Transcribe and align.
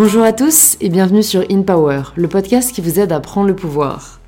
Bonjour 0.00 0.22
à 0.22 0.32
tous 0.32 0.76
et 0.80 0.90
bienvenue 0.90 1.24
sur 1.24 1.44
In 1.50 1.62
Power, 1.62 2.02
le 2.14 2.28
podcast 2.28 2.72
qui 2.72 2.80
vous 2.80 3.00
aide 3.00 3.10
à 3.10 3.18
prendre 3.18 3.48
le 3.48 3.56
pouvoir. 3.56 4.20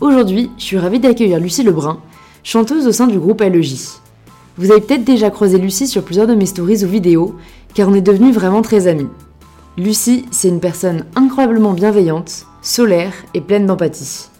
Aujourd'hui, 0.00 0.50
je 0.56 0.64
suis 0.64 0.78
ravie 0.78 0.98
d'accueillir 0.98 1.38
Lucie 1.38 1.62
Lebrun, 1.62 2.00
chanteuse 2.42 2.86
au 2.86 2.92
sein 2.92 3.06
du 3.06 3.18
groupe 3.18 3.42
LEJ. 3.42 4.00
Vous 4.56 4.70
avez 4.70 4.80
peut-être 4.80 5.04
déjà 5.04 5.28
croisé 5.28 5.58
Lucie 5.58 5.86
sur 5.86 6.04
plusieurs 6.04 6.26
de 6.26 6.34
mes 6.34 6.46
stories 6.46 6.84
ou 6.84 6.88
vidéos, 6.88 7.36
car 7.74 7.90
on 7.90 7.94
est 7.94 8.00
devenus 8.00 8.34
vraiment 8.34 8.62
très 8.62 8.86
amis. 8.86 9.08
Lucie, 9.76 10.24
c'est 10.30 10.48
une 10.48 10.58
personne 10.58 11.04
incroyablement 11.14 11.74
bienveillante, 11.74 12.46
solaire 12.62 13.12
et 13.34 13.42
pleine 13.42 13.66
d'empathie. 13.66 14.30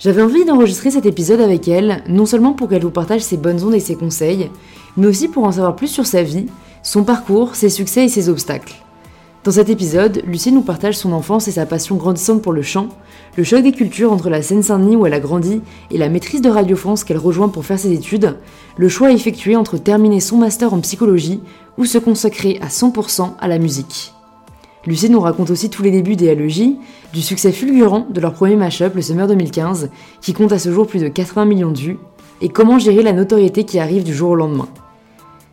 J'avais 0.00 0.22
envie 0.22 0.44
d'enregistrer 0.44 0.90
cet 0.90 1.06
épisode 1.06 1.40
avec 1.40 1.68
elle, 1.68 2.02
non 2.08 2.26
seulement 2.26 2.52
pour 2.52 2.68
qu'elle 2.68 2.82
vous 2.82 2.90
partage 2.90 3.22
ses 3.22 3.36
bonnes 3.36 3.62
ondes 3.62 3.74
et 3.74 3.80
ses 3.80 3.94
conseils, 3.94 4.50
mais 4.96 5.06
aussi 5.06 5.28
pour 5.28 5.44
en 5.44 5.52
savoir 5.52 5.76
plus 5.76 5.86
sur 5.86 6.04
sa 6.04 6.24
vie, 6.24 6.46
son 6.82 7.04
parcours, 7.04 7.54
ses 7.54 7.70
succès 7.70 8.06
et 8.06 8.08
ses 8.08 8.28
obstacles. 8.28 8.74
Dans 9.46 9.52
cet 9.52 9.70
épisode, 9.70 10.22
Lucie 10.26 10.50
nous 10.50 10.62
partage 10.62 10.98
son 10.98 11.12
enfance 11.12 11.46
et 11.46 11.52
sa 11.52 11.66
passion 11.66 11.94
grandissante 11.94 12.42
pour 12.42 12.52
le 12.52 12.62
chant, 12.62 12.88
le 13.36 13.44
choc 13.44 13.62
des 13.62 13.70
cultures 13.70 14.10
entre 14.10 14.28
la 14.28 14.42
Seine-Saint-Denis 14.42 14.96
où 14.96 15.06
elle 15.06 15.14
a 15.14 15.20
grandi 15.20 15.60
et 15.92 15.98
la 15.98 16.08
maîtrise 16.08 16.42
de 16.42 16.50
Radio 16.50 16.74
France 16.74 17.04
qu'elle 17.04 17.16
rejoint 17.16 17.48
pour 17.48 17.64
faire 17.64 17.78
ses 17.78 17.92
études, 17.92 18.38
le 18.76 18.88
choix 18.88 19.12
effectué 19.12 19.54
entre 19.54 19.78
terminer 19.78 20.18
son 20.18 20.36
master 20.36 20.74
en 20.74 20.80
psychologie 20.80 21.38
ou 21.78 21.84
se 21.84 21.98
consacrer 21.98 22.58
à 22.60 22.66
100% 22.66 23.34
à 23.38 23.46
la 23.46 23.60
musique. 23.60 24.12
Lucie 24.84 25.10
nous 25.10 25.20
raconte 25.20 25.50
aussi 25.50 25.70
tous 25.70 25.84
les 25.84 25.92
débuts 25.92 26.16
des 26.16 26.34
LEJ, 26.34 26.70
du 27.12 27.22
succès 27.22 27.52
fulgurant 27.52 28.08
de 28.10 28.20
leur 28.20 28.32
premier 28.32 28.56
mashup 28.56 28.96
le 28.96 29.02
Summer 29.02 29.28
2015, 29.28 29.90
qui 30.22 30.32
compte 30.32 30.50
à 30.50 30.58
ce 30.58 30.72
jour 30.72 30.88
plus 30.88 31.02
de 31.02 31.08
80 31.08 31.44
millions 31.44 31.70
de 31.70 31.78
vues, 31.78 31.98
et 32.40 32.48
comment 32.48 32.80
gérer 32.80 33.04
la 33.04 33.12
notoriété 33.12 33.62
qui 33.62 33.78
arrive 33.78 34.02
du 34.02 34.12
jour 34.12 34.30
au 34.30 34.34
lendemain. 34.34 34.66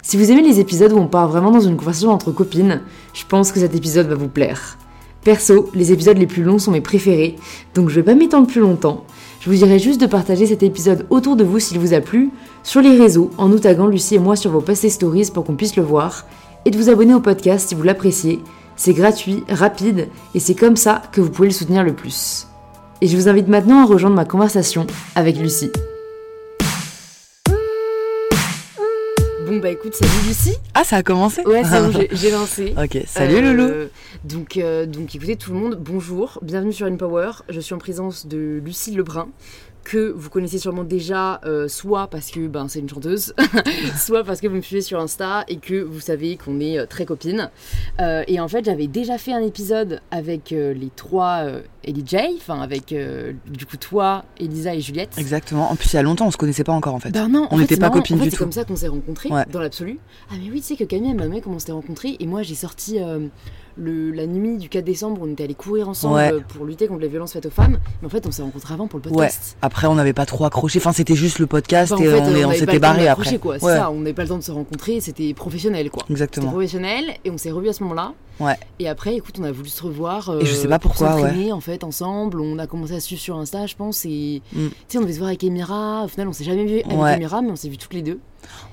Si 0.05 0.17
vous 0.17 0.31
aimez 0.31 0.41
les 0.41 0.59
épisodes 0.59 0.91
où 0.91 0.97
on 0.97 1.07
part 1.07 1.29
vraiment 1.29 1.49
dans 1.49 1.61
une 1.61 1.77
conversation 1.77 2.11
entre 2.11 2.33
copines, 2.33 2.81
je 3.13 3.23
pense 3.25 3.53
que 3.53 3.59
cet 3.61 3.73
épisode 3.73 4.07
va 4.07 4.15
vous 4.15 4.27
plaire. 4.27 4.77
Perso, 5.23 5.69
les 5.73 5.93
épisodes 5.93 6.17
les 6.17 6.27
plus 6.27 6.43
longs 6.43 6.59
sont 6.59 6.71
mes 6.71 6.81
préférés, 6.81 7.37
donc 7.73 7.87
je 7.87 7.95
vais 7.95 8.03
pas 8.03 8.13
m'étendre 8.13 8.45
plus 8.45 8.59
longtemps. 8.59 9.05
Je 9.39 9.49
vous 9.49 9.55
dirai 9.55 9.79
juste 9.79 10.01
de 10.01 10.05
partager 10.05 10.45
cet 10.45 10.61
épisode 10.61 11.05
autour 11.09 11.37
de 11.37 11.45
vous 11.45 11.57
s'il 11.59 11.79
vous 11.79 11.93
a 11.93 12.01
plu, 12.01 12.31
sur 12.63 12.81
les 12.81 12.97
réseaux, 12.97 13.31
en 13.37 13.47
nous 13.47 13.59
taguant 13.59 13.87
Lucie 13.87 14.15
et 14.15 14.19
moi 14.19 14.35
sur 14.35 14.51
vos 14.51 14.59
posts 14.59 14.89
stories 14.89 15.31
pour 15.33 15.45
qu'on 15.45 15.55
puisse 15.55 15.77
le 15.77 15.83
voir, 15.83 16.25
et 16.65 16.71
de 16.71 16.77
vous 16.77 16.89
abonner 16.89 17.13
au 17.13 17.21
podcast 17.21 17.69
si 17.69 17.75
vous 17.75 17.83
l'appréciez, 17.83 18.41
c'est 18.75 18.93
gratuit, 18.93 19.45
rapide, 19.47 20.09
et 20.35 20.39
c'est 20.41 20.55
comme 20.55 20.75
ça 20.75 21.01
que 21.13 21.21
vous 21.21 21.29
pouvez 21.29 21.47
le 21.47 21.53
soutenir 21.53 21.81
le 21.81 21.93
plus. 21.93 22.47
Et 22.99 23.07
je 23.07 23.15
vous 23.15 23.29
invite 23.29 23.47
maintenant 23.47 23.83
à 23.83 23.85
rejoindre 23.85 24.17
ma 24.17 24.25
conversation 24.25 24.85
avec 25.15 25.37
Lucie. 25.37 25.71
Bon 29.53 29.59
bah 29.59 29.69
écoute, 29.69 29.93
salut 29.93 30.27
Lucie. 30.27 30.55
Ah, 30.73 30.83
ça 30.83 30.95
a 30.97 31.03
commencé 31.03 31.45
Ouais, 31.45 31.61
c'est 31.63 31.79
bon, 31.79 32.07
j'ai- 32.11 32.31
lancé. 32.31 32.73
Ok, 32.75 32.97
salut 33.05 33.35
Euh, 33.35 33.53
Loulou. 33.53 33.89
Donc, 34.23 34.57
euh, 34.57 34.87
donc 34.87 35.13
écoutez 35.13 35.35
tout 35.35 35.53
le 35.53 35.59
monde, 35.59 35.77
bonjour, 35.79 36.39
bienvenue 36.41 36.73
sur 36.73 36.87
InPower. 36.87 37.29
Je 37.49 37.59
suis 37.59 37.75
en 37.75 37.77
présence 37.77 38.25
de 38.25 38.59
Lucie 38.65 38.95
Lebrun, 38.95 39.27
que 39.83 40.11
vous 40.15 40.29
connaissez 40.29 40.57
sûrement 40.59 40.83
déjà, 40.83 41.41
euh, 41.45 41.67
soit 41.67 42.07
parce 42.07 42.31
que 42.31 42.47
ben, 42.47 42.67
c'est 42.67 42.79
une 42.79 42.89
chanteuse, 42.89 43.33
soit 43.97 44.23
parce 44.23 44.39
que 44.41 44.47
vous 44.47 44.55
me 44.55 44.61
suivez 44.61 44.81
sur 44.81 44.99
Insta 44.99 45.43
et 45.47 45.57
que 45.57 45.81
vous 45.83 45.99
savez 45.99 46.37
qu'on 46.37 46.59
est 46.61 46.79
euh, 46.79 46.85
très 46.85 47.05
copines. 47.05 47.49
Euh, 47.99 48.23
et 48.27 48.39
en 48.39 48.47
fait, 48.47 48.63
j'avais 48.65 48.87
déjà 48.87 49.17
fait 49.17 49.33
un 49.33 49.41
épisode 49.41 49.99
avec 50.11 50.51
les 50.51 50.89
trois 50.95 51.45
Ellie 51.83 52.03
J, 52.05 52.17
enfin 52.37 52.61
avec 52.61 52.93
du 52.93 53.65
coup 53.65 53.77
toi, 53.77 54.23
Elisa 54.39 54.73
et 54.73 54.79
Juliette. 54.81 55.17
Exactement. 55.17 55.69
En 55.71 55.75
plus, 55.75 55.91
il 55.91 55.95
y 55.95 55.99
a 55.99 56.03
longtemps, 56.03 56.27
on 56.27 56.31
se 56.31 56.37
connaissait 56.37 56.63
pas 56.63 56.71
encore 56.73 56.93
en 56.95 56.99
fait. 56.99 57.11
Ben 57.11 57.27
non, 57.27 57.43
en 57.49 57.55
On 57.55 57.57
n'était 57.59 57.75
c'est 57.75 57.81
pas 57.81 57.87
marrant. 57.89 57.99
copines 57.99 58.15
En 58.15 58.19
fait, 58.19 58.25
du 58.25 58.31
C'est 58.31 58.37
tout. 58.37 58.43
comme 58.43 58.51
ça 58.51 58.63
qu'on 58.63 58.75
s'est 58.75 58.87
rencontrés, 58.87 59.29
Ouais. 59.29 59.45
dans 59.51 59.59
l'absolu. 59.59 59.99
Ah 60.31 60.35
mais 60.41 60.49
oui, 60.51 60.61
tu 60.61 60.67
sais 60.67 60.75
que 60.75 60.83
Camille 60.85 61.13
m'a 61.13 61.23
demandé 61.23 61.41
comment 61.41 61.57
on 61.57 61.59
s'était 61.59 61.71
rencontrés 61.73 62.15
et 62.19 62.25
moi 62.25 62.41
j'ai 62.43 62.55
sorti 62.55 62.99
le, 63.75 64.11
la 64.11 64.27
nuit 64.27 64.57
du 64.57 64.69
4 64.69 64.83
décembre, 64.85 65.21
on 65.23 65.31
était 65.31 65.43
allés 65.45 65.53
courir 65.55 65.89
ensemble 65.89 66.15
Ouais. 66.15 66.31
euh, 66.33 66.39
pour 66.47 66.65
lutter 66.65 66.87
contre 66.87 67.01
les 67.01 67.07
violences 67.07 67.33
faites 67.33 67.45
aux 67.45 67.49
femmes. 67.51 67.79
Mais 68.01 68.05
en 68.07 68.09
fait, 68.09 68.25
on 68.27 68.31
s'est 68.31 68.41
rencontrés 68.43 68.73
avant 68.73 68.87
pour 68.87 68.99
le 68.99 69.05
ouais. 69.09 69.11
podcast. 69.11 69.57
Après, 69.61 69.87
on 69.87 69.95
n'avait 69.95 70.13
pas 70.13 70.25
trop 70.25 70.45
accroché. 70.45 70.79
Enfin, 70.79 70.91
c'était 70.93 71.15
juste 71.15 71.39
le 71.39 71.47
podcast 71.47 71.91
Enfin, 71.91 72.01
en 72.03 72.05
et 72.05 72.09
fait, 72.09 72.19
on, 72.21 72.25
euh, 72.33 72.45
on 72.45 72.49
pas 72.49 72.55
s'était 72.55 72.79
barré 72.79 73.07
après. 73.07 73.37
quoi. 73.39 73.57
C'est 73.59 73.65
Ouais. 73.65 73.75
ça, 73.77 73.89
on 73.91 73.99
n'avait 73.99 74.13
pas 74.13 74.23
le 74.23 74.29
temps 74.29 74.37
de 74.37 74.43
se 74.43 74.51
rencontrer, 74.51 74.99
c'était 75.01 75.33
professionnel 75.33 75.89
quoi. 75.89 76.03
Exactement. 76.09 76.51
professionnel 76.51 77.05
et 77.25 77.31
on 77.31 77.37
s'est 77.37 77.51
revus 77.51 77.69
à 77.69 77.73
ce 77.73 77.83
moment-là. 77.83 78.13
Ouais. 78.39 78.55
Et 78.79 78.87
après, 78.89 79.15
écoute, 79.15 79.35
on 79.39 79.43
a 79.43 79.51
voulu 79.51 79.69
se 79.69 79.83
revoir. 79.83 80.37
Et 80.41 80.45
je 80.45 80.53
sais 80.55 80.67
pas 80.67 80.79
pour 80.79 80.91
pourquoi, 80.91 81.11
s'entraîner, 81.13 81.51
en 81.51 81.59
fait, 81.61 81.83
ensemble. 81.83 82.39
On 82.41 82.57
a 82.59 82.65
commencé 82.67 82.93
à 82.95 82.99
se 82.99 83.07
suivre 83.07 83.21
sur 83.21 83.37
Insta, 83.37 83.65
je 83.67 83.75
pense. 83.75 84.05
Et 84.05 84.41
Mm. 84.53 84.67
tu 84.69 84.73
sais, 84.87 84.97
on 84.97 85.01
devait 85.01 85.13
se 85.13 85.17
voir 85.19 85.27
avec 85.29 85.43
Emira. 85.43 86.03
Au 86.03 86.07
final, 86.07 86.27
on 86.27 86.33
s'est 86.33 86.43
jamais 86.43 86.65
vu 86.65 86.81
avec 86.81 86.97
Ouais. 86.99 87.13
Emira, 87.15 87.41
mais 87.41 87.51
on 87.51 87.55
s'est 87.55 87.69
vu 87.69 87.77
toutes 87.77 87.93
les 87.93 88.01
deux. 88.01 88.19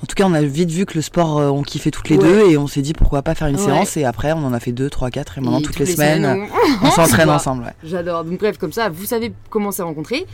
En 0.03 0.07
tout 0.07 0.15
cas, 0.15 0.25
on 0.27 0.33
a 0.35 0.43
vite 0.43 0.71
vu 0.71 0.87
que 0.87 0.95
le 0.95 1.03
sport, 1.03 1.39
euh, 1.39 1.49
on 1.49 1.63
kiffait 1.63 1.91
toutes 1.91 2.09
les 2.09 2.17
Ouais. 2.17 2.25
deux 2.25 2.51
et 2.51 2.57
on 2.57 2.67
s'est 2.67 2.83
dit 2.83 2.93
pourquoi 2.95 3.23
pas 3.23 3.35
faire 3.35 3.49
une 3.49 3.57
Ouais. 3.57 3.63
séance. 3.63 3.97
Et 3.97 4.05
après, 4.05 4.33
on 4.33 4.39
en 4.45 4.53
a 4.53 4.61
fait 4.61 4.73
deux, 4.73 4.89
trois, 4.91 5.11
quatre 5.11 5.39
et 5.39 5.41
maintenant 5.41 5.61
Et 5.61 5.63
toutes 5.63 5.79
les, 5.79 5.87
semaines, 5.87 6.25
on- 6.83 6.87
on 6.87 6.91
s'entraîne 6.91 7.29
ensemble. 7.31 7.65
Ouais. 7.65 7.75
J'adore. 7.85 8.25
Donc 8.25 8.39
bref, 8.39 8.57
comme 8.59 8.73
ça, 8.73 8.89
vous 8.89 9.05
savez 9.05 9.33
comment 9.51 9.71
s'est 9.73 9.83
rencontré. 9.83 10.27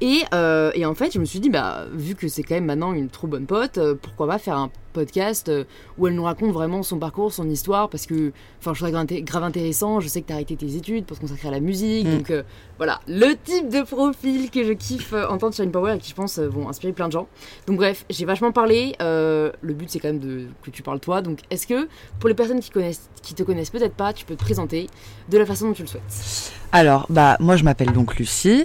Et, 0.00 0.20
euh, 0.32 0.70
et 0.74 0.86
en 0.86 0.94
fait, 0.94 1.12
je 1.12 1.18
me 1.18 1.24
suis 1.24 1.40
dit, 1.40 1.50
bah, 1.50 1.86
vu 1.92 2.14
que 2.14 2.28
c'est 2.28 2.44
quand 2.44 2.54
même 2.54 2.66
maintenant 2.66 2.92
une 2.92 3.08
trop 3.08 3.26
bonne 3.26 3.46
pote, 3.46 3.78
euh, 3.78 3.96
pourquoi 4.00 4.28
pas 4.28 4.38
faire 4.38 4.56
un 4.56 4.70
podcast 4.92 5.48
euh, 5.48 5.64
où 5.98 6.06
elle 6.06 6.14
nous 6.14 6.22
raconte 6.22 6.52
vraiment 6.52 6.84
son 6.84 6.98
parcours, 6.98 7.32
son 7.32 7.48
histoire, 7.50 7.88
parce 7.88 8.06
que, 8.06 8.30
enfin, 8.60 8.74
je 8.74 8.78
trouve 8.78 8.86
ça 8.88 8.92
grave, 8.92 9.06
inté- 9.06 9.24
grave 9.24 9.42
intéressant. 9.42 9.98
Je 9.98 10.06
sais 10.06 10.20
que 10.22 10.28
tu 10.28 10.32
as 10.32 10.36
arrêté 10.36 10.54
tes 10.54 10.76
études 10.76 11.04
pour 11.04 11.16
te 11.16 11.22
consacrer 11.22 11.48
à 11.48 11.50
la 11.50 11.58
musique. 11.58 12.06
Mm. 12.06 12.16
Donc 12.18 12.30
voilà, 12.78 13.00
le 13.08 13.34
type 13.34 13.68
de 13.68 13.82
profil 13.82 14.50
que 14.50 14.64
je 14.64 14.72
kiffe 14.72 15.12
euh, 15.12 15.26
entendre 15.28 15.52
sur 15.52 15.64
une 15.64 15.72
Power 15.72 15.94
et 15.94 15.98
qui, 15.98 16.10
je 16.10 16.14
pense, 16.14 16.38
euh, 16.38 16.48
vont 16.48 16.68
inspirer 16.68 16.92
plein 16.92 17.08
de 17.08 17.12
gens. 17.12 17.26
Donc 17.66 17.76
bref, 17.76 18.04
j'ai 18.08 18.24
vachement 18.24 18.52
parlé. 18.52 18.94
euh, 19.02 19.50
le 19.60 19.74
but, 19.74 19.90
c'est 19.90 19.98
quand 19.98 20.08
même 20.08 20.20
de, 20.20 20.46
que 20.62 20.70
tu 20.70 20.82
parles 20.82 21.00
toi. 21.00 21.20
Donc 21.20 21.40
est-ce 21.50 21.66
que, 21.66 21.88
pour 22.20 22.28
les 22.28 22.34
personnes 22.34 22.60
qui, 22.60 22.70
connaissent, 22.70 23.10
qui 23.22 23.34
te 23.34 23.42
connaissent 23.42 23.70
peut-être 23.70 23.94
pas, 23.94 24.12
tu 24.12 24.24
peux 24.24 24.36
te 24.36 24.42
présenter 24.44 24.88
de 25.28 25.38
la 25.38 25.44
façon 25.44 25.66
dont 25.68 25.74
tu 25.74 25.82
le 25.82 25.88
souhaites? 25.88 26.52
Alors, 26.72 27.06
bah, 27.10 27.36
moi, 27.40 27.56
je 27.56 27.64
m'appelle 27.64 27.92
donc 27.92 28.16
Lucie. 28.16 28.64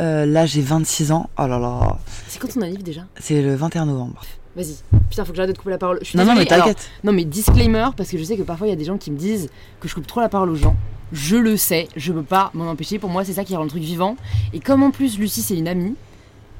Euh, 0.00 0.26
là, 0.26 0.46
j'ai 0.46 0.62
26 0.62 1.12
ans. 1.12 1.30
Oh 1.38 1.46
là 1.46 1.58
là, 1.58 1.98
C'est 2.26 2.40
quand 2.40 2.48
ton 2.48 2.62
anniv 2.62 2.82
déjà? 2.82 3.02
C'est 3.20 3.42
le 3.42 3.54
21 3.54 3.86
novembre. 3.86 4.22
Vas-y. 4.56 4.74
Putain, 5.10 5.24
faut 5.24 5.30
que 5.32 5.36
j'arrête 5.36 5.52
de 5.52 5.56
couper 5.58 5.70
la 5.70 5.78
parole. 5.78 5.98
Je 6.02 6.08
suis 6.08 6.18
Non, 6.18 6.24
non, 6.24 6.34
mais 6.34 6.44
t'inquiète. 6.44 6.90
non, 7.04 7.12
mais 7.12 7.24
disclaimer, 7.24 7.86
parce 7.96 8.10
que 8.10 8.18
je 8.18 8.24
sais 8.24 8.36
que 8.36 8.42
parfois 8.42 8.66
il 8.66 8.70
y 8.70 8.72
a 8.72 8.76
des 8.76 8.84
gens 8.84 8.98
qui 8.98 9.10
me 9.10 9.16
disent 9.16 9.48
que 9.80 9.88
je 9.88 9.94
coupe 9.94 10.06
trop 10.06 10.20
la 10.20 10.28
parole 10.28 10.50
aux 10.50 10.56
gens. 10.56 10.76
Je 11.12 11.36
le 11.36 11.56
sais, 11.56 11.88
je 11.96 12.12
peux 12.12 12.22
pas 12.22 12.50
m'en 12.54 12.70
empêcher. 12.70 12.98
Pour 12.98 13.10
moi, 13.10 13.24
c'est 13.24 13.34
ça 13.34 13.44
qui 13.44 13.54
rend 13.56 13.64
le 13.64 13.68
truc 13.70 13.82
vivant. 13.82 14.16
Et 14.54 14.60
comme 14.60 14.82
en 14.82 14.90
plus, 14.90 15.18
Lucie, 15.18 15.42
c'est 15.42 15.56
une 15.56 15.68
amie, 15.68 15.94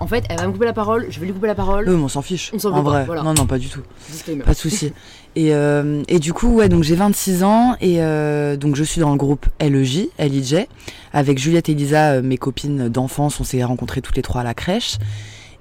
en 0.00 0.06
fait, 0.06 0.24
elle 0.28 0.38
va 0.38 0.46
me 0.46 0.52
couper 0.52 0.64
la 0.64 0.72
parole, 0.72 1.06
je 1.10 1.20
vais 1.20 1.26
lui 1.26 1.32
couper 1.32 1.46
la 1.46 1.54
parole. 1.54 1.88
Mais 1.88 1.94
on 1.94 2.08
s'en 2.08 2.22
fiche. 2.22 2.50
On 2.52 2.58
s'en 2.58 2.70
en 2.70 2.82
pas, 2.82 2.90
vrai. 2.90 3.04
voilà. 3.06 3.22
Non, 3.22 3.34
non, 3.34 3.46
pas 3.46 3.58
du 3.58 3.68
tout. 3.68 3.80
Disclaimer. 4.10 4.42
Pas 4.42 4.52
de 4.52 4.56
souci. 4.58 4.92
Et, 5.34 5.54
euh, 5.54 6.02
et 6.08 6.18
du 6.18 6.34
coup, 6.34 6.56
ouais, 6.56 6.68
donc 6.68 6.82
j'ai 6.82 6.94
26 6.94 7.42
ans 7.42 7.74
et 7.80 8.02
euh, 8.02 8.54
donc 8.58 8.76
je 8.76 8.84
suis 8.84 9.00
dans 9.00 9.10
le 9.12 9.16
groupe 9.16 9.46
LEJ, 9.62 10.08
LIJ, 10.18 10.66
avec 11.14 11.38
Juliette 11.38 11.70
et 11.70 11.74
Lisa, 11.74 12.10
euh, 12.16 12.22
mes 12.22 12.36
copines 12.36 12.90
d'enfance. 12.90 13.40
On 13.40 13.44
s'est 13.44 13.64
rencontrées 13.64 14.02
toutes 14.02 14.16
les 14.16 14.20
trois 14.20 14.42
à 14.42 14.44
la 14.44 14.52
crèche. 14.52 14.98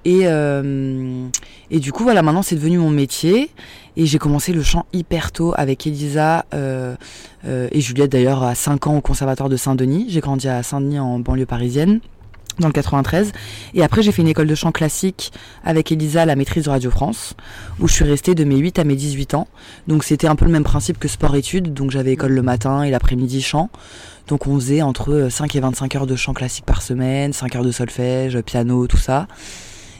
Et, 0.04 0.22
euh, 0.24 1.28
et 1.70 1.80
du 1.80 1.92
coup, 1.92 2.02
voilà, 2.02 2.22
maintenant 2.22 2.42
c'est 2.42 2.56
devenu 2.56 2.78
mon 2.78 2.90
métier. 2.90 3.50
Et 3.96 4.06
j'ai 4.06 4.18
commencé 4.18 4.52
le 4.52 4.62
chant 4.62 4.86
hyper 4.92 5.32
tôt 5.32 5.52
avec 5.54 5.86
Elisa 5.86 6.46
euh, 6.54 6.94
euh, 7.44 7.68
et 7.72 7.80
Juliette 7.82 8.10
d'ailleurs 8.10 8.42
à 8.42 8.54
5 8.54 8.86
ans 8.86 8.96
au 8.96 9.00
conservatoire 9.02 9.50
de 9.50 9.56
Saint-Denis. 9.56 10.06
J'ai 10.08 10.20
grandi 10.20 10.48
à 10.48 10.62
Saint-Denis 10.62 10.98
en 10.98 11.18
banlieue 11.18 11.44
parisienne 11.44 12.00
dans 12.58 12.68
le 12.68 12.72
93. 12.72 13.32
Et 13.74 13.82
après, 13.82 14.02
j'ai 14.02 14.12
fait 14.12 14.22
une 14.22 14.28
école 14.28 14.46
de 14.46 14.54
chant 14.54 14.72
classique 14.72 15.32
avec 15.62 15.92
Elisa, 15.92 16.24
la 16.24 16.36
maîtrise 16.36 16.64
de 16.64 16.70
Radio 16.70 16.90
France, 16.90 17.34
où 17.80 17.88
je 17.88 17.92
suis 17.92 18.04
restée 18.04 18.34
de 18.34 18.44
mes 18.44 18.56
8 18.56 18.78
à 18.78 18.84
mes 18.84 18.96
18 18.96 19.34
ans. 19.34 19.46
Donc 19.88 20.04
c'était 20.04 20.26
un 20.26 20.36
peu 20.36 20.46
le 20.46 20.50
même 20.52 20.64
principe 20.64 20.98
que 20.98 21.08
sport-études. 21.08 21.74
Donc 21.74 21.90
j'avais 21.90 22.12
école 22.12 22.32
le 22.32 22.42
matin 22.42 22.82
et 22.82 22.90
l'après-midi 22.90 23.42
chant. 23.42 23.68
Donc 24.28 24.46
on 24.46 24.54
faisait 24.54 24.80
entre 24.80 25.28
5 25.30 25.54
et 25.54 25.60
25 25.60 25.96
heures 25.96 26.06
de 26.06 26.16
chant 26.16 26.32
classique 26.32 26.64
par 26.64 26.80
semaine, 26.80 27.34
5 27.34 27.56
heures 27.56 27.64
de 27.64 27.72
solfège, 27.72 28.40
piano, 28.40 28.86
tout 28.86 28.96
ça. 28.96 29.26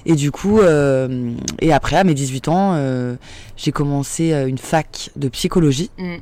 Et 0.06 0.14
du 0.14 0.30
coup, 0.30 0.58
euh, 0.60 1.32
et 1.60 1.72
après, 1.72 1.96
à 1.96 2.04
mes 2.04 2.14
18 2.14 2.48
ans, 2.48 2.72
euh, 2.74 3.14
j'ai 3.56 3.72
commencé 3.72 4.32
euh, 4.32 4.46
une 4.48 4.58
fac 4.58 5.10
de 5.16 5.28
psychologie. 5.28 5.90
Mm. 5.98 6.14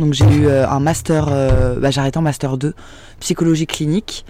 Donc 0.00 0.12
j'ai 0.14 0.24
eu 0.24 0.46
euh, 0.46 0.68
un 0.68 0.80
master, 0.80 1.28
euh, 1.30 1.78
bah, 1.78 1.90
j'ai 1.90 2.00
arrêté 2.00 2.18
en 2.18 2.22
master 2.22 2.56
2, 2.56 2.74
psychologie 3.20 3.66
clinique. 3.66 4.24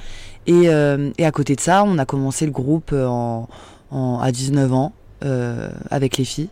Et, 0.46 0.68
euh, 0.68 1.10
et 1.16 1.24
à 1.24 1.30
côté 1.30 1.54
de 1.56 1.60
ça, 1.60 1.84
on 1.86 1.96
a 1.98 2.04
commencé 2.04 2.44
le 2.44 2.52
groupe 2.52 2.92
en, 2.92 3.48
en- 3.90 4.18
à 4.20 4.30
19 4.30 4.72
ans 4.74 4.92
euh, 5.24 5.70
avec 5.90 6.18
les 6.18 6.24
filles. 6.24 6.50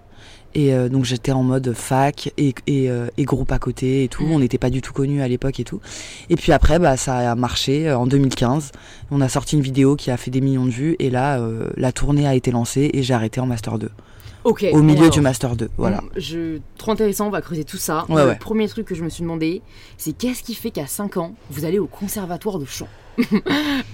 Et 0.55 0.75
euh, 0.75 0.89
donc 0.89 1.05
j'étais 1.05 1.33
en 1.33 1.43
mode 1.43 1.73
fac 1.73 2.33
et, 2.37 2.55
et, 2.67 2.91
euh, 2.91 3.09
et 3.17 3.25
groupe 3.25 3.53
à 3.53 3.59
côté 3.59 4.05
et 4.05 4.09
tout. 4.09 4.25
Mm. 4.25 4.33
On 4.33 4.39
n'était 4.41 4.59
pas 4.59 4.71
du 4.71 4.83
tout 4.83 4.93
connus 4.93 5.23
à 5.23 5.29
l'époque 5.29 5.61
et 5.61 5.65
tout. 5.65 5.81
Et 6.29 6.37
puis 6.37 6.53
après, 6.53 6.79
bah, 6.79 6.97
ça 6.97 7.31
a 7.31 7.35
marché 7.35 7.89
euh, 7.89 7.99
en 7.99 8.07
2015. 8.07 8.73
On 9.11 9.21
a 9.21 9.29
sorti 9.29 9.57
une 9.57 9.63
vidéo 9.63 9.97
qui 9.97 10.11
a 10.11 10.17
fait 10.17 10.31
des 10.31 10.41
millions 10.41 10.67
de 10.67 10.71
vues. 10.71 10.97
Et 10.99 11.11
là, 11.11 11.39
euh, 11.39 11.71
la 11.77 11.93
tournée 11.93 12.27
a 12.27 12.35
été 12.35 12.51
lancée 12.51 12.91
et 12.93 13.03
j'ai 13.03 13.15
arrêté 13.15 13.41
en 13.41 13.47
Master 13.47 13.79
2. 13.79 13.91
Ok. 14.44 14.67
au 14.73 14.83
milieu 14.83 15.00
alors, 15.00 15.11
du 15.11 15.21
Master 15.21 15.56
2. 15.56 15.71
Voilà. 15.77 16.03
je... 16.17 16.59
Trop 16.79 16.93
intéressant, 16.93 17.29
on 17.29 17.31
va 17.31 17.41
creuser 17.41 17.65
tout 17.65 17.77
ça. 17.77 18.05
Ouais, 18.09 18.23
le 18.23 18.29
ouais. 18.31 18.37
premier 18.37 18.69
truc 18.69 18.87
que 18.87 18.94
je 18.94 19.05
me 19.05 19.09
suis 19.09 19.23
demandé, 19.23 19.62
c'est 19.99 20.12
qu'est-ce 20.12 20.43
qui 20.43 20.55
fait 20.55 20.71
qu'à 20.71 20.87
5 20.87 21.17
ans, 21.17 21.35
vous 21.50 21.65
allez 21.65 21.79
au 21.79 21.87
conservatoire 21.87 22.59
de 22.59 22.65
chant? 22.65 22.89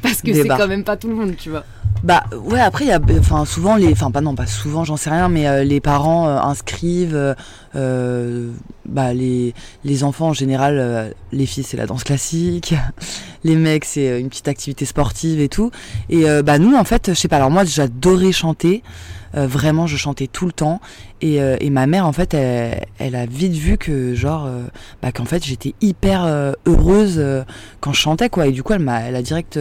Parce 0.02 0.22
que 0.22 0.32
c'est 0.32 0.48
quand 0.48 0.68
même 0.68 0.84
pas 0.84 0.96
tout 0.96 1.08
le 1.08 1.14
monde, 1.14 1.34
tu 1.36 1.50
vois. 1.50 1.64
Bah 2.04 2.22
ouais 2.32 2.60
après 2.60 2.84
il 2.84 2.88
y 2.88 2.92
a 2.92 3.00
enfin 3.18 3.44
souvent 3.44 3.74
les 3.74 3.90
enfin 3.90 4.12
pas 4.12 4.20
non 4.20 4.36
pas 4.36 4.46
souvent 4.46 4.84
j'en 4.84 4.96
sais 4.96 5.10
rien 5.10 5.28
mais 5.28 5.48
euh, 5.48 5.64
les 5.64 5.80
parents 5.80 6.28
euh, 6.28 6.38
inscrivent 6.38 7.34
euh, 7.74 8.52
bah 8.86 9.12
les 9.14 9.52
les 9.84 10.04
enfants 10.04 10.28
en 10.28 10.32
général 10.32 11.12
les 11.32 11.46
filles 11.46 11.64
c'est 11.64 11.76
la 11.76 11.86
danse 11.86 12.04
classique 12.04 12.74
les 13.44 13.56
mecs 13.56 13.84
c'est 13.84 14.20
une 14.20 14.28
petite 14.28 14.46
activité 14.46 14.84
sportive 14.84 15.40
et 15.40 15.48
tout 15.48 15.72
et 16.08 16.24
bah 16.42 16.58
nous 16.58 16.76
en 16.76 16.84
fait 16.84 17.08
je 17.08 17.14
sais 17.14 17.28
pas 17.28 17.36
alors 17.36 17.50
moi 17.50 17.64
j'adorais 17.64 18.32
chanter 18.32 18.84
Euh, 19.38 19.46
vraiment 19.46 19.86
je 19.86 19.96
chantais 19.96 20.26
tout 20.26 20.46
le 20.46 20.52
temps. 20.52 20.80
Et, 21.20 21.40
euh, 21.40 21.56
et 21.60 21.70
ma 21.70 21.86
mère 21.86 22.06
en 22.06 22.12
fait 22.12 22.34
elle, 22.34 22.86
elle 22.98 23.14
a 23.16 23.26
vite 23.26 23.52
vu 23.52 23.76
que 23.76 24.14
genre 24.14 24.46
euh, 24.46 24.62
bah 25.02 25.10
qu'en 25.10 25.24
fait 25.24 25.44
j'étais 25.44 25.74
hyper 25.80 26.24
heureuse 26.66 27.22
quand 27.80 27.92
je 27.92 28.00
chantais 28.00 28.28
quoi. 28.28 28.46
Et 28.46 28.52
du 28.52 28.62
coup 28.62 28.72
elle 28.72 28.80
m'a 28.80 29.00
elle 29.00 29.16
a 29.16 29.22
direct 29.22 29.58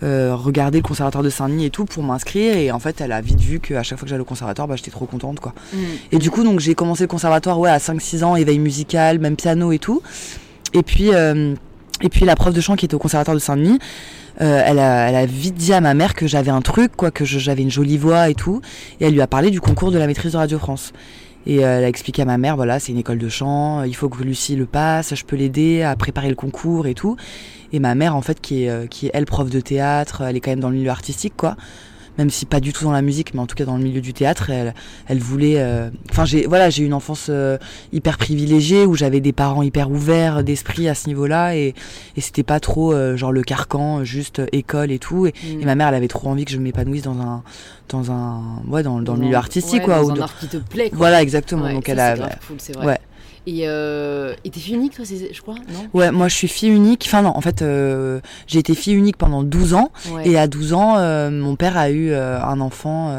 regardé 0.00 0.78
le 0.78 0.82
conservatoire 0.82 1.24
de 1.24 1.30
Saint-Denis 1.30 1.66
et 1.66 1.70
tout 1.70 1.84
pour 1.84 2.02
m'inscrire. 2.02 2.56
Et 2.56 2.70
en 2.70 2.78
fait 2.78 3.00
elle 3.00 3.12
a 3.12 3.20
vite 3.20 3.40
vu 3.40 3.60
qu'à 3.60 3.82
chaque 3.82 3.98
fois 3.98 4.06
que 4.06 4.10
j'allais 4.10 4.22
au 4.22 4.26
conservatoire 4.26 4.68
bah 4.68 4.76
j'étais 4.76 4.90
trop 4.90 5.06
contente 5.06 5.40
quoi. 5.40 5.54
Et 6.10 6.18
du 6.18 6.30
coup 6.30 6.44
donc 6.44 6.60
j'ai 6.60 6.74
commencé 6.74 7.04
le 7.04 7.08
conservatoire 7.08 7.58
ouais 7.58 7.70
à 7.70 7.78
5-6 7.78 8.24
ans 8.24 8.36
éveil 8.36 8.58
musical 8.58 9.18
même 9.18 9.36
piano 9.36 9.72
et 9.72 9.78
tout. 9.78 10.02
Et 10.74 10.82
puis 10.82 11.10
et 11.10 12.08
puis 12.08 12.24
la 12.24 12.36
prof 12.36 12.54
de 12.54 12.60
chant 12.60 12.76
qui 12.76 12.84
était 12.84 12.94
au 12.94 12.98
conservatoire 12.98 13.36
de 13.36 13.40
Saint-Denis 13.40 13.78
euh, 14.40 14.62
elle, 14.64 14.78
a, 14.78 15.08
elle 15.08 15.16
a 15.16 15.26
vite 15.26 15.54
dit 15.54 15.72
à 15.72 15.80
ma 15.80 15.94
mère 15.94 16.14
que 16.14 16.26
j'avais 16.26 16.50
un 16.50 16.62
truc, 16.62 16.92
quoi, 16.96 17.10
que 17.10 17.24
j'avais 17.24 17.62
une 17.62 17.70
jolie 17.70 17.98
voix 17.98 18.30
et 18.30 18.34
tout. 18.34 18.60
Et 19.00 19.06
elle 19.06 19.12
lui 19.12 19.20
a 19.20 19.26
parlé 19.26 19.50
du 19.50 19.60
concours 19.60 19.90
de 19.90 19.98
la 19.98 20.06
maîtrise 20.06 20.32
de 20.32 20.36
Radio 20.36 20.58
France. 20.58 20.92
Et 21.46 21.64
euh, 21.64 21.78
elle 21.78 21.84
a 21.84 21.88
expliqué 21.88 22.22
à 22.22 22.24
ma 22.24 22.38
mère, 22.38 22.56
voilà, 22.56 22.78
c'est 22.78 22.92
une 22.92 22.98
école 22.98 23.18
de 23.18 23.28
chant, 23.28 23.82
il 23.82 23.96
faut 23.96 24.08
que 24.08 24.22
Lucie 24.22 24.54
le 24.54 24.66
passe, 24.66 25.14
je 25.14 25.24
peux 25.24 25.36
l'aider 25.36 25.82
à 25.82 25.96
préparer 25.96 26.28
le 26.28 26.36
concours 26.36 26.86
et 26.86 26.94
tout. 26.94 27.16
Et 27.72 27.80
ma 27.80 27.94
mère, 27.94 28.14
en 28.14 28.22
fait, 28.22 28.40
qui 28.40 28.64
est, 28.64 28.68
euh, 28.68 28.86
qui 28.86 29.06
est 29.06 29.10
elle 29.14 29.24
prof 29.24 29.50
de 29.50 29.60
théâtre, 29.60 30.22
elle 30.22 30.36
est 30.36 30.40
quand 30.40 30.50
même 30.50 30.60
dans 30.60 30.70
le 30.70 30.76
milieu 30.76 30.90
artistique, 30.90 31.34
quoi. 31.36 31.56
Même 32.18 32.28
si 32.28 32.44
pas 32.44 32.60
du 32.60 32.74
tout 32.74 32.84
dans 32.84 32.92
la 32.92 33.00
musique, 33.00 33.32
mais 33.32 33.40
en 33.40 33.46
tout 33.46 33.54
cas 33.54 33.64
dans 33.64 33.78
le 33.78 33.82
milieu 33.82 34.02
du 34.02 34.12
théâtre, 34.12 34.50
elle, 34.50 34.74
elle 35.08 35.18
voulait. 35.18 35.54
euh, 35.56 35.88
Enfin, 36.10 36.26
j'ai 36.26 36.46
voilà, 36.46 36.68
j'ai 36.68 36.82
eu 36.82 36.86
une 36.86 36.92
enfance 36.92 37.28
euh, 37.30 37.56
hyper 37.90 38.18
privilégiée 38.18 38.84
où 38.84 38.94
j'avais 38.94 39.20
des 39.20 39.32
parents 39.32 39.62
hyper 39.62 39.90
ouverts 39.90 40.44
d'esprit 40.44 40.88
à 40.88 40.94
ce 40.94 41.06
niveau-là 41.08 41.56
et, 41.56 41.74
et 42.16 42.20
c'était 42.20 42.42
pas 42.42 42.60
trop 42.60 42.92
euh, 42.92 43.16
genre 43.16 43.32
le 43.32 43.42
carcan, 43.42 44.04
juste 44.04 44.40
euh, 44.40 44.46
école 44.52 44.90
et 44.90 44.98
tout. 44.98 45.26
Et, 45.26 45.32
Mm. 45.42 45.62
et 45.62 45.64
ma 45.64 45.74
mère, 45.74 45.88
elle 45.88 45.94
avait 45.94 46.08
trop 46.08 46.28
envie 46.28 46.44
que 46.44 46.50
je 46.52 46.58
m'épanouisse 46.58 47.02
dans 47.02 47.18
un, 47.20 47.42
dans 47.88 48.10
un, 48.12 48.42
ouais, 48.68 48.82
dans, 48.82 49.00
dans 49.00 49.14
le 49.14 49.20
milieu 49.20 49.36
artistique, 49.36 49.80
ouais, 49.80 49.84
quoi. 49.86 49.96
Dans 50.00 50.08
ou 50.08 50.10
un 50.10 50.14
dans- 50.16 50.22
art 50.22 50.38
qui 50.38 50.48
te 50.48 50.58
plaît, 50.58 50.90
quoi. 50.90 50.98
Voilà, 50.98 51.22
exactement. 51.22 51.64
Ouais, 51.64 51.72
Donc 51.74 51.86
ça, 51.86 51.92
elle 51.92 51.98
a. 52.22 52.28
cool, 52.46 52.86
ouais. 52.86 52.98
Et 53.46 53.62
euh, 53.66 54.34
t'es 54.44 54.60
fille 54.60 54.74
unique, 54.74 54.94
toi, 54.94 55.04
je 55.04 55.40
crois, 55.40 55.54
non? 55.54 55.88
Ouais, 55.94 56.12
moi 56.12 56.28
je 56.28 56.36
suis 56.36 56.48
fille 56.48 56.70
unique. 56.70 57.04
Enfin 57.06 57.22
non, 57.22 57.36
en 57.36 57.40
fait, 57.40 57.62
euh, 57.62 58.20
j'ai 58.46 58.60
été 58.60 58.74
fille 58.74 58.94
unique 58.94 59.16
pendant 59.16 59.42
12 59.42 59.74
ans. 59.74 59.90
Ouais. 60.10 60.28
Et 60.28 60.38
à 60.38 60.46
12 60.46 60.72
ans, 60.74 60.96
euh, 60.96 61.30
mon 61.30 61.56
père 61.56 61.76
a 61.76 61.90
eu 61.90 62.10
euh, 62.10 62.40
un 62.40 62.60
enfant. 62.60 63.12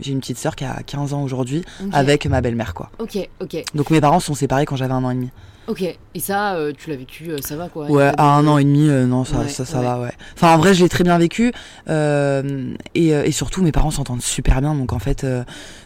j'ai 0.00 0.12
une 0.12 0.20
petite 0.20 0.38
sœur 0.38 0.56
qui 0.56 0.64
a 0.64 0.82
15 0.84 1.14
ans 1.14 1.22
aujourd'hui 1.22 1.64
avec 1.92 2.26
ma 2.26 2.40
belle-mère, 2.40 2.74
quoi. 2.74 2.90
Ok, 2.98 3.28
ok, 3.40 3.64
Donc 3.74 3.90
mes 3.90 4.00
parents 4.00 4.20
sont 4.20 4.34
séparés 4.34 4.66
quand 4.66 4.76
j'avais 4.76 4.94
un 4.94 5.04
an 5.04 5.10
et 5.10 5.14
demi. 5.14 5.30
Ok. 5.68 5.82
Et 6.14 6.20
ça, 6.20 6.54
euh, 6.56 6.72
tu 6.76 6.90
l'as 6.90 6.96
vécu, 6.96 7.30
euh, 7.30 7.38
ça 7.40 7.56
va, 7.56 7.68
quoi 7.68 7.86
Ouais, 7.90 8.12
à 8.18 8.36
un 8.36 8.46
an 8.46 8.58
et 8.58 8.64
demi, 8.64 8.88
euh, 8.90 9.06
non, 9.06 9.24
ça, 9.24 9.38
Ouais, 9.38 9.48
ça, 9.48 9.64
ça 9.64 9.78
ouais. 9.78 9.84
va, 9.84 10.00
ouais. 10.00 10.12
Enfin, 10.34 10.54
en 10.54 10.58
vrai, 10.58 10.74
je 10.74 10.82
l'ai 10.82 10.88
très 10.90 11.04
bien 11.04 11.16
vécu. 11.16 11.52
euh, 11.88 12.74
et, 12.94 13.08
et 13.08 13.32
surtout, 13.32 13.62
mes 13.62 13.72
parents 13.72 13.90
s'entendent 13.90 14.20
super 14.22 14.60
bien. 14.60 14.74
Donc, 14.74 14.92
en 14.92 14.98
fait, 14.98 15.24
euh, 15.24 15.42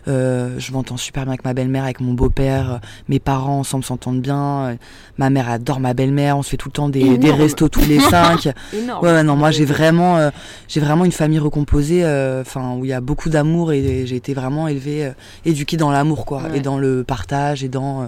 euh, 0.08 0.56
je 0.58 0.72
m'entends 0.72 0.96
super 0.96 1.22
bien 1.24 1.32
avec 1.32 1.44
ma 1.44 1.54
belle-mère, 1.54 1.84
avec 1.84 2.00
mon 2.00 2.12
beau-père. 2.14 2.80
Mes 3.08 3.20
parents 3.20 3.60
ensemble 3.60 3.84
s'entendent 3.84 4.20
bien. 4.20 4.76
ma 5.18 5.30
mère 5.30 5.48
adore 5.48 5.78
ma 5.80 5.94
belle-mère. 5.94 6.36
On 6.38 6.42
se 6.42 6.50
fait 6.50 6.56
tout 6.56 6.68
le 6.68 6.72
temps 6.72 6.88
des, 6.88 7.18
des 7.18 7.30
restos 7.32 7.68
tous 7.68 7.86
les 7.86 8.00
cinq. 8.00 8.48
Énorme. 8.72 9.04
Ouais, 9.04 9.22
non, 9.22 9.36
moi 9.36 9.50
j'ai 9.52 9.64
vraiment, 9.64 10.16
euh, 10.18 10.30
j'ai 10.68 10.80
vraiment 10.80 11.04
une 11.04 11.12
famille 11.12 11.38
recomposée, 11.38 12.04
euh, 12.04 12.40
enfin 12.42 12.74
où 12.76 12.84
il 12.84 12.88
y 12.88 12.92
a 12.92 13.00
beaucoup 13.00 13.28
d'amour 13.30 13.72
et, 13.72 14.06
j'ai 14.06 14.16
été 14.16 14.34
vraiment 14.34 14.66
élevée, 14.68 15.06
euh, 15.06 15.10
éduquée 15.44 15.76
dans 15.76 15.90
l'amour 15.90 16.26
quoi, 16.26 16.42
Ouais. 16.42 16.58
et 16.58 16.60
dans 16.60 16.78
le 16.78 17.04
partage 17.04 17.62
et 17.64 17.68
dans, 17.68 18.02
euh, 18.02 18.06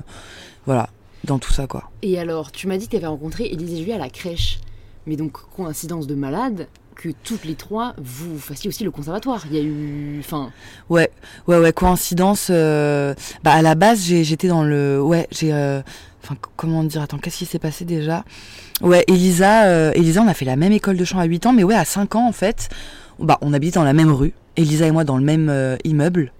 voilà, 0.66 0.88
dans 1.24 1.38
tout 1.38 1.52
ça 1.52 1.66
quoi. 1.66 1.90
Et 2.02 2.18
alors, 2.18 2.52
tu 2.52 2.66
m'as 2.66 2.76
dit 2.76 2.86
que 2.86 2.90
tu 2.92 2.96
avais 2.96 3.06
rencontré 3.06 3.44
Élise 3.46 3.72
et 3.74 3.76
Julie 3.78 3.92
à 3.92 3.98
la 3.98 4.08
crèche. 4.10 4.60
Mais 5.06 5.16
donc, 5.16 5.32
coïncidence 5.56 6.06
de 6.06 6.14
malade, 6.14 6.68
que 6.94 7.08
toutes 7.24 7.44
les 7.44 7.54
trois, 7.54 7.94
vous 7.98 8.38
fassiez 8.38 8.68
aussi 8.68 8.84
le 8.84 8.90
conservatoire. 8.90 9.44
Il 9.50 9.56
y 9.56 9.60
a 9.60 9.62
eu. 9.62 10.18
Enfin, 10.20 10.50
Ouais, 10.90 11.10
ouais, 11.46 11.58
ouais, 11.58 11.72
coïncidence. 11.72 12.48
euh, 12.50 13.14
bah 13.44 13.52
à 13.52 13.62
la 13.62 13.74
base 13.74 14.02
j'étais 14.02 14.48
dans 14.48 14.64
le, 14.64 15.00
ouais, 15.00 15.26
j'ai, 15.30 15.52
euh, 15.52 15.80
enfin 16.22 16.36
comment 16.56 16.82
dire, 16.84 17.02
attends, 17.02 17.18
qu'est-ce 17.18 17.38
qui 17.38 17.46
s'est 17.46 17.58
passé 17.58 17.84
déjà? 17.84 18.24
Ouais, 18.80 19.04
Elisa, 19.08 19.64
euh, 19.66 19.92
Elisa, 19.94 20.22
on 20.22 20.28
a 20.28 20.34
fait 20.34 20.44
la 20.44 20.56
même 20.56 20.72
école 20.72 20.96
de 20.96 21.04
chant 21.04 21.18
à 21.18 21.24
8 21.24 21.46
ans, 21.46 21.52
mais 21.52 21.64
ouais, 21.64 21.74
à 21.74 21.84
5 21.84 22.14
ans 22.16 22.28
en 22.28 22.32
fait, 22.32 22.68
bah 23.18 23.38
on 23.40 23.52
habite 23.52 23.74
dans 23.74 23.84
la 23.84 23.92
même 23.92 24.10
rue. 24.12 24.34
Elisa 24.56 24.86
et 24.86 24.90
moi 24.90 25.04
dans 25.04 25.16
le 25.16 25.24
même 25.24 25.48
euh, 25.50 25.76
immeuble. 25.84 26.32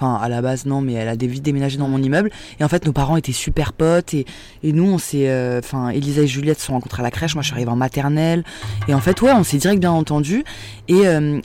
Enfin, 0.00 0.14
à 0.14 0.28
la 0.28 0.40
base, 0.42 0.64
non, 0.64 0.80
mais 0.80 0.92
elle 0.92 1.08
a 1.08 1.16
vite 1.16 1.42
déménagé 1.42 1.76
dans 1.76 1.88
mon 1.88 2.00
immeuble. 2.00 2.30
Et 2.60 2.64
en 2.64 2.68
fait, 2.68 2.86
nos 2.86 2.92
parents 2.92 3.16
étaient 3.16 3.32
super 3.32 3.72
potes. 3.72 4.14
Et, 4.14 4.26
nous, 4.62 4.84
on 4.86 4.98
s'est. 4.98 5.28
euh, 5.28 5.58
Enfin, 5.58 5.88
Elisa 5.88 6.22
et 6.22 6.28
Juliette 6.28 6.60
se 6.60 6.66
sont 6.66 6.74
rencontrées 6.74 7.00
à 7.00 7.02
la 7.02 7.10
crèche. 7.10 7.34
Moi, 7.34 7.42
je 7.42 7.48
suis 7.48 7.54
arrivée 7.54 7.70
en 7.70 7.76
maternelle. 7.76 8.44
Et 8.86 8.94
en 8.94 9.00
fait, 9.00 9.20
ouais, 9.22 9.32
on 9.32 9.42
s'est 9.42 9.58
direct 9.58 9.80
bien 9.80 9.90
entendu. 9.90 10.44
Et, 10.86 11.06
euh, 11.08 11.40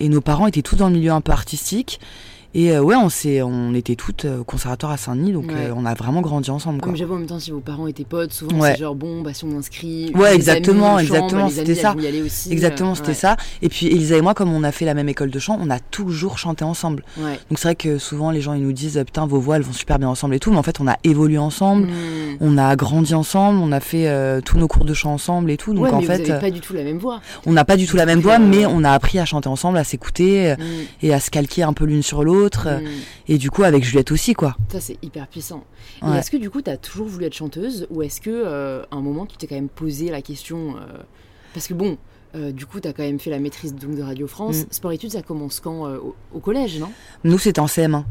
nos 0.00 0.20
parents 0.22 0.46
étaient 0.46 0.62
tous 0.62 0.76
dans 0.76 0.88
le 0.88 0.94
milieu 0.94 1.12
un 1.12 1.20
peu 1.20 1.32
artistique. 1.32 2.00
Et 2.54 2.70
euh, 2.70 2.80
ouais, 2.80 2.94
on, 2.94 3.08
s'est, 3.08 3.42
on 3.42 3.74
était 3.74 3.96
toutes 3.96 4.24
euh, 4.26 4.40
au 4.40 4.44
conservatoire 4.44 4.92
à 4.92 4.96
Saint-Denis. 4.96 5.32
Donc, 5.32 5.46
Ouais. 5.48 5.54
euh, 5.70 5.74
on 5.76 5.84
a 5.84 5.94
vraiment 5.94 6.20
grandi 6.20 6.50
ensemble. 6.50 6.78
Quoi. 6.80 6.86
comme 6.88 6.96
j'avoue 6.96 7.14
en 7.14 7.18
même 7.18 7.26
temps, 7.26 7.40
si 7.40 7.50
vos 7.50 7.58
parents 7.60 7.86
étaient 7.88 8.04
potes, 8.04 8.32
souvent 8.32 8.58
Ouais. 8.60 8.72
c'est 8.74 8.80
genre 8.82 8.94
bon, 8.94 9.22
bah 9.22 9.34
si 9.34 9.44
on 9.44 9.58
inscrit. 9.58 10.12
Ouais, 10.14 10.34
exactement, 10.34 10.96
amis 10.96 11.06
exactement, 11.08 11.48
c'était 11.48 11.74
ça. 11.74 11.94
aussi. 12.24 12.52
Exactement, 12.52 12.94
c'était 12.94 13.08
ouais. 13.08 13.14
ça. 13.14 13.36
Et 13.60 13.68
puis, 13.68 13.86
Elisa 13.88 14.16
et 14.16 14.20
moi, 14.20 14.34
comme 14.34 14.52
on 14.52 14.62
a 14.62 14.70
fait 14.72 14.84
la 14.84 14.94
même 14.94 15.08
école 15.08 15.30
de 15.30 15.38
chant, 15.40 15.58
on 15.60 15.68
a 15.68 15.80
toujours 15.80 16.38
chanté 16.38 16.64
ensemble. 16.64 17.02
Ouais. 17.18 17.32
Donc, 17.50 17.58
c'est 17.58 17.68
vrai 17.68 17.74
que 17.74 17.98
souvent, 17.98 18.30
les 18.30 18.40
gens, 18.40 18.52
ils 18.54 18.62
nous 18.62 18.72
disent, 18.72 19.02
putain, 19.04 19.26
vos 19.26 19.40
voix, 19.40 19.56
elles 19.56 19.62
vont 19.62 19.72
super 19.72 19.98
bien 19.98 20.08
ensemble 20.08 20.34
et 20.36 20.38
tout. 20.38 20.50
Mais 20.52 20.58
en 20.58 20.62
fait, 20.62 20.80
on 20.80 20.86
a 20.86 20.96
évolué 21.02 21.38
ensemble. 21.38 21.88
Hmm. 21.88 22.36
On 22.40 22.56
a 22.58 22.76
grandi 22.76 23.14
ensemble, 23.14 23.58
on 23.58 23.72
a 23.72 23.80
fait 23.80 24.06
euh, 24.08 24.40
tous 24.40 24.58
nos 24.58 24.68
cours 24.68 24.84
de 24.84 24.94
chant 24.94 25.12
ensemble 25.12 25.50
et 25.50 25.56
tout. 25.56 25.74
Donc 25.74 25.84
ouais, 25.84 25.90
en 25.90 26.00
mais 26.00 26.06
fait, 26.06 26.22
vous 26.24 26.30
avez 26.30 26.40
pas 26.40 26.50
du 26.50 26.60
tout 26.60 26.72
la 26.74 26.84
même 26.84 26.98
voix. 26.98 27.20
on 27.46 27.52
n'a 27.52 27.64
pas 27.64 27.76
du 27.76 27.86
tout 27.86 27.96
la 27.96 28.06
même 28.06 28.20
voix, 28.20 28.38
mais 28.38 28.64
on 28.66 28.84
a 28.84 28.90
appris 28.92 29.18
à 29.18 29.24
chanter 29.24 29.48
ensemble, 29.48 29.78
à 29.78 29.84
s'écouter 29.84 30.54
Hmm. 30.58 30.62
et 31.02 31.12
à 31.14 31.18
se 31.20 31.30
calquer 31.30 31.62
un 31.64 31.72
peu 31.72 31.84
l'une 31.84 32.02
sur 32.02 32.22
l'autre. 32.22 32.43
Hmm. 32.80 32.86
Et 33.28 33.38
du 33.38 33.50
coup, 33.50 33.62
avec 33.62 33.84
Juliette 33.84 34.12
aussi, 34.12 34.34
quoi. 34.34 34.56
Ça, 34.70 34.80
c'est 34.80 34.96
hyper 35.02 35.26
puissant. 35.26 35.64
Et 36.06 36.10
est-ce 36.16 36.30
que 36.30 36.36
du 36.36 36.50
coup, 36.50 36.62
tu 36.62 36.70
as 36.70 36.76
toujours 36.76 37.06
voulu 37.06 37.24
être 37.26 37.34
chanteuse 37.34 37.86
ou 37.90 38.02
est-ce 38.02 38.20
que 38.20 38.30
euh, 38.30 38.82
à 38.90 38.96
un 38.96 39.00
moment, 39.00 39.26
tu 39.26 39.36
t'es 39.36 39.46
quand 39.46 39.54
même 39.54 39.68
posé 39.68 40.10
la 40.10 40.22
question 40.22 40.76
euh, 40.76 40.98
Parce 41.54 41.66
que 41.66 41.74
bon, 41.74 41.96
euh, 42.34 42.50
du 42.52 42.66
coup, 42.66 42.80
tu 42.80 42.88
as 42.88 42.92
quand 42.92 43.02
même 43.02 43.20
fait 43.20 43.30
la 43.30 43.38
maîtrise 43.38 43.74
donc, 43.74 43.96
de 43.96 44.02
Radio 44.02 44.26
France. 44.26 44.62
Mm. 44.62 44.66
Sport 44.70 44.92
études, 44.92 45.12
ça 45.12 45.22
commence 45.22 45.60
quand 45.60 45.86
euh, 45.86 45.98
au, 45.98 46.14
au 46.34 46.40
collège, 46.40 46.78
non? 46.78 46.90
Nous, 47.22 47.38
c'était 47.38 47.60
en 47.60 47.66
CM1. 47.66 48.04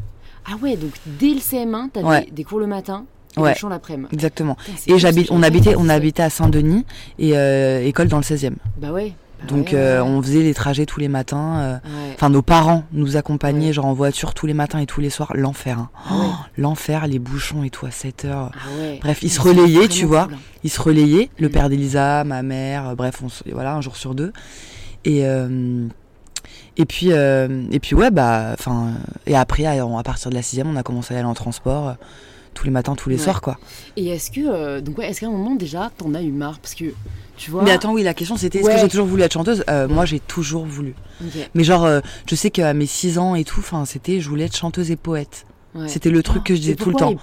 Ah 0.46 0.56
ouais, 0.62 0.76
donc 0.76 0.92
dès 1.06 1.30
le 1.34 1.40
CM1, 1.40 1.88
tu 1.92 2.00
Ouais. 2.04 2.28
des 2.30 2.44
cours 2.44 2.58
le 2.60 2.66
matin 2.66 3.06
et 3.36 3.40
Ouais. 3.40 3.52
des 3.52 3.58
chants 3.58 3.68
l'après-midi. 3.68 4.08
Exactement. 4.12 4.56
Putain, 4.56 4.94
Et 4.94 4.98
j'habite, 4.98 5.30
on 5.30 5.42
habitait, 5.42 5.74
on 5.76 5.88
habitait 5.88 6.22
à 6.22 6.30
Saint-Denis 6.30 6.84
et 7.18 7.36
euh, 7.36 7.82
école 7.84 8.08
dans 8.08 8.18
le 8.18 8.22
16e. 8.22 8.54
Bah 8.78 8.92
ouais. 8.92 9.14
Donc, 9.48 9.68
ouais, 9.68 9.74
euh, 9.74 10.02
ouais. 10.02 10.08
on 10.08 10.22
faisait 10.22 10.42
les 10.42 10.54
trajets 10.54 10.86
tous 10.86 11.00
les 11.00 11.08
matins. 11.08 11.56
euh. 11.58 11.78
Enfin, 12.14 12.30
nos 12.30 12.42
parents 12.42 12.84
nous 12.92 13.16
accompagnaient, 13.16 13.72
genre 13.72 13.86
en 13.86 13.92
voiture 13.94 14.34
tous 14.34 14.46
les 14.46 14.54
matins 14.54 14.78
et 14.78 14.86
tous 14.86 15.00
les 15.00 15.10
soirs. 15.10 15.32
L'enfer, 15.34 15.78
hein. 15.78 15.90
Ah 16.08 16.16
ouais. 16.16 16.26
L'enfer, 16.58 17.06
les 17.06 17.18
bouchons 17.18 17.62
et 17.64 17.70
tout 17.70 17.86
à 17.86 17.90
7 17.90 18.24
heures. 18.24 18.50
Ah 18.54 18.58
ouais. 18.80 18.98
Bref, 19.02 19.18
ils 19.22 19.30
se 19.30 19.40
relayaient, 19.40 19.88
tu 19.88 20.06
vois. 20.06 20.28
Ils 20.62 20.70
se 20.70 20.80
relayaient, 20.80 21.30
le 21.38 21.48
Mm. 21.48 21.52
père 21.52 21.68
d'Elisa, 21.68 22.24
ma 22.24 22.42
mère, 22.42 22.88
euh, 22.90 22.94
bref, 22.94 23.20
on 23.24 23.28
se- 23.28 23.42
voilà, 23.52 23.74
un 23.74 23.80
jour 23.80 23.96
sur 23.96 24.14
deux. 24.14 24.32
Et 25.04 25.26
euh, 25.26 25.86
et 26.76 26.86
puis 26.86 27.08
euh, 27.12 27.64
et 27.70 27.78
puis 27.78 27.94
ouais 27.94 28.10
bah 28.10 28.50
enfin 28.54 28.92
et 29.26 29.36
après 29.36 29.64
à, 29.66 29.72
à 29.84 30.02
partir 30.02 30.30
de 30.30 30.34
la 30.34 30.42
sixième, 30.42 30.68
on 30.68 30.76
a 30.76 30.82
commencé 30.82 31.14
à 31.14 31.18
aller 31.18 31.26
en 31.26 31.34
transport 31.34 31.88
euh, 31.90 31.92
tous 32.54 32.64
les 32.64 32.70
matins, 32.70 32.94
tous 32.94 33.08
les 33.10 33.16
Ouais. 33.16 33.22
soirs 33.22 33.40
quoi. 33.42 33.58
Et 33.96 34.08
est-ce 34.08 34.30
que, 34.30 34.40
euh, 34.44 34.80
donc 34.80 34.98
ouais, 34.98 35.08
est-ce 35.10 35.20
qu'à 35.20 35.26
un 35.26 35.30
moment 35.30 35.54
déjà, 35.56 35.90
t'en 35.98 36.14
as 36.14 36.22
eu 36.22 36.30
marre? 36.32 36.58
Parce 36.60 36.74
que, 36.74 36.86
tu 37.36 37.50
vois. 37.50 37.62
Mais 37.62 37.70
attends, 37.72 37.92
oui, 37.92 38.02
la 38.02 38.14
question 38.14 38.36
c'était 38.36 38.58
est-ce 38.58 38.66
Ouais. 38.66 38.74
que 38.74 38.80
j'ai 38.80 38.88
toujours 38.88 39.06
voulu 39.06 39.22
être 39.22 39.32
chanteuse? 39.32 39.64
Euh, 39.68 39.88
Moi, 39.88 40.04
j'ai 40.04 40.20
toujours 40.20 40.64
voulu. 40.66 40.94
Mais 41.54 41.64
genre, 41.64 41.84
euh, 41.84 42.00
je 42.28 42.34
sais 42.34 42.50
qu'à 42.50 42.72
mes 42.74 42.86
6 42.86 43.18
ans 43.18 43.34
et 43.34 43.44
tout, 43.44 43.60
enfin, 43.60 43.84
c'était 43.84 44.20
je 44.20 44.28
voulais 44.28 44.44
être 44.44 44.56
chanteuse 44.56 44.90
et 44.90 44.96
poète. 44.96 45.46
ouais. 45.74 45.88
C'était 45.88 46.10
le 46.10 46.22
truc 46.22 46.44
que 46.44 46.54
je 46.54 46.58
Et 46.58 46.60
disais 46.60 46.74
tout 46.76 46.90
le 46.90 46.94
temps. 46.96 47.14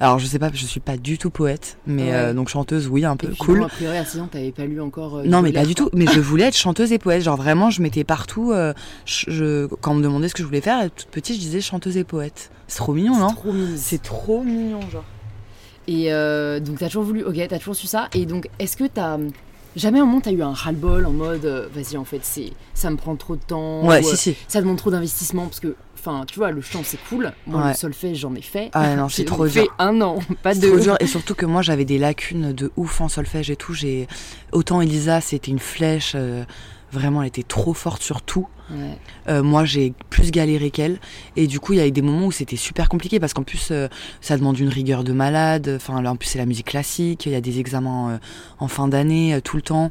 Alors, 0.00 0.18
je 0.18 0.26
sais 0.26 0.38
pas, 0.38 0.50
je 0.52 0.66
suis 0.66 0.80
pas 0.80 0.98
du 0.98 1.16
tout 1.16 1.30
poète, 1.30 1.78
mais 1.86 2.02
Ouais. 2.04 2.12
euh, 2.12 2.34
donc 2.34 2.50
chanteuse, 2.50 2.86
oui, 2.88 3.04
un 3.06 3.14
Et 3.14 3.16
peu 3.16 3.28
puis, 3.28 3.36
cool. 3.38 3.60
bon, 3.60 3.64
a 3.64 3.68
priori, 3.70 3.96
à 3.96 4.04
6 4.04 4.20
ans, 4.20 4.28
t'avais 4.30 4.52
pas 4.52 4.66
lu 4.66 4.78
encore. 4.82 5.16
euh, 5.18 5.24
Non, 5.24 5.40
mais 5.40 5.52
pas 5.52 5.64
du 5.64 5.74
tout. 5.74 5.88
Mais 5.94 6.04
je 6.12 6.20
voulais 6.20 6.44
être 6.44 6.56
chanteuse 6.56 6.92
et 6.92 6.98
poète. 6.98 7.22
Genre 7.22 7.36
vraiment, 7.38 7.70
je 7.70 7.80
mettais 7.80 8.04
partout. 8.04 8.52
euh, 8.52 8.74
je, 9.06 9.30
je- 9.30 9.66
quand 9.80 9.92
on 9.92 9.94
me 9.94 10.02
demandait 10.02 10.28
ce 10.28 10.34
que 10.34 10.42
je 10.42 10.46
voulais 10.46 10.60
faire, 10.60 10.82
toute 10.94 11.08
petite, 11.08 11.36
je 11.36 11.40
disais 11.40 11.62
chanteuse 11.62 11.96
et 11.96 12.04
poète. 12.04 12.50
C'est 12.68 12.78
trop 12.78 12.92
mignon, 12.92 13.16
non? 13.16 13.28
C'est 13.28 13.34
trop 13.36 13.52
mignon. 13.52 13.76
C'est 13.76 14.02
trop 14.02 14.42
mignon, 14.42 14.80
genre. 14.92 15.04
Et 15.88 16.10
donc, 16.60 16.78
t'as 16.78 16.86
toujours 16.86 17.04
voulu. 17.04 17.22
Ok, 17.24 17.36
t'as 17.48 17.58
toujours 17.58 17.76
su 17.76 17.86
ça. 17.86 18.08
Et 18.14 18.26
donc, 18.26 18.48
est-ce 18.58 18.76
que 18.76 18.84
t'as. 18.84 19.18
Jamais 19.76 20.00
au 20.00 20.06
moment 20.06 20.20
t'as 20.20 20.30
eu 20.32 20.42
un 20.42 20.52
ras-le-bol 20.52 21.04
en 21.06 21.10
mode 21.10 21.44
euh, 21.44 21.68
vas-y 21.74 21.96
en 21.96 22.04
fait 22.04 22.20
c'est 22.22 22.52
ça 22.74 22.90
me 22.90 22.96
prend 22.96 23.16
trop 23.16 23.34
de 23.36 23.42
temps. 23.42 23.84
Ouais, 23.86 24.00
ou, 24.00 24.04
si, 24.04 24.12
euh, 24.12 24.16
si. 24.16 24.36
Ça 24.48 24.60
demande 24.60 24.78
trop 24.78 24.90
d'investissement 24.90 25.44
parce 25.46 25.58
que 25.60 25.74
enfin 25.98 26.24
tu 26.26 26.38
vois 26.38 26.50
le 26.52 26.60
chant 26.60 26.82
c'est 26.84 26.98
cool. 27.08 27.32
Moi 27.46 27.60
Ouais. 27.62 27.68
le 27.70 27.74
solfège 27.74 28.18
j'en 28.18 28.34
ai 28.34 28.42
fait. 28.42 28.70
Ah 28.72 28.94
non, 28.94 29.08
c'est 29.10 29.22
J'ai 29.22 29.24
trop 29.24 29.46
fait 29.48 29.62
dur. 29.62 29.74
un 29.78 30.00
an, 30.00 30.18
pas 30.42 30.54
deux. 30.54 30.68
trop 30.70 30.78
dur. 30.80 30.96
Et 31.00 31.06
surtout 31.06 31.34
que 31.34 31.46
moi, 31.46 31.62
j'avais 31.62 31.84
des 31.84 31.98
lacunes 31.98 32.52
de 32.52 32.70
ouf 32.76 33.00
en 33.00 33.08
solfège 33.08 33.50
et 33.50 33.56
tout. 33.56 33.74
J'ai 33.74 34.06
autant 34.52 34.80
Elisa, 34.80 35.20
c'était 35.20 35.50
une 35.50 35.58
flèche. 35.58 36.12
euh, 36.14 36.44
Vraiment, 36.94 37.22
elle 37.22 37.28
était 37.28 37.42
trop 37.42 37.74
forte 37.74 38.02
sur 38.02 38.22
tout. 38.22 38.46
Ouais. 38.70 38.96
Euh, 39.28 39.42
moi, 39.42 39.64
j'ai 39.64 39.92
plus 40.10 40.30
galéré 40.30 40.70
qu'elle. 40.70 40.98
Et 41.34 41.48
du 41.48 41.58
coup, 41.58 41.72
il 41.72 41.80
y 41.80 41.82
a 41.82 41.86
eu 41.86 41.90
des 41.90 42.02
moments 42.02 42.26
où 42.26 42.32
c'était 42.32 42.56
super 42.56 42.88
compliqué 42.88 43.18
parce 43.18 43.34
qu'en 43.34 43.42
plus, 43.42 43.68
euh, 43.72 43.88
ça 44.20 44.36
demande 44.38 44.58
une 44.60 44.68
rigueur 44.68 45.02
de 45.02 45.12
malade. 45.12 45.72
Enfin, 45.74 46.00
là, 46.00 46.12
en 46.12 46.16
plus, 46.16 46.28
c'est 46.28 46.38
la 46.38 46.46
musique 46.46 46.68
classique. 46.68 47.26
Il 47.26 47.32
y 47.32 47.34
a 47.34 47.40
des 47.40 47.58
examens 47.58 48.12
euh, 48.12 48.18
en 48.60 48.68
fin 48.68 48.86
d'année 48.86 49.40
tout 49.42 49.56
le 49.56 49.62
temps. 49.62 49.90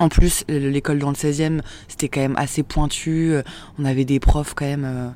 En 0.00 0.08
plus, 0.08 0.44
l'école 0.48 0.98
dans 0.98 1.10
le 1.10 1.14
16e, 1.14 1.60
c'était 1.86 2.08
quand 2.08 2.20
même 2.20 2.36
assez 2.36 2.64
pointu. 2.64 3.36
On 3.78 3.84
avait 3.84 4.04
des 4.04 4.18
profs 4.18 4.54
quand 4.54 4.66
même. 4.66 5.14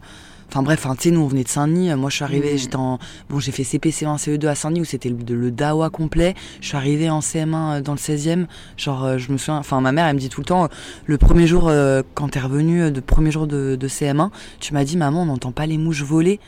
Euh, 0.48 0.50
Enfin 0.50 0.62
bref, 0.62 0.80
enfin, 0.84 0.94
tu 0.96 1.02
sais, 1.02 1.10
nous 1.10 1.20
on 1.20 1.26
venait 1.26 1.44
de 1.44 1.48
Saint-Denis. 1.48 1.94
Moi 1.94 2.08
je 2.10 2.16
suis 2.16 2.24
arrivée, 2.24 2.52
Mhm. 2.52 2.58
j'étais 2.58 2.76
en. 2.76 2.98
Bon, 3.28 3.38
j'ai 3.38 3.52
fait 3.52 3.64
CP, 3.64 3.90
CE1, 3.90 4.16
CE2 4.16 4.46
à 4.48 4.54
Saint-Denis 4.54 4.80
où 4.80 4.84
c'était 4.84 5.10
le, 5.10 5.16
le 5.34 5.50
DAWA 5.50 5.90
complet. 5.90 6.34
Je 6.60 6.68
suis 6.68 6.76
arrivée 6.76 7.10
en 7.10 7.20
CM1 7.20 7.54
euh, 7.78 7.80
dans 7.82 7.92
le 7.92 7.98
16e. 7.98 8.46
Genre, 8.76 9.04
euh, 9.04 9.18
je 9.18 9.30
me 9.30 9.36
souviens. 9.38 9.58
Enfin, 9.58 9.80
ma 9.80 9.92
mère, 9.92 10.06
elle 10.06 10.14
me 10.14 10.20
dit 10.20 10.28
tout 10.30 10.40
le 10.40 10.46
temps, 10.46 10.64
euh, 10.64 10.68
le 11.06 11.18
premier 11.18 11.46
jour, 11.46 11.68
euh, 11.68 12.02
quand 12.14 12.28
t'es 12.30 12.40
revenu, 12.40 12.82
euh, 12.82 12.90
de 12.90 13.00
premier 13.00 13.30
jour 13.30 13.46
de, 13.46 13.76
de 13.76 13.88
CM1, 13.88 14.30
tu 14.60 14.72
m'as 14.74 14.84
dit, 14.84 14.96
maman, 14.96 15.22
on 15.22 15.26
n'entend 15.26 15.52
pas 15.52 15.66
les 15.66 15.76
mouches 15.78 16.02
voler. 16.02 16.40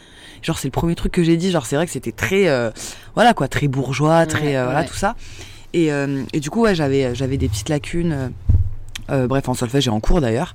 Genre, 0.43 0.59
c'est 0.59 0.69
le 0.69 0.73
premier 0.73 0.95
truc 0.95 1.13
que 1.13 1.23
j'ai 1.23 1.37
dit. 1.37 1.51
Genre, 1.51 1.67
c'est 1.67 1.77
vrai 1.77 1.85
que 1.87 1.93
c'était 1.93 2.13
très. 2.13 2.49
euh, 2.49 2.71
voilà 3.15 3.35
quoi, 3.35 3.49
très 3.49 3.69
bourgeois, 3.69 4.25
très. 4.27 4.41
Ouais, 4.47 4.57
euh, 4.57 4.65
voilà, 4.65 4.85
tout 4.85 4.95
ça. 4.95 5.15
Et, 5.75 5.93
euh, 5.93 6.23
et 6.33 6.41
du 6.41 6.49
coup, 6.51 6.63
ouais, 6.63 6.75
j'avais, 6.75 7.15
j'avais 7.15 7.37
des 7.37 7.49
petites 7.49 7.69
lacunes. 7.69 8.33
Euh, 9.11 9.27
bref, 9.27 9.49
en 9.49 9.55
solfège 9.55 9.87
et 9.87 9.91
en 9.91 10.01
cours 10.01 10.21
d'ailleurs. 10.21 10.55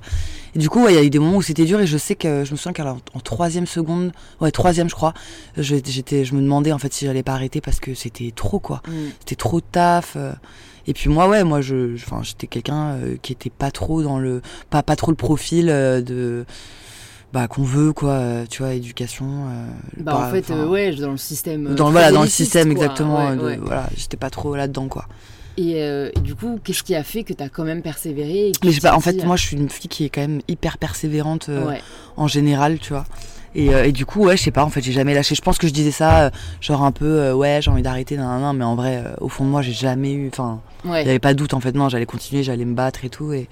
Et 0.54 0.58
du 0.58 0.68
coup, 0.70 0.82
ouais, 0.84 0.92
il 0.92 0.96
y 0.96 0.98
a 0.98 1.02
eu 1.04 1.10
des 1.10 1.18
moments 1.18 1.36
où 1.36 1.42
c'était 1.42 1.64
dur 1.64 1.80
et 1.80 1.86
je 1.86 1.98
sais 1.98 2.14
que 2.14 2.44
je 2.44 2.52
me 2.52 2.56
souviens 2.56 2.72
qu'en 2.72 2.98
en 3.14 3.20
troisième 3.20 3.66
seconde, 3.66 4.12
ouais, 4.40 4.50
troisième, 4.50 4.88
je 4.88 4.94
crois, 4.94 5.12
je- 5.56 5.76
j'étais, 5.84 6.24
je 6.24 6.34
me 6.34 6.40
demandais 6.40 6.72
en 6.72 6.78
fait 6.78 6.92
si 6.92 7.04
j'allais 7.06 7.22
pas 7.22 7.32
arrêter 7.34 7.60
parce 7.60 7.78
que 7.80 7.94
c'était 7.94 8.32
trop 8.34 8.58
quoi. 8.58 8.82
Mm. 8.88 8.92
C'était 9.20 9.36
trop 9.36 9.60
taf. 9.60 10.14
euh. 10.16 10.32
Et 10.88 10.92
puis 10.94 11.10
moi, 11.10 11.28
ouais, 11.28 11.42
moi, 11.44 11.60
je, 11.60 11.94
enfin, 11.96 12.20
j'étais 12.22 12.46
quelqu'un 12.46 12.90
euh, 12.92 13.16
qui 13.20 13.32
était 13.32 13.50
pas 13.50 13.70
trop 13.72 14.02
dans 14.02 14.18
le, 14.20 14.40
pas, 14.70 14.82
pas 14.84 14.94
trop 14.96 15.10
le 15.10 15.16
profil 15.16 15.66
de, 15.66 16.46
bah, 17.32 17.48
qu'on 17.48 17.64
veut 17.64 17.92
quoi, 17.92 18.10
euh, 18.12 18.46
tu 18.48 18.62
vois, 18.62 18.72
éducation. 18.72 19.26
euh, 19.50 19.66
Bah 19.98 20.16
en 20.16 20.30
fait 20.30 20.48
euh, 20.52 20.66
ouais 20.68 20.94
dans 20.94 21.10
le 21.10 21.16
système. 21.16 21.74
dans, 21.74 21.90
voilà, 21.90 22.12
dans 22.12 22.22
le 22.22 22.28
système 22.28 22.72
quoi. 22.72 22.84
exactement. 22.84 23.28
Ouais, 23.30 23.36
de- 23.36 23.42
ouais. 23.42 23.58
Voilà, 23.60 23.88
j'étais 23.96 24.16
pas 24.16 24.30
trop 24.30 24.54
là-dedans 24.56 24.86
quoi. 24.88 25.06
Et, 25.58 25.82
euh, 25.82 26.10
et 26.14 26.20
du 26.20 26.34
coup 26.34 26.58
qu'est-ce 26.62 26.82
qui 26.82 26.94
a 26.94 27.02
fait 27.02 27.22
que 27.24 27.32
t'as 27.32 27.48
quand 27.48 27.64
même 27.64 27.80
persévéré 27.82 28.48
et 28.48 28.52
Mais 28.62 28.68
tu 28.68 28.68
je 28.68 28.72
sais 28.80 28.88
pas, 28.88 28.94
en 28.94 29.00
fait, 29.00 29.24
moi, 29.24 29.36
je 29.36 29.46
suis 29.46 29.56
une 29.56 29.70
fille 29.70 29.88
qui 29.88 30.04
est 30.04 30.10
quand 30.10 30.20
même 30.20 30.40
hyper 30.48 30.76
persévérante. 30.78 31.48
euh, 31.48 31.66
ouais. 31.66 31.80
en 32.16 32.26
général, 32.28 32.78
tu 32.78 32.92
vois. 32.92 33.04
Et, 33.54 33.72
euh, 33.74 33.84
et 33.84 33.92
du 33.92 34.04
coup, 34.04 34.24
ouais, 34.26 34.36
je 34.36 34.42
sais 34.42 34.50
pas, 34.50 34.64
en 34.64 34.68
fait, 34.68 34.82
j'ai 34.82 34.92
jamais 34.92 35.14
lâché. 35.14 35.34
Je 35.34 35.40
pense 35.40 35.56
que 35.56 35.66
je 35.66 35.72
disais 35.72 35.90
ça, 35.90 36.24
euh, 36.26 36.30
genre 36.60 36.82
un 36.84 36.92
peu, 36.92 37.06
euh, 37.06 37.34
ouais, 37.34 37.60
j'ai 37.62 37.70
envie 37.70 37.80
d'arrêter, 37.80 38.18
nan, 38.18 38.26
nan, 38.28 38.40
nan, 38.42 38.56
mais 38.58 38.64
en 38.64 38.74
vrai, 38.74 39.02
euh, 39.02 39.14
au 39.22 39.30
fond 39.30 39.44
de 39.46 39.48
moi, 39.48 39.62
j'ai 39.62 39.72
jamais 39.72 40.12
eu, 40.12 40.28
enfin, 40.28 40.60
il 40.84 40.90
Ouais. 40.90 41.04
y 41.06 41.08
avait 41.08 41.18
pas 41.18 41.32
de 41.32 41.38
doute, 41.38 41.54
en 41.54 41.60
fait, 41.60 41.72
non, 41.72 41.88
j'allais 41.88 42.04
continuer, 42.04 42.42
j'allais 42.42 42.66
me 42.66 42.74
battre 42.74 43.06
et 43.06 43.08
tout, 43.08 43.32
et, 43.32 43.48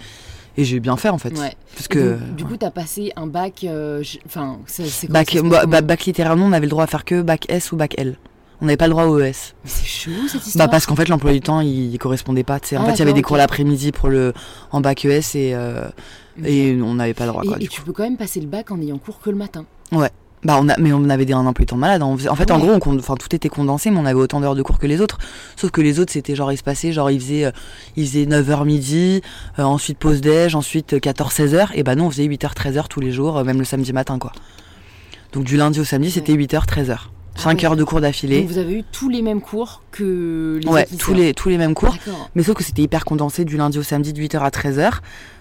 et 0.59 0.65
j'ai 0.65 0.79
bien 0.81 0.99
fait, 0.99 1.09
en 1.09 1.17
fait. 1.17 1.31
Ouais. 1.39 1.55
Parce 1.75 1.89
que, 1.89 2.19
donc, 2.19 2.37
du 2.37 2.45
coup, 2.45 2.59
t'as 2.59 2.71
passé 2.71 3.13
un 3.17 3.27
bac. 3.27 3.65
euh, 3.65 4.03
Enfin, 4.27 4.59
c'est 4.67 5.11
bac, 5.11 5.31
ça 5.31 5.41
bah, 5.43 5.65
bah, 5.65 5.81
bac 5.81 6.05
littéralement, 6.05 6.45
on 6.45 6.53
avait 6.53 6.67
le 6.67 6.71
droit 6.71 6.85
à 6.85 6.87
faire 6.87 7.07
que 7.07 7.23
bac 7.23 7.47
S 7.49 7.73
ou 7.73 7.77
bac 7.77 7.95
L. 7.97 8.17
On 8.61 8.67
n'avait 8.67 8.77
pas 8.77 8.87
le 8.87 8.93
droit 8.93 9.05
au 9.05 9.19
ES. 9.19 9.25
Mais 9.25 9.33
C'est 9.65 9.85
chelou 9.87 10.29
cette 10.29 10.47
histoire. 10.47 10.67
Bah 10.67 10.71
parce 10.71 10.87
qu'en 10.87 10.95
fait 10.97 11.09
l'emploi 11.09 11.33
du 11.33 11.41
temps 11.41 11.61
il, 11.61 11.93
il 11.93 11.99
correspondait 11.99 12.45
pas. 12.45 12.55
En 12.55 12.57
Ah, 12.57 12.85
fait 12.87 12.93
il 12.95 12.99
y 12.99 13.03
avait 13.03 13.13
des 13.13 13.23
cours 13.23 13.37
l'après-midi 13.37 13.93
pour 13.93 14.09
le 14.09 14.33
en 14.71 14.81
bac 14.81 15.05
ES 15.05 15.21
et 15.35 15.55
euh, 15.55 15.89
et 16.45 16.79
on 16.83 16.95
n'avait 16.95 17.15
pas 17.15 17.25
le 17.27 17.31
droit 17.31 17.43
Et, 17.45 17.49
quoi. 17.49 17.57
et 17.57 17.61
du 17.61 17.69
tu 17.69 17.81
coup. 17.81 17.87
peux 17.89 17.93
quand 17.93 18.05
même 18.05 18.17
passer 18.17 18.41
le 18.41 18.47
bac 18.47 18.71
en 18.71 18.81
ayant 18.81 18.99
cours 18.99 19.21
que 19.21 19.31
le 19.31 19.37
matin. 19.37 19.65
Bah 20.47 20.59
on 20.61 20.69
a 20.69 20.77
mais 20.79 20.93
on 20.93 21.09
avait 21.09 21.25
des 21.25 21.33
un 21.33 21.47
emploi 21.47 21.63
du 21.65 21.67
temps 21.71 21.77
malade. 21.79 22.03
On 22.03 22.17
faisait- 22.19 22.29
en 22.29 22.35
fait 22.35 22.51
en 22.51 22.57
Ouais. 22.61 22.67
gros 22.67 22.73
on 22.75 22.79
con- 22.79 22.99
enfin 22.99 23.15
tout 23.15 23.35
était 23.35 23.49
condensé 23.49 23.91
mais 23.91 23.99
on 23.99 24.05
avait 24.05 24.21
autant 24.21 24.41
d'heures 24.41 24.55
de 24.55 24.63
cours 24.63 24.79
que 24.79 24.87
les 24.87 25.01
autres. 25.01 25.17
Sauf 25.57 25.71
que 25.71 25.81
les 25.81 26.01
autres 26.01 26.13
c'était 26.13 26.35
genre 26.37 26.53
ils 26.53 26.59
se 26.59 26.63
passaient 26.63 26.93
genre 26.93 27.11
ils 27.11 27.19
faisaient 27.21 27.47
euh, 27.47 27.51
ils 27.97 28.07
faisaient 28.07 28.27
9h 28.27 28.65
midi, 28.67 29.23
euh, 29.59 29.63
ensuite 29.63 29.97
pause 29.99 30.21
déj, 30.21 30.55
ensuite 30.55 31.01
14 31.01 31.33
16h 31.33 31.69
et 31.75 31.83
bah 31.83 31.95
nous 31.95 32.05
on 32.05 32.11
faisait 32.11 32.25
8h 32.27 32.53
13h 32.55 32.89
tous 32.89 33.01
les 33.01 33.11
jours 33.11 33.39
euh, 33.39 33.45
même 33.45 33.59
le 33.59 33.65
samedi 33.65 33.93
matin 33.95 34.19
quoi. 34.19 34.33
Donc 35.33 35.45
du 35.45 35.57
lundi 35.57 35.81
au 35.81 35.85
samedi 35.85 36.11
c'était 36.11 36.35
8h 36.35 36.67
13h. 36.67 36.97
5 37.37 37.59
ouais. 37.59 37.65
heures 37.67 37.77
de 37.77 37.85
cours 37.85 38.01
d'affilée. 38.01 38.41
Donc 38.41 38.51
vous 38.51 38.59
avez 38.59 38.75
eu 38.79 38.85
tous 38.93 39.09
les 39.09 39.23
mêmes 39.23 39.41
cours 39.41 39.83
que 39.91 40.61
les 40.63 40.69
Ouais, 40.69 40.87
tous 40.99 41.13
les 41.15 41.35
tous 41.35 41.49
les 41.49 41.59
mêmes 41.59 41.75
cours. 41.75 41.97
Mais 42.35 42.43
sauf 42.43 42.55
que 42.57 42.65
c'était 42.65 42.83
hyper 42.83 43.05
condensé 43.05 43.45
du 43.45 43.57
lundi 43.57 43.79
au 43.79 43.83
samedi 43.83 44.13
de 44.13 44.21
8h 44.21 44.39
à 44.39 44.51
13h. 44.51 44.93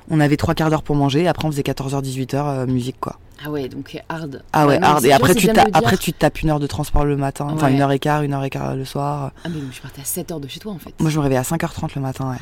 On 0.09 0.19
avait 0.19 0.35
trois 0.37 0.53
quarts 0.53 0.69
d'heure 0.69 0.83
pour 0.83 0.95
manger, 0.95 1.27
après 1.27 1.47
on 1.47 1.51
faisait 1.51 1.61
14h 1.61 2.03
18h 2.03 2.35
euh, 2.35 2.65
musique 2.65 2.97
quoi. 2.99 3.19
Ah 3.45 3.49
ouais, 3.49 3.67
donc 3.69 3.97
hard. 4.09 4.43
Ah 4.53 4.67
ouais, 4.67 4.79
hard. 4.81 5.05
et 5.05 5.11
après 5.11 5.33
tu 5.35 5.49
après 5.49 5.97
tu 5.97 6.11
tapes 6.13 6.41
une 6.41 6.49
heure 6.49 6.59
de 6.59 6.67
transport 6.67 7.05
le 7.05 7.15
matin, 7.15 7.47
enfin 7.49 7.67
Ouais. 7.67 7.73
une 7.73 7.81
heure 7.81 7.91
et 7.91 7.99
quart, 7.99 8.21
une 8.21 8.33
heure 8.33 8.43
et 8.43 8.49
quart 8.49 8.75
le 8.75 8.85
soir. 8.85 9.31
Ah 9.45 9.49
mais 9.49 9.59
je 9.71 9.81
partais 9.81 10.01
à 10.01 10.03
7h 10.03 10.39
de 10.41 10.47
chez 10.47 10.59
toi 10.59 10.73
en 10.73 10.79
fait. 10.79 10.93
Moi 10.99 11.09
je 11.09 11.17
me 11.17 11.23
réveillais 11.23 11.39
à 11.39 11.43
5h30 11.43 11.91
le 11.95 12.01
matin, 12.01 12.29
ouais. 12.31 12.37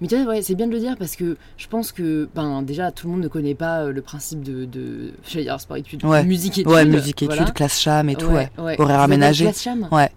Mais 0.00 0.08
tu 0.08 0.16
vois, 0.22 0.34
ouais, 0.34 0.42
c'est 0.42 0.54
bien 0.54 0.66
de 0.66 0.72
le 0.72 0.80
dire 0.80 0.96
parce 0.98 1.16
que 1.16 1.36
je 1.56 1.66
pense 1.68 1.92
que, 1.92 2.28
ben, 2.34 2.62
déjà, 2.62 2.90
tout 2.90 3.06
le 3.06 3.12
monde 3.12 3.22
ne 3.22 3.28
connaît 3.28 3.54
pas 3.54 3.80
euh, 3.84 3.92
le 3.92 4.02
principe 4.02 4.42
de, 4.42 4.64
de 4.64 5.12
j'allais 5.26 5.44
dire 5.44 5.60
sport 5.60 5.76
études, 5.76 6.04
Ouais. 6.04 6.24
musique 6.24 6.58
études. 6.58 6.68
Ouais, 6.72 6.84
musique 6.84 7.22
études, 7.22 7.36
voilà. 7.36 7.50
classe 7.52 7.80
cham 7.80 8.08
et 8.08 8.16
tout, 8.16 8.26
ouais. 8.26 8.50
ouais. 8.58 8.80
Horaire 8.80 9.00
aménagé. 9.00 9.44
classe 9.44 9.62
cham 9.62 9.88
Ouais. 9.92 10.10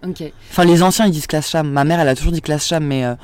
Enfin 0.50 0.64
les 0.64 0.82
anciens 0.82 1.06
ils 1.06 1.12
disent 1.12 1.26
classe 1.26 1.48
cham. 1.48 1.70
Ma 1.70 1.84
mère 1.84 2.00
elle 2.00 2.08
a 2.08 2.14
toujours 2.14 2.32
dit 2.32 2.42
classe 2.42 2.66
cham, 2.66 2.84
mais 2.84 3.04
euh, 3.04 3.14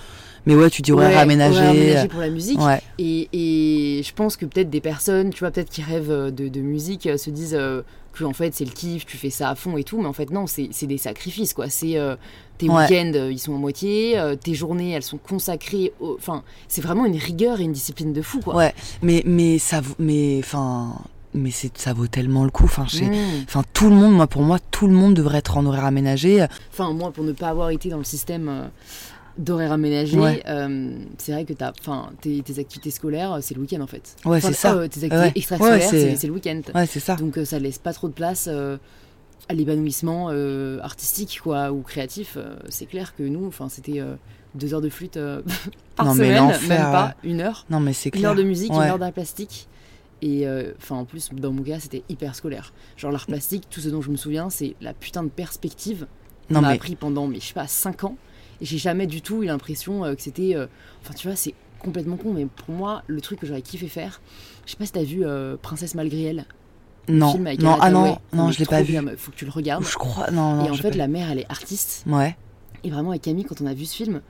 mais 0.46 0.54
ouais 0.54 0.70
tu 0.70 0.82
dis 0.82 0.92
Ouais, 0.92 1.14
aménagé. 1.14 1.56
horaire 1.58 1.70
aménagé 1.70 1.98
euh, 1.98 2.06
pour 2.06 2.20
la 2.20 2.30
musique. 2.30 2.60
Ouais. 2.60 2.80
Et, 2.98 3.28
et 3.32 4.02
je 4.02 4.12
pense 4.14 4.36
que 4.36 4.46
peut-être 4.46 4.70
des 4.70 4.80
personnes, 4.80 5.30
tu 5.30 5.40
vois, 5.40 5.50
peut-être 5.50 5.70
qui 5.70 5.82
rêvent 5.82 6.10
euh, 6.10 6.30
de, 6.30 6.48
de 6.48 6.60
musique, 6.60 7.06
euh, 7.06 7.16
se 7.16 7.30
disent 7.30 7.56
euh, 7.58 7.82
que 8.12 8.24
en 8.24 8.32
fait 8.32 8.54
c'est 8.54 8.64
le 8.64 8.70
kiff, 8.70 9.06
tu 9.06 9.16
fais 9.16 9.30
ça 9.30 9.50
à 9.50 9.54
fond 9.54 9.76
et 9.76 9.84
tout, 9.84 10.00
mais 10.00 10.06
en 10.06 10.12
fait 10.12 10.30
non, 10.30 10.46
c'est 10.46 10.68
des 10.86 10.98
sacrifices 10.98 11.52
quoi. 11.54 11.68
C'est 11.68 11.98
euh, 11.98 12.14
tes 12.58 12.68
Ouais. 12.68 12.82
week-ends, 12.88 13.28
ils 13.30 13.38
sont 13.40 13.52
en 13.54 13.58
moitié, 13.58 14.16
euh, 14.18 14.36
tes 14.36 14.54
journées, 14.54 14.92
elles 14.92 15.02
sont 15.02 15.18
consacrées. 15.18 15.92
au- 16.00 16.14
Enfin, 16.18 16.44
c'est 16.68 16.80
vraiment 16.80 17.06
une 17.06 17.16
rigueur 17.16 17.60
et 17.60 17.64
une 17.64 17.72
discipline 17.72 18.12
de 18.12 18.22
fou 18.22 18.40
quoi. 18.40 18.54
Ouais. 18.54 18.74
Mais 19.02 19.22
mais 19.26 19.58
ça 19.58 19.80
vaut- 19.80 19.96
mais 19.98 20.38
enfin 20.38 20.94
mais 21.36 21.50
c'est 21.50 21.76
ça 21.76 21.92
vaut 21.92 22.06
tellement 22.06 22.44
le 22.44 22.50
coup. 22.50 22.62
Enfin 22.66 22.84
Mmh. 22.84 23.10
Enfin, 23.48 23.64
tout 23.72 23.88
le 23.88 23.96
monde, 23.96 24.12
moi, 24.14 24.28
pour 24.28 24.42
moi, 24.42 24.58
tout 24.70 24.86
le 24.86 24.92
monde 24.92 25.14
devrait 25.14 25.38
être 25.38 25.56
en 25.56 25.66
horaire 25.66 25.84
aménagé. 25.84 26.46
Enfin, 26.72 26.92
moi, 26.92 27.10
pour 27.10 27.24
ne 27.24 27.32
pas 27.32 27.48
avoir 27.48 27.70
été 27.70 27.88
dans 27.88 27.98
le 27.98 28.04
système 28.04 28.70
euh, 29.38 29.42
d'horaire 29.42 29.72
aménagé, 29.72 30.18
Ouais. 30.18 30.42
euh, 30.46 30.96
c'est 31.18 31.32
vrai 31.32 31.44
que 31.44 31.52
t'as, 31.52 31.72
enfin, 31.80 32.10
tes, 32.20 32.42
tes 32.42 32.58
activités 32.58 32.90
scolaires, 32.90 33.32
euh, 33.34 33.38
c'est 33.42 33.54
le 33.54 33.60
week-end 33.60 33.80
en 33.80 33.86
fait. 33.86 34.16
Ouais, 34.24 34.38
Enfin, 34.38 34.48
c'est 34.48 34.54
ça. 34.54 34.74
euh, 34.74 34.88
tes 34.88 35.04
activités 35.04 35.16
Ouais. 35.16 35.32
extrascolaires, 35.34 35.92
Ouais, 35.92 36.16
c'est- 36.16 36.26
le 36.26 36.32
week-end. 36.32 36.60
Ouais, 36.74 36.86
c'est 36.86 37.00
ça. 37.00 37.16
Donc 37.16 37.38
ça 37.44 37.58
laisse 37.58 37.78
pas 37.78 37.92
trop 37.92 38.08
de 38.08 38.12
place 38.14 38.48
à 38.48 39.52
l'épanouissement 39.54 40.28
artistique 40.82 41.40
quoi 41.42 41.72
ou 41.72 41.82
créatif. 41.82 42.38
C'est 42.68 42.86
clair 42.86 43.14
que 43.16 43.22
nous, 43.22 43.46
enfin, 43.46 43.68
c'était 43.68 44.00
deux 44.54 44.72
heures 44.74 44.80
de 44.80 44.88
flûte 44.88 45.18
par 45.96 46.06
Non, 46.06 46.14
mais 46.14 46.26
semaine, 46.28 46.36
l'enfer, 46.36 46.68
même 46.68 46.92
pas 46.92 47.14
une 47.24 47.40
heure. 47.40 47.66
Non, 47.70 47.80
mais 47.80 47.92
c'est 47.92 48.08
Une 48.14 48.20
clair. 48.20 48.30
heure 48.30 48.36
de 48.36 48.42
musique, 48.42 48.72
une 48.72 48.80
heure 48.80 48.98
d'art 48.98 49.12
plastique. 49.12 49.68
Et 50.22 50.46
euh, 50.46 50.72
enfin, 50.78 50.96
en 50.96 51.04
plus, 51.04 51.28
dans 51.34 51.52
mon 51.52 51.62
cas, 51.62 51.80
c'était 51.80 52.02
hyper 52.08 52.34
scolaire. 52.34 52.72
Genre, 52.96 53.10
l'art 53.12 53.26
plastique, 53.26 53.64
tout 53.68 53.80
ce 53.80 53.90
dont 53.90 54.00
je 54.00 54.10
me 54.10 54.16
souviens, 54.16 54.48
c'est 54.48 54.74
la 54.80 54.94
putain 54.94 55.22
de 55.22 55.28
perspective 55.28 56.06
Non, 56.48 56.60
on 56.60 56.62
m'a 56.62 56.68
mais 56.68 56.74
appris 56.76 56.94
pendant, 56.96 57.26
mais 57.26 57.40
je 57.40 57.46
sais 57.48 57.52
pas, 57.52 57.66
5 57.66 58.04
ans. 58.04 58.16
Et 58.60 58.64
j'ai 58.64 58.78
jamais 58.78 59.06
du 59.06 59.20
tout 59.22 59.42
eu 59.42 59.46
l'impression 59.46 60.04
euh, 60.04 60.14
que 60.14 60.22
c'était. 60.22 60.54
euh, 60.54 60.66
Enfin, 61.02 61.14
tu 61.14 61.26
vois, 61.26 61.36
c'est 61.36 61.54
complètement 61.80 62.16
con, 62.16 62.32
mais 62.32 62.46
pour 62.46 62.74
moi, 62.74 63.02
le 63.06 63.20
truc 63.20 63.40
que 63.40 63.46
j'aurais 63.46 63.60
kiffé 63.62 63.88
faire, 63.88 64.20
je 64.64 64.70
sais 64.70 64.76
pas 64.78 64.86
si 64.86 64.92
t'as 64.92 65.02
vu 65.02 65.24
euh, 65.24 65.56
Princesse 65.60 65.94
malgré 65.94 66.22
elle. 66.22 66.46
le 67.08 67.14
non, 67.14 67.32
film 67.32 67.46
avec 67.46 67.60
non, 67.60 67.76
ah 67.80 67.90
non, 67.90 68.18
non, 68.32 68.50
je 68.50 68.58
l'ai 68.58 68.64
pas 68.64 68.80
vu. 68.82 68.96
Faut 69.18 69.30
que 69.32 69.36
tu 69.36 69.44
le 69.44 69.50
regardes. 69.50 69.84
Je 69.84 69.96
crois, 69.96 70.30
non, 70.30 70.54
non. 70.56 70.64
et 70.66 70.70
en 70.70 70.74
fait, 70.74 70.90
pas 70.90 70.96
la 70.96 71.08
mère, 71.08 71.30
elle 71.30 71.40
est 71.40 71.50
artiste. 71.50 72.04
Ouais. 72.06 72.36
Et 72.84 72.90
vraiment, 72.90 73.10
avec 73.10 73.22
Camille, 73.22 73.44
quand 73.44 73.60
on 73.60 73.66
a 73.66 73.74
vu 73.74 73.84
ce 73.84 73.94
film, 73.96 74.22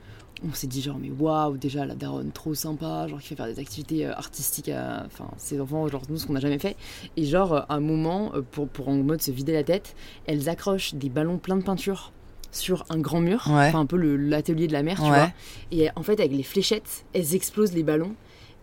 on 0.45 0.53
s'est 0.53 0.67
dit 0.67 0.81
genre, 0.81 0.97
mais 0.99 1.09
waouh, 1.17 1.55
déjà, 1.57 1.85
la 1.85 1.95
daronne, 1.95 2.31
trop 2.33 2.53
sympa, 2.53 3.07
genre, 3.07 3.21
qui 3.21 3.27
fait 3.29 3.35
faire 3.35 3.45
des 3.47 3.59
activités 3.59 4.05
artistiques 4.05 4.67
à 4.69 5.03
enfin, 5.05 5.29
ses 5.37 5.61
enfants, 5.61 5.87
genre, 5.87 6.01
nous, 6.09 6.17
ce 6.17 6.27
qu'on 6.27 6.33
n'a 6.33 6.41
jamais 6.41 6.59
fait. 6.59 6.75
Et 7.15 7.23
genre, 7.25 7.53
euh, 7.53 7.61
un 7.69 7.79
moment, 7.79 8.33
pour, 8.51 8.67
pour 8.67 8.89
en 8.89 8.95
mode 8.95 9.21
se 9.21 9.31
vider 9.31 9.53
la 9.53 9.63
tête, 9.63 9.95
elles 10.27 10.49
accrochent 10.49 10.93
des 10.93 11.07
ballons 11.09 11.37
pleins 11.37 11.55
de 11.57 11.63
peinture 11.63 12.11
sur 12.55 12.85
un 12.89 12.97
grand 12.99 13.19
mur, 13.21 13.43
Ouais. 13.47 13.67
enfin 13.69 13.79
un 13.81 13.85
peu 13.85 13.97
l'atelier 13.97 14.67
de 14.67 14.73
la 14.73 14.83
mère, 14.83 14.97
tu 14.97 15.03
Ouais. 15.03 15.09
vois. 15.09 15.31
Et 15.71 15.89
en 15.95 16.03
fait, 16.03 16.19
avec 16.19 16.31
les 16.31 16.43
fléchettes, 16.43 17.05
elles 17.13 17.35
explosent 17.35 17.73
les 17.73 17.83
ballons. 17.83 18.13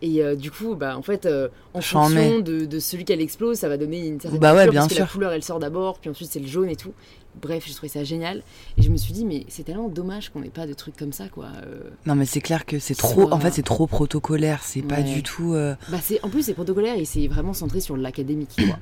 Et 0.04 0.20
euh, 0.20 0.34
du 0.34 0.50
coup, 0.50 0.74
bah, 0.74 0.96
en 0.98 1.02
fait, 1.02 1.26
euh, 1.26 1.46
en 1.74 1.80
fonction 1.80 2.40
de, 2.40 2.64
de 2.64 2.78
celui 2.80 3.04
qu'elle 3.04 3.20
explose, 3.20 3.56
ça 3.58 3.68
va 3.68 3.76
donner 3.76 4.04
une 4.04 4.18
certaine 4.20 4.40
Bah 4.40 4.52
ouais, 4.52 4.60
couleur, 4.66 4.70
bien 4.72 4.80
parce 4.80 4.94
que 4.94 4.98
la 4.98 5.04
sûr. 5.06 5.12
couleur, 5.12 5.30
elle 5.32 5.44
sort 5.44 5.60
d'abord, 5.60 6.00
puis 6.00 6.10
ensuite 6.10 6.28
c'est 6.28 6.40
le 6.40 6.48
jaune 6.48 6.68
et 6.68 6.74
tout. 6.74 6.92
Bref, 7.40 7.62
j'ai 7.68 7.72
trouvé 7.72 7.88
ça 7.88 8.02
génial. 8.02 8.42
Et 8.76 8.82
je 8.82 8.90
me 8.90 8.96
suis 8.96 9.12
dit, 9.12 9.24
mais 9.24 9.44
c'est 9.48 9.62
tellement 9.62 9.88
dommage 9.88 10.30
qu'on 10.30 10.40
n'ait 10.40 10.48
pas 10.50 10.66
de 10.66 10.74
trucs 10.74 10.96
comme 10.96 11.12
ça, 11.12 11.28
quoi. 11.28 11.46
Euh, 11.64 11.82
Non, 12.04 12.16
mais 12.16 12.24
c'est 12.26 12.40
clair 12.40 12.66
que 12.66 12.80
c'est 12.80 12.96
trop. 12.96 13.32
En 13.32 13.38
fait, 13.38 13.52
c'est 13.52 13.62
trop 13.62 13.86
protocolaire. 13.86 14.60
C'est 14.64 14.82
pas 14.82 14.96
Ouais. 14.96 15.02
du 15.04 15.22
tout. 15.22 15.54
Bah 15.88 15.98
c'est, 16.02 16.18
en 16.24 16.28
plus, 16.30 16.42
c'est 16.42 16.54
protocolaire 16.54 16.96
et 16.98 17.04
c'est 17.04 17.28
vraiment 17.28 17.54
centré 17.54 17.78
sur 17.80 17.96
l'académique, 17.96 18.50
quoi. 18.56 18.76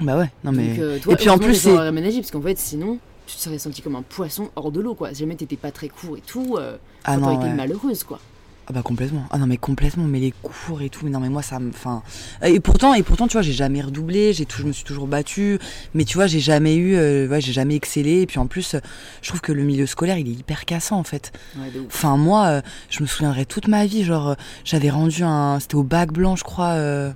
Bah 0.00 0.18
ouais. 0.18 0.30
Non 0.44 0.50
mais. 0.52 0.76
Donc, 0.76 1.00
toi, 1.02 1.12
Et 1.12 1.16
puis 1.16 1.28
en 1.30 1.38
plus, 1.38 1.54
c'est. 1.54 1.72
parce 1.74 2.30
qu'en 2.32 2.42
fait, 2.42 2.58
sinon, 2.58 2.98
tu 3.26 3.36
te 3.36 3.40
serais 3.40 3.58
senti 3.58 3.82
comme 3.82 3.96
un 3.96 4.02
poisson 4.02 4.50
hors 4.56 4.70
de 4.72 4.80
l'eau, 4.80 4.94
quoi. 4.94 5.10
Si 5.12 5.20
jamais 5.20 5.36
t'étais 5.36 5.56
pas 5.56 5.70
très 5.72 5.88
court 5.88 6.16
et 6.16 6.22
tout, 6.22 6.56
euh, 6.58 6.76
Ah 7.04 7.16
t'aurais 7.16 7.34
été 7.36 7.44
ouais. 7.44 7.54
malheureuse, 7.54 8.04
quoi. 8.04 8.20
Ah 8.68 8.72
bah 8.72 8.82
complètement. 8.82 9.24
Ah 9.30 9.38
non 9.38 9.46
mais 9.46 9.58
complètement. 9.58 10.02
Mais 10.06 10.18
les 10.18 10.34
cours 10.42 10.82
et 10.82 10.88
tout. 10.90 11.04
Mais 11.04 11.10
non 11.12 11.20
mais 11.20 11.28
moi 11.28 11.40
ça 11.40 11.60
me. 11.60 11.68
Enfin. 11.68 12.02
Et 12.42 12.58
pourtant 12.58 12.94
et 12.94 13.04
pourtant 13.04 13.28
tu 13.28 13.34
vois 13.34 13.42
j'ai 13.42 13.52
jamais 13.52 13.80
redoublé. 13.80 14.32
J'ai 14.32 14.44
tout. 14.44 14.58
Je 14.60 14.66
me 14.66 14.72
suis 14.72 14.82
toujours 14.82 15.06
battue. 15.06 15.60
Mais 15.94 16.02
tu 16.04 16.16
vois 16.18 16.26
j'ai 16.26 16.40
jamais 16.40 16.74
eu. 16.74 16.96
euh, 16.96 17.28
ouais 17.28 17.40
j'ai 17.40 17.52
jamais 17.52 17.76
excellé. 17.76 18.22
Et 18.22 18.26
puis 18.26 18.40
en 18.40 18.48
plus 18.48 18.74
je 19.22 19.28
trouve 19.28 19.40
que 19.40 19.52
le 19.52 19.62
milieu 19.62 19.86
scolaire 19.86 20.18
il 20.18 20.26
est 20.28 20.32
hyper 20.32 20.64
cassant 20.64 20.98
en 20.98 21.04
fait. 21.04 21.30
Ouais, 21.56 21.70
de 21.70 21.78
ouf. 21.78 21.86
Enfin 21.86 22.16
moi 22.16 22.46
euh, 22.46 22.60
je 22.90 23.02
me 23.02 23.06
souviendrai 23.06 23.46
toute 23.46 23.68
ma 23.68 23.86
vie. 23.86 24.02
Genre 24.02 24.30
euh, 24.30 24.34
j'avais 24.64 24.90
rendu 24.90 25.22
un. 25.22 25.60
C'était 25.60 25.76
au 25.76 25.84
bac 25.84 26.10
blanc 26.12 26.34
je 26.34 26.42
crois 26.42 26.70
euh, 26.70 27.12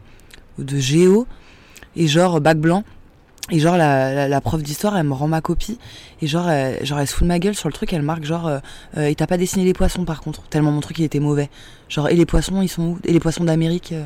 de 0.59 0.79
géo. 0.79 1.27
Et 1.97 2.07
genre 2.07 2.41
bac 2.41 2.59
blanc. 2.59 2.85
Et 3.51 3.59
genre 3.59 3.77
la, 3.77 4.15
la, 4.15 4.29
la 4.29 4.41
prof 4.41 4.63
d'histoire 4.63 4.97
elle 4.97 5.07
me 5.07 5.13
rend 5.15 5.29
ma 5.29 5.41
copie. 5.41 5.79
Et 6.23 6.27
genre 6.27 6.49
elle, 6.49 6.85
genre 6.87 7.01
elle 7.01 7.07
se 7.09 7.15
fout 7.15 7.23
de 7.25 7.29
ma 7.29 7.39
gueule 7.39 7.55
sur 7.55 7.69
le 7.69 7.73
truc. 7.73 7.93
Elle 7.93 8.03
marque 8.03 8.25
genre 8.25 8.47
euh, 8.47 8.59
euh, 8.97 9.07
et 9.07 9.15
t'as 9.15 9.27
pas 9.27 9.37
dessiné 9.37 9.65
les 9.65 9.73
poissons 9.73 10.05
par 10.05 10.21
contre. 10.21 10.43
Tellement 10.49 10.71
mon 10.73 10.81
truc 10.81 10.99
il 10.99 11.05
était 11.05 11.21
mauvais. 11.21 11.51
Genre 11.89 12.09
et 12.09 12.15
les 12.15 12.27
poissons 12.27 12.63
ils 12.63 12.69
sont 12.69 12.83
où? 12.83 12.99
Et 13.05 13.13
les 13.13 13.21
poissons 13.21 13.45
d'Amérique 13.45 13.93
euh 13.93 14.05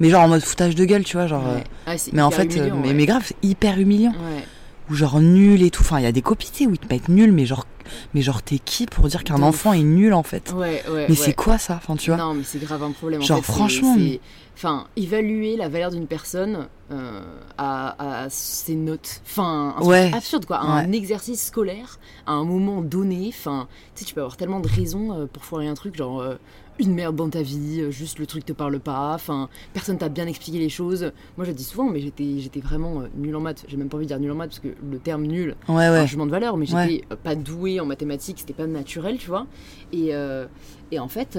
mais 0.00 0.10
genre 0.10 0.22
en 0.22 0.28
mode 0.28 0.42
foutage 0.42 0.74
de 0.74 0.84
gueule 0.84 1.04
tu 1.04 1.16
vois 1.16 1.28
genre 1.28 1.46
euh, 1.46 1.54
Ouais. 1.56 1.64
Ah, 1.86 1.94
mais 2.12 2.20
en 2.22 2.30
fait 2.32 2.50
euh, 2.56 2.56
humiliant, 2.58 2.76
mais, 2.82 2.88
ouais. 2.88 2.94
mais 2.94 3.06
grave 3.06 3.22
c'est 3.24 3.36
hyper 3.42 3.78
humiliant. 3.78 4.10
Ouais. 4.10 4.44
ou 4.90 4.94
genre 4.94 5.20
nul 5.20 5.62
et 5.62 5.70
tout. 5.70 5.82
Enfin 5.82 5.98
il 6.00 6.02
y 6.02 6.06
a 6.06 6.12
des 6.12 6.20
copies 6.22 6.66
où 6.66 6.72
ils 6.72 6.78
te 6.78 6.92
mettent 6.92 7.08
nul 7.08 7.30
mais 7.32 7.46
genre 7.46 7.64
mais 8.12 8.20
genre 8.22 8.42
t'es 8.42 8.58
qui 8.58 8.86
pour 8.86 9.06
dire 9.06 9.22
qu'un 9.24 9.40
enfant 9.42 9.72
est 9.72 9.82
nul 9.84 10.14
en 10.14 10.22
fait? 10.24 10.52
Ouais, 10.56 10.82
ouais, 10.90 11.06
mais 11.08 11.14
c'est 11.14 11.32
quoi 11.34 11.58
ça? 11.58 11.74
Enfin 11.80 11.94
tu 11.96 12.10
vois? 12.10 12.18
Non, 12.18 12.34
mais 12.34 12.42
c'est 12.42 12.58
grave 12.58 12.82
un 12.82 12.90
problème. 12.90 13.20
En 13.20 13.24
Genre, 13.24 13.44
fait, 13.44 13.52
franchement, 13.52 13.94
c'est- 13.98 14.20
Enfin, 14.56 14.86
évaluer 14.96 15.56
la 15.56 15.68
valeur 15.68 15.90
d'une 15.90 16.06
personne 16.06 16.68
euh, 16.92 17.20
à, 17.58 18.22
à 18.24 18.30
ses 18.30 18.76
notes. 18.76 19.20
Enfin, 19.26 19.74
un 19.78 19.82
Ouais. 19.84 20.10
absurde 20.14 20.46
quoi. 20.46 20.60
Un 20.60 20.92
exercice 20.92 21.46
scolaire 21.46 21.98
à 22.26 22.32
un 22.32 22.44
moment 22.44 22.80
donné. 22.80 23.26
Enfin, 23.28 23.66
tu 23.94 24.00
sais, 24.00 24.04
tu 24.06 24.14
peux 24.14 24.20
avoir 24.20 24.36
tellement 24.36 24.60
de 24.60 24.68
raisons 24.68 25.12
euh, 25.12 25.26
pour 25.26 25.44
foirer 25.44 25.66
un 25.66 25.74
truc, 25.74 25.96
genre 25.96 26.20
euh, 26.20 26.36
une 26.78 26.94
merde 26.94 27.14
dans 27.16 27.28
ta 27.28 27.42
vie, 27.42 27.80
euh, 27.80 27.90
juste 27.90 28.18
le 28.18 28.26
truc 28.26 28.44
te 28.44 28.52
parle 28.52 28.80
pas. 28.80 29.12
Enfin, 29.14 29.48
personne 29.72 29.96
t'a 29.98 30.08
bien 30.08 30.26
expliqué 30.26 30.58
les 30.58 30.68
choses. 30.68 31.12
Moi, 31.36 31.44
je 31.44 31.50
le 31.50 31.56
dis 31.56 31.64
souvent, 31.64 31.88
mais 31.88 32.00
j'étais, 32.00 32.38
j'étais 32.38 32.60
vraiment 32.60 33.00
euh, 33.02 33.06
nul 33.16 33.34
en 33.36 33.40
maths. 33.40 33.64
J'ai 33.68 33.76
même 33.76 33.88
pas 33.88 33.96
envie 33.96 34.06
de 34.06 34.08
dire 34.08 34.18
nul 34.20 34.30
en 34.32 34.34
maths 34.34 34.50
parce 34.50 34.58
que 34.60 34.68
le 34.90 34.98
terme 34.98 35.22
nul 35.24 35.54
ouais 35.68 35.84
un 35.84 35.92
ouais 35.92 36.06
jugement 36.06 36.26
de 36.26 36.30
valeur, 36.32 36.56
mais 36.56 36.66
j'étais 36.66 36.76
Ouais. 36.78 37.04
euh, 37.12 37.16
pas 37.16 37.34
douée 37.34 37.78
en 37.80 37.86
mathématiques, 37.86 38.38
c'était 38.40 38.52
pas 38.54 38.66
naturel, 38.66 39.18
tu 39.18 39.28
vois. 39.28 39.46
Et, 39.92 40.14
euh, 40.14 40.46
et 40.90 40.98
en 40.98 41.08
fait, 41.08 41.38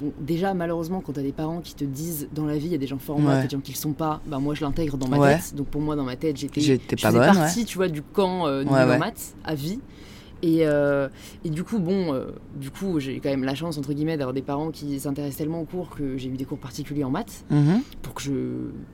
bon, 0.00 0.12
déjà, 0.20 0.54
malheureusement, 0.54 1.00
quand 1.00 1.12
t'as 1.12 1.22
des 1.22 1.32
parents 1.32 1.60
qui 1.60 1.74
te 1.74 1.84
disent 1.84 2.28
dans 2.34 2.46
la 2.46 2.56
vie, 2.58 2.66
il 2.66 2.72
y 2.72 2.74
a 2.74 2.78
des 2.78 2.86
gens 2.86 2.98
forts 2.98 3.16
en 3.16 3.20
maths, 3.20 3.42
des 3.42 3.48
gens 3.56 3.60
qui 3.60 3.72
le 3.72 3.76
sont 3.78 3.92
pas, 3.92 4.20
bah 4.26 4.38
moi 4.38 4.54
je 4.54 4.62
l'intègre 4.62 4.96
dans 4.96 5.08
ma 5.08 5.18
tête. 5.36 5.54
Donc 5.54 5.66
pour 5.68 5.80
moi, 5.80 5.96
dans 5.96 6.04
ma 6.04 6.16
tête, 6.16 6.36
j'étais. 6.36 6.60
Pas 7.02 7.10
bonne, 7.12 7.20
partie, 7.34 7.64
tu 7.64 7.76
vois, 7.78 7.88
du 7.88 8.02
camp 8.02 8.48
nul 8.48 8.68
en 8.68 8.98
maths 8.98 9.34
à 9.44 9.54
vie. 9.54 9.80
Et, 10.46 10.66
euh, 10.66 11.08
et 11.42 11.48
du 11.48 11.64
coup, 11.64 11.78
bon, 11.78 12.12
euh, 12.12 12.26
du 12.54 12.70
coup, 12.70 13.00
j'ai 13.00 13.18
quand 13.18 13.30
même 13.30 13.44
la 13.44 13.54
chance, 13.54 13.78
entre 13.78 13.94
guillemets, 13.94 14.18
d'avoir 14.18 14.34
des 14.34 14.42
parents 14.42 14.70
qui 14.70 15.00
s'intéressent 15.00 15.38
tellement 15.38 15.62
aux 15.62 15.64
cours 15.64 15.88
que 15.88 16.18
j'ai 16.18 16.28
eu 16.28 16.36
des 16.36 16.44
cours 16.44 16.58
particuliers 16.58 17.02
en 17.02 17.08
maths 17.08 17.46
Mhm. 17.50 17.80
pour 18.02 18.12
que 18.12 18.20
je, 18.20 18.32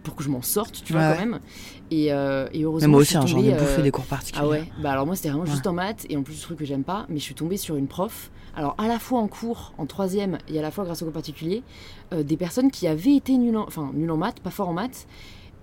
pour 0.04 0.14
que 0.14 0.22
je 0.22 0.28
m'en 0.28 0.42
sorte, 0.42 0.80
tu 0.84 0.92
Ouais, 0.92 1.00
vois, 1.00 1.14
quand 1.14 1.20
même. 1.20 1.40
Et, 1.90 2.12
euh, 2.12 2.46
et 2.52 2.62
heureusement, 2.62 2.86
mais 2.86 2.92
moi 2.92 3.00
aussi 3.00 3.16
hein, 3.16 3.26
j'en 3.26 3.42
ai 3.42 3.50
bouffé 3.52 3.82
des 3.82 3.90
cours 3.90 4.04
particuliers 4.06 4.44
ah 4.44 4.48
ouais 4.48 4.64
Bah 4.80 4.92
alors 4.92 5.06
moi 5.06 5.16
c'était 5.16 5.30
vraiment 5.30 5.42
Ouais. 5.44 5.50
juste 5.50 5.66
en 5.66 5.72
maths 5.72 6.06
et 6.08 6.16
en 6.16 6.22
plus 6.22 6.40
truc 6.40 6.58
que 6.58 6.64
j'aime 6.64 6.84
pas, 6.84 7.04
mais 7.08 7.18
je 7.18 7.24
suis 7.24 7.34
tombée 7.34 7.56
sur 7.56 7.74
une 7.74 7.88
prof, 7.88 8.30
alors 8.54 8.76
à 8.78 8.86
la 8.86 9.00
fois 9.00 9.18
en 9.18 9.26
cours, 9.26 9.72
en 9.76 9.86
troisième 9.86 10.38
et 10.48 10.56
à 10.56 10.62
la 10.62 10.70
fois 10.70 10.84
grâce 10.84 11.02
au 11.02 11.06
cours 11.06 11.14
particulier, 11.14 11.64
euh, 12.14 12.22
des 12.22 12.36
personnes 12.36 12.70
qui 12.70 12.86
avaient 12.86 13.16
été 13.16 13.36
nulles 13.36 13.56
en, 13.56 13.66
enfin 13.66 13.90
nulles 13.92 14.12
en 14.12 14.16
maths, 14.16 14.38
pas 14.38 14.50
fort 14.50 14.68
en 14.68 14.72
maths, 14.74 15.08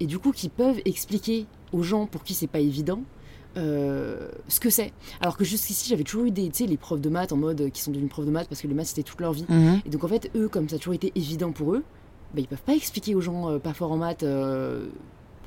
et 0.01 0.05
du 0.05 0.19
coup 0.19 0.33
qui 0.33 0.49
peuvent 0.49 0.81
expliquer 0.83 1.45
aux 1.71 1.81
gens 1.83 2.07
pour 2.07 2.23
qui 2.23 2.33
c'est 2.33 2.47
pas 2.47 2.59
évident 2.59 2.99
euh, 3.57 4.29
ce 4.47 4.59
que 4.59 4.69
c'est. 4.69 4.93
Alors 5.21 5.37
que 5.37 5.43
jusqu'ici 5.43 5.89
j'avais 5.89 6.03
toujours 6.03 6.25
eu 6.25 6.31
des, 6.31 6.49
tu 6.49 6.63
sais, 6.63 6.65
les 6.65 6.77
profs 6.77 7.01
de 7.01 7.09
maths 7.09 7.31
en 7.31 7.37
mode 7.37 7.61
euh, 7.61 7.69
qui 7.69 7.81
sont 7.81 7.91
devenus 7.91 8.09
profs 8.09 8.25
de 8.25 8.31
maths 8.31 8.47
parce 8.47 8.61
que 8.61 8.67
les 8.67 8.73
maths 8.73 8.87
c'était 8.87 9.03
toute 9.03 9.19
leur 9.19 9.33
vie. 9.33 9.45
Mhm. 9.49 9.81
Et 9.85 9.89
donc 9.89 10.03
en 10.03 10.07
fait, 10.07 10.29
eux, 10.35 10.47
comme 10.47 10.69
ça 10.69 10.75
a 10.75 10.79
toujours 10.79 10.93
été 10.93 11.11
évident 11.15 11.51
pour 11.51 11.73
eux, 11.73 11.83
bah, 12.33 12.41
ils 12.41 12.47
peuvent 12.47 12.61
pas 12.61 12.75
expliquer 12.75 13.15
aux 13.15 13.21
gens 13.21 13.49
euh, 13.49 13.59
pas 13.59 13.73
forts 13.73 13.91
en 13.91 13.97
maths 13.97 14.23
euh, 14.23 14.87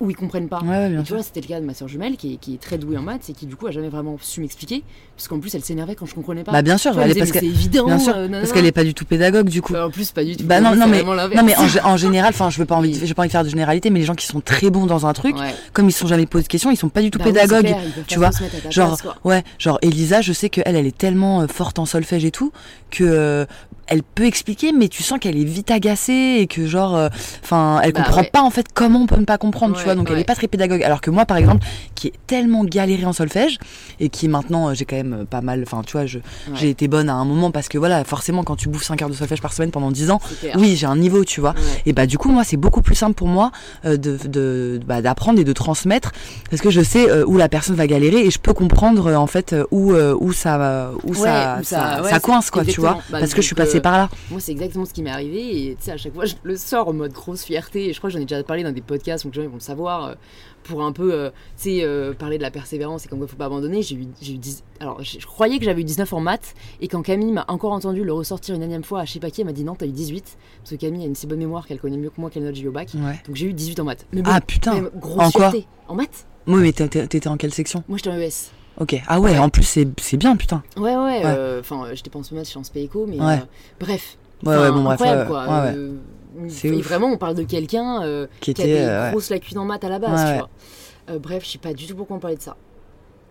où 0.00 0.10
ils 0.10 0.16
comprennent 0.16 0.48
pas. 0.48 0.60
ouais 0.60 0.68
ouais 0.68 0.88
bien 0.90 1.00
Et 1.00 1.04
tu 1.04 1.12
vois, 1.12 1.22
c'était 1.22 1.40
le 1.40 1.46
cas 1.46 1.60
de 1.60 1.66
ma 1.66 1.74
soeur 1.74 1.86
jumelle 1.88 2.16
qui 2.16 2.34
est, 2.34 2.36
qui 2.36 2.54
est 2.54 2.58
très 2.60 2.78
douée 2.78 2.96
en 2.96 3.02
maths 3.02 3.28
et 3.28 3.32
qui 3.34 3.46
du 3.46 3.54
coup 3.56 3.66
a 3.66 3.70
jamais 3.70 3.88
vraiment 3.90 4.16
su 4.20 4.40
m'expliquer. 4.40 4.82
Parce 5.16 5.28
qu'en 5.28 5.38
plus, 5.40 5.54
elle 5.54 5.62
s'énervait 5.62 5.94
quand 5.94 6.06
je 6.06 6.14
comprenais 6.14 6.42
pas. 6.44 6.52
bah 6.52 6.62
bien 6.62 6.78
sûr 6.78 6.92
vois, 6.94 7.04
elle 7.04 7.10
elle 7.10 7.18
parce 7.18 7.32
que 7.32 7.38
c'est 7.40 7.44
évident. 7.46 7.84
bien 7.86 7.98
sûr 7.98 8.14
euh, 8.14 8.22
nanana. 8.22 8.40
parce 8.40 8.52
qu'elle 8.52 8.64
est 8.66 8.72
pas 8.72 8.84
du 8.84 8.94
tout 8.94 9.04
pédagogue 9.04 9.48
du 9.50 9.60
coup 9.60 9.72
Bah, 9.74 9.86
en 9.86 9.90
plus, 9.90 10.10
pas 10.12 10.24
du 10.24 10.36
tout. 10.36 10.44
Bah 10.44 10.60
non, 10.60 10.70
mais-. 10.88 11.02
Non 11.02 11.12
en, 11.12 11.66
gé- 11.66 11.84
en 11.84 11.96
général, 11.96 12.30
enfin 12.30 12.48
je 12.50 12.58
veux 12.58 12.64
pas 12.64 12.76
envie, 12.76 12.98
j'ai 13.04 13.12
pas 13.14 13.22
envie 13.22 13.28
de 13.28 13.32
faire 13.32 13.44
de 13.44 13.50
généralité, 13.50 13.90
mais 13.90 13.98
les 13.98 14.04
gens 14.06 14.14
qui 14.14 14.26
sont 14.26 14.40
très 14.40 14.70
bons 14.70 14.86
dans 14.86 15.06
un 15.06 15.12
truc, 15.12 15.36
Ouais. 15.36 15.54
comme 15.74 15.88
ils 15.88 15.92
se 15.92 16.00
sont 16.00 16.06
jamais 16.08 16.26
posé 16.26 16.44
de 16.44 16.48
questions, 16.48 16.70
ils 16.70 16.76
sont 16.76 16.88
pas 16.88 17.02
du 17.02 17.10
tout 17.10 17.18
Bah 17.18 17.26
pédagogues. 17.26 17.66
clair, 17.66 17.78
tu 18.06 18.18
vois, 18.18 18.30
genre, 18.70 18.96
place. 18.96 19.14
Ouais, 19.24 19.44
genre 19.58 19.78
Elisa, 19.82 20.22
je 20.22 20.32
sais 20.32 20.48
que 20.48 20.60
elle, 20.64 20.76
elle 20.76 20.86
est 20.86 20.96
tellement 20.96 21.42
euh, 21.42 21.46
forte 21.46 21.78
en 21.78 21.84
solfège 21.86 22.24
et 22.24 22.30
tout 22.30 22.52
que 22.90 23.04
euh, 23.04 23.44
elle 23.86 24.02
peut 24.04 24.24
expliquer, 24.24 24.72
mais 24.72 24.88
tu 24.88 25.02
sens 25.02 25.18
qu'elle 25.18 25.36
est 25.36 25.44
vite 25.44 25.70
agacée 25.70 26.36
et 26.40 26.46
que 26.46 26.66
genre, 26.66 26.96
euh, 26.96 27.08
enfin, 27.42 27.80
elle 27.82 27.92
Bah 27.92 28.02
comprend 28.04 28.22
pas 28.24 28.42
en 28.42 28.50
fait 28.50 28.66
comment 28.72 29.00
on 29.02 29.06
peut 29.06 29.16
ne 29.16 29.24
pas 29.24 29.36
comprendre, 29.38 29.76
tu 29.76 29.84
vois. 29.92 30.02
Donc 30.04 30.10
elle 30.10 30.18
est 30.20 30.24
pas 30.24 30.34
très 30.34 30.48
pédagogue. 30.48 30.82
Alors 30.82 31.00
que 31.00 31.10
moi, 31.10 31.26
par 31.26 31.36
exemple, 31.36 31.66
qui 31.94 32.08
est 32.08 32.12
tellement 32.26 32.64
galéré 32.64 33.04
en 33.04 33.12
solfège 33.12 33.58
et 33.98 34.08
qui 34.08 34.28
maintenant 34.28 34.68
euh, 34.68 34.74
j'ai 34.74 34.84
quand 34.84 34.96
même 34.96 35.12
euh, 35.20 35.24
pas 35.24 35.40
mal, 35.40 35.62
enfin 35.66 35.82
tu 35.86 35.92
vois, 35.92 36.06
j'ai 36.06 36.68
été 36.68 36.88
bonne 36.88 37.08
à 37.08 37.14
un 37.14 37.24
moment 37.24 37.50
parce 37.50 37.68
que 37.68 37.78
voilà, 37.78 38.04
forcément 38.04 38.42
quand 38.44 38.56
tu 38.56 38.68
bouffes 38.68 38.84
5 38.84 39.02
heures 39.02 39.08
de 39.10 39.14
solfège 39.14 39.40
par 39.40 39.52
semaine 39.52 39.70
pendant 39.70 39.90
10 39.90 40.10
ans, 40.10 40.20
oui, 40.56 40.76
j'ai 40.76 40.86
un 40.86 40.96
niveau, 40.96 41.24
tu 41.24 41.40
vois. 41.40 41.50
Ouais. 41.50 41.82
Et 41.86 41.92
bah 41.92 42.06
du 42.06 42.18
coup 42.18 42.30
moi 42.30 42.44
c'est 42.44 42.56
beaucoup 42.56 42.82
plus 42.82 42.94
simple 42.94 43.14
pour 43.14 43.28
moi 43.28 43.50
euh, 43.84 43.96
de 43.96 44.16
de- 44.26 44.80
bah, 44.86 45.02
d'apprendre 45.02 45.38
et 45.40 45.44
de 45.44 45.52
transmettre 45.52 46.12
parce 46.50 46.62
que 46.62 46.70
je 46.70 46.80
sais 46.80 47.08
euh, 47.10 47.24
où 47.26 47.36
la 47.36 47.48
personne 47.48 47.76
va 47.76 47.86
galérer 47.86 48.26
et 48.26 48.30
je 48.30 48.38
peux 48.38 48.52
comprendre 48.54 49.06
euh, 49.08 49.14
en 49.16 49.26
fait 49.26 49.54
où 49.70 49.92
où 49.94 50.32
ça 50.32 50.90
où 51.04 51.14
ça 51.14 51.60
ça, 51.62 52.20
coince 52.20 52.50
quoi 52.50 52.64
tu 52.64 52.80
vois 52.80 52.98
Bah, 53.10 53.18
parce 53.20 53.34
que 53.34 53.40
je 53.42 53.46
suis 53.46 53.54
passée 53.54 53.80
par 53.80 53.92
là. 53.98 54.08
Moi, 54.30 54.40
c'est 54.40 54.52
exactement 54.52 54.84
ce 54.84 54.92
qui 54.92 55.02
m'est 55.02 55.10
arrivé. 55.10 55.40
Et 55.70 55.76
tu 55.78 55.84
sais, 55.84 55.92
à 55.92 55.96
chaque 55.96 56.14
fois, 56.14 56.24
je 56.24 56.34
le 56.42 56.56
sors 56.56 56.88
en 56.88 56.92
mode 56.92 57.12
grosse 57.12 57.42
fierté. 57.44 57.88
Et 57.88 57.92
je 57.92 57.98
crois 57.98 58.10
que 58.10 58.14
j'en 58.14 58.20
ai 58.22 58.26
déjà 58.26 58.42
parlé 58.42 58.62
dans 58.62 58.72
des 58.72 58.80
podcasts, 58.80 59.24
donc 59.24 59.34
les 59.34 59.42
gens 59.42 59.46
ils 59.46 59.50
vont 59.50 59.56
le 59.56 59.60
savoir. 59.70 60.04
euh, 60.04 60.14
pour 60.62 60.82
un 60.82 60.92
peu, 60.92 61.14
euh, 61.14 61.30
tu 61.56 61.62
sais, 61.70 61.80
euh, 61.82 62.12
parler 62.12 62.36
de 62.36 62.42
la 62.42 62.50
persévérance 62.50 63.06
et 63.06 63.08
comme 63.08 63.18
quoi 63.18 63.26
faut 63.26 63.34
pas 63.36 63.46
abandonner. 63.46 63.80
J'ai 63.80 63.94
eu, 63.96 64.06
j'ai 64.20 64.34
eu 64.34 64.38
10... 64.38 64.62
Alors, 64.78 65.02
je 65.02 65.18
croyais 65.26 65.58
que 65.58 65.64
j'avais 65.64 65.80
eu 65.80 65.84
19 65.84 66.12
en 66.12 66.20
maths. 66.20 66.54
Et 66.82 66.86
quand 66.86 67.00
Camille 67.00 67.32
m'a 67.32 67.46
encore 67.48 67.72
entendu 67.72 68.04
le 68.04 68.12
ressortir 68.12 68.54
une 68.54 68.62
énième 68.62 68.84
fois 68.84 69.00
à 69.00 69.04
je 69.06 69.12
sais 69.12 69.20
pas 69.20 69.30
qui, 69.30 69.40
elle 69.40 69.46
m'a 69.46 69.54
dit 69.54 69.64
non, 69.64 69.74
t'as 69.74 69.86
eu 69.86 69.90
18. 69.90 70.36
Parce 70.58 70.70
que 70.72 70.76
Camille 70.76 71.02
a 71.02 71.06
une 71.06 71.14
si 71.14 71.26
bonne 71.26 71.38
mémoire 71.38 71.66
qu'elle 71.66 71.80
connaît 71.80 71.96
mieux 71.96 72.10
que 72.10 72.20
moi 72.20 72.28
quelle 72.30 72.44
note 72.44 72.54
j'ai 72.54 72.64
eu 72.64 72.68
au 72.68 72.72
bac. 72.72 72.90
Ouais. 72.94 73.18
Donc 73.26 73.36
j'ai 73.36 73.46
eu 73.46 73.54
18 73.54 73.80
en 73.80 73.84
maths. 73.84 74.06
Mais 74.12 74.20
bon, 74.20 74.30
Ah 74.32 74.40
putain. 74.42 74.74
même 74.74 74.90
grosse 74.96 75.28
En 75.28 75.30
quoi 75.30 75.50
fierté. 75.50 75.66
En 75.88 75.94
maths 75.94 76.26
Oui 76.46 76.60
mais 76.60 76.72
t'étais 76.72 77.06
t'étais 77.06 77.28
en 77.28 77.38
quelle 77.38 77.54
section? 77.54 77.82
Moi 77.88 77.96
j'étais 77.96 78.10
en 78.10 78.18
ES. 78.18 78.50
Ok. 78.78 79.02
Ah 79.08 79.18
ouais, 79.18 79.30
Ouais. 79.32 79.38
en 79.38 79.48
plus 79.48 79.62
c'est 79.64 79.88
c'est 79.98 80.18
bien 80.18 80.36
putain. 80.36 80.62
Ouais, 80.76 80.94
ouais. 80.94 81.22
Enfin, 81.58 81.84
euh, 81.86 81.92
j'étais 81.94 82.10
pas 82.10 82.18
en 82.18 82.22
ce 82.22 82.34
moment, 82.34 82.44
je 82.44 82.50
suis 82.50 82.58
en 82.58 82.64
spé 82.64 82.82
éco, 82.82 83.06
mais 83.08 83.16
bref. 83.80 84.18
Ouais 84.44 84.56
ouais 84.58 84.70
bon 84.70 84.82
bref. 84.84 84.98
quoi. 85.26 85.72
Et 86.64 86.70
ouf. 86.72 86.84
vraiment, 86.86 87.08
on 87.08 87.16
parle 87.18 87.34
de 87.34 87.42
quelqu'un 87.42 88.02
euh, 88.02 88.26
Qui 88.40 88.54
qui 88.54 88.62
des 88.64 88.76
euh, 88.78 89.04
ouais. 89.06 89.10
grosses 89.12 89.30
lacunes 89.30 89.58
en 89.58 89.64
maths 89.64 89.84
à 89.84 89.88
la 89.88 89.98
base, 89.98 90.10
Ouais, 90.12 90.16
tu 90.26 90.32
ouais. 90.32 90.38
vois. 90.38 90.50
Euh, 91.10 91.18
bref, 91.18 91.44
je 91.44 91.50
sais 91.50 91.58
pas 91.58 91.72
du 91.72 91.86
tout 91.86 91.94
pourquoi 91.96 92.16
on 92.16 92.20
parlait 92.20 92.36
de 92.36 92.42
ça. 92.42 92.56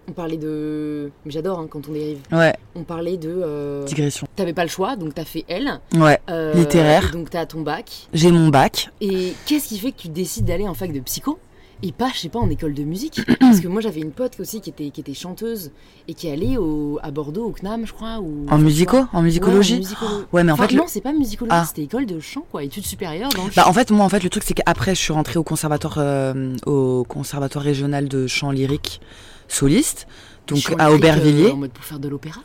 On 0.07 0.11
parlait 0.11 0.37
de. 0.37 1.11
Mais 1.23 1.31
j'adore 1.31 1.59
hein, 1.59 1.67
quand 1.69 1.87
on 1.87 1.91
dérive. 1.91 2.19
Ouais, 2.31 2.55
On 2.75 2.83
parlait 2.83 3.17
de. 3.17 3.83
digression. 3.85 4.25
T'avais 4.35 4.53
pas 4.53 4.63
le 4.63 4.69
choix, 4.69 4.95
donc 4.95 5.13
t'as 5.13 5.23
fait 5.25 5.45
L. 5.47 5.79
Ouais. 5.95 6.19
Littéraire. 6.55 7.11
donc 7.11 7.29
t'as 7.29 7.45
ton 7.45 7.61
bac. 7.61 8.07
J'ai 8.13 8.31
mon 8.31 8.47
bac. 8.49 8.89
Et 9.01 9.33
qu'est-ce 9.45 9.67
qui 9.67 9.77
fait 9.77 9.91
que 9.91 9.97
tu 10.01 10.09
décides 10.09 10.45
d'aller 10.45 10.67
en 10.67 10.73
fac 10.73 10.91
de 10.91 10.99
psycho? 10.99 11.37
Et 11.81 11.91
pas, 11.91 12.09
je 12.13 12.19
sais 12.19 12.29
pas, 12.29 12.39
en 12.39 12.49
école 12.49 12.73
de 12.73 12.83
musique 12.83 13.21
Parce 13.39 13.59
que 13.61 13.67
moi 13.67 13.81
j'avais 13.81 14.01
une 14.01 14.11
pote 14.11 14.39
aussi 14.39 14.59
qui 14.61 14.69
était, 14.69 14.89
qui 14.89 14.99
était 15.01 15.13
chanteuse 15.13 15.71
et 16.07 16.13
qui 16.13 16.29
allait 16.29 16.57
au, 16.57 16.99
à 17.03 17.11
Bordeaux, 17.11 17.45
au 17.45 17.51
CNAM, 17.51 17.85
je 17.87 17.93
crois. 17.93 18.19
Ou, 18.19 18.45
En 18.49 18.57
musico 18.57 18.97
En 18.97 19.01
Ouais, 19.01 19.07
en 19.13 19.21
musicologie 19.21 19.77
musicolo. 19.77 20.11
Ouais 20.33 20.43
mais 20.43 20.51
en 20.51 20.55
Enfin, 20.55 20.67
fait 20.67 20.73
le- 20.73 20.79
non, 20.79 20.85
c'est 20.87 21.01
pas 21.01 21.13
musicologie, 21.13 21.55
Ah. 21.57 21.65
c'était 21.65 21.83
école 21.83 22.05
de 22.05 22.19
chant, 22.19 22.45
quoi, 22.51 22.63
études 22.63 22.85
supérieures 22.85 23.29
dans 23.29 23.43
le 23.45 23.49
Bah 23.55 23.63
chant. 23.63 23.69
en 23.69 23.73
fait 23.73 23.91
moi 23.91 24.05
en 24.05 24.09
fait 24.09 24.23
le 24.23 24.29
truc 24.29 24.43
c'est 24.43 24.53
qu'après 24.53 24.93
je 24.95 24.99
suis 24.99 25.13
rentrée 25.13 25.39
au 25.39 25.43
conservatoire 25.43 25.95
euh, 25.99 26.55
au 26.65 27.03
conservatoire 27.07 27.63
régional 27.63 28.07
de 28.07 28.27
chant 28.27 28.51
lyrique 28.51 28.99
soliste 29.47 30.07
donc 30.49 30.73
à 30.79 30.91
Aubervilliers 30.91 31.45
euh, 31.47 31.53
en 31.53 31.57
mode 31.57 31.71
pour 31.71 31.83
faire 31.85 31.99
de 31.99 32.07
l'opéra. 32.07 32.41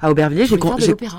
à 0.00 0.10
Aubervilliers 0.10 0.46
j'ai 0.46 0.58
con- 0.58 0.76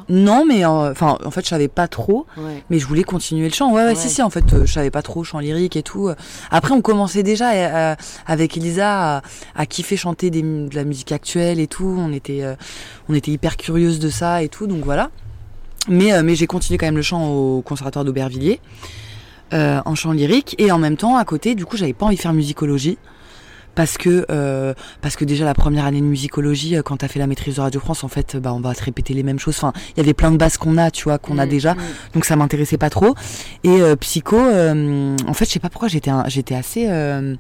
non 0.10 0.46
mais 0.46 0.66
euh, 0.66 0.92
enfin 0.92 1.18
en 1.24 1.32
fait 1.32 1.42
je 1.44 1.50
savais 1.50 1.68
pas 1.68 1.88
trop 1.88 2.26
Ouais. 2.38 2.64
mais 2.70 2.80
je 2.80 2.86
voulais 2.88 3.04
continuer 3.04 3.48
le 3.48 3.54
chant 3.54 3.72
ouais 3.74 3.82
ouais, 3.84 3.88
Ouais. 3.90 3.96
si 3.96 4.10
si 4.10 4.22
en 4.22 4.30
fait 4.30 4.54
euh, 4.54 4.66
je 4.66 4.74
savais 4.74 4.92
pas 4.92 5.02
trop 5.02 5.24
chant 5.24 5.40
lyrique 5.40 5.76
et 5.76 5.84
tout 5.84 6.10
après 6.52 6.74
on 6.74 6.82
commençait 6.82 7.24
déjà 7.24 7.52
euh, 7.54 7.96
avec 8.26 8.58
Elisa 8.58 9.18
à, 9.18 9.22
à 9.56 9.66
kiffer 9.66 9.98
chanter 9.98 10.30
des, 10.30 10.42
de 10.42 10.76
la 10.76 10.84
musique 10.84 11.12
actuelle 11.12 11.60
et 11.60 11.68
tout 11.68 11.96
on 12.00 12.12
était 12.14 12.42
euh, 12.44 12.56
on 13.10 13.14
était 13.14 13.32
hyper 13.32 13.58
curieuse 13.58 14.00
de 14.00 14.10
ça 14.10 14.44
et 14.44 14.50
tout 14.50 14.68
donc 14.68 14.84
voilà 14.84 15.10
mais 15.90 16.14
euh, 16.14 16.22
mais 16.24 16.36
j'ai 16.36 16.48
continué 16.48 16.78
quand 16.78 16.86
même 16.88 16.96
le 16.96 17.02
chant 17.02 17.28
au 17.30 17.62
conservatoire 17.62 18.06
d'Aubervilliers 18.06 18.60
euh, 19.54 19.82
en 19.86 19.96
chant 19.96 20.12
lyrique 20.14 20.56
et 20.58 20.72
en 20.72 20.78
même 20.80 20.98
temps 20.98 21.18
à 21.18 21.26
côté 21.26 21.54
du 21.56 21.66
coup 21.66 21.78
j'avais 21.78 21.94
pas 21.94 22.06
envie 22.08 22.16
de 22.16 22.22
faire 22.22 22.34
musicologie 22.34 22.98
parce 23.76 23.98
que 23.98 24.26
euh, 24.30 24.74
parce 25.02 25.16
que 25.16 25.26
déjà 25.26 25.46
la 25.46 25.54
première 25.54 25.86
année 25.86 26.00
de 26.02 26.06
musicologie 26.06 26.76
euh, 26.76 26.82
quand 26.84 26.98
t'as 26.98 27.08
fait 27.08 27.20
la 27.20 27.28
maîtrise 27.28 27.56
de 27.56 27.62
Radio 27.62 27.80
France 27.80 28.04
en 28.04 28.08
fait 28.08 28.36
bah 28.38 28.54
on 28.54 28.60
va 28.60 28.74
te 28.76 28.84
répéter 28.84 29.14
les 29.14 29.24
mêmes 29.24 29.40
choses 29.40 29.56
enfin 29.58 29.74
il 29.96 29.98
y 29.98 30.00
avait 30.02 30.14
plein 30.14 30.32
de 30.32 30.38
bases 30.38 30.58
qu'on 30.58 30.78
a 30.78 30.92
tu 30.92 31.06
vois 31.06 31.18
qu'on 31.18 31.38
a 31.38 31.46
Mm, 31.46 31.50
déjà 31.50 31.74
mm. 31.74 31.78
donc 32.14 32.26
ça 32.26 32.36
m'intéressait 32.36 32.78
pas 32.78 32.90
trop 32.90 33.16
et 33.64 33.70
euh, 33.82 33.96
psycho 33.96 34.38
euh, 34.38 35.16
en 35.28 35.34
fait 35.34 35.46
je 35.46 35.52
sais 35.52 35.60
pas 35.60 35.70
pourquoi 35.70 35.88
j'étais 35.90 36.12
j'étais 36.28 36.56
assez 36.56 36.88
euh, 36.90 37.36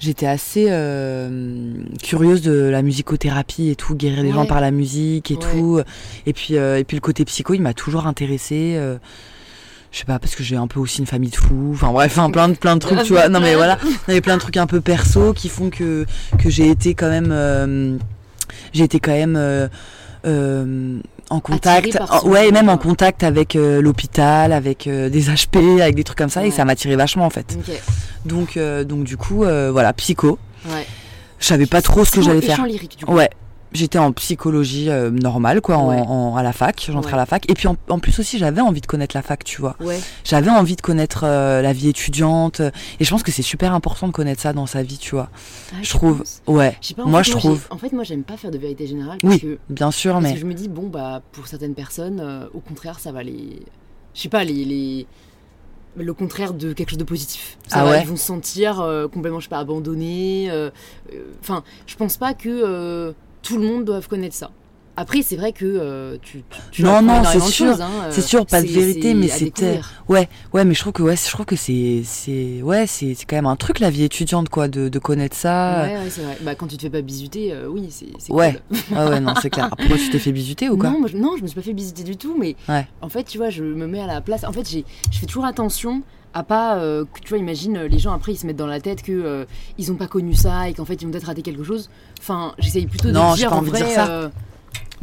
j'étais 0.00 0.26
assez 0.26 0.66
euh, 0.70 1.72
curieuse 2.02 2.42
de 2.42 2.52
la 2.68 2.82
musicothérapie 2.82 3.70
et 3.70 3.76
tout, 3.76 3.94
guérir 3.94 4.22
les 4.22 4.32
gens 4.32 4.44
par 4.44 4.60
la 4.60 4.70
musique 4.70 5.30
et 5.30 5.34
Ouais. 5.34 5.40
tout. 5.40 5.80
Et 6.26 6.32
puis, 6.34 6.56
euh, 6.58 6.78
et 6.78 6.84
puis 6.84 6.96
le 6.96 7.00
côté 7.00 7.24
psycho, 7.24 7.54
il 7.54 7.62
m'a 7.62 7.72
toujours 7.74 8.06
intéressée. 8.06 8.76
Je 9.94 10.00
sais 10.00 10.04
pas, 10.06 10.18
parce 10.18 10.34
que 10.34 10.42
j'ai 10.42 10.56
un 10.56 10.66
peu 10.66 10.80
aussi 10.80 10.98
une 10.98 11.06
famille 11.06 11.30
de 11.30 11.36
fous. 11.36 11.70
Enfin 11.74 11.92
bref, 11.92 12.18
enfin, 12.18 12.28
plein 12.30 12.48
de, 12.48 12.54
plein 12.54 12.74
de 12.74 12.80
trucs, 12.80 13.04
tu 13.04 13.12
vois. 13.12 13.28
Non 13.28 13.38
mais 13.38 13.54
voilà, 13.54 13.78
il 13.84 13.90
y 14.08 14.10
avait 14.10 14.20
plein 14.20 14.34
de 14.34 14.40
trucs 14.40 14.56
un 14.56 14.66
peu 14.66 14.80
perso 14.80 15.32
qui 15.32 15.48
font 15.48 15.70
que, 15.70 16.04
que 16.36 16.50
j'ai 16.50 16.68
été 16.68 16.94
quand 16.94 17.08
même... 17.08 17.28
euh, 17.30 17.96
j'ai 18.72 18.82
été 18.84 18.98
quand 18.98 19.12
même... 19.12 19.36
euh, 19.36 19.68
euh, 20.26 20.98
en 21.30 21.38
contact, 21.40 21.96
en- 22.10 22.26
ouais, 22.28 22.48
et 22.48 22.52
même 22.52 22.68
en 22.68 22.76
contact 22.76 23.22
avec 23.22 23.56
euh, 23.56 23.80
l'hôpital, 23.80 24.52
avec 24.52 24.86
euh, 24.86 25.08
des 25.08 25.28
HP, 25.30 25.80
avec 25.80 25.94
des 25.94 26.02
trucs 26.04 26.18
comme 26.18 26.28
ça, 26.28 26.44
et 26.44 26.50
ça 26.50 26.64
m'a 26.64 26.74
tiré 26.76 26.96
vachement 26.96 27.24
en 27.24 27.30
fait. 27.30 27.56
Donc, 28.26 28.56
euh, 28.56 28.82
donc 28.84 29.04
du 29.04 29.16
coup, 29.16 29.44
voilà, 29.44 29.92
psycho. 29.92 30.38
Ouais. 30.66 30.86
Je 31.38 31.46
savais 31.46 31.66
pas 31.66 31.82
trop 31.82 32.04
ce 32.04 32.10
que 32.10 32.20
j'allais 32.22 32.40
faire. 32.40 32.64
lyrique, 32.66 32.98
du 32.98 33.04
coup. 33.04 33.12
Ouais, 33.14 33.30
j'étais 33.74 33.98
en 33.98 34.12
psychologie 34.12 34.88
euh, 34.88 35.10
normale, 35.10 35.60
quoi, 35.60 35.76
en, 35.76 35.88
Ouais. 35.88 35.98
en- 36.00 36.36
à 36.36 36.42
la 36.42 36.52
fac. 36.52 36.88
J'entrais 36.90 37.10
Ouais. 37.12 37.14
à 37.14 37.18
la 37.18 37.26
fac. 37.26 37.50
Et 37.50 37.54
puis 37.54 37.68
en, 37.68 37.76
en 37.88 37.98
plus 37.98 38.18
aussi, 38.18 38.38
j'avais 38.38 38.60
envie 38.60 38.80
de 38.80 38.86
connaître 38.86 39.14
la 39.16 39.22
fac, 39.22 39.44
tu 39.44 39.60
vois. 39.60 39.76
Ouais. 39.80 40.00
J'avais 40.24 40.50
envie 40.50 40.76
de 40.76 40.80
connaître 40.80 41.24
euh, 41.24 41.60
la 41.60 41.72
vie 41.72 41.88
étudiante. 41.88 42.60
euh, 42.60 42.70
Et 43.00 43.04
je 43.04 43.10
pense 43.10 43.22
que 43.22 43.32
c'est 43.32 43.42
super 43.42 43.74
important 43.74 44.06
de 44.06 44.12
connaître 44.12 44.40
ça 44.40 44.52
dans 44.52 44.66
sa 44.66 44.82
vie, 44.82 44.98
tu 44.98 45.14
vois. 45.14 45.28
Ah, 45.72 45.76
je 45.82 45.90
trouve. 45.90 46.22
Ouais. 46.46 46.76
Pas, 46.96 47.04
Moi, 47.04 47.22
fait, 47.22 47.32
je 47.32 47.36
trouve. 47.36 47.66
En 47.70 47.78
fait, 47.78 47.92
moi, 47.92 48.04
j'aime 48.04 48.22
pas 48.22 48.36
faire 48.36 48.50
de 48.50 48.58
vérité 48.58 48.86
générale 48.86 49.18
parce 49.20 49.34
Oui, 49.34 49.40
que, 49.40 49.58
bien 49.68 49.90
sûr, 49.90 50.12
parce 50.12 50.24
mais. 50.24 50.34
que 50.34 50.38
je 50.40 50.46
me 50.46 50.54
dis, 50.54 50.68
bon, 50.68 50.86
bah, 50.88 51.22
pour 51.32 51.46
certaines 51.46 51.74
personnes, 51.74 52.20
euh, 52.20 52.46
au 52.54 52.60
contraire, 52.60 52.98
ça 53.00 53.12
va 53.12 53.22
les. 53.22 53.62
Je 54.14 54.20
sais 54.22 54.28
pas, 54.28 54.44
les. 54.44 54.64
les... 54.64 55.06
Le 55.96 56.12
contraire 56.12 56.54
de 56.54 56.72
quelque 56.72 56.90
chose 56.90 56.98
de 56.98 57.04
positif. 57.04 57.56
Ça 57.68 57.76
Ah 57.78 57.84
va, 57.84 57.90
ouais 57.92 58.00
Ils 58.02 58.08
vont 58.08 58.16
se 58.16 58.24
sentir 58.24 58.80
euh, 58.80 59.06
complètement, 59.06 59.38
je 59.38 59.44
sais 59.44 59.48
pas, 59.48 59.60
abandonnés. 59.60 60.48
euh, 60.50 60.70
euh, 61.12 61.18
Enfin, 61.40 61.62
je 61.86 61.94
pense 61.94 62.16
pas 62.16 62.34
que 62.34 62.48
euh, 62.48 63.12
tout 63.44 63.58
le 63.58 63.66
monde 63.66 63.84
doive 63.84 64.08
connaître 64.08 64.34
ça. 64.34 64.50
Après, 64.96 65.22
c'est 65.22 65.34
vrai 65.34 65.52
que 65.52 65.64
euh, 65.64 66.16
tu, 66.22 66.44
Non, 66.78 67.02
non, 67.02 67.22
c'est 67.24 67.40
sûr. 67.40 67.80
hein, 67.82 67.90
euh, 68.04 68.08
C'est 68.10 68.22
sûr, 68.22 68.46
pas 68.46 68.62
de 68.62 68.66
vérité, 68.68 69.12
mais 69.14 69.26
c'était-. 69.26 69.80
Ouais, 70.08 70.28
ouais, 70.52 70.64
mais 70.64 70.72
je 70.74 70.80
trouve 70.80 70.92
que 70.92 71.02
ouais, 71.02 71.16
je 71.16 71.28
trouve 71.30 71.46
que 71.46 71.56
c'est, 71.56 72.02
ouais, 72.62 72.86
c'est, 72.86 73.16
quand 73.28 73.34
même 73.36 73.46
un 73.46 73.56
truc 73.56 73.80
la 73.80 73.90
vie 73.90 74.04
étudiante, 74.04 74.48
quoi, 74.48 74.68
de, 74.68 74.88
de 74.88 74.98
connaître 75.00 75.36
ça. 75.36 75.82
Ouais, 75.84 75.96
ouais, 75.98 76.10
c'est 76.10 76.22
vrai. 76.22 76.38
Bah, 76.42 76.54
quand 76.54 76.68
tu 76.68 76.76
te 76.76 76.82
fais 76.82 76.90
pas 76.90 77.02
bisuter, 77.02 77.52
euh, 77.52 77.66
oui, 77.68 77.88
c'est 77.90 78.32
Ouais. 78.32 78.60
cool. 78.68 78.78
Ah 78.96 79.08
ouais, 79.10 79.20
non, 79.20 79.34
c'est 79.40 79.50
clair. 79.50 79.68
Pourquoi 79.76 79.96
tu 79.98 80.10
t'es 80.10 80.18
fait 80.20 80.32
bisuter 80.32 80.68
ou 80.70 80.76
quoi 80.76 80.90
non, 80.90 81.00
moi, 81.00 81.08
je, 81.10 81.16
non, 81.16 81.36
je 81.36 81.42
me 81.42 81.48
suis 81.48 81.56
pas 81.56 81.62
fait 81.62 81.72
visiter 81.72 82.04
du 82.04 82.16
tout, 82.16 82.36
mais 82.38 82.54
Ouais. 82.68 82.86
en 83.02 83.08
fait, 83.08 83.24
tu 83.24 83.38
vois, 83.38 83.50
je 83.50 83.64
me 83.64 83.86
mets 83.88 84.00
à 84.00 84.06
la 84.06 84.20
place. 84.20 84.44
En 84.44 84.52
fait, 84.52 84.68
je 84.70 85.18
fais 85.18 85.26
toujours 85.26 85.44
attention 85.44 86.02
à 86.34 86.42
pas, 86.44 86.78
euh, 86.78 87.04
tu 87.22 87.28
vois, 87.30 87.38
imagine 87.38 87.80
les 87.82 87.98
gens 88.00 88.12
après 88.12 88.32
ils 88.32 88.36
se 88.36 88.44
mettent 88.44 88.56
dans 88.56 88.66
la 88.66 88.80
tête 88.80 89.02
que 89.04 89.12
euh, 89.12 89.44
ils 89.78 89.92
ont 89.92 89.94
pas 89.94 90.08
connu 90.08 90.34
ça 90.34 90.68
et 90.68 90.74
qu'en 90.74 90.84
fait 90.84 90.94
ils 91.00 91.06
ont 91.06 91.10
peut-être 91.12 91.26
raté 91.28 91.42
quelque 91.42 91.62
chose. 91.62 91.88
Enfin, 92.20 92.54
j'essaye 92.58 92.86
plutôt 92.88 93.12
Non, 93.12 93.30
de 93.32 93.36
j'ai 93.36 93.42
dire 93.42 93.50
pas 93.50 93.54
en 93.54 93.58
envie 93.60 93.70
de 93.70 93.76
dire 93.76 93.86
ça. 93.88 94.08
euh, 94.10 94.28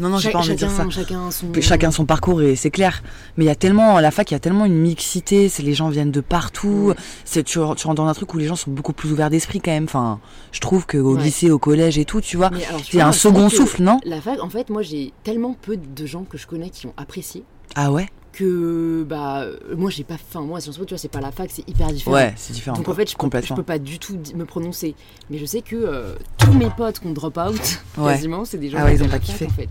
Non, 0.02 0.10
non, 0.10 0.18
j'ai 0.18 0.30
cha- 0.30 0.32
pas 0.34 0.40
envie 0.40 0.50
de 0.50 0.56
dire 0.56 0.70
ça. 0.70 0.78
chacun, 0.90 0.90
chacun 0.90 1.32
son. 1.32 1.48
Chacun 1.62 1.92
son 1.92 2.06
parcours 2.06 2.42
et 2.42 2.56
c'est 2.56 2.72
clair. 2.72 3.04
Mais 3.38 3.46
il 3.46 3.48
y 3.48 3.52
a 3.52 3.56
tellement, 3.56 3.96
à 3.96 4.02
la 4.02 4.12
fac, 4.12 4.30
il 4.32 4.34
y 4.34 4.36
a 4.36 4.40
tellement 4.40 4.66
une 4.66 4.76
mixité. 4.78 5.48
C'est 5.48 5.64
les 5.64 5.74
gens 5.74 5.90
viennent 5.90 6.12
de 6.12 6.22
partout. 6.22 6.94
C'est 7.24 7.44
tu, 7.44 7.54
tu 7.54 7.60
rentres 7.60 7.94
dans 7.94 8.08
un 8.08 8.14
truc 8.14 8.34
où 8.34 8.38
les 8.38 8.48
gens 8.48 8.56
sont 8.56 8.72
beaucoup 8.72 8.94
plus 8.94 9.12
ouverts 9.12 9.30
d'esprit 9.30 9.62
quand 9.62 9.72
même. 9.72 9.84
Enfin, 9.86 10.20
je 10.52 10.60
trouve 10.60 10.86
qu'au 10.88 11.16
Ouais. 11.16 11.24
lycée, 11.24 11.50
au 11.52 11.60
collège 11.60 11.98
et 11.98 12.06
tout, 12.06 12.20
tu 12.20 12.36
vois, 12.38 12.50
tu 12.50 12.58
c'est 12.92 12.98
vois, 12.98 13.04
un 13.06 13.12
second 13.12 13.48
souffle, 13.50 13.84
non? 13.84 14.00
La 14.04 14.20
fac, 14.22 14.42
en 14.44 14.50
fait, 14.50 14.70
moi 14.70 14.82
j'ai 14.82 15.14
tellement 15.24 15.56
peu 15.62 15.78
de 15.78 16.06
gens 16.06 16.24
que 16.24 16.38
je 16.38 16.48
connais 16.48 16.70
qui 16.70 16.88
ont 16.88 16.94
apprécié 16.98 17.44
Ah 17.76 17.92
ouais? 17.92 18.08
Que 18.34 19.04
bah 19.08 19.42
euh, 19.42 19.58
moi 19.76 19.90
j'ai 19.90 20.04
pas. 20.04 20.14
Enfin, 20.16 20.42
moi 20.42 20.60
Sciences 20.62 20.78
Po, 20.78 20.86
tu 20.86 20.94
vois, 20.94 20.98
c'est 20.98 21.08
pas 21.10 21.20
la 21.22 21.32
fac, 21.32 21.50
c'est 21.52 21.68
hyper 21.68 21.88
différent. 21.92 22.16
Ouais, 22.16 22.34
c'est 22.38 22.54
différent. 22.54 22.78
Donc 22.78 22.88
en 22.90 22.94
fait, 22.94 23.02
je 23.02 23.06
peux, 23.06 23.10
je 23.12 23.18
complètement. 23.18 23.56
peux 23.58 23.64
pas 23.64 23.80
du 23.80 24.00
tout 24.00 24.18
me 24.36 24.46
prononcer. 24.46 24.96
Mais 25.30 25.38
je 25.38 25.46
sais 25.46 25.62
que 25.62 25.76
euh, 25.76 26.16
tous 26.38 26.54
mes 26.54 26.70
potes 26.70 27.00
qui 27.00 27.08
ont 27.08 27.12
drop 27.14 27.38
out, 27.38 27.60
Ouais. 27.98 28.14
quasiment, 28.14 28.46
c'est 28.46 28.58
des 28.58 28.70
gens 28.70 28.78
Ah 28.80 28.86
ouais, 28.86 28.96
qui 28.96 29.02
ils 29.02 29.04
ont 29.06 29.10
pas 29.10 29.20
kiffé. 29.20 29.46
en 29.46 29.50
fait. 29.50 29.70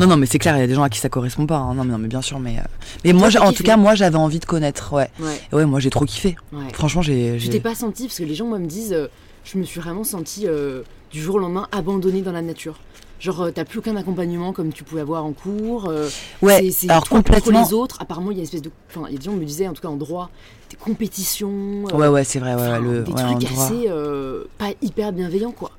Non, 0.00 0.06
non, 0.08 0.16
mais 0.16 0.26
c'est 0.26 0.38
clair, 0.40 0.56
il 0.56 0.60
y 0.60 0.64
a 0.64 0.66
des 0.66 0.74
gens 0.74 0.82
à 0.82 0.90
qui 0.90 0.98
ça 0.98 1.08
correspond 1.08 1.46
pas. 1.46 1.58
hein. 1.58 1.74
Non, 1.74 1.84
mais 1.84 1.92
non, 1.92 1.98
mais 1.98 2.08
bien 2.08 2.20
sûr, 2.22 2.40
mais. 2.40 2.58
euh, 2.58 2.62
Mais 3.04 3.12
moi, 3.12 3.28
en 3.40 3.52
tout 3.52 3.62
cas, 3.62 3.76
moi, 3.76 3.94
j'avais 3.94 4.16
envie 4.16 4.40
de 4.40 4.44
connaître. 4.44 4.92
Ouais. 4.92 5.08
Ouais, 5.20 5.40
Et 5.52 5.54
ouais, 5.54 5.64
moi, 5.64 5.78
j'ai 5.80 5.90
trop 5.90 6.04
kiffé. 6.04 6.36
Franchement, 6.72 7.02
j'ai. 7.02 7.38
Je 7.38 7.50
t'ai 7.50 7.60
pas 7.60 7.74
senti 7.74 8.06
parce 8.08 8.18
que 8.18 8.24
les 8.24 8.34
gens 8.34 8.46
moi 8.46 8.58
me 8.58 8.66
disent, 8.66 8.92
euh, 8.92 9.06
je 9.44 9.58
me 9.58 9.62
suis 9.64 9.80
vraiment 9.80 10.02
sentie 10.04 10.46
du 11.12 11.22
jour 11.22 11.36
au 11.36 11.38
lendemain 11.38 11.68
abandonnée 11.72 12.20
dans 12.22 12.32
la 12.32 12.42
nature. 12.42 12.78
Genre 13.18 13.40
euh, 13.42 13.50
t'as 13.50 13.64
plus 13.64 13.78
aucun 13.78 13.96
accompagnement 13.96 14.52
comme 14.52 14.72
tu 14.72 14.84
pouvais 14.84 15.00
avoir 15.00 15.24
en 15.24 15.32
cours. 15.32 15.88
euh, 15.88 16.08
Ouais. 16.42 16.70
c'est- 16.70 16.90
Alors 16.90 17.04
toi 17.04 17.16
contre 17.18 17.30
complètement. 17.32 17.64
les 17.66 17.72
autres. 17.72 17.96
Apparemment 18.00 18.30
il 18.30 18.34
y 18.36 18.40
a 18.40 18.42
une 18.42 18.44
espèce 18.44 18.62
de, 18.62 18.70
enfin 18.90 19.06
il 19.08 19.12
y 19.12 19.16
a 19.16 19.18
des 19.18 19.24
gens 19.24 19.32
qui 19.32 19.38
me 19.38 19.44
disaient 19.44 19.68
en 19.68 19.72
tout 19.72 19.80
cas 19.82 19.88
en 19.88 19.96
droit, 19.96 20.30
des 20.70 20.76
compétitions. 20.76 21.84
euh, 21.92 21.96
Ouais, 21.96 22.08
ouais, 22.08 22.24
c'est 22.24 22.38
vrai. 22.38 22.54
Ouais, 22.54 22.78
le. 22.80 23.02
des 23.04 23.12
ouais, 23.12 23.22
trucs 23.22 23.44
assez 23.50 23.86
euh, 23.88 24.44
pas 24.58 24.70
hyper 24.82 25.12
bienveillants 25.12 25.52
quoi. 25.52 25.70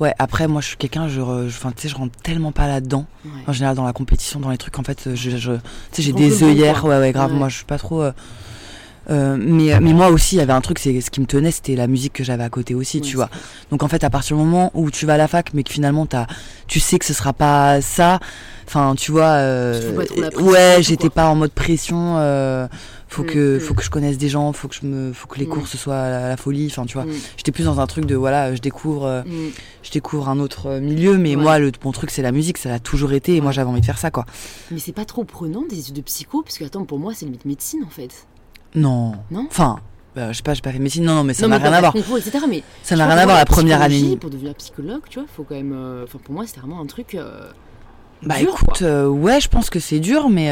Ouais. 0.00 0.14
Après, 0.20 0.46
moi, 0.46 0.60
je 0.60 0.68
suis 0.68 0.76
quelqu'un. 0.76 1.08
Je. 1.08 1.20
Enfin, 1.20 1.72
tu 1.74 1.82
sais, 1.82 1.88
je 1.88 1.96
rentre 1.96 2.16
tellement 2.22 2.52
pas 2.52 2.68
là-dedans. 2.68 3.06
Ouais. 3.24 3.30
En 3.48 3.52
général, 3.52 3.74
dans 3.74 3.82
la 3.84 3.92
compétition, 3.92 4.38
dans 4.38 4.50
les 4.50 4.56
trucs, 4.56 4.78
en 4.78 4.84
fait, 4.84 5.12
je, 5.16 5.30
je- 5.36 5.52
tu 5.54 5.58
sais, 5.90 6.02
j'ai 6.02 6.12
des 6.12 6.44
œillères. 6.44 6.84
Ouais, 6.84 6.98
ouais, 7.00 7.10
grave. 7.10 7.32
Ouais. 7.32 7.38
Moi, 7.38 7.48
je 7.48 7.56
suis 7.56 7.64
pas 7.64 7.78
trop. 7.78 8.02
euh, 8.02 8.12
euh, 9.10 9.36
mais, 9.40 9.78
mais 9.80 9.92
moi 9.92 10.08
aussi, 10.08 10.36
il 10.36 10.38
y 10.38 10.42
avait 10.42 10.52
un 10.52 10.60
truc, 10.60 10.78
c'est 10.78 11.00
ce 11.00 11.10
qui 11.10 11.20
me 11.20 11.26
tenait, 11.26 11.50
c'était 11.50 11.76
la 11.76 11.86
musique 11.86 12.12
que 12.12 12.24
j'avais 12.24 12.44
à 12.44 12.50
côté 12.50 12.74
aussi, 12.74 13.00
tu 13.00 13.16
vois. 13.16 13.30
Donc 13.70 13.82
en 13.82 13.88
fait, 13.88 14.04
à 14.04 14.10
partir 14.10 14.36
du 14.36 14.42
moment 14.42 14.70
où 14.74 14.90
tu 14.90 15.06
vas 15.06 15.14
à 15.14 15.16
la 15.16 15.28
fac, 15.28 15.50
mais 15.54 15.62
que 15.62 15.72
finalement 15.72 16.06
tu 16.66 16.80
sais 16.80 16.98
que 16.98 17.04
ce 17.04 17.14
sera 17.14 17.32
pas 17.32 17.80
ça. 17.80 18.20
Enfin, 18.66 18.94
tu 18.96 19.12
vois. 19.12 19.24
euh, 19.30 20.04
la 20.16 20.28
ouais, 20.42 20.76
j'étais 20.82 21.08
pas 21.08 21.28
en 21.28 21.34
mode 21.34 21.52
pression. 21.52 22.16
euh, 22.18 22.68
faut 23.10 23.22
Mm, 23.22 23.26
que, 23.26 23.56
mm. 23.56 23.60
faut 23.60 23.72
que 23.72 23.82
je 23.82 23.88
connaisse 23.88 24.18
des 24.18 24.28
gens, 24.28 24.52
faut 24.52 24.68
que 24.68 24.74
je 24.74 24.84
me, 24.84 25.14
faut 25.14 25.26
que 25.26 25.38
les 25.38 25.46
Mm. 25.46 25.48
cours 25.48 25.66
ce 25.66 25.78
soit 25.78 25.94
la, 26.10 26.28
la 26.28 26.36
folie. 26.36 26.66
Enfin, 26.70 26.84
tu 26.84 26.92
vois. 26.98 27.06
Mm, 27.06 27.12
J'étais 27.38 27.52
plus 27.52 27.64
dans 27.64 27.80
un 27.80 27.86
truc 27.86 28.04
de 28.04 28.14
voilà, 28.14 28.54
je 28.54 28.60
découvre, 28.60 29.06
euh, 29.06 29.22
je 29.82 29.90
découvre 29.90 30.28
un 30.28 30.38
autre 30.38 30.66
euh, 30.66 30.80
milieu, 30.80 31.16
mais 31.16 31.30
Ouais. 31.34 31.42
moi, 31.42 31.58
le, 31.58 31.72
mon 31.82 31.92
truc 31.92 32.10
c'est 32.10 32.20
la 32.20 32.32
musique, 32.32 32.58
ça 32.58 32.74
a 32.74 32.78
toujours 32.78 33.14
été, 33.14 33.36
et 33.36 33.40
moi 33.40 33.50
j'avais 33.52 33.70
envie 33.70 33.80
de 33.80 33.86
faire 33.86 33.96
ça, 33.96 34.10
quoi. 34.10 34.26
Mais 34.70 34.78
c'est 34.78 34.92
pas 34.92 35.06
trop 35.06 35.24
prenant 35.24 35.62
des 35.70 35.78
études 35.80 35.94
de 35.96 36.00
psycho 36.02 36.42
parce 36.42 36.58
que 36.58 36.64
attends 36.64 36.84
pour 36.84 36.98
moi 36.98 37.12
c'est 37.16 37.24
limite 37.24 37.46
médecine 37.46 37.82
en 37.86 37.90
fait. 37.90 38.10
Non. 38.74 39.12
Non 39.30 39.46
Enfin, 39.50 39.78
bah, 40.16 40.32
je 40.32 40.36
sais 40.38 40.42
pas, 40.42 40.54
j'ai 40.54 40.60
pas 40.62 40.72
fait 40.72 40.78
médecine, 40.78 41.04
non, 41.04 41.14
non, 41.16 41.24
mais 41.24 41.34
ça 41.34 41.46
n'a 41.48 41.58
rien 41.58 41.72
à 41.72 41.80
voir. 41.80 41.92
concours 41.92 42.18
etc. 42.18 42.38
Mais 42.48 42.62
Ça 42.82 42.96
n'a 42.96 43.06
rien 43.06 43.16
à 43.18 43.24
voir 43.24 43.36
la 43.38 43.44
première 43.44 43.80
année. 43.82 44.16
Pour 44.16 44.30
devenir 44.30 44.54
psychologue, 44.54 45.02
tu 45.08 45.18
vois, 45.18 45.28
faut 45.34 45.44
quand 45.44 45.54
même. 45.54 45.72
euh, 45.74 46.04
Enfin, 46.04 46.18
pour 46.22 46.34
moi, 46.34 46.44
c'était 46.46 46.60
vraiment 46.60 46.80
un 46.80 46.86
truc. 46.86 47.14
euh, 47.14 47.50
Bah 48.22 48.34
dur, 48.40 48.48
écoute, 48.54 48.82
euh, 48.82 49.06
ouais, 49.06 49.40
je 49.40 49.48
pense 49.48 49.70
que 49.70 49.78
c'est 49.78 50.00
dur, 50.00 50.28
mais. 50.28 50.48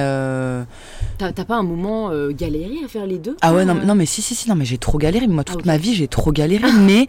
T'as 1.19 1.33
pas 1.33 1.57
un 1.57 1.63
moment 1.63 2.11
galéré 2.31 2.77
à 2.85 2.89
faire 2.89 3.07
les 3.07 3.19
deux 3.19 3.37
Ah 3.43 3.53
ouais, 3.55 3.65
non, 3.65 3.75
non, 3.75 3.95
mais 3.95 4.07
si, 4.07 4.23
si, 4.23 4.35
si, 4.35 4.49
non, 4.49 4.55
mais 4.55 4.65
j'ai 4.65 4.79
trop 4.79 4.99
galéré. 4.99 5.27
Moi, 5.27 5.43
toute 5.45 5.61
Ah, 5.65 5.67
ma 5.67 5.77
vie, 5.79 5.95
j'ai 5.95 6.09
trop 6.09 6.31
galéré. 6.33 6.71
Mais, 6.73 7.07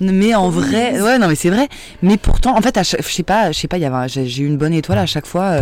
mais 0.00 0.34
en 0.34 0.48
vrai, 0.50 1.00
ouais, 1.00 1.18
non, 1.18 1.28
mais 1.28 1.34
c'est 1.36 1.50
vrai. 1.50 1.68
Mais 2.02 2.16
pourtant, 2.16 2.56
en 2.56 2.60
fait, 2.62 2.78
je 2.82 3.02
sais 3.02 3.22
pas, 3.22 3.52
je 3.52 3.58
sais 3.58 3.68
pas, 3.68 3.76
il 3.78 3.82
y 3.82 3.86
avait, 3.86 3.96
un- 3.96 4.06
j'ai 4.08 4.26
j'ai 4.26 4.42
eu 4.42 4.46
une 4.46 4.56
bonne 4.56 4.72
étoile 4.74 4.98
à 4.98 5.06
chaque 5.06 5.26
fois. 5.26 5.60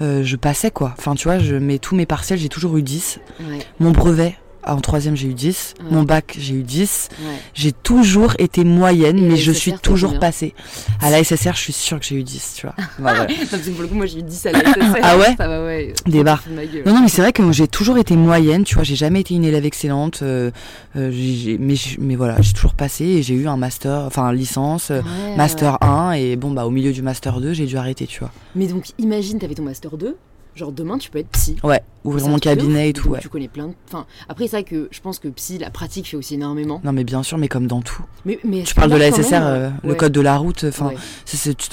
Euh, 0.00 0.22
je 0.22 0.36
passais 0.36 0.70
quoi. 0.70 0.94
Enfin, 0.98 1.14
tu 1.14 1.28
vois, 1.28 1.38
je 1.38 1.56
mets 1.56 1.78
tous 1.78 1.94
mes 1.96 2.06
partiels, 2.06 2.38
j'ai 2.38 2.48
toujours 2.48 2.76
eu 2.76 2.82
10. 2.82 3.20
Ouais, 3.40 3.58
Mon 3.80 3.90
brevet, 3.90 4.36
en 4.66 4.80
troisième, 4.80 5.16
j'ai 5.16 5.28
eu 5.28 5.34
10. 5.34 5.74
Ouais. 5.78 5.86
Mon 5.90 6.02
bac, 6.02 6.36
j'ai 6.38 6.54
eu 6.54 6.62
10. 6.62 7.08
ouais. 7.10 7.26
J'ai 7.54 7.72
toujours 7.72 8.34
été 8.38 8.64
moyenne, 8.64 9.20
mais 9.26 9.36
je 9.36 9.52
SSR, 9.52 9.60
suis 9.60 9.72
toujours 9.74 10.18
passée. 10.18 10.54
À 11.00 11.10
la 11.10 11.22
SSR, 11.22 11.54
je 11.54 11.60
suis 11.60 11.72
sûre 11.72 11.98
que 11.98 12.06
j'ai 12.06 12.16
eu 12.16 12.22
10, 12.22 12.54
tu 12.56 12.66
vois. 12.66 12.74
Parce 13.50 13.62
que 13.62 13.70
pour 13.70 13.82
le 13.82 13.88
coup, 13.88 13.94
moi, 13.94 14.06
j'ai 14.06 14.18
eu 14.18 14.22
10 14.22 14.46
à 14.46 14.52
la 14.52 14.60
SSR. 14.60 14.96
Ah 15.02 15.16
ouais 15.16 15.34
Ça 15.36 15.48
va, 15.48 15.64
ouais. 15.64 15.94
Non, 16.06 16.94
non, 16.94 17.00
mais 17.02 17.08
c'est 17.08 17.22
vrai 17.22 17.32
que 17.32 17.50
j'ai 17.52 17.68
toujours 17.68 17.98
été 17.98 18.16
moyenne, 18.16 18.64
tu 18.64 18.74
vois, 18.74 18.84
j'ai 18.84 18.96
jamais 18.96 19.20
été 19.20 19.34
une 19.34 19.44
élève 19.44 19.64
excellente, 19.64 20.20
euh, 20.22 20.50
euh, 20.96 21.56
mais, 21.58 21.74
mais 21.98 22.16
voilà, 22.16 22.40
j'ai 22.40 22.52
toujours 22.52 22.74
passé 22.74 23.04
et 23.04 23.22
j'ai 23.22 23.34
eu 23.34 23.48
un 23.48 23.56
master, 23.56 24.02
enfin, 24.06 24.32
licence, 24.32 24.90
euh, 24.90 25.00
master 25.36 25.82
1, 25.82 26.12
et 26.12 26.36
bon, 26.36 26.50
bah, 26.50 26.66
au 26.66 26.70
milieu 26.70 26.92
du 26.92 27.02
master 27.02 27.40
2, 27.40 27.52
j'ai 27.52 27.66
dû 27.66 27.76
arrêter, 27.76 28.06
tu 28.06 28.20
vois. 28.20 28.30
Mais 28.54 28.66
donc, 28.66 28.86
imagine, 28.98 29.38
t'avais 29.38 29.54
ton 29.54 29.62
master 29.62 29.96
2. 29.96 30.16
Genre, 30.58 30.72
demain, 30.72 30.98
tu 30.98 31.08
peux 31.10 31.20
être 31.20 31.28
psy. 31.28 31.56
Ouais, 31.62 31.80
ouvrir 32.04 32.26
mon 32.28 32.38
cabinet 32.40 32.82
ouf. 32.84 32.88
et 32.88 32.92
tout, 32.92 33.08
ouais. 33.10 33.20
Tu 33.20 33.28
connais 33.28 33.46
plein 33.46 33.68
de. 33.68 33.74
Enfin, 33.86 34.06
après, 34.28 34.46
c'est 34.48 34.56
vrai 34.56 34.64
que 34.64 34.88
je 34.90 35.00
pense 35.00 35.20
que 35.20 35.28
psy, 35.28 35.56
la 35.58 35.70
pratique 35.70 36.08
fait 36.08 36.16
aussi 36.16 36.34
énormément. 36.34 36.80
Non, 36.82 36.92
mais 36.92 37.04
bien 37.04 37.22
sûr, 37.22 37.38
mais 37.38 37.46
comme 37.46 37.68
dans 37.68 37.80
tout. 37.80 38.02
Mais, 38.24 38.40
mais 38.44 38.64
Tu 38.64 38.74
parles 38.74 38.90
de 38.90 38.96
la 38.96 39.12
SSR, 39.12 39.40
euh, 39.46 39.70
le 39.84 39.94
code 39.94 40.10
de 40.12 40.20
la 40.20 40.36
route, 40.36 40.64
enfin, 40.68 40.88
Ouais. 40.88 40.96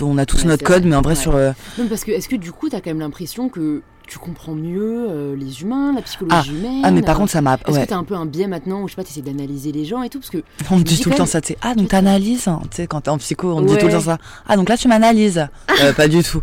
on 0.02 0.18
a 0.20 0.26
tous 0.28 0.46
notre 0.46 0.64
code, 0.64 0.86
mais 0.86 0.96
en 0.96 1.02
vrai, 1.02 1.16
sur. 1.16 1.36
euh, 1.36 1.52
Non, 1.80 1.88
parce 1.88 2.04
que 2.04 2.12
est-ce 2.12 2.30
que 2.30 2.36
du 2.36 2.52
coup, 2.52 2.70
t'as 2.70 2.80
quand 2.80 2.92
même 2.92 3.00
l'impression 3.00 3.50
que 3.50 3.82
tu 4.08 4.18
comprends 4.20 4.54
mieux 4.54 5.08
euh, 5.10 5.36
les 5.36 5.62
humains, 5.62 5.94
la 5.94 6.02
psychologie 6.02 6.52
humaine 6.52 6.82
Ah, 6.84 6.92
mais 6.92 7.02
par 7.02 7.18
contre, 7.18 7.32
ça 7.32 7.42
m'a. 7.42 7.56
Est-ce 7.56 7.72
Ouais, 7.78 7.84
que 7.86 7.90
t'as 7.90 7.98
un 7.98 8.04
peu 8.04 8.16
un 8.16 8.26
biais 8.26 8.48
maintenant 8.48 8.82
où 8.82 8.88
je 8.88 8.94
sais 8.94 8.96
pas, 8.96 9.04
t'essaies 9.04 9.22
d'analyser 9.22 9.72
les 9.72 9.86
gens 9.86 10.04
et 10.04 10.10
tout 10.10 10.20
Parce 10.20 10.30
que 10.30 10.44
on 10.72 10.78
me 10.78 10.84
dit 10.84 11.00
tout 11.00 11.10
le 11.10 11.16
temps 11.16 11.26
ça, 11.26 11.42
tu 11.42 11.50
sais. 11.50 11.58
Ah, 11.62 11.76
donc 11.76 11.90
t'analyses, 11.90 12.48
hein. 12.48 12.62
tu 12.70 12.78
sais, 12.78 12.88
quand 12.88 13.02
t'es 13.02 13.10
en 13.10 13.18
psycho, 13.18 13.54
on 13.54 13.62
me 13.62 13.68
dit 13.68 13.78
tout 13.78 13.86
le 13.88 13.92
temps 13.94 14.00
ça. 14.02 14.18
Ah, 14.48 14.56
donc 14.56 14.70
là, 14.70 14.78
tu 14.78 14.88
m'analyses. 14.88 15.46
Euh, 15.82 15.94
pas 15.98 16.08
du 16.08 16.22
tout. 16.24 16.42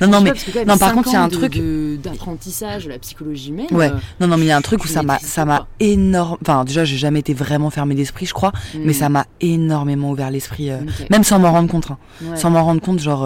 Non, 0.00 0.08
non, 0.08 0.20
mais. 0.20 0.32
pas, 0.32 0.64
non, 0.66 0.76
par 0.76 0.92
contre, 0.92 1.08
il 1.08 1.12
y 1.14 1.16
a 1.16 1.22
un 1.22 1.28
de- 1.28 1.34
truc- 1.36 2.02
d'apprentissage 2.02 2.84
de 2.84 2.90
la 2.90 2.98
psychologie 2.98 3.48
humaine. 3.50 3.66
Ouais. 3.70 3.88
euh, 3.90 3.94
Non, 4.20 4.26
non, 4.26 4.36
mais 4.36 4.44
il 4.44 4.48
y 4.48 4.52
a 4.52 4.56
un 4.56 4.60
truc 4.62 4.84
où 4.84 4.88
ça 4.88 5.02
m'a, 5.02 5.18
ça 5.18 5.44
m'a 5.46 5.66
énorme. 5.80 6.36
Enfin, 6.42 6.64
déjà, 6.64 6.84
j'ai 6.84 6.98
jamais 6.98 7.20
été 7.20 7.32
vraiment 7.32 7.70
fermé 7.70 7.94
d'esprit, 7.94 8.26
je 8.26 8.34
crois, 8.34 8.52
mais 8.74 8.90
hmm, 8.90 8.94
ça 8.94 9.08
m'a 9.08 9.24
énormément 9.40 10.10
ouvert 10.10 10.30
l'esprit, 10.30 10.70
euh, 10.70 10.78
même 11.10 11.24
sans 11.24 11.38
m'en 11.38 11.50
rendre 11.50 11.70
compte. 11.70 11.90
hein. 11.90 11.96
Ouais. 12.22 12.36
Sans 12.36 12.50
m'en 12.50 12.62
rendre 12.64 12.80
compte, 12.82 12.98
genre, 12.98 13.24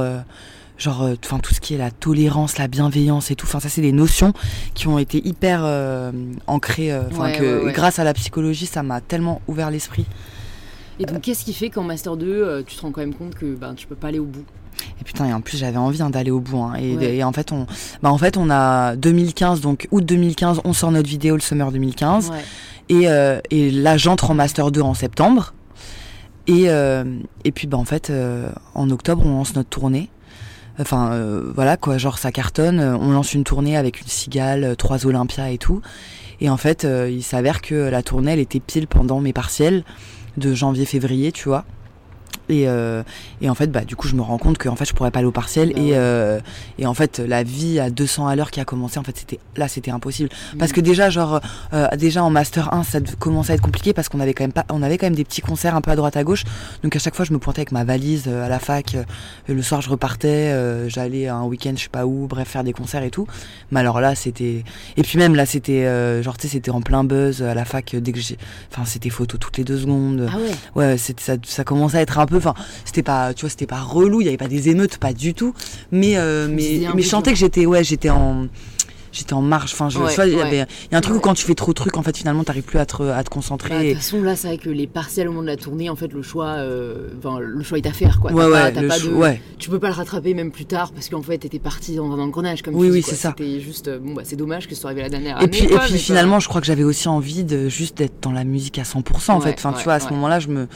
genre, 0.80 1.02
euh, 1.02 1.14
enfin, 1.24 1.38
tout 1.38 1.54
ce 1.54 1.60
qui 1.60 1.74
est 1.74 1.78
la 1.78 1.90
tolérance, 1.92 2.58
la 2.58 2.66
bienveillance 2.66 3.30
et 3.30 3.36
tout. 3.36 3.46
Enfin, 3.46 3.60
ça, 3.60 3.68
c'est 3.68 3.82
des 3.82 3.92
notions 3.92 4.32
qui 4.74 4.88
ont 4.88 4.98
été 4.98 5.24
hyper 5.26 5.60
euh, 5.64 6.10
ancrées. 6.46 6.90
euh, 6.92 7.02
Enfin, 7.12 7.24
Ouais, 7.24 7.38
que 7.38 7.58
ouais, 7.60 7.64
ouais. 7.66 7.72
grâce 7.72 7.98
à 7.98 8.04
la 8.04 8.14
psychologie, 8.14 8.66
ça 8.66 8.82
m'a 8.82 9.00
tellement 9.00 9.40
ouvert 9.46 9.70
l'esprit. 9.70 10.06
Et 10.98 11.04
donc, 11.06 11.20
qu'est-ce 11.22 11.44
qui 11.44 11.52
fait 11.54 11.70
qu'en 11.70 11.82
Master 11.84 12.16
2, 12.16 12.26
euh, 12.26 12.62
tu 12.66 12.76
te 12.76 12.82
rends 12.82 12.90
quand 12.92 13.00
même 13.00 13.14
compte 13.14 13.34
que 13.34 13.54
ben, 13.54 13.74
tu 13.74 13.86
peux 13.86 13.94
pas 13.94 14.08
aller 14.08 14.18
au 14.18 14.24
bout? 14.26 14.44
Et 15.00 15.04
putain, 15.04 15.26
et 15.26 15.32
en 15.34 15.40
plus 15.42 15.58
j'avais 15.58 15.76
envie 15.76 16.00
hein, 16.00 16.08
d'aller 16.10 16.30
au 16.30 16.40
bout. 16.40 16.58
hein. 16.58 16.74
Et, 16.74 16.96
Ouais. 16.96 17.16
et 17.16 17.24
en 17.24 17.32
fait, 17.32 17.52
on, 17.52 17.66
bah 18.02 18.10
en 18.10 18.16
fait, 18.18 18.36
on 18.38 18.48
a 18.50 18.96
2015, 18.96 19.60
donc 19.60 19.88
août 19.90 20.04
2015, 20.04 20.60
on 20.64 20.72
sort 20.72 20.90
notre 20.92 21.08
vidéo 21.08 21.34
le 21.34 21.40
summer 21.40 21.70
2015. 21.72 22.30
Ouais. 22.30 22.36
Et, 22.88 23.08
euh, 23.08 23.40
et 23.50 23.70
là, 23.70 23.96
j'entre 23.98 24.30
en 24.30 24.34
master 24.34 24.70
2 24.70 24.80
en 24.80 24.94
septembre. 24.94 25.52
Et, 26.46 26.64
euh, 26.70 27.04
et 27.44 27.52
puis, 27.52 27.66
bah, 27.66 27.76
en 27.78 27.84
fait, 27.84 28.10
euh, 28.10 28.50
en 28.74 28.90
octobre, 28.90 29.22
on 29.24 29.30
lance 29.36 29.54
notre 29.54 29.68
tournée. 29.68 30.08
Enfin, 30.80 31.12
euh, 31.12 31.52
voilà, 31.54 31.76
quoi, 31.76 31.98
genre 31.98 32.18
ça 32.18 32.32
cartonne. 32.32 32.80
Euh, 32.80 32.96
On 32.96 33.12
lance 33.12 33.34
une 33.34 33.44
tournée 33.44 33.76
avec 33.76 34.00
une 34.00 34.06
cigale, 34.06 34.64
euh, 34.64 34.74
trois 34.74 35.06
Olympia 35.06 35.50
et 35.50 35.58
tout. 35.58 35.82
Et 36.40 36.48
en 36.48 36.56
fait, 36.56 36.86
il 37.10 37.22
s'avère 37.22 37.60
que 37.60 37.74
la 37.74 38.02
tournée, 38.02 38.32
elle 38.32 38.38
était 38.38 38.60
pile 38.60 38.86
pendant 38.86 39.20
mes 39.20 39.34
partiels 39.34 39.84
de 40.38 40.54
janvier-février, 40.54 41.32
tu 41.32 41.50
vois. 41.50 41.66
Et, 42.50 42.68
euh, 42.68 43.02
et 43.40 43.48
en 43.48 43.54
fait, 43.54 43.68
bah, 43.68 43.82
du 43.84 43.96
coup, 43.96 44.08
je 44.08 44.14
me 44.16 44.22
rends 44.22 44.38
compte 44.38 44.58
que 44.58 44.68
en 44.68 44.76
fait, 44.76 44.84
je 44.84 44.92
pourrais 44.92 45.10
pas 45.10 45.20
aller 45.20 45.28
au 45.28 45.32
partiel. 45.32 45.72
Bah 45.72 45.80
et, 45.80 45.90
ouais. 45.90 45.96
euh, 45.96 46.40
et 46.78 46.86
en 46.86 46.94
fait, 46.94 47.18
la 47.20 47.42
vie 47.42 47.78
à 47.80 47.90
200 47.90 48.26
à 48.26 48.36
l'heure 48.36 48.50
qui 48.50 48.60
a 48.60 48.64
commencé, 48.64 48.98
en 48.98 49.02
fait, 49.04 49.16
c'était 49.16 49.38
là, 49.56 49.68
c'était 49.68 49.90
impossible. 49.90 50.28
Parce 50.58 50.72
Mm. 50.72 50.74
que 50.74 50.80
déjà, 50.80 51.10
genre, 51.10 51.40
euh, 51.72 51.86
déjà 51.96 52.22
en 52.24 52.30
master 52.30 52.74
1, 52.74 52.82
ça 52.82 52.98
commençait 53.18 53.52
à 53.52 53.54
être 53.54 53.62
compliqué 53.62 53.92
parce 53.92 54.08
qu'on 54.08 54.20
avait 54.20 54.34
quand 54.34 54.44
même 54.44 54.52
pas, 54.52 54.64
on 54.70 54.82
avait 54.82 54.98
quand 54.98 55.06
même 55.06 55.14
des 55.14 55.24
petits 55.24 55.40
concerts 55.40 55.74
un 55.76 55.80
peu 55.80 55.90
à 55.90 55.96
droite 55.96 56.16
à 56.16 56.24
gauche. 56.24 56.44
Donc 56.82 56.94
à 56.96 56.98
chaque 56.98 57.14
fois, 57.14 57.24
je 57.24 57.32
me 57.32 57.38
pointais 57.38 57.60
avec 57.60 57.72
ma 57.72 57.84
valise 57.84 58.28
à 58.28 58.48
la 58.48 58.58
fac. 58.58 58.96
le 59.48 59.62
soir, 59.62 59.80
je 59.80 59.88
repartais, 59.90 60.88
j'allais 60.88 61.28
un 61.28 61.42
week-end, 61.44 61.72
je 61.76 61.84
sais 61.84 61.88
pas 61.88 62.06
où, 62.06 62.26
bref, 62.26 62.48
faire 62.48 62.64
des 62.64 62.72
concerts 62.72 63.02
et 63.02 63.10
tout. 63.10 63.26
Mais 63.70 63.80
alors 63.80 64.00
là, 64.00 64.14
c'était, 64.14 64.64
et 64.96 65.02
puis 65.02 65.18
même 65.18 65.34
là, 65.34 65.46
c'était, 65.46 66.22
genre, 66.22 66.36
tu 66.36 66.46
sais, 66.48 66.52
c'était 66.54 66.70
en 66.70 66.80
plein 66.80 67.04
buzz 67.04 67.42
à 67.42 67.54
la 67.54 67.64
fac 67.64 67.94
dès 67.96 68.12
que 68.12 68.20
j'ai, 68.20 68.36
enfin, 68.72 68.84
c'était 68.84 69.10
photo 69.10 69.38
toutes 69.38 69.58
les 69.58 69.64
deux 69.64 69.78
secondes. 69.78 70.28
Ah 70.32 70.36
ouais 70.38 70.50
Ouais, 70.74 70.96
ça, 70.98 71.34
ça 71.44 71.64
commençait 71.64 71.98
à 71.98 72.00
être 72.02 72.18
un 72.18 72.26
peu, 72.26 72.39
enfin, 72.40 72.54
c'était 72.84 73.02
pas, 73.02 73.32
tu 73.34 73.42
vois, 73.42 73.50
c'était 73.50 73.66
pas 73.66 73.80
relou, 73.80 74.20
il 74.20 74.24
y 74.24 74.28
avait 74.28 74.36
pas 74.36 74.48
des 74.48 74.68
émeutes, 74.68 74.98
pas 74.98 75.12
du 75.12 75.34
tout, 75.34 75.54
mais 75.92 76.16
euh, 76.16 76.48
mais 76.50 76.82
mais 76.94 77.02
je 77.02 77.08
sentais 77.08 77.32
que 77.32 77.38
j'étais, 77.38 77.66
ouais, 77.66 77.84
j'étais 77.84 78.10
en, 78.10 78.46
j'étais 79.12 79.32
en 79.32 79.42
marche. 79.42 79.72
Enfin, 79.72 79.88
je, 79.88 79.98
Ouais, 79.98 80.12
il 80.28 80.32
y 80.32 80.36
ouais. 80.36 80.42
avait, 80.42 80.66
il 80.84 80.92
y 80.92 80.94
a 80.94 80.98
un 80.98 81.00
truc 81.00 81.16
où 81.16 81.20
quand 81.20 81.34
tu 81.34 81.44
fais 81.44 81.54
trop 81.56 81.72
de 81.72 81.74
trucs, 81.74 81.96
en 81.96 82.02
fait, 82.02 82.16
finalement, 82.16 82.44
t'arrives 82.44 82.62
plus 82.62 82.78
à 82.78 82.86
te, 82.86 82.94
à 83.02 83.06
te 83.06 83.06
Bah, 83.06 83.22
De 83.24 83.28
concentrer. 83.28 83.88
toute 83.92 83.96
façon, 84.02 84.22
là, 84.22 84.36
c'est 84.36 84.46
vrai 84.48 84.58
que 84.58 84.70
les 84.70 84.86
partiels 84.86 85.26
au 85.28 85.32
moment 85.32 85.42
de 85.42 85.48
la 85.48 85.56
tournée, 85.56 85.90
en 85.90 85.96
fait, 85.96 86.12
le 86.12 86.22
choix, 86.22 86.46
euh, 86.58 87.08
le 87.40 87.62
choix 87.64 87.78
est 87.78 87.86
à 87.86 87.92
faire, 87.92 88.20
quoi. 88.20 88.30
ouais, 88.32 88.44
T'as 88.44 88.50
ouais, 88.50 88.72
pas- 88.72 88.94
pas 88.96 88.98
de- 89.00 89.36
Tu 89.58 89.68
peux 89.68 89.78
pas 89.80 89.88
le 89.88 89.94
rattraper 89.94 90.32
même 90.34 90.52
plus 90.52 90.64
tard 90.66 90.92
parce 90.92 91.08
qu'en 91.08 91.22
fait, 91.22 91.38
t'étais 91.38 91.58
parti 91.58 91.96
dans 91.96 92.10
un 92.12 92.18
engrenage, 92.20 92.62
comme 92.62 92.74
Oui, 92.76 92.86
tu 92.86 92.92
oui, 92.92 93.02
c'est 93.04 93.16
ça. 93.16 93.34
C'était 93.36 93.58
juste, 93.60 93.88
euh, 93.88 93.98
bon, 93.98 94.14
bah, 94.14 94.22
c'est 94.24 94.36
dommage 94.36 94.68
que 94.68 94.74
ce 94.76 94.80
soit 94.80 94.90
arrivé 94.90 95.02
la 95.02 95.08
dernière 95.08 95.42
Et 95.42 95.48
puis, 95.48 95.64
et 95.64 95.76
puis 95.78 95.98
finalement, 95.98 96.38
je 96.40 96.48
crois 96.48 96.60
que 96.60 96.66
j'avais 96.68 96.84
aussi 96.84 97.08
envie 97.08 97.42
de 97.44 97.68
juste 97.68 97.96
d'être 97.98 98.22
dans 98.22 98.32
la 98.32 98.44
musique 98.44 98.78
à 98.78 98.84
100%, 98.84 99.34
en 99.34 99.40
fait. 99.40 99.54
Enfin, 99.58 99.72
tu 99.76 99.82
vois, 99.84 99.94
à 99.94 100.00
ce 100.00 100.08
moment-là, 100.10 100.38
je 100.38 100.48
me, 100.48 100.68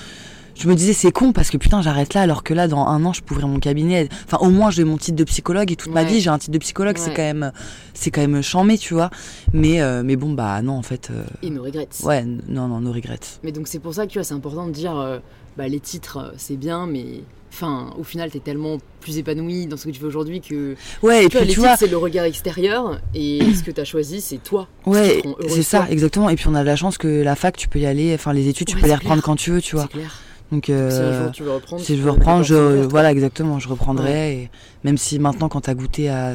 je 0.54 0.68
me 0.68 0.74
disais, 0.74 0.92
c'est 0.92 1.10
con 1.12 1.32
parce 1.32 1.50
que 1.50 1.56
putain, 1.56 1.82
j'arrête 1.82 2.14
là, 2.14 2.22
alors 2.22 2.42
que 2.44 2.54
là, 2.54 2.68
dans 2.68 2.86
un 2.86 3.04
an, 3.04 3.12
je 3.12 3.22
pourrais 3.22 3.42
mon 3.42 3.58
cabinet. 3.58 4.08
Enfin, 4.24 4.38
au 4.38 4.50
moins, 4.50 4.70
j'ai 4.70 4.84
mon 4.84 4.96
titre 4.96 5.16
de 5.16 5.24
psychologue 5.24 5.70
et 5.72 5.76
toute 5.76 5.92
ma 5.92 6.04
vie, 6.04 6.20
j'ai 6.20 6.30
un 6.30 6.38
titre 6.38 6.52
de 6.52 6.58
psychologue, 6.58 6.96
c'est 6.98 7.12
quand 7.14 7.22
même, 7.22 7.52
c'est 7.92 8.10
quand 8.10 8.20
même 8.20 8.42
chambé, 8.42 8.78
tu 8.78 8.94
vois. 8.94 9.10
Mais, 9.52 9.80
euh, 9.80 10.02
mais 10.04 10.16
bon, 10.16 10.32
bah, 10.32 10.62
non, 10.62 10.74
en 10.74 10.82
fait, 10.82 11.10
euh, 11.10 11.24
Et 11.42 11.50
nos 11.50 11.62
regrets. 11.62 11.88
ouais, 12.04 12.24
non, 12.24 12.68
non, 12.68 12.80
no 12.80 12.92
regrets. 12.92 13.18
Mais 13.42 13.52
donc, 13.52 13.66
c'est 13.68 13.78
pour 13.80 13.94
ça 13.94 14.06
que 14.06 14.12
tu 14.12 14.18
vois, 14.18 14.24
c'est 14.24 14.34
important 14.34 14.66
de 14.66 14.72
dire, 14.72 14.96
euh, 14.96 15.18
bah, 15.56 15.68
les 15.68 15.80
titres, 15.80 16.18
euh, 16.18 16.30
c'est 16.36 16.56
bien, 16.56 16.86
mais. 16.86 17.04
Enfin, 17.52 17.94
au 17.96 18.02
final, 18.02 18.32
t'es 18.32 18.40
tellement 18.40 18.78
plus 18.98 19.16
épanoui 19.18 19.66
dans 19.66 19.76
ce 19.76 19.84
que 19.84 19.90
tu 19.90 20.00
fais 20.00 20.06
aujourd'hui 20.06 20.40
que. 20.40 20.74
Ouais, 21.04 21.24
et 21.24 21.28
Tu 21.28 21.36
vois, 21.36 21.40
puis, 21.42 21.48
les 21.48 21.54
tu 21.54 21.60
vois, 21.60 21.76
c'est 21.76 21.86
le 21.86 21.96
regard 21.96 22.24
extérieur, 22.24 23.00
et 23.14 23.38
ce 23.54 23.62
que 23.62 23.70
t'as 23.70 23.84
choisi, 23.84 24.20
c'est 24.20 24.42
toi. 24.42 24.66
ouais, 24.86 25.22
c'est 25.48 25.62
ça, 25.62 25.86
exactement. 25.88 26.28
Et 26.30 26.34
puis, 26.34 26.46
on 26.48 26.54
a 26.56 26.62
de 26.62 26.66
la 26.66 26.74
chance 26.74 26.98
que 26.98 27.22
la 27.22 27.36
fac, 27.36 27.56
tu 27.56 27.68
peux 27.68 27.78
y 27.78 27.86
aller, 27.86 28.12
enfin, 28.14 28.32
les 28.32 28.48
études, 28.48 28.66
tu 28.66 28.76
peux 28.76 28.86
les 28.86 28.94
reprendre 28.94 29.22
clair. 29.22 29.24
quand 29.24 29.36
tu 29.36 29.52
veux, 29.52 29.60
tu 29.62 29.76
vois. 29.76 29.84
C'est 29.84 29.98
clair. 29.98 30.20
Donc, 30.52 30.66
Si 30.66 30.72
un 30.72 30.76
euh, 30.76 31.22
jour 31.24 31.32
tu 31.32 31.42
veux 31.42 31.50
reprendre, 31.52 31.80
Si 31.82 31.92
tu 31.94 31.98
je 31.98 32.02
veux 32.02 32.10
reprendre, 32.10 32.44
je, 32.44 32.54
voilà, 32.86 33.10
exactement, 33.10 33.58
je 33.58 33.68
reprendrai. 33.68 34.32
Et 34.34 34.50
même 34.84 34.98
si 34.98 35.18
maintenant, 35.18 35.48
quand 35.48 35.62
t'as 35.62 35.74
goûté 35.74 36.08
à, 36.08 36.34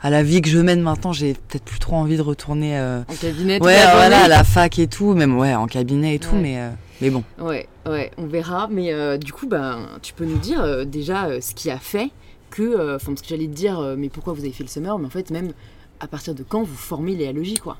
à 0.00 0.10
la 0.10 0.22
vie 0.22 0.40
que 0.40 0.48
je 0.48 0.58
mène 0.58 0.80
maintenant, 0.80 1.12
j'ai 1.12 1.34
peut-être 1.34 1.64
plus 1.64 1.78
trop 1.78 1.96
envie 1.96 2.16
de 2.16 2.22
retourner. 2.22 2.78
euh, 2.78 3.02
En 3.08 3.14
cabinet, 3.14 3.62
ouais, 3.62 3.74
la 3.76 3.94
voilà, 3.94 4.24
à 4.24 4.28
la 4.28 4.42
fac 4.44 4.78
et 4.78 4.88
tout, 4.88 5.14
même 5.14 5.38
ouais, 5.38 5.54
en 5.54 5.66
cabinet 5.66 6.14
et 6.16 6.18
tout, 6.18 6.34
Ouais. 6.34 6.40
mais, 6.42 6.58
euh, 6.60 6.70
mais 7.00 7.10
bon. 7.10 7.22
Ouais, 7.40 7.68
ouais, 7.86 8.10
on 8.18 8.26
verra. 8.26 8.68
Mais 8.70 8.92
euh, 8.92 9.18
du 9.18 9.32
coup, 9.32 9.46
ben, 9.46 9.86
tu 10.02 10.12
peux 10.14 10.24
nous 10.24 10.38
dire 10.38 10.86
déjà 10.86 11.40
ce 11.40 11.54
qui 11.54 11.70
a 11.70 11.78
fait 11.78 12.10
que, 12.50 12.96
enfin, 12.96 13.12
parce 13.12 13.22
que 13.22 13.28
j'allais 13.28 13.46
te 13.46 13.52
dire, 13.54 13.80
mais 13.96 14.08
pourquoi 14.08 14.32
vous 14.32 14.40
avez 14.40 14.52
fait 14.52 14.64
le 14.64 14.68
summer, 14.70 14.98
mais 14.98 15.06
en 15.06 15.10
fait, 15.10 15.30
même 15.30 15.52
à 16.00 16.08
partir 16.08 16.34
de 16.34 16.42
quand 16.42 16.62
vous 16.62 16.74
formez 16.74 17.14
les 17.14 17.32
quoi? 17.62 17.76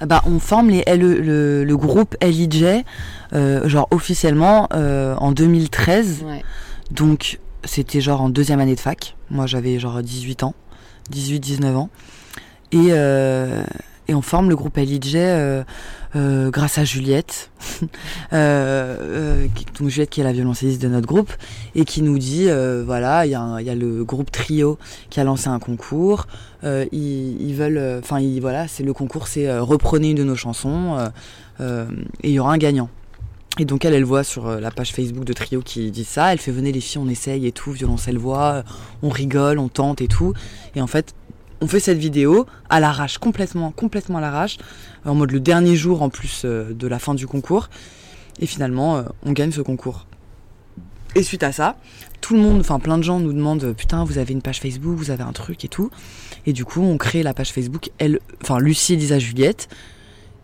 Ah 0.00 0.06
Bah, 0.06 0.22
on 0.26 0.38
forme 0.38 0.70
les 0.70 0.84
LE 0.86 1.20
le, 1.20 1.64
le 1.64 1.76
groupe 1.76 2.16
LIJ, 2.22 2.84
euh, 3.32 3.68
genre 3.68 3.88
officiellement 3.90 4.68
euh, 4.74 5.14
en 5.16 5.32
2013. 5.32 6.24
Ouais. 6.26 6.42
Donc, 6.90 7.38
c'était 7.64 8.00
genre 8.00 8.20
en 8.20 8.28
deuxième 8.28 8.60
année 8.60 8.74
de 8.74 8.80
fac. 8.80 9.16
Moi, 9.30 9.46
j'avais 9.46 9.78
genre 9.78 10.02
18 10.02 10.42
ans, 10.42 10.54
18-19 11.12 11.74
ans. 11.74 11.90
Et, 12.72 12.88
euh, 12.90 13.62
et 14.08 14.14
on 14.14 14.22
forme 14.22 14.48
le 14.48 14.56
groupe 14.56 14.76
LIJ 14.76 15.16
euh, 16.16 16.50
grâce 16.50 16.78
à 16.78 16.84
Juliette. 16.84 17.50
Euh, 18.32 19.46
euh, 19.46 19.88
Juliette 19.88 20.10
qui 20.10 20.20
est 20.20 20.24
la 20.24 20.32
violoncelliste 20.32 20.80
de 20.80 20.88
notre 20.88 21.06
groupe 21.06 21.30
et 21.74 21.84
qui 21.84 22.02
nous 22.02 22.18
dit, 22.18 22.48
voilà, 22.84 23.26
il 23.26 23.30
y, 23.30 23.34
a 23.34 23.74
le 23.74 24.04
groupe 24.04 24.30
Trio 24.30 24.78
qui 25.10 25.20
a 25.20 25.24
lancé 25.24 25.48
un 25.48 25.58
concours. 25.58 26.26
Ils, 26.64 27.54
veulent, 27.54 28.00
enfin, 28.02 28.20
voilà, 28.40 28.66
c'est 28.66 28.82
le 28.82 28.92
concours, 28.92 29.28
c'est 29.28 29.58
reprenez 29.58 30.10
une 30.10 30.16
de 30.16 30.24
nos 30.24 30.36
chansons 30.36 30.96
et 31.60 31.64
il 32.24 32.30
y 32.30 32.38
aura 32.38 32.52
un 32.52 32.58
gagnant. 32.58 32.88
Et 33.58 33.64
donc 33.64 33.84
elle, 33.84 33.94
elle 33.94 34.04
voit 34.04 34.24
sur 34.24 34.48
la 34.60 34.70
page 34.70 34.92
Facebook 34.92 35.24
de 35.24 35.32
Trio 35.32 35.62
qui 35.62 35.90
dit 35.90 36.04
ça, 36.04 36.32
elle 36.32 36.38
fait 36.38 36.52
venez 36.52 36.72
les 36.72 36.80
filles, 36.80 37.00
on 37.02 37.08
essaye 37.08 37.46
et 37.46 37.52
tout, 37.52 37.72
violoncelle 37.72 38.18
euh, 38.18 38.62
on 39.02 39.08
rigole, 39.08 39.58
on 39.58 39.68
tente 39.68 40.02
et 40.02 40.08
tout. 40.08 40.34
Et 40.74 40.80
en 40.80 40.86
fait, 40.86 41.14
on 41.60 41.66
fait 41.66 41.80
cette 41.80 41.98
vidéo 41.98 42.46
à 42.68 42.80
l'arrache, 42.80 43.18
complètement, 43.18 43.70
complètement 43.70 44.18
à 44.18 44.20
l'arrache, 44.20 44.58
en 45.04 45.14
mode 45.14 45.32
le 45.32 45.40
dernier 45.40 45.76
jour 45.76 46.02
en 46.02 46.08
plus 46.08 46.42
euh, 46.44 46.72
de 46.72 46.86
la 46.86 46.98
fin 46.98 47.14
du 47.14 47.26
concours. 47.26 47.68
Et 48.38 48.46
finalement, 48.46 48.96
euh, 48.96 49.02
on 49.24 49.32
gagne 49.32 49.52
ce 49.52 49.60
concours. 49.60 50.06
Et 51.14 51.22
suite 51.22 51.42
à 51.42 51.52
ça, 51.52 51.76
tout 52.20 52.34
le 52.34 52.40
monde, 52.40 52.60
enfin 52.60 52.78
plein 52.78 52.98
de 52.98 53.02
gens 53.02 53.18
nous 53.18 53.32
demandent 53.32 53.64
euh, 53.64 53.72
putain, 53.72 54.04
vous 54.04 54.18
avez 54.18 54.34
une 54.34 54.42
page 54.42 54.60
Facebook, 54.60 54.94
vous 54.96 55.10
avez 55.10 55.22
un 55.22 55.32
truc 55.32 55.64
et 55.64 55.68
tout. 55.68 55.90
Et 56.44 56.52
du 56.52 56.64
coup, 56.64 56.82
on 56.82 56.98
crée 56.98 57.22
la 57.22 57.32
page 57.32 57.52
Facebook, 57.52 57.90
elle, 57.98 58.20
enfin 58.42 58.58
Lucie, 58.58 58.94
Elisa, 58.94 59.18
Juliette, 59.18 59.68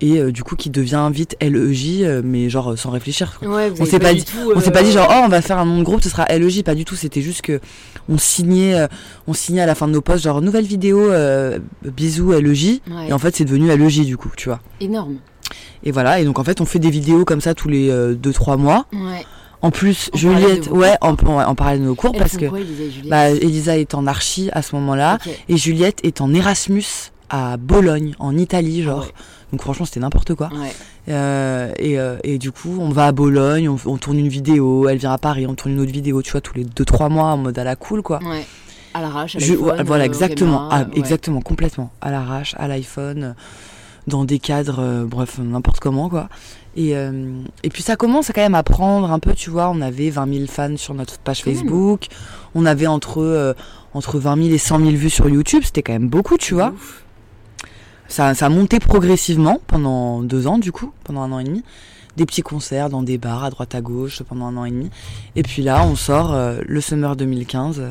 et 0.02 0.18
euh, 0.18 0.30
du 0.32 0.42
coup 0.42 0.56
qui 0.56 0.68
devient 0.68 1.08
vite 1.12 1.36
LEJ, 1.40 2.02
euh, 2.02 2.20
mais 2.24 2.50
genre 2.50 2.72
euh, 2.72 2.76
sans 2.76 2.90
réfléchir. 2.90 3.38
quoi. 3.38 3.48
Ouais, 3.48 3.70
vous 3.70 3.82
On 3.82 3.86
s'est 3.86 3.98
pas 3.98 4.12
dit- 4.12 4.24
tout, 4.24 4.52
On 4.54 4.60
s'est 4.60 4.70
pas 4.72 4.82
dit 4.82 4.92
genre 4.92 5.08
oh 5.10 5.22
on 5.24 5.28
va 5.28 5.40
faire 5.40 5.58
un 5.58 5.64
nom 5.64 5.78
de 5.78 5.84
groupe, 5.84 6.02
ce 6.02 6.10
sera 6.10 6.26
LEJ, 6.26 6.62
pas 6.64 6.74
du 6.74 6.84
tout. 6.84 6.96
C'était 6.96 7.22
juste 7.22 7.40
que 7.42 7.60
on 8.08 8.18
signait, 8.18 8.86
on 9.26 9.32
signait 9.32 9.62
à 9.62 9.66
la 9.66 9.74
fin 9.74 9.86
de 9.88 9.92
nos 9.92 10.00
posts 10.02 10.24
genre 10.24 10.42
nouvelle 10.42 10.66
vidéo, 10.66 11.10
bisous 11.84 12.32
LEJ. 12.32 12.80
ouais, 12.90 13.08
Et 13.08 13.12
en 13.12 13.18
fait 13.18 13.34
c'est 13.36 13.44
devenu 13.44 13.68
LEJ 13.74 14.04
du 14.04 14.16
coup, 14.16 14.30
tu 14.36 14.48
vois. 14.48 14.60
énorme. 14.80 15.16
Et 15.84 15.90
voilà, 15.92 16.20
et 16.20 16.24
donc 16.24 16.38
en 16.38 16.44
fait 16.44 16.60
on 16.60 16.64
fait 16.64 16.78
des 16.78 16.90
vidéos 16.90 17.24
comme 17.24 17.40
ça 17.40 17.54
tous 17.54 17.68
les 17.68 17.90
2-3 17.90 18.56
mois. 18.58 18.86
Ouais. 18.92 19.24
En 19.64 19.70
plus 19.70 20.10
En 20.12 20.16
Juliette, 20.18 20.68
ouais, 20.72 20.96
en, 21.02 21.10
en 21.12 21.54
parallèle 21.54 21.80
de 21.82 21.86
nos 21.86 21.94
cours 21.94 22.12
parce 22.18 22.36
que 22.36 22.46
quoi, 22.46 22.58
Elisa 22.58 23.08
bah, 23.08 23.30
Elisa 23.30 23.78
est 23.78 23.94
en 23.94 24.08
archi 24.08 24.48
à 24.52 24.60
ce 24.62 24.74
moment-là 24.74 25.18
et 25.48 25.56
Juliette 25.56 26.00
est 26.02 26.20
en 26.20 26.34
Erasmus 26.34 26.84
à 27.30 27.56
Bologne, 27.58 28.14
en 28.18 28.36
Italie, 28.36 28.82
genre. 28.82 29.02
Ah 29.04 29.06
ouais. 29.06 29.12
Donc 29.52 29.60
franchement 29.62 29.84
c'était 29.86 30.00
n'importe 30.00 30.34
quoi. 30.34 30.48
Ouais. 30.48 30.72
Euh, 31.08 31.72
et, 31.78 31.98
euh, 31.98 32.16
et 32.24 32.38
du 32.38 32.52
coup, 32.52 32.76
on 32.80 32.88
va 32.88 33.06
à 33.06 33.12
Bologne, 33.12 33.68
on, 33.68 33.76
on 33.86 33.98
tourne 33.98 34.18
une 34.18 34.28
vidéo, 34.28 34.88
elle 34.88 34.98
vient 34.98 35.12
à 35.12 35.18
Paris, 35.18 35.46
on 35.46 35.54
tourne 35.54 35.74
une 35.74 35.80
autre 35.80 35.92
vidéo, 35.92 36.22
tu 36.22 36.32
vois, 36.32 36.40
tous 36.40 36.54
les 36.54 36.64
2-3 36.64 37.10
mois 37.10 37.26
en 37.26 37.36
mode 37.36 37.58
à 37.58 37.64
la 37.64 37.76
cool, 37.76 38.02
quoi. 38.02 38.18
Ouais. 38.22 38.46
À 38.94 39.00
l'arrache, 39.00 39.36
à 39.36 39.38
l'iPhone, 39.38 39.82
voilà, 39.86 40.04
euh, 40.04 40.06
exactement, 40.06 40.68
caméra, 40.68 40.86
ah, 40.90 40.96
exactement, 40.96 41.40
complètement. 41.40 41.90
À 42.00 42.10
l'arrache, 42.10 42.54
à 42.58 42.68
l'iPhone, 42.68 43.34
dans 44.06 44.24
des 44.24 44.38
cadres, 44.38 45.06
bref, 45.06 45.38
n'importe 45.38 45.80
comment, 45.80 46.08
quoi. 46.08 46.28
Et, 46.74 46.96
euh, 46.96 47.42
et 47.62 47.68
puis 47.68 47.82
ça 47.82 47.96
commence 47.96 48.28
quand 48.34 48.40
même 48.40 48.54
à 48.54 48.62
prendre 48.62 49.10
un 49.12 49.18
peu, 49.18 49.34
tu 49.34 49.50
vois, 49.50 49.68
on 49.68 49.80
avait 49.80 50.10
20 50.10 50.32
000 50.34 50.46
fans 50.46 50.76
sur 50.76 50.94
notre 50.94 51.18
page. 51.18 51.42
Facebook, 51.42 52.06
on 52.54 52.64
avait 52.64 52.86
entre, 52.86 53.20
euh, 53.22 53.52
entre 53.92 54.18
20 54.18 54.36
000 54.36 54.54
et 54.54 54.58
100 54.58 54.78
000 54.78 54.90
vues 54.92 55.10
sur 55.10 55.28
YouTube, 55.28 55.62
c'était 55.64 55.82
quand 55.82 55.92
même 55.92 56.08
beaucoup, 56.08 56.38
tu 56.38 56.54
vois. 56.54 56.70
Ouf. 56.70 57.01
Ça, 58.12 58.34
ça 58.34 58.46
a 58.46 58.48
monté 58.50 58.78
progressivement 58.78 59.58
pendant 59.66 60.20
deux 60.22 60.46
ans, 60.46 60.58
du 60.58 60.70
coup, 60.70 60.92
pendant 61.02 61.22
un 61.22 61.32
an 61.32 61.38
et 61.38 61.44
demi. 61.44 61.62
Des 62.18 62.26
petits 62.26 62.42
concerts 62.42 62.90
dans 62.90 63.02
des 63.02 63.16
bars 63.16 63.42
à 63.42 63.48
droite 63.48 63.74
à 63.74 63.80
gauche 63.80 64.22
pendant 64.22 64.44
un 64.46 64.56
an 64.58 64.66
et 64.66 64.70
demi. 64.70 64.90
Et 65.34 65.42
puis 65.42 65.62
là, 65.62 65.82
on 65.86 65.96
sort 65.96 66.34
euh, 66.34 66.60
le 66.66 66.80
Summer 66.82 67.16
2015. 67.16 67.80
euh. 67.80 67.90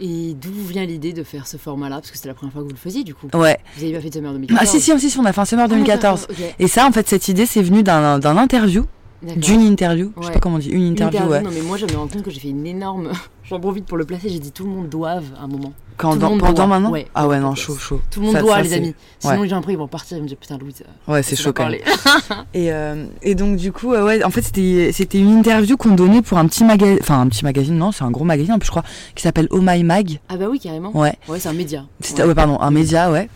Et 0.00 0.34
d'où 0.40 0.52
vient 0.52 0.84
l'idée 0.86 1.12
de 1.12 1.24
faire 1.24 1.48
ce 1.48 1.56
format-là? 1.56 1.96
Parce 1.96 2.12
que 2.12 2.16
c'était 2.16 2.28
la 2.28 2.34
première 2.34 2.52
fois 2.52 2.62
que 2.62 2.68
vous 2.68 2.72
le 2.74 2.78
faisiez, 2.78 3.02
du 3.02 3.12
coup. 3.12 3.26
Ouais. 3.34 3.58
Vous 3.76 3.82
avez 3.82 3.92
pas 3.94 4.00
fait 4.00 4.08
de 4.10 4.14
Summer 4.14 4.32
2014 4.32 4.60
Ah 4.62 4.66
si, 4.66 4.80
si, 4.80 5.10
si, 5.10 5.18
on 5.18 5.24
a 5.24 5.32
fait 5.32 5.40
un 5.40 5.44
Summer 5.44 5.64
Ah, 5.64 5.68
2014. 5.68 6.20
d'accord, 6.28 6.36
ok. 6.46 6.54
Et 6.60 6.68
ça, 6.68 6.86
en 6.86 6.92
fait, 6.92 7.08
cette 7.08 7.26
idée, 7.26 7.44
c'est 7.44 7.62
venu 7.62 7.82
d'un 7.82 8.24
interview. 8.24 8.84
D'une 9.22 9.60
interview. 9.62 10.12
Je 10.16 10.22
sais 10.22 10.26
Ouais. 10.28 10.34
pas 10.34 10.40
comment 10.40 10.56
on 10.56 10.58
dit, 10.58 10.70
une 10.70 10.82
Une 10.82 10.92
interview, 10.92 11.20
ouais. 11.28 11.42
Non, 11.42 11.50
mais 11.52 11.60
moi, 11.62 11.76
je 11.76 11.86
me 11.86 11.96
rends 11.96 12.06
compte 12.08 12.22
que 12.22 12.30
j'ai 12.30 12.40
fait 12.40 12.48
une 12.48 12.66
énorme. 12.66 13.10
J'en 13.44 13.58
profite 13.58 13.84
pour 13.86 13.98
le 13.98 14.04
placer. 14.04 14.28
J'ai 14.28 14.38
dit 14.38 14.52
tout 14.52 14.62
le 14.64 14.70
monde 14.70 14.88
doive 14.88 15.24
à 15.38 15.42
un 15.42 15.48
moment. 15.48 15.72
Quand, 15.96 16.14
dans- 16.16 16.38
pendant 16.38 16.66
maintenant 16.68 16.90
Ouais, 16.92 17.08
Ah 17.14 17.26
ouais, 17.28 17.40
non, 17.40 17.54
chaud, 17.56 17.76
chaud. 17.76 18.00
Tout 18.10 18.20
le 18.20 18.26
monde 18.26 18.36
Ça- 18.36 18.40
doit, 18.42 18.56
ça, 18.56 18.62
les 18.62 18.72
amis. 18.74 18.94
Sinon, 19.18 19.34
ouais. 19.34 19.42
les 19.42 19.48
gens 19.48 19.58
après, 19.58 19.72
ils 19.72 19.78
vont 19.78 19.88
partir. 19.88 20.16
Ils 20.16 20.20
vont 20.20 20.24
me 20.24 20.28
dire 20.28 20.36
Putain, 20.38 20.56
Louise. 20.56 20.82
euh, 21.08 21.12
Ouais, 21.12 21.22
c'est 21.24 21.34
chaud 21.36 21.52
quand 21.52 21.68
même. 21.68 21.80
Et, 22.54 22.72
euh, 22.72 23.04
et 23.22 23.34
donc 23.34 23.56
du 23.56 23.72
coup, 23.72 23.92
euh, 23.92 24.04
ouais, 24.06 24.22
en 24.24 24.30
fait 24.30 24.42
c'était 24.42 25.18
une 25.18 25.30
interview 25.38 25.76
qu'on 25.76 25.94
donnait 25.94 26.22
pour 26.22 26.38
un 26.38 26.46
petit 26.46 26.64
magazine, 26.64 26.98
enfin 27.00 27.20
un 27.20 27.28
petit 27.28 27.44
magazine, 27.44 27.76
non, 27.76 27.92
c'est 27.92 28.04
un 28.04 28.10
gros 28.10 28.24
magazine 28.24 28.52
en 28.54 28.58
plus 28.58 28.66
je 28.66 28.70
crois, 28.70 28.84
qui 29.14 29.22
s'appelle 29.22 29.46
Oh 29.50 29.60
My 29.62 29.82
Mag. 29.84 30.18
Ah, 30.28 30.36
bah 30.36 30.46
oui, 30.50 30.58
carrément. 30.58 30.96
Ouais, 30.96 31.14
Ouais, 31.28 31.38
c'est 31.38 31.48
un 31.48 31.52
média. 31.52 31.84
c'était 32.00 32.24
ouais. 32.24 32.34
pardon, 32.34 32.58
un 32.60 32.70
média, 32.70 33.10
ouais. 33.10 33.28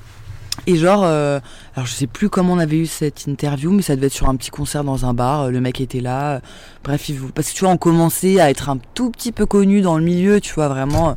Et 0.67 0.77
genre, 0.77 1.03
euh, 1.05 1.41
alors 1.77 1.87
je 1.87 1.93
sais 1.93 2.07
plus 2.07 2.31
comment 2.31 2.55
on 2.55 2.59
avait 2.59 2.79
eu 2.79 2.87
cette 2.87 3.27
interview, 3.27 3.71
mais 3.71 3.83
ça 3.83 3.97
devait 3.97 4.07
être 4.07 4.13
sur 4.15 4.29
un 4.29 4.37
petit 4.37 4.51
concert 4.51 4.83
dans 4.85 5.05
un 5.05 5.13
bar. 5.15 5.43
euh, 5.43 5.51
Le 5.51 5.61
mec 5.61 5.81
était 5.81 6.01
là. 6.01 6.37
euh, 6.37 6.41
Bref, 6.85 7.09
il 7.09 7.19
parce 7.35 7.51
que 7.51 7.55
tu 7.55 7.65
vois, 7.65 7.73
on 7.73 7.77
commençait 7.77 8.41
à 8.41 8.49
être 8.51 8.69
un 8.71 8.79
tout 8.95 9.11
petit 9.11 9.31
peu 9.33 9.45
connu 9.47 9.81
dans 9.83 9.99
le 9.99 10.05
milieu, 10.05 10.41
tu 10.41 10.55
vois 10.55 10.69
vraiment. 10.69 11.17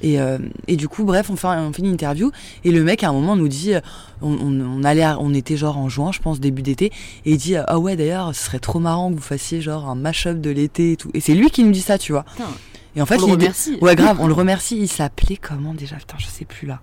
Et, 0.00 0.20
euh, 0.20 0.38
et 0.66 0.76
du 0.76 0.86
coup, 0.88 1.04
bref, 1.04 1.30
on 1.30 1.36
fait, 1.36 1.46
on 1.46 1.72
fait 1.72 1.80
une 1.80 1.88
interview 1.92 2.30
et 2.64 2.72
le 2.72 2.82
mec 2.84 3.02
à 3.04 3.08
un 3.08 3.12
moment 3.12 3.36
nous 3.36 3.48
dit, 3.48 3.72
on, 4.20 4.32
on, 4.32 4.60
on 4.60 4.84
allait, 4.84 5.02
à- 5.02 5.18
on 5.18 5.32
était 5.32 5.56
genre 5.56 5.78
en 5.78 5.88
juin, 5.88 6.10
je 6.12 6.18
pense 6.20 6.40
début 6.40 6.60
d'été, 6.62 6.86
et 7.24 7.32
il 7.32 7.38
dit, 7.38 7.56
ah 7.56 7.78
ouais 7.78 7.96
d'ailleurs, 7.96 8.34
ce 8.34 8.44
serait 8.44 8.58
trop 8.58 8.80
marrant 8.80 9.10
que 9.10 9.16
vous 9.16 9.22
fassiez 9.22 9.62
genre 9.62 9.88
un 9.88 9.94
mash-up 9.94 10.40
de 10.42 10.50
l'été 10.50 10.92
et 10.92 10.96
tout. 10.96 11.10
Et 11.14 11.20
c'est 11.20 11.32
lui 11.34 11.48
qui 11.48 11.64
nous 11.64 11.70
dit 11.72 11.80
ça, 11.80 11.96
tu 11.96 12.12
vois. 12.12 12.24
Putain, 12.36 12.48
Et 12.96 13.00
en 13.02 13.06
fait, 13.06 13.16
on 13.22 13.26
le 13.28 13.32
remercie. 13.32 13.78
ouais 13.80 13.96
grave, 13.96 14.18
on 14.20 14.26
le 14.26 14.34
remercie. 14.34 14.76
Il 14.78 14.88
s'appelait 14.88 15.36
comment 15.38 15.72
déjà? 15.72 15.96
Putain, 15.96 16.16
je 16.18 16.26
sais 16.26 16.44
plus 16.44 16.66
là. 16.66 16.80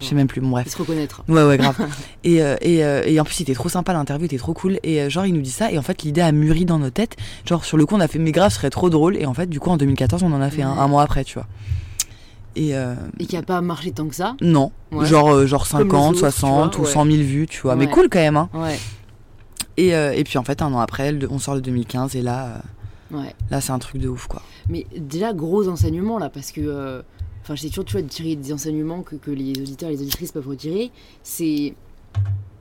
Je 0.00 0.06
sais 0.06 0.14
même 0.14 0.26
plus. 0.26 0.40
Bon 0.40 0.50
bref. 0.50 0.64
Il 0.66 0.70
se 0.72 0.76
reconnaître. 0.78 1.22
Ouais, 1.28 1.42
ouais, 1.44 1.56
grave. 1.56 1.76
et, 2.24 2.42
euh, 2.42 2.56
et, 2.60 2.84
euh, 2.84 3.02
et 3.06 3.18
en 3.18 3.24
plus, 3.24 3.40
il 3.40 3.42
était 3.44 3.54
trop 3.54 3.68
sympa, 3.70 3.92
l'interview 3.94 4.26
était 4.26 4.36
trop 4.38 4.52
cool. 4.52 4.78
Et 4.82 5.00
euh, 5.00 5.08
genre, 5.08 5.24
il 5.26 5.32
nous 5.34 5.40
dit 5.40 5.50
ça. 5.50 5.70
Et 5.72 5.78
en 5.78 5.82
fait, 5.82 6.02
l'idée 6.02 6.20
a 6.20 6.32
mûri 6.32 6.64
dans 6.66 6.78
nos 6.78 6.90
têtes. 6.90 7.16
Genre, 7.46 7.64
sur 7.64 7.76
le 7.76 7.86
coup, 7.86 7.94
on 7.94 8.00
a 8.00 8.08
fait, 8.08 8.18
mais 8.18 8.32
grave, 8.32 8.50
ce 8.50 8.56
serait 8.56 8.70
trop 8.70 8.90
drôle. 8.90 9.16
Et 9.16 9.24
en 9.26 9.32
fait, 9.34 9.46
du 9.48 9.58
coup, 9.60 9.70
en 9.70 9.76
2014, 9.78 10.22
on 10.22 10.32
en 10.32 10.40
a 10.42 10.50
fait 10.50 10.62
un, 10.62 10.72
Ouais. 10.74 10.78
un 10.80 10.88
mois 10.88 11.02
après, 11.02 11.24
tu 11.24 11.34
vois. 11.34 11.46
Et 12.56 12.74
euh, 12.74 12.94
Et 13.18 13.26
qui 13.26 13.36
a 13.36 13.42
pas 13.42 13.60
marché 13.60 13.90
tant 13.92 14.06
que 14.08 14.14
ça? 14.14 14.34
non, 14.40 14.72
Ouais. 14.92 15.04
genre, 15.06 15.30
euh, 15.30 15.46
genre 15.46 15.68
Comme 15.68 15.80
les 15.80 15.84
50, 15.90 16.08
autres, 16.10 16.18
60 16.20 16.70
tu 16.72 16.78
vois, 16.80 16.88
ou 16.88 16.90
100 16.92 17.04
000 17.04 17.16
vues, 17.18 17.46
tu 17.46 17.60
vois. 17.62 17.76
Mais 17.76 17.86
Ouais. 17.86 17.90
cool 17.92 18.08
quand 18.10 18.18
même, 18.18 18.36
hein. 18.36 18.48
Ouais, 18.54 18.78
Et, 19.76 19.94
euh, 19.94 20.12
et 20.14 20.24
puis 20.24 20.38
en 20.38 20.42
fait, 20.42 20.62
un 20.62 20.72
an 20.72 20.80
après, 20.80 21.14
on 21.30 21.38
sort 21.38 21.54
le 21.54 21.60
2015. 21.60 22.16
Et 22.16 22.22
là, 22.22 22.62
ouais. 23.12 23.34
là 23.50 23.60
c'est 23.60 23.72
un 23.72 23.78
truc 23.78 24.00
de 24.00 24.08
ouf, 24.08 24.26
quoi. 24.26 24.40
Mais 24.70 24.86
déjà, 24.96 25.32
gros 25.34 25.68
enseignement 25.68 26.18
là, 26.18 26.28
parce 26.30 26.50
que. 26.52 27.02
Enfin, 27.46 27.54
j'essaie 27.54 27.68
toujours 27.68 27.84
tu 27.84 27.92
vois, 27.92 28.02
de 28.02 28.34
des 28.42 28.52
enseignements 28.52 29.02
que, 29.02 29.30
les 29.30 29.52
auditeurs 29.52 29.88
et 29.88 29.92
les 29.92 30.02
auditrices 30.02 30.32
peuvent 30.32 30.48
retirer. 30.48 30.90
C'est. 31.22 31.74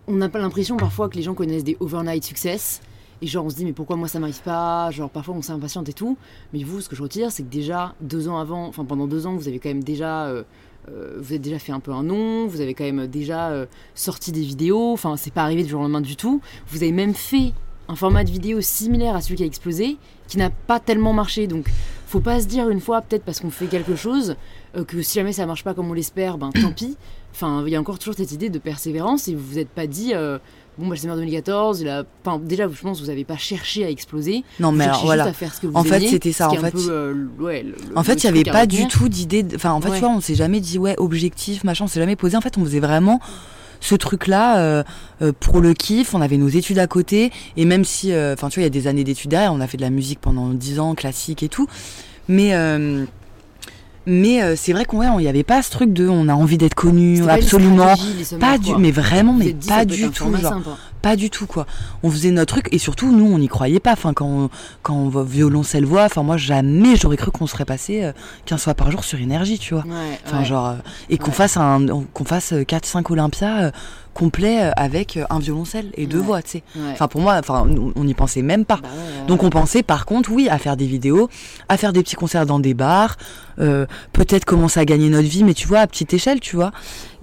On 0.05 0.13
n'a 0.13 0.29
pas 0.29 0.37
l'impression 0.37 0.77
parfois 0.77 1.09
que 1.09 1.15
les 1.15 1.23
gens 1.23 1.33
connaissent 1.33 1.63
des 1.63 1.75
overnight 1.79 2.23
success. 2.23 2.81
Et 3.19 3.25
genre, 3.25 3.45
on 3.45 3.49
se 3.49 3.55
dit, 3.55 3.65
mais 3.65 3.73
pourquoi 3.73 3.95
moi 3.95 4.07
ça 4.07 4.19
m'arrive 4.19 4.43
pas? 4.43 4.91
Genre, 4.91 5.09
parfois 5.09 5.33
on 5.33 5.41
s'impatiente 5.41 5.89
et 5.89 5.93
tout. 5.93 6.19
Mais 6.53 6.61
vous, 6.63 6.81
ce 6.81 6.89
que 6.89 6.95
je 6.95 7.01
retire, 7.01 7.31
c'est 7.31 7.41
que 7.41 7.49
déjà, 7.49 7.95
deux 7.99 8.27
ans 8.27 8.37
avant, 8.37 8.67
enfin 8.67 8.85
pendant 8.85 9.07
deux 9.07 9.25
ans, 9.25 9.35
vous 9.35 9.47
avez 9.47 9.57
quand 9.57 9.69
même 9.69 9.83
déjà. 9.83 10.27
euh, 10.27 10.43
euh, 10.91 11.15
vous 11.17 11.31
avez 11.31 11.39
déjà 11.39 11.57
fait 11.57 11.71
un 11.71 11.79
peu 11.79 11.91
un 11.91 12.03
nom, 12.03 12.45
vous 12.45 12.61
avez 12.61 12.75
quand 12.75 12.83
même 12.83 13.07
déjà 13.07 13.49
euh, 13.49 13.65
sorti 13.95 14.31
des 14.31 14.43
vidéos, 14.43 14.93
enfin 14.93 15.17
c'est 15.17 15.33
pas 15.33 15.41
arrivé 15.41 15.63
du 15.63 15.69
jour 15.69 15.79
au 15.79 15.83
lendemain 15.83 15.99
du 15.99 16.15
tout. 16.15 16.41
Vous 16.67 16.83
avez 16.83 16.91
même 16.91 17.15
fait 17.15 17.53
un 17.87 17.95
format 17.95 18.23
de 18.23 18.29
vidéo 18.29 18.61
similaire 18.61 19.15
à 19.15 19.21
celui 19.21 19.35
qui 19.35 19.43
a 19.43 19.47
explosé, 19.47 19.97
qui 20.27 20.37
n'a 20.37 20.51
pas 20.51 20.79
tellement 20.79 21.13
marché. 21.13 21.47
Donc 21.47 21.71
faut 22.07 22.19
pas 22.19 22.39
se 22.39 22.45
dire 22.45 22.69
une 22.69 22.79
fois, 22.79 23.01
peut-être 23.01 23.23
parce 23.23 23.39
qu'on 23.39 23.49
fait 23.49 23.65
quelque 23.65 23.95
chose, 23.95 24.35
que 24.83 25.01
si 25.01 25.15
jamais 25.19 25.31
ça 25.33 25.45
marche 25.45 25.63
pas 25.63 25.73
comme 25.73 25.89
on 25.89 25.93
l'espère, 25.93 26.37
ben 26.37 26.49
tant 26.51 26.71
pis. 26.71 26.97
Enfin, 27.33 27.63
il 27.65 27.71
y 27.71 27.75
a 27.75 27.79
encore 27.79 27.99
toujours 27.99 28.15
cette 28.15 28.31
idée 28.31 28.49
de 28.49 28.59
persévérance 28.59 29.27
et 29.27 29.35
vous 29.35 29.43
vous 29.45 29.59
êtes 29.59 29.67
pas 29.69 29.87
dit, 29.87 30.13
euh, 30.13 30.37
bon, 30.77 30.87
bah, 30.87 30.95
c'est 30.97 31.09
en 31.09 31.15
2014, 31.15 31.81
il 31.81 31.89
a... 31.89 32.03
enfin, 32.25 32.39
déjà, 32.41 32.65
je 32.69 32.81
pense 32.81 32.99
que 32.99 33.03
vous 33.03 33.09
avez 33.09 33.25
pas 33.25 33.35
cherché 33.35 33.83
à 33.83 33.89
exploser. 33.89 34.43
Non, 34.61 34.71
Vous 34.71 34.77
mais 34.77 34.85
alors 34.85 35.03
voilà. 35.03 35.23
juste 35.25 35.35
à 35.35 35.39
faire 35.39 35.53
ce 35.53 35.59
que 35.59 35.67
vous 35.67 35.75
En 35.75 35.83
fait, 35.83 35.99
c'était 35.99 36.31
ça, 36.31 36.47
qui 36.47 36.57
en 36.57 36.61
fait. 36.61 36.71
peu, 36.71 36.79
euh, 36.89 37.13
le- 37.13 37.43
ouais, 37.43 37.63
le- 37.63 37.75
En 37.97 38.03
fait, 38.03 38.23
il 38.23 38.25
n'y 38.27 38.29
avait 38.29 38.43
truc 38.43 38.53
pas 38.53 38.65
du 38.65 38.87
tout 38.87 39.09
d'idée. 39.09 39.43
de- 39.43 39.55
Enfin, 39.57 39.71
en 39.73 39.81
fait, 39.81 39.89
Ouais. 39.89 39.95
tu 39.99 40.05
vois, 40.05 40.13
on 40.13 40.21
s'est 40.21 40.35
jamais 40.35 40.61
dit, 40.61 40.77
ouais, 40.79 40.95
objectif, 40.97 41.65
machin, 41.65 41.83
on 41.85 41.87
s'est 41.89 41.99
jamais 41.99 42.15
posé. 42.15 42.37
En 42.37 42.41
fait, 42.41 42.57
on 42.57 42.63
faisait 42.63 42.79
vraiment 42.79 43.19
ce 43.81 43.95
truc-là 43.95 44.59
euh, 44.59 44.83
euh, 45.21 45.33
pour 45.37 45.59
le 45.59 45.73
kiff. 45.73 46.13
On 46.15 46.21
avait 46.21 46.37
nos 46.37 46.47
études 46.47 46.79
à 46.79 46.87
côté. 46.87 47.31
Et 47.57 47.65
même 47.65 47.83
si, 47.83 48.13
euh, 48.13 48.33
enfin, 48.33 48.47
tu 48.47 48.61
vois, 48.61 48.61
il 48.61 48.65
y 48.65 48.67
a 48.67 48.81
des 48.81 48.87
années 48.87 49.03
d'études 49.03 49.29
derrière, 49.31 49.51
on 49.51 49.59
a 49.59 49.67
fait 49.67 49.75
de 49.77 49.81
la 49.81 49.89
musique 49.89 50.21
pendant 50.21 50.51
10 50.51 50.79
ans, 50.79 50.95
classique 50.95 51.43
et 51.43 51.49
tout. 51.49 51.67
Mais. 52.29 52.53
Mais 54.05 54.41
euh, 54.41 54.55
c'est 54.55 54.73
vrai 54.73 54.85
qu'on 54.85 54.99
ouais, 54.99 55.21
n'y 55.21 55.27
avait 55.27 55.43
pas 55.43 55.61
ce 55.61 55.71
truc 55.71 55.91
de 55.93 56.07
on 56.07 56.27
a 56.27 56.33
envie 56.33 56.57
d'être 56.57 56.75
connu 56.75 57.21
pas 57.23 57.33
absolument 57.33 57.95
pas 58.39 58.57
du 58.57 58.75
mais 58.75 58.91
vraiment 58.91 59.33
mais 59.33 59.55
pas 59.67 59.85
du 59.85 60.09
tout 60.09 60.35
genre 60.35 60.53
sympa. 60.53 60.77
pas 61.01 61.15
du 61.15 61.29
tout 61.29 61.45
quoi. 61.47 61.65
On 62.03 62.11
faisait 62.11 62.31
notre 62.31 62.53
truc 62.53 62.67
et 62.71 62.77
surtout 62.77 63.11
nous 63.11 63.25
on 63.25 63.39
n'y 63.39 63.47
croyait 63.47 63.79
pas. 63.79 63.93
Enfin 63.93 64.13
quand 64.13 64.27
on, 64.27 64.49
quand 64.83 64.95
on 64.95 65.09
va 65.09 65.23
violoncelle 65.23 65.85
voix, 65.85 66.03
enfin 66.05 66.23
moi 66.23 66.37
jamais 66.37 66.95
j'aurais 66.95 67.17
cru 67.17 67.31
qu'on 67.31 67.47
serait 67.47 67.65
passé 67.65 68.03
euh, 68.03 68.11
15 68.45 68.63
fois 68.63 68.73
par 68.73 68.91
jour 68.91 69.03
sur 69.03 69.19
énergie, 69.19 69.57
tu 69.57 69.73
vois. 69.73 69.83
Ouais, 69.83 70.45
genre 70.45 70.67
euh, 70.67 70.75
et 71.09 71.17
qu'on 71.17 71.31
fasse 71.31 71.57
un 71.57 71.85
qu'on 72.13 72.25
fasse 72.25 72.53
4 72.67 72.85
5 72.85 73.09
Olympia 73.09 73.57
euh, 73.57 73.71
complet 74.15 74.63
euh, 74.63 74.71
avec 74.77 75.17
euh, 75.17 75.25
un 75.29 75.37
violoncelle 75.37 75.91
et 75.93 76.07
deux 76.07 76.17
Ouais. 76.19 76.25
voix, 76.25 76.41
tu 76.41 76.49
sais. 76.51 76.63
Ouais. 76.75 76.89
Enfin 76.93 77.07
pour 77.07 77.21
moi 77.21 77.35
enfin 77.37 77.67
on 77.95 78.03
n'y 78.03 78.15
pensait 78.15 78.41
même 78.41 78.65
pas. 78.65 78.79
Bah 78.81 78.87
ouais, 78.89 79.27
Donc 79.27 79.43
on 79.43 79.51
pensait 79.51 79.83
par 79.83 80.05
contre 80.07 80.31
oui 80.31 80.49
à 80.49 80.57
faire 80.57 80.75
des 80.77 80.87
vidéos, 80.87 81.29
à 81.69 81.77
faire 81.77 81.93
des 81.93 82.01
petits 82.01 82.15
concerts 82.15 82.47
dans 82.47 82.59
des 82.59 82.73
bars, 82.73 83.17
euh, 83.59 83.85
peut-être 84.13 84.45
commencer 84.45 84.79
à 84.79 84.85
gagner 84.85 85.09
notre 85.09 85.27
vie, 85.27 85.43
mais 85.43 85.53
tu 85.53 85.67
vois 85.67 85.79
à 85.81 85.87
petite 85.87 86.13
échelle, 86.13 86.39
tu 86.39 86.55
vois. 86.55 86.71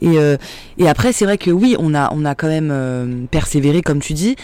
Et, 0.00 0.18
euh, 0.18 0.37
et 0.78 0.88
après 0.88 1.12
c'est 1.12 1.24
vrai 1.24 1.38
que 1.38 1.50
oui 1.50 1.74
on 1.81 1.94
a 1.94 2.12
on 2.14 2.24
a 2.24 2.35
quand 2.35 2.48
même 2.48 2.70
euh, 2.70 3.24
persévéré 3.31 3.83
comme 3.83 4.00
tu 4.00 4.12
dis. 4.12 4.37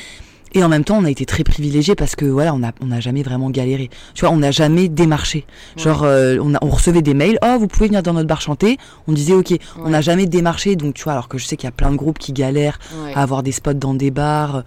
Et 0.54 0.62
en 0.64 0.68
même 0.68 0.84
temps, 0.84 0.98
on 0.98 1.04
a 1.04 1.11
été 1.11 1.26
très 1.26 1.44
privilégiés 1.44 1.94
parce 1.94 2.16
que 2.16 2.24
voilà, 2.24 2.54
on 2.54 2.62
a 2.62 2.72
on 2.80 2.87
n'a 2.87 3.00
jamais 3.00 3.22
vraiment 3.22 3.50
galéré. 3.50 3.90
Tu 4.14 4.24
vois, 4.24 4.34
on 4.34 4.38
n'a 4.38 4.50
jamais 4.50 4.88
démarché. 4.88 5.44
Genre, 5.76 6.02
euh, 6.04 6.37
on, 6.42 6.54
a, 6.54 6.58
on 6.62 6.68
recevait 6.68 7.02
des 7.02 7.14
mails, 7.14 7.38
oh, 7.44 7.56
vous 7.58 7.66
pouvez 7.68 7.87
venir 7.88 8.02
dans 8.02 8.12
notre 8.14 8.28
bar 8.28 8.40
chanter. 8.40 8.78
On 9.06 9.12
disait 9.12 9.34
ok. 9.34 9.54
On 9.84 9.90
n'a 9.90 10.00
jamais 10.00 10.26
démarché, 10.26 10.76
donc 10.76 10.94
tu 10.94 11.04
vois, 11.04 11.12
alors 11.12 11.28
que 11.28 11.38
je 11.38 11.46
sais 11.46 11.56
qu'il 11.56 11.66
y 11.66 11.68
a 11.68 11.72
plein 11.72 11.90
de 11.90 11.96
groupes 11.96 12.18
qui 12.18 12.32
galèrent 12.32 12.78
Ouais. 13.04 13.12
à 13.14 13.22
avoir 13.22 13.42
des 13.42 13.52
spots 13.52 13.74
dans 13.74 13.94
des 13.94 14.11
bars, 14.11 14.64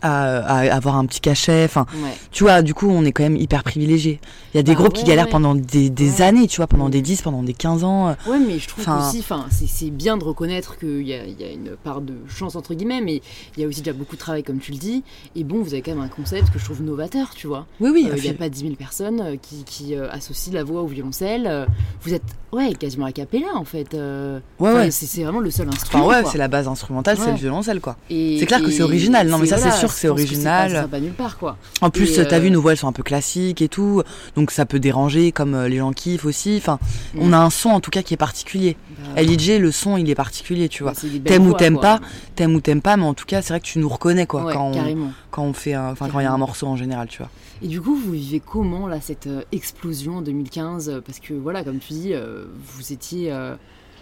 à, 0.00 0.38
à 0.68 0.74
avoir 0.74 0.96
un 0.96 1.06
petit 1.06 1.20
cachet. 1.20 1.64
Enfin, 1.64 1.86
Ouais. 1.94 2.10
tu 2.30 2.44
vois, 2.44 2.62
du 2.62 2.74
coup, 2.74 2.88
on 2.88 3.04
est 3.04 3.12
quand 3.12 3.22
même 3.22 3.36
hyper 3.36 3.62
privilégiés. 3.62 4.20
Il 4.54 4.56
y 4.56 4.60
a 4.60 4.62
des 4.62 4.72
Bah 4.72 4.78
groupes 4.80 4.92
qui 4.94 5.04
galèrent 5.04 5.26
ouais. 5.26 5.30
pendant 5.30 5.54
des, 5.54 6.22
années, 6.22 6.46
tu 6.46 6.56
vois, 6.58 6.66
pendant 6.66 6.88
des 6.88 7.00
10, 7.02 7.22
pendant 7.22 7.42
des 7.42 7.54
15 7.54 7.84
ans. 7.84 8.08
euh. 8.08 8.12
Ouais, 8.30 8.38
mais 8.38 8.58
je 8.58 8.68
trouve 8.68 8.84
Enfin- 8.84 9.08
aussi, 9.08 9.18
enfin, 9.20 9.46
c'est 9.50 9.90
bien 9.90 10.16
de 10.16 10.24
reconnaître 10.24 10.78
qu'il 10.78 11.02
y 11.06 11.14
a, 11.14 11.24
il 11.24 11.40
y 11.40 11.44
a 11.44 11.50
une 11.52 11.70
part 11.82 12.00
de 12.00 12.14
chance 12.28 12.56
entre 12.56 12.74
guillemets, 12.74 13.00
mais 13.00 13.20
il 13.56 13.62
y 13.62 13.64
a 13.64 13.68
aussi 13.68 13.80
déjà 13.80 13.92
beaucoup 13.96 14.14
de 14.16 14.20
travail 14.20 14.42
comme 14.42 14.58
tu 14.58 14.72
le 14.72 14.78
dis. 14.78 15.02
Et 15.36 15.44
bon, 15.44 15.62
vous 15.62 15.72
avez 15.72 15.82
quand 15.82 15.92
même 15.94 16.04
un 16.04 16.08
concept 16.08 16.50
que 16.50 16.58
je 16.58 16.64
trouve 16.64 16.82
novateur, 16.82 17.30
tu 17.34 17.46
vois. 17.46 17.66
Oui, 17.80 17.90
oui. 17.92 18.08
Euh, 18.10 18.14
Il 18.16 18.22
n'y 18.22 18.28
a 18.30 18.34
pas 18.34 18.48
10 18.48 18.60
000 18.60 18.74
personnes 18.74 19.20
euh, 19.20 19.36
qui, 19.40 19.64
qui, 19.64 19.94
euh, 19.94 20.08
associent 20.10 20.52
la 20.52 20.64
voix 20.64 20.82
au 20.82 20.86
violoncelle. 20.86 21.66
Vous 22.02 22.12
êtes, 22.14 22.22
ouais, 22.52 22.72
quasiment 22.74 23.06
a 23.06 23.12
cappella 23.12 23.48
en 23.54 23.64
fait. 23.64 23.94
Euh, 23.94 24.38
Ouais, 24.60 24.72
ouais. 24.72 24.90
C'est 24.90 25.22
vraiment 25.24 25.40
le 25.40 25.50
seul 25.50 25.68
instrument. 25.68 26.06
Enfin, 26.06 26.22
ouais, 26.22 26.28
c'est 26.30 26.38
la 26.38 26.48
base 26.48 26.68
instrumentale, 26.68 27.16
c'est 27.18 27.30
le 27.30 27.36
violoncelle, 27.36 27.80
quoi. 27.80 27.96
C'est 28.08 28.44
clair 28.46 28.62
que 28.62 28.70
c'est 28.70 28.82
original. 28.82 29.28
Non, 29.28 29.38
mais 29.38 29.46
ça, 29.46 29.58
c'est 29.58 29.70
sûr 29.88 29.94
que 29.94 30.00
c'est 30.00 30.08
original. 30.08 30.70
ça, 30.70 30.76
ça 30.76 30.82
va 30.82 30.88
pas 30.88 31.00
nulle 31.00 31.12
part, 31.12 31.38
quoi. 31.38 31.56
En 31.80 31.90
plus, 31.90 32.14
t'as 32.14 32.36
euh, 32.36 32.38
vu, 32.40 32.50
nos 32.50 32.60
voix, 32.60 32.72
elles 32.72 32.78
sont 32.78 32.88
un 32.88 32.92
peu 32.92 33.02
classiques 33.02 33.62
et 33.62 33.68
tout. 33.68 34.02
Donc, 34.36 34.50
ça 34.50 34.66
peut 34.66 34.78
déranger, 34.78 35.32
comme 35.32 35.54
euh, 35.54 35.68
les 35.68 35.78
gens 35.78 35.92
kiffent 35.92 36.24
aussi. 36.24 36.56
Enfin, 36.58 36.78
on 37.18 37.28
Mm. 37.28 37.34
a 37.34 37.44
un 37.44 37.50
son, 37.50 37.70
en 37.70 37.80
tout 37.80 37.90
cas, 37.90 38.02
qui 38.02 38.14
est 38.14 38.18
particulier. 38.18 38.76
Bah, 39.14 39.22
LIJ, 39.22 39.58
le 39.58 39.70
son, 39.72 39.96
il 39.96 40.08
est 40.10 40.14
particulier, 40.14 40.68
tu 40.68 40.82
vois. 40.82 40.92
bah, 40.92 40.98
belles 41.02 41.22
T'aimes 41.24 41.46
ou 41.46 41.54
t'aimes 41.54 41.78
pas, 41.80 42.00
T'aimes 42.34 42.54
ou 42.54 42.60
t'aimes 42.60 42.82
pas, 42.82 42.96
mais 42.96 43.04
en 43.04 43.14
tout 43.14 43.26
cas, 43.26 43.42
c'est 43.42 43.52
vrai 43.52 43.60
que 43.60 43.66
tu 43.66 43.78
nous 43.78 43.88
reconnais, 43.88 44.26
quoi, 44.26 44.44
Ouais, 44.44 44.52
quand, 44.54 44.70
on, 44.74 45.08
quand 45.30 45.42
on 45.44 45.52
fait, 45.52 45.76
enfin, 45.76 46.08
quand 46.08 46.20
il 46.20 46.24
y 46.24 46.26
a 46.26 46.32
un 46.32 46.38
morceau 46.38 46.66
en 46.66 46.76
général, 46.76 47.08
tu 47.08 47.18
vois. 47.18 47.30
Et 47.62 47.68
du 47.68 47.80
coup, 47.80 47.94
vous 47.94 48.12
vivez 48.12 48.40
comment 48.40 48.88
là 48.88 49.00
cette 49.00 49.28
euh, 49.28 49.42
explosion 49.52 50.16
en 50.16 50.22
2015 50.22 50.88
euh, 50.88 51.00
Parce 51.00 51.20
que 51.20 51.32
voilà, 51.34 51.62
comme 51.62 51.78
tu 51.78 51.92
dis, 51.92 52.12
euh, 52.12 52.44
vous 52.76 52.92
étiez. 52.92 53.30
euh, 53.32 53.54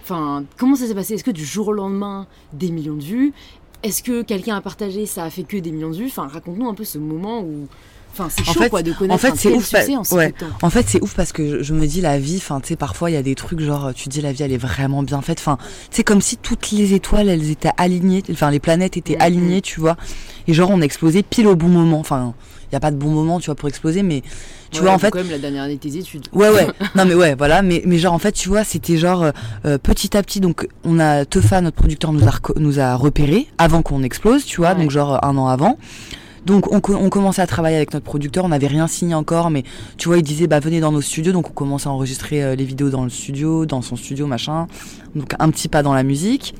Enfin, 0.02 0.44
comment 0.56 0.76
ça 0.76 0.86
s'est 0.86 0.94
passé? 0.94 1.14
Est-ce 1.14 1.22
que 1.24 1.30
du 1.30 1.44
jour 1.44 1.68
au 1.68 1.72
lendemain, 1.72 2.26
des 2.54 2.70
millions 2.70 2.96
de 2.96 3.02
vues? 3.02 3.32
Est-ce 3.82 4.02
que 4.02 4.22
quelqu'un 4.22 4.56
a 4.56 4.60
partagé, 4.60 5.06
ça 5.06 5.24
a 5.24 5.30
fait 5.30 5.42
que 5.44 5.56
des 5.56 5.70
millions 5.70 5.90
de 5.90 5.96
vues? 5.96 6.06
Enfin, 6.06 6.26
raconte-nous 6.28 6.68
un 6.68 6.74
peu 6.74 6.84
ce 6.84 6.98
moment 6.98 7.40
où. 7.40 7.66
Enfin, 8.12 8.28
c'est 8.28 8.42
En 8.48 8.52
chaud 8.52 8.60
fait- 8.62 8.70
quoi 8.70 8.82
de 8.82 8.92
connaître 8.92 9.14
en 9.14 9.18
fait, 9.18 9.36
c'est 9.36 9.52
ouf, 9.54 9.70
bah, 9.72 9.78
en 9.96 10.16
ouais. 10.16 10.34
En 10.62 10.68
fait, 10.70 10.84
c'est 10.88 11.00
ouf 11.00 11.14
parce 11.14 11.30
que 11.32 11.48
je, 11.58 11.62
je 11.62 11.72
me 11.74 11.86
dis 11.86 12.00
la 12.00 12.18
vie, 12.18 12.38
enfin, 12.38 12.60
tu 12.60 12.66
sais, 12.68 12.76
parfois 12.76 13.08
il 13.08 13.14
y 13.14 13.16
a 13.16 13.22
des 13.22 13.36
trucs 13.36 13.60
genre, 13.60 13.94
tu 13.94 14.08
dis 14.08 14.20
la 14.20 14.32
vie, 14.32 14.42
elle 14.42 14.52
est 14.52 14.56
vraiment 14.58 15.04
bien 15.04 15.22
faite. 15.22 15.38
Enfin, 15.38 15.58
c'est 15.92 16.02
comme 16.02 16.20
si 16.20 16.36
toutes 16.36 16.72
les 16.72 16.92
étoiles, 16.92 17.28
elles 17.28 17.50
étaient 17.50 17.70
alignées, 17.76 18.22
enfin, 18.32 18.50
les 18.50 18.58
planètes 18.58 18.96
étaient 18.96 19.14
Mhm. 19.14 19.22
alignées, 19.22 19.60
tu 19.62 19.78
vois. 19.78 19.96
Et 20.48 20.52
genre, 20.54 20.70
on 20.70 20.80
a 20.80 20.84
explosé 20.84 21.22
pile 21.22 21.46
au 21.46 21.54
bon 21.54 21.68
moment. 21.68 22.00
Enfin, 22.00 22.34
il 22.70 22.74
y 22.74 22.76
a 22.76 22.80
pas 22.80 22.90
de 22.90 22.96
bon 22.96 23.10
moment, 23.10 23.38
tu 23.38 23.46
vois, 23.46 23.54
pour 23.54 23.68
exploser, 23.68 24.02
mais 24.02 24.22
tu 24.70 24.78
Ouais, 24.78 24.84
vois, 24.86 24.92
en 24.94 24.98
fait, 24.98 25.10
quand 25.10 25.18
même 25.18 25.30
la 25.30 25.38
dernière 25.38 25.64
année 25.64 25.74
de 25.76 25.80
tes 25.80 25.96
études. 25.96 26.26
Ouais 26.32 26.48
ouais. 26.50 26.66
non 26.94 27.04
mais 27.04 27.14
ouais, 27.14 27.34
voilà, 27.34 27.62
mais 27.62 27.82
mais 27.86 27.98
genre 27.98 28.12
en 28.14 28.18
fait, 28.18 28.32
tu 28.32 28.48
vois, 28.48 28.64
c'était 28.64 28.96
genre 28.96 29.22
euh, 29.24 29.30
euh, 29.66 29.78
petit 29.78 30.16
à 30.16 30.22
petit 30.22 30.40
donc 30.40 30.68
on 30.84 30.98
a 31.00 31.24
Teufa 31.24 31.60
notre 31.60 31.76
producteur 31.76 32.12
nous 32.12 32.26
a 32.28 32.32
nous 32.56 32.78
a 32.80 32.94
repéré 32.94 33.46
avant 33.58 33.82
qu'on 33.82 34.02
explose, 34.02 34.44
tu 34.44 34.58
vois, 34.58 34.70
Ouais. 34.74 34.76
donc 34.82 34.90
genre 34.90 35.24
un 35.24 35.36
an 35.36 35.48
avant. 35.48 35.76
Donc 36.46 36.72
on, 36.72 36.80
co- 36.80 36.94
on 36.94 37.10
commençait 37.10 37.42
à 37.42 37.46
travailler 37.46 37.76
avec 37.76 37.92
notre 37.92 38.06
producteur, 38.06 38.46
on 38.46 38.48
n'avait 38.48 38.66
rien 38.66 38.86
signé 38.86 39.14
encore, 39.14 39.50
mais 39.50 39.62
tu 39.98 40.08
vois, 40.08 40.16
il 40.16 40.22
disait 40.22 40.46
bah 40.46 40.58
venez 40.58 40.80
dans 40.80 40.90
nos 40.90 41.02
studios, 41.02 41.32
donc 41.32 41.50
on 41.50 41.52
commençait 41.52 41.88
à 41.88 41.92
enregistrer 41.92 42.42
euh, 42.42 42.54
les 42.54 42.64
vidéos 42.64 42.88
dans 42.88 43.04
le 43.04 43.10
studio, 43.10 43.66
dans 43.66 43.82
son 43.82 43.94
studio 43.96 44.26
machin. 44.26 44.66
Donc 45.14 45.34
un 45.38 45.50
petit 45.50 45.68
pas 45.68 45.82
dans 45.82 45.92
la 45.92 46.02
musique. 46.02 46.54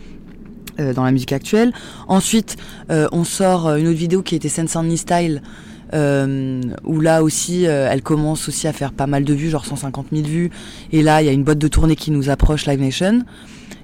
euh, 0.78 0.92
dans 0.94 1.04
la 1.04 1.10
musique 1.12 1.32
actuelle. 1.32 1.72
Ensuite, 2.08 2.56
euh, 2.90 3.06
on 3.12 3.24
sort 3.24 3.66
euh, 3.68 3.76
une 3.76 3.88
autre 3.88 3.98
vidéo 3.98 4.22
qui 4.22 4.34
était 4.34 4.48
Sense 4.48 4.76
Only 4.76 4.96
Style, 4.98 5.42
où 5.92 7.00
là 7.00 7.22
aussi, 7.22 7.66
euh, 7.66 7.88
elle 7.90 8.02
commence 8.02 8.48
aussi 8.48 8.66
à 8.68 8.72
faire 8.72 8.92
pas 8.92 9.06
mal 9.06 9.24
de 9.24 9.34
vues, 9.34 9.50
genre 9.50 9.64
150 9.66 10.06
000 10.12 10.26
vues. 10.26 10.50
Et 10.92 11.02
là, 11.02 11.22
il 11.22 11.26
y 11.26 11.28
a 11.28 11.32
une 11.32 11.44
boîte 11.44 11.58
de 11.58 11.68
tournée 11.68 11.96
qui 11.96 12.10
nous 12.10 12.30
approche, 12.30 12.66
Live 12.66 12.80
Nation. 12.80 13.22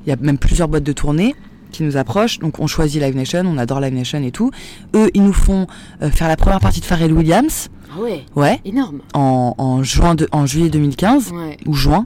Il 0.07 0.11
y 0.11 0.13
a 0.13 0.17
même 0.17 0.39
plusieurs 0.39 0.69
boîtes 0.69 0.85
de 0.85 0.93
tournée 0.93 1.35
qui 1.73 1.83
nous 1.83 1.97
approchent. 1.97 2.39
Donc 2.39 2.61
on 2.61 2.67
choisit 2.67 3.03
Live 3.03 3.17
Nation, 3.17 3.43
on 3.47 3.59
adore 3.59 3.81
Live 3.81 3.95
Nation 3.95 4.23
et 4.23 4.31
tout. 4.31 4.51
Eux, 4.95 5.11
ils 5.15 5.23
nous 5.25 5.33
font 5.33 5.67
euh, 6.03 6.11
faire 6.11 6.29
la 6.29 6.37
première 6.37 6.61
partie 6.61 6.81
de 6.81 6.85
Pharrell 6.85 7.13
Williams. 7.13 7.69
Ah 7.93 8.01
ouais, 8.01 8.25
Ouais. 8.37 8.61
énorme. 8.65 9.01
En, 9.15 9.55
en 9.59 9.83
juin 9.83 10.15
de, 10.15 10.29
en 10.33 10.47
juillet 10.47 10.71
2015 10.71 11.33
Ouais. 11.33 11.57
ou 11.67 11.75
juin. 11.75 12.05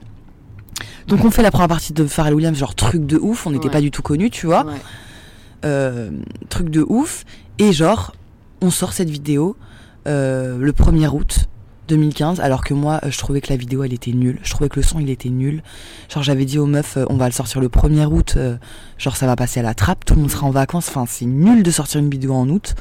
Donc 1.07 1.23
on 1.25 1.31
fait 1.31 1.43
la 1.43 1.51
première 1.51 1.67
partie 1.67 1.93
de 1.93 2.05
Pharrell 2.05 2.33
Williams, 2.33 2.57
genre 2.57 2.73
truc 2.75 3.05
de 3.05 3.17
ouf. 3.17 3.45
On 3.45 3.51
n'était 3.51 3.65
Ouais. 3.65 3.71
pas 3.71 3.81
du 3.81 3.91
tout 3.91 4.01
connus, 4.01 4.29
tu 4.31 4.47
vois. 4.47 4.65
ouais. 4.65 4.73
Euh, 5.65 6.09
truc 6.49 6.69
de 6.69 6.81
ouf. 6.87 7.23
Et 7.59 7.71
genre, 7.71 8.13
on 8.61 8.71
sort 8.71 8.93
cette 8.93 9.09
vidéo 9.09 9.55
euh, 10.07 10.57
le 10.57 10.71
1er 10.71 11.07
août 11.07 11.47
2015, 11.87 12.39
alors 12.39 12.63
que 12.63 12.73
moi, 12.73 13.01
je 13.07 13.17
trouvais 13.17 13.41
que 13.41 13.49
la 13.49 13.57
vidéo, 13.57 13.83
elle 13.83 13.93
était 13.93 14.11
nulle. 14.11 14.39
Je 14.43 14.51
trouvais 14.51 14.69
que 14.69 14.77
le 14.77 14.83
son, 14.83 14.99
il 14.99 15.09
était 15.09 15.29
nul. 15.29 15.61
Genre, 16.09 16.23
j'avais 16.23 16.45
dit 16.45 16.57
aux 16.57 16.65
meufs, 16.65 16.97
euh, 16.97 17.05
on 17.09 17.17
va 17.17 17.25
le 17.25 17.33
sortir 17.33 17.59
le 17.59 17.67
1er 17.67 18.05
août, 18.05 18.35
euh, 18.37 18.57
genre, 18.97 19.15
ça 19.15 19.25
va 19.25 19.35
passer 19.35 19.59
à 19.59 19.63
la 19.63 19.73
trappe, 19.73 20.05
tout 20.05 20.15
le 20.15 20.21
monde 20.21 20.31
sera 20.31 20.47
en 20.47 20.51
vacances. 20.51 20.87
Enfin, 20.89 21.05
c'est 21.07 21.25
nul 21.25 21.63
de 21.63 21.71
sortir 21.71 21.99
une 21.99 22.09
vidéo 22.09 22.33
en 22.33 22.47
août. 22.49 22.75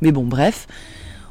Mais 0.00 0.12
bon, 0.12 0.24
bref, 0.24 0.66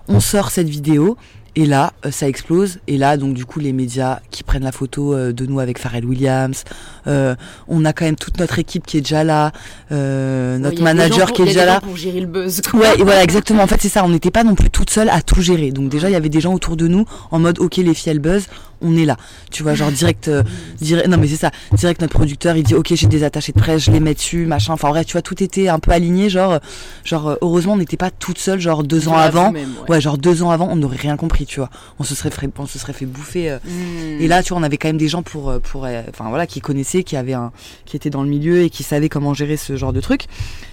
on 0.08 0.20
sort 0.20 0.52
cette 0.52 0.70
vidéo. 0.70 1.18
Et 1.56 1.66
là, 1.68 1.94
euh, 2.06 2.10
ça 2.12 2.28
explose. 2.28 2.80
Et 2.88 2.98
là, 2.98 3.16
donc 3.16 3.36
du 3.36 3.46
coup, 3.46 3.60
les 3.60 3.74
médias 3.74 4.20
qui 4.32 4.44
prennent 4.44 4.64
la 4.64 4.72
photo 4.72 5.14
euh, 5.14 5.32
de 5.34 5.46
nous 5.46 5.60
avec 5.60 5.78
Pharrell 5.78 6.04
Williams. 6.06 6.64
Euh, 7.06 7.36
on 7.68 7.86
a 7.86 7.94
quand 7.94 8.06
même 8.06 8.16
toute 8.16 8.40
notre 8.40 8.58
équipe 8.58 8.88
qui 8.88 8.98
est 8.98 9.02
déjà 9.02 9.24
là. 9.24 9.52
Euh, 9.92 10.58
notre 10.58 10.82
manager 10.82 11.28
pour- 11.28 11.36
qui 11.36 11.42
est 11.44 11.46
déjà 11.46 11.66
là. 11.66 11.80
pour 11.82 11.96
gérer 11.96 12.22
le 12.22 12.26
buzz. 12.28 12.62
quoi. 12.62 12.80
Ouais, 12.80 12.94
et 13.00 13.04
voilà, 13.04 13.24
exactement. 13.30 13.62
En 13.64 13.68
fait, 13.68 13.80
c'est 13.82 13.90
ça. 13.90 14.04
On 14.04 14.10
n'était 14.10 14.32
pas 14.32 14.44
non 14.44 14.56
plus 14.56 14.70
toute 14.72 14.90
seule 14.90 15.10
à 15.10 15.22
tout 15.22 15.42
gérer. 15.42 15.72
Donc 15.72 15.90
déjà, 15.90 16.10
il 16.10 16.14
y 16.14 16.16
avait 16.16 16.30
des 16.30 16.42
gens 16.42 16.54
autour 16.54 16.76
de 16.76 16.88
nous 16.88 17.06
en 17.30 17.38
mode, 17.40 17.60
ok, 17.60 17.78
les 17.78 17.94
filles 17.94 18.12
elles 18.14 18.20
buzz, 18.20 18.48
on 18.84 18.96
est 18.98 19.06
là. 19.06 19.18
Tu 19.52 19.64
vois, 19.64 19.74
genre 19.74 19.92
direct, 19.92 20.28
euh, 20.28 20.44
direct. 20.80 21.08
Non, 21.08 21.18
mais 21.18 21.28
c'est 21.28 21.38
ça. 21.38 21.52
Direct, 21.74 22.02
notre 22.02 22.14
producteur, 22.14 22.56
il 22.58 22.64
dit, 22.64 22.76
ok, 22.76 22.94
j'ai 22.94 23.08
des 23.08 23.24
attachés 23.24 23.52
de 23.54 23.60
presse, 23.60 23.84
je 23.86 23.92
les 23.92 24.00
mets 24.00 24.14
dessus, 24.14 24.46
machin. 24.46 24.74
Enfin, 24.74 24.90
bref, 24.90 25.06
tu 25.06 25.14
vois, 25.14 25.22
tout 25.22 25.42
était 25.42 25.68
un 25.70 25.80
peu 25.80 25.92
aligné. 25.92 26.30
Genre, 26.30 26.60
genre, 27.04 27.30
euh, 27.30 27.36
heureusement, 27.42 27.74
on 27.74 27.78
n'était 27.78 27.98
pas 27.98 28.12
toute 28.12 28.38
seule. 28.38 28.60
Genre 28.60 28.84
deux 28.84 29.08
ans 29.08 29.18
avant. 29.18 29.52
ouais. 29.54 29.66
Ouais, 29.90 30.02
genre 30.02 30.18
deux 30.18 30.44
ans 30.44 30.52
avant, 30.52 30.68
on 30.70 30.76
n'aurait 30.76 30.98
rien 30.98 31.18
compris, 31.18 31.46
tu 31.46 31.60
vois. 31.60 31.70
On 32.00 32.04
se 32.04 32.14
serait 32.16 32.30
fait, 32.30 32.50
on 32.60 32.66
se 32.66 32.78
serait 32.80 32.94
fait 32.94 33.06
bouffer. 33.06 33.50
euh, 33.52 33.58
Hmm. 33.64 34.22
et 34.22 34.28
là, 34.28 34.44
tu 34.44 34.50
vois, 34.50 34.60
on 34.60 34.64
avait 34.64 34.78
quand 34.78 34.90
même 34.90 34.98
des 34.98 35.08
gens 35.08 35.24
pour, 35.24 35.54
pour, 35.62 35.88
enfin 36.10 36.30
voilà, 36.30 36.46
qui 36.48 36.60
connaissaient, 36.62 37.04
qui 37.04 37.16
avaient 37.16 37.34
un, 37.34 37.52
qui 37.86 37.96
étaient 37.96 38.10
dans 38.10 38.24
le 38.24 38.30
milieu 38.30 38.62
et 38.64 38.70
qui 38.70 38.84
savaient 38.84 39.10
comment 39.10 39.34
gérer 39.34 39.58
ce 39.58 39.76
genre 39.78 39.94
de 39.94 40.02
truc. 40.02 40.26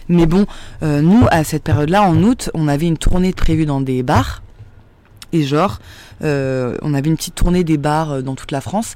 Mais 0.08 0.26
bon, 0.26 0.46
euh, 0.82 1.00
nous, 1.02 1.24
à 1.30 1.44
cette 1.44 1.62
période-là, 1.62 2.02
en 2.02 2.16
août, 2.24 2.50
on 2.54 2.66
avait 2.68 2.86
une 2.86 2.98
tournée 2.98 3.32
prévue 3.32 3.64
dans 3.66 3.80
des 3.80 4.02
bars. 4.02 4.42
Et 5.32 5.42
genre, 5.42 5.78
euh, 6.22 6.76
on 6.82 6.94
avait 6.94 7.08
une 7.08 7.16
petite 7.16 7.34
tournée 7.34 7.64
des 7.64 7.78
bars 7.78 8.12
euh, 8.12 8.22
dans 8.22 8.34
toute 8.34 8.52
la 8.52 8.60
France. 8.60 8.94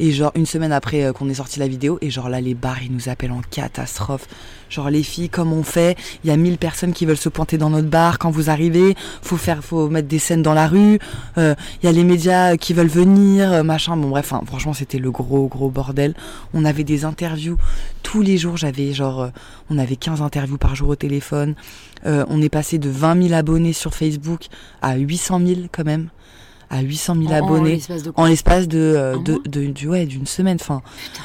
Et 0.00 0.12
genre, 0.12 0.32
une 0.34 0.46
semaine 0.46 0.72
après 0.72 1.04
euh, 1.04 1.12
qu'on 1.12 1.28
ait 1.28 1.34
sorti 1.34 1.58
la 1.58 1.68
vidéo, 1.68 1.98
et 2.00 2.10
genre 2.10 2.28
là, 2.28 2.40
les 2.40 2.54
bars, 2.54 2.82
ils 2.82 2.92
nous 2.92 3.08
appellent 3.08 3.32
en 3.32 3.40
catastrophe. 3.50 4.26
Genre, 4.70 4.90
les 4.90 5.02
filles, 5.02 5.28
comme 5.28 5.52
on 5.52 5.62
fait, 5.62 5.96
il 6.22 6.28
y 6.28 6.30
a 6.30 6.36
1000 6.36 6.58
personnes 6.58 6.92
qui 6.92 7.06
veulent 7.06 7.16
se 7.16 7.28
pointer 7.28 7.58
dans 7.58 7.70
notre 7.70 7.88
bar 7.88 8.18
quand 8.18 8.30
vous 8.30 8.50
arrivez. 8.50 8.94
Faut 9.22 9.36
faire, 9.36 9.64
faut 9.64 9.88
mettre 9.88 10.08
des 10.08 10.18
scènes 10.18 10.42
dans 10.42 10.54
la 10.54 10.68
rue. 10.68 10.98
Euh, 11.38 11.54
Il 11.82 11.86
y 11.86 11.88
a 11.88 11.92
les 11.92 12.04
médias 12.04 12.56
qui 12.56 12.74
veulent 12.74 12.86
venir, 12.86 13.52
euh, 13.52 13.62
machin. 13.62 13.96
Bon, 13.96 14.08
bref, 14.08 14.32
enfin, 14.32 14.44
franchement, 14.46 14.72
c'était 14.72 14.98
le 14.98 15.10
gros, 15.10 15.48
gros 15.48 15.70
bordel. 15.70 16.14
On 16.54 16.64
avait 16.64 16.84
des 16.84 17.04
interviews 17.04 17.56
tous 18.02 18.22
les 18.22 18.38
jours. 18.38 18.56
J'avais 18.56 18.92
genre, 18.92 19.30
on 19.70 19.78
avait 19.78 19.96
15 19.96 20.22
interviews 20.22 20.58
par 20.58 20.74
jour 20.76 20.90
au 20.90 20.96
téléphone. 20.96 21.54
On 22.04 22.40
est 22.40 22.48
passé 22.48 22.78
de 22.78 22.88
20 22.88 23.28
000 23.28 23.34
abonnés 23.34 23.72
sur 23.72 23.94
Facebook 23.94 24.46
à 24.80 24.96
800 24.96 25.40
000 25.44 25.60
quand 25.72 25.84
même. 25.84 26.08
À 26.70 26.80
800 26.82 27.14
000 27.14 27.26
En- 27.28 27.30
en 27.32 27.34
abonnés 27.44 27.76
de 27.78 28.12
en 28.16 28.26
l'espace 28.26 28.68
de, 28.68 28.78
euh, 28.78 29.14
Un 29.16 29.22
de, 29.22 29.40
de- 29.46 29.66
du- 29.66 29.88
ouais, 29.88 30.04
d'une 30.04 30.26
semaine. 30.26 30.58
Enfin, 30.60 30.82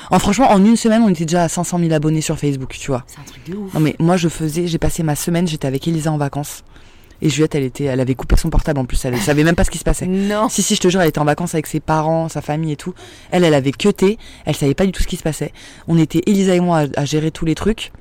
en 0.09 0.19
franchement, 0.19 0.49
en 0.51 0.63
une 0.63 0.77
semaine, 0.77 1.01
on 1.01 1.09
était 1.09 1.25
déjà 1.25 1.43
à 1.43 1.49
500 1.49 1.79
000 1.79 1.91
abonnés 1.91 2.21
sur 2.21 2.37
Facebook, 2.39 2.69
tu 2.79 2.87
vois. 2.91 3.03
C'est 3.07 3.19
un 3.19 3.23
truc 3.23 3.49
de 3.49 3.55
ouf. 3.57 3.73
Non 3.73 3.79
mais 3.81 3.95
moi, 3.99 4.15
je 4.15 4.29
faisais, 4.29 4.67
j'ai 4.67 4.77
passé 4.77 5.03
ma 5.03 5.15
semaine, 5.15 5.45
j'étais 5.47 5.67
avec 5.67 5.85
Elisa 5.87 6.11
en 6.11 6.17
vacances. 6.17 6.63
Et 7.21 7.29
Juliette, 7.29 7.55
elle 7.55 7.63
était, 7.63 7.85
elle 7.85 7.99
avait 8.01 8.15
coupé 8.15 8.35
son 8.37 8.49
portable 8.49 8.79
en 8.79 8.85
plus. 8.85 9.03
Elle 9.05 9.17
savait 9.19 9.43
même 9.43 9.55
pas 9.55 9.63
ce 9.63 9.69
qui 9.71 9.77
se 9.77 9.83
passait. 9.83 10.07
Non. 10.07 10.49
Si, 10.49 10.61
si, 10.61 10.75
je 10.75 10.81
te 10.81 10.87
jure, 10.89 11.01
elle 11.01 11.09
était 11.09 11.19
en 11.19 11.25
vacances 11.25 11.53
avec 11.55 11.67
ses 11.67 11.79
parents, 11.79 12.27
sa 12.29 12.41
famille 12.41 12.71
et 12.73 12.75
tout. 12.77 12.93
Elle, 13.31 13.43
elle 13.43 13.53
avait 13.53 13.71
queuté. 13.71 14.17
Elle 14.45 14.55
savait 14.55 14.73
pas 14.73 14.85
du 14.85 14.91
tout 14.91 15.01
ce 15.01 15.07
qui 15.07 15.15
se 15.17 15.23
passait. 15.23 15.51
On 15.87 15.97
était, 15.97 16.21
Elisa 16.25 16.53
et 16.55 16.59
moi, 16.59 16.79
à, 16.95 17.01
à 17.01 17.05
gérer 17.05 17.31
tous 17.31 17.45
les 17.45 17.55
trucs. 17.55 17.91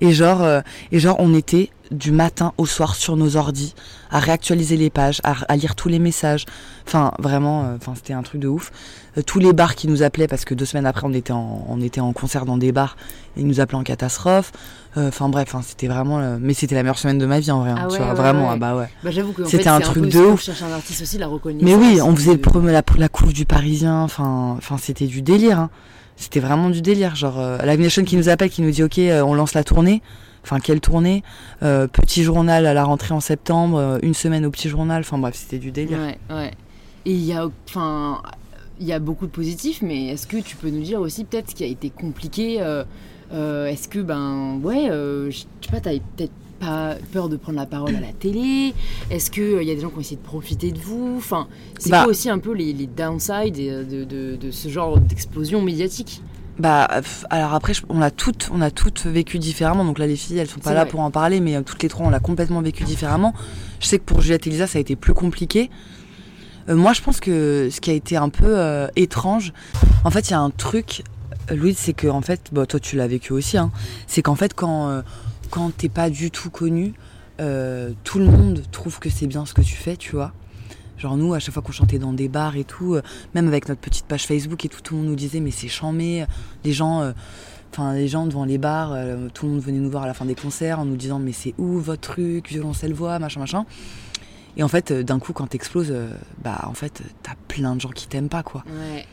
Et 0.00 0.12
genre, 0.12 0.42
euh, 0.42 0.60
et 0.92 0.98
genre, 0.98 1.16
on 1.18 1.34
était 1.34 1.70
du 1.92 2.10
matin 2.10 2.52
au 2.58 2.66
soir 2.66 2.96
sur 2.96 3.16
nos 3.16 3.36
ordis, 3.36 3.74
à 4.10 4.18
réactualiser 4.18 4.76
les 4.76 4.90
pages, 4.90 5.20
à, 5.22 5.36
à 5.48 5.54
lire 5.56 5.76
tous 5.76 5.88
les 5.88 6.00
messages. 6.00 6.44
Enfin, 6.86 7.12
vraiment, 7.20 7.62
euh, 7.64 7.76
enfin, 7.76 7.92
c'était 7.94 8.12
un 8.12 8.22
truc 8.22 8.40
de 8.40 8.48
ouf. 8.48 8.72
Euh, 9.16 9.22
tous 9.22 9.38
les 9.38 9.52
bars 9.52 9.76
qui 9.76 9.86
nous 9.86 10.02
appelaient, 10.02 10.26
parce 10.26 10.44
que 10.44 10.52
deux 10.54 10.64
semaines 10.64 10.86
après, 10.86 11.06
on 11.06 11.12
était 11.12 11.32
en, 11.32 11.64
on 11.68 11.80
était 11.80 12.00
en 12.00 12.12
concert 12.12 12.44
dans 12.44 12.56
des 12.56 12.72
bars, 12.72 12.96
et 13.36 13.40
ils 13.42 13.46
nous 13.46 13.60
appelaient 13.60 13.78
en 13.78 13.84
catastrophe. 13.84 14.50
Enfin, 14.96 15.28
bref, 15.28 15.54
hein, 15.54 15.60
c'était 15.62 15.88
vraiment, 15.88 16.38
mais 16.40 16.54
c'était 16.54 16.74
la 16.74 16.82
meilleure 16.82 16.98
semaine 16.98 17.18
de 17.18 17.26
ma 17.26 17.38
vie 17.38 17.50
en 17.50 17.60
vrai. 17.60 17.70
hein, 17.70 17.76
Ah 17.82 17.86
tu 17.90 17.98
vois, 17.98 18.08
ouais, 18.08 18.14
vraiment, 18.14 18.46
ouais. 18.48 18.52
ah 18.54 18.56
bah 18.56 18.74
ouais. 18.76 18.88
Bah, 19.04 19.10
j'avoue 19.10 19.32
que 19.32 19.44
C'était 19.44 19.68
un 19.68 19.78
truc 19.80 20.06
de 20.08 20.18
ouf. 20.18 20.48
un 20.62 20.72
artiste 20.72 21.02
aussi, 21.02 21.18
la. 21.18 21.28
Mais 21.60 21.74
oui, 21.74 22.00
on 22.02 22.16
faisait 22.16 22.36
de- 22.36 22.60
la, 22.68 22.82
la 22.96 23.08
couve 23.10 23.32
du 23.34 23.44
Parisien, 23.44 24.02
enfin, 24.02 24.54
enfin, 24.56 24.76
c'était 24.78 25.06
du 25.06 25.20
délire. 25.22 25.60
hein. 25.60 25.70
C'était 26.16 26.40
vraiment 26.40 26.70
du 26.70 26.80
délire. 26.82 27.14
Genre, 27.14 27.38
euh, 27.38 27.58
Live 27.58 27.80
Nation 27.80 28.04
qui 28.04 28.16
nous 28.16 28.28
appelle, 28.28 28.50
qui 28.50 28.62
nous 28.62 28.70
dit, 28.70 28.82
ok, 28.82 28.98
euh, 28.98 29.22
on 29.22 29.34
lance 29.34 29.54
la 29.54 29.64
tournée. 29.64 30.02
Enfin, 30.42 30.60
quelle 30.60 30.80
tournée 30.80 31.22
Euh, 31.62 31.86
Petit 31.88 32.22
journal 32.22 32.66
à 32.66 32.74
la 32.74 32.84
rentrée 32.84 33.12
en 33.14 33.20
septembre, 33.20 33.78
euh, 33.78 33.98
une 34.02 34.14
semaine 34.14 34.46
au 34.46 34.50
petit 34.50 34.68
journal. 34.68 35.00
Enfin 35.00 35.18
bref, 35.18 35.34
c'était 35.34 35.58
du 35.58 35.70
délire. 35.72 35.98
Ouais, 35.98 36.18
ouais. 36.34 36.50
Et 37.04 37.12
il 37.12 37.24
y 37.24 37.32
a, 37.32 37.46
enfin, 37.68 38.22
il 38.80 38.86
y 38.86 38.92
a 38.92 38.98
beaucoup 38.98 39.26
de 39.26 39.30
positifs, 39.32 39.82
mais 39.82 40.06
est-ce 40.08 40.26
que 40.26 40.38
tu 40.38 40.56
peux 40.56 40.70
nous 40.70 40.82
dire 40.82 41.00
aussi 41.00 41.24
peut-être 41.24 41.50
ce 41.50 41.54
qui 41.54 41.64
a 41.64 41.68
été 41.68 41.90
compliqué 41.90 42.54
Est-ce 43.32 43.88
que, 43.88 43.98
ben, 44.00 44.58
ouais, 44.62 44.88
je 44.88 45.38
sais 45.38 45.70
pas, 45.70 45.80
t'avais 45.80 46.02
peut-être 46.16 46.32
pas 46.58 46.94
peur 47.12 47.28
de 47.28 47.36
prendre 47.36 47.58
la 47.58 47.66
parole 47.66 47.94
à 47.94 48.00
la 48.00 48.12
télé 48.12 48.74
Est-ce 49.10 49.30
qu'il 49.30 49.62
y 49.62 49.70
a 49.70 49.74
des 49.74 49.80
gens 49.80 49.90
qui 49.90 49.96
ont 49.98 50.00
essayé 50.00 50.16
de 50.16 50.22
profiter 50.22 50.72
de 50.72 50.78
vous 50.78 51.14
Enfin, 51.18 51.46
c'est 51.78 51.90
Bah. 51.90 52.02
quoi 52.02 52.10
aussi 52.10 52.28
un 52.30 52.38
peu 52.38 52.52
les, 52.52 52.72
les 52.72 52.86
downsides 52.86 53.58
euh, 53.58 53.84
de, 53.84 54.04
de, 54.04 54.36
de 54.36 54.50
ce 54.50 54.68
genre 54.68 54.98
d'explosion 54.98 55.62
médiatique? 55.62 56.22
Bah, 56.58 56.88
alors 57.28 57.52
après, 57.52 57.74
on 57.90 58.00
a 58.00 58.10
toutes, 58.10 58.48
on 58.52 58.62
a 58.62 58.70
toutes 58.70 59.04
vécu 59.04 59.38
différemment. 59.38 59.84
Donc 59.84 59.98
là, 59.98 60.06
les 60.06 60.16
filles, 60.16 60.38
elles 60.38 60.48
sont 60.48 60.58
pas 60.60 60.72
là 60.72 60.82
vrai. 60.84 60.90
pour 60.90 61.00
en 61.00 61.10
parler, 61.10 61.40
mais 61.40 61.54
euh, 61.56 61.62
toutes 61.62 61.82
les 61.82 61.88
trois, 61.90 62.06
on 62.06 62.10
l'a 62.10 62.20
complètement 62.20 62.62
vécu 62.62 62.84
différemment. 62.84 63.34
Je 63.80 63.86
sais 63.86 63.98
que 63.98 64.04
pour 64.04 64.22
Juliette 64.22 64.46
et 64.46 64.50
Lisa, 64.50 64.66
ça 64.66 64.78
a 64.78 64.80
été 64.80 64.96
plus 64.96 65.12
compliqué. 65.12 65.68
Euh, 66.70 66.74
moi, 66.74 66.94
je 66.94 67.02
pense 67.02 67.20
que 67.20 67.68
ce 67.70 67.80
qui 67.82 67.90
a 67.90 67.92
été 67.92 68.16
un 68.16 68.30
peu 68.30 68.46
euh, 68.46 68.88
étrange, 68.96 69.52
en 70.04 70.10
fait, 70.10 70.28
il 70.28 70.30
y 70.30 70.34
a 70.34 70.40
un 70.40 70.48
truc, 70.50 71.04
euh, 71.50 71.54
Louise, 71.56 71.76
c'est 71.78 71.92
que 71.92 72.08
en 72.08 72.22
fait, 72.22 72.40
bah, 72.52 72.64
toi, 72.64 72.80
tu 72.80 72.96
l'as 72.96 73.06
vécu 73.06 73.34
aussi. 73.34 73.58
Hein, 73.58 73.70
c'est 74.06 74.22
qu'en 74.22 74.34
fait, 74.34 74.54
quand 74.54 74.88
euh, 74.88 75.02
quand 75.50 75.76
t'es 75.76 75.88
pas 75.88 76.10
du 76.10 76.30
tout 76.30 76.50
connu, 76.50 76.94
euh, 77.40 77.92
tout 78.04 78.18
le 78.18 78.26
monde 78.26 78.62
trouve 78.70 78.98
que 78.98 79.10
c'est 79.10 79.26
bien 79.26 79.46
ce 79.46 79.54
que 79.54 79.62
tu 79.62 79.74
fais, 79.74 79.96
tu 79.96 80.12
vois. 80.12 80.32
Genre 80.98 81.16
nous, 81.16 81.34
à 81.34 81.38
chaque 81.38 81.52
fois 81.52 81.62
qu'on 81.62 81.72
chantait 81.72 81.98
dans 81.98 82.12
des 82.12 82.28
bars 82.28 82.56
et 82.56 82.64
tout, 82.64 82.94
euh, 82.94 83.02
même 83.34 83.48
avec 83.48 83.68
notre 83.68 83.80
petite 83.80 84.06
page 84.06 84.26
Facebook 84.26 84.64
et 84.64 84.68
tout, 84.68 84.80
tout 84.80 84.94
le 84.94 85.00
monde 85.00 85.10
nous 85.10 85.16
disait 85.16 85.40
mais 85.40 85.50
c'est 85.50 85.68
chambé. 85.68 86.24
Les 86.64 86.72
gens, 86.72 87.02
euh, 87.02 87.12
enfin 87.72 87.92
les 87.92 88.08
gens 88.08 88.26
devant 88.26 88.44
les 88.44 88.58
bars, 88.58 88.92
euh, 88.92 89.28
tout 89.32 89.46
le 89.46 89.52
monde 89.52 89.60
venait 89.60 89.78
nous 89.78 89.90
voir 89.90 90.04
à 90.04 90.06
la 90.06 90.14
fin 90.14 90.24
des 90.24 90.34
concerts 90.34 90.80
en 90.80 90.86
nous 90.86 90.96
disant 90.96 91.18
mais 91.18 91.32
c'est 91.32 91.54
où 91.58 91.78
votre 91.80 92.00
truc, 92.00 92.48
violoncelle 92.48 92.94
voix, 92.94 93.18
machin 93.18 93.40
machin. 93.40 93.66
Et 94.56 94.62
en 94.62 94.68
fait, 94.68 94.90
d'un 94.90 95.18
coup, 95.18 95.34
quand 95.34 95.48
t'exploses, 95.48 95.94
bah 96.42 96.64
en 96.66 96.72
fait, 96.72 97.02
t'as 97.22 97.34
plein 97.46 97.76
de 97.76 97.80
gens 97.82 97.90
qui 97.90 98.08
t'aiment 98.08 98.30
pas 98.30 98.42
quoi. 98.42 98.64
Ouais. 98.66 99.04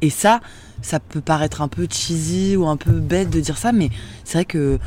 Et 0.00 0.08
ça, 0.08 0.40
ça 0.80 1.00
peut 1.00 1.20
paraître 1.20 1.60
un 1.60 1.68
peu 1.68 1.86
cheesy 1.90 2.56
ou 2.56 2.66
un 2.66 2.78
peu 2.78 2.92
bête 2.92 3.28
de 3.28 3.40
dire 3.40 3.58
ça, 3.58 3.72
mais 3.72 3.90
c'est 4.24 4.38
vrai 4.38 4.44
que 4.46 4.78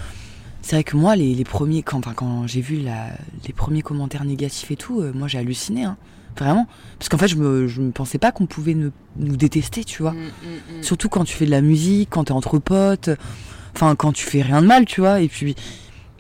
c'est 0.63 0.77
vrai 0.77 0.83
que 0.83 0.95
moi, 0.97 1.15
les, 1.15 1.35
les 1.35 1.43
premiers, 1.43 1.83
quand, 1.83 1.99
enfin, 1.99 2.13
quand 2.15 2.47
j'ai 2.47 2.61
vu 2.61 2.77
la, 2.77 3.09
les 3.45 3.53
premiers 3.53 3.81
commentaires 3.83 4.25
négatifs 4.25 4.71
et 4.71 4.75
tout, 4.77 5.01
euh, 5.01 5.11
moi 5.13 5.27
j'ai 5.27 5.37
halluciné, 5.37 5.83
hein, 5.83 5.97
vraiment, 6.37 6.67
parce 6.97 7.09
qu'en 7.09 7.17
fait, 7.19 7.27
je 7.27 7.35
me, 7.35 7.67
je 7.67 7.81
me 7.81 7.91
pensais 7.91 8.17
pas 8.17 8.31
qu'on 8.31 8.45
pouvait 8.47 8.73
ne- 8.73 8.89
nous 9.17 9.35
détester, 9.35 9.83
tu 9.83 10.01
vois. 10.01 10.13
Mm, 10.13 10.15
mm, 10.17 10.79
mm. 10.79 10.83
Surtout 10.83 11.09
quand 11.09 11.25
tu 11.25 11.35
fais 11.35 11.45
de 11.45 11.51
la 11.51 11.61
musique, 11.61 12.09
quand 12.09 12.23
t'es 12.23 12.31
entre 12.31 12.57
potes, 12.59 13.09
enfin 13.75 13.95
quand 13.95 14.13
tu 14.13 14.25
fais 14.25 14.41
rien 14.41 14.61
de 14.61 14.67
mal, 14.67 14.85
tu 14.85 15.01
vois. 15.01 15.19
Et 15.21 15.27
puis, 15.27 15.53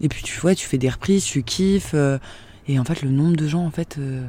et 0.01 0.09
puis 0.09 0.21
tu, 0.23 0.39
ouais, 0.45 0.55
tu 0.55 0.67
fais 0.67 0.77
des 0.77 0.89
reprises, 0.89 1.23
tu 1.23 1.41
kiffes. 1.43 1.91
euh, 1.93 2.19
et 2.67 2.77
en 2.79 2.83
fait, 2.83 3.01
le 3.01 3.09
nombre 3.09 3.35
de 3.37 3.47
gens 3.47 3.65
en 3.65 3.71
fait 3.71 3.95
euh, 3.97 4.25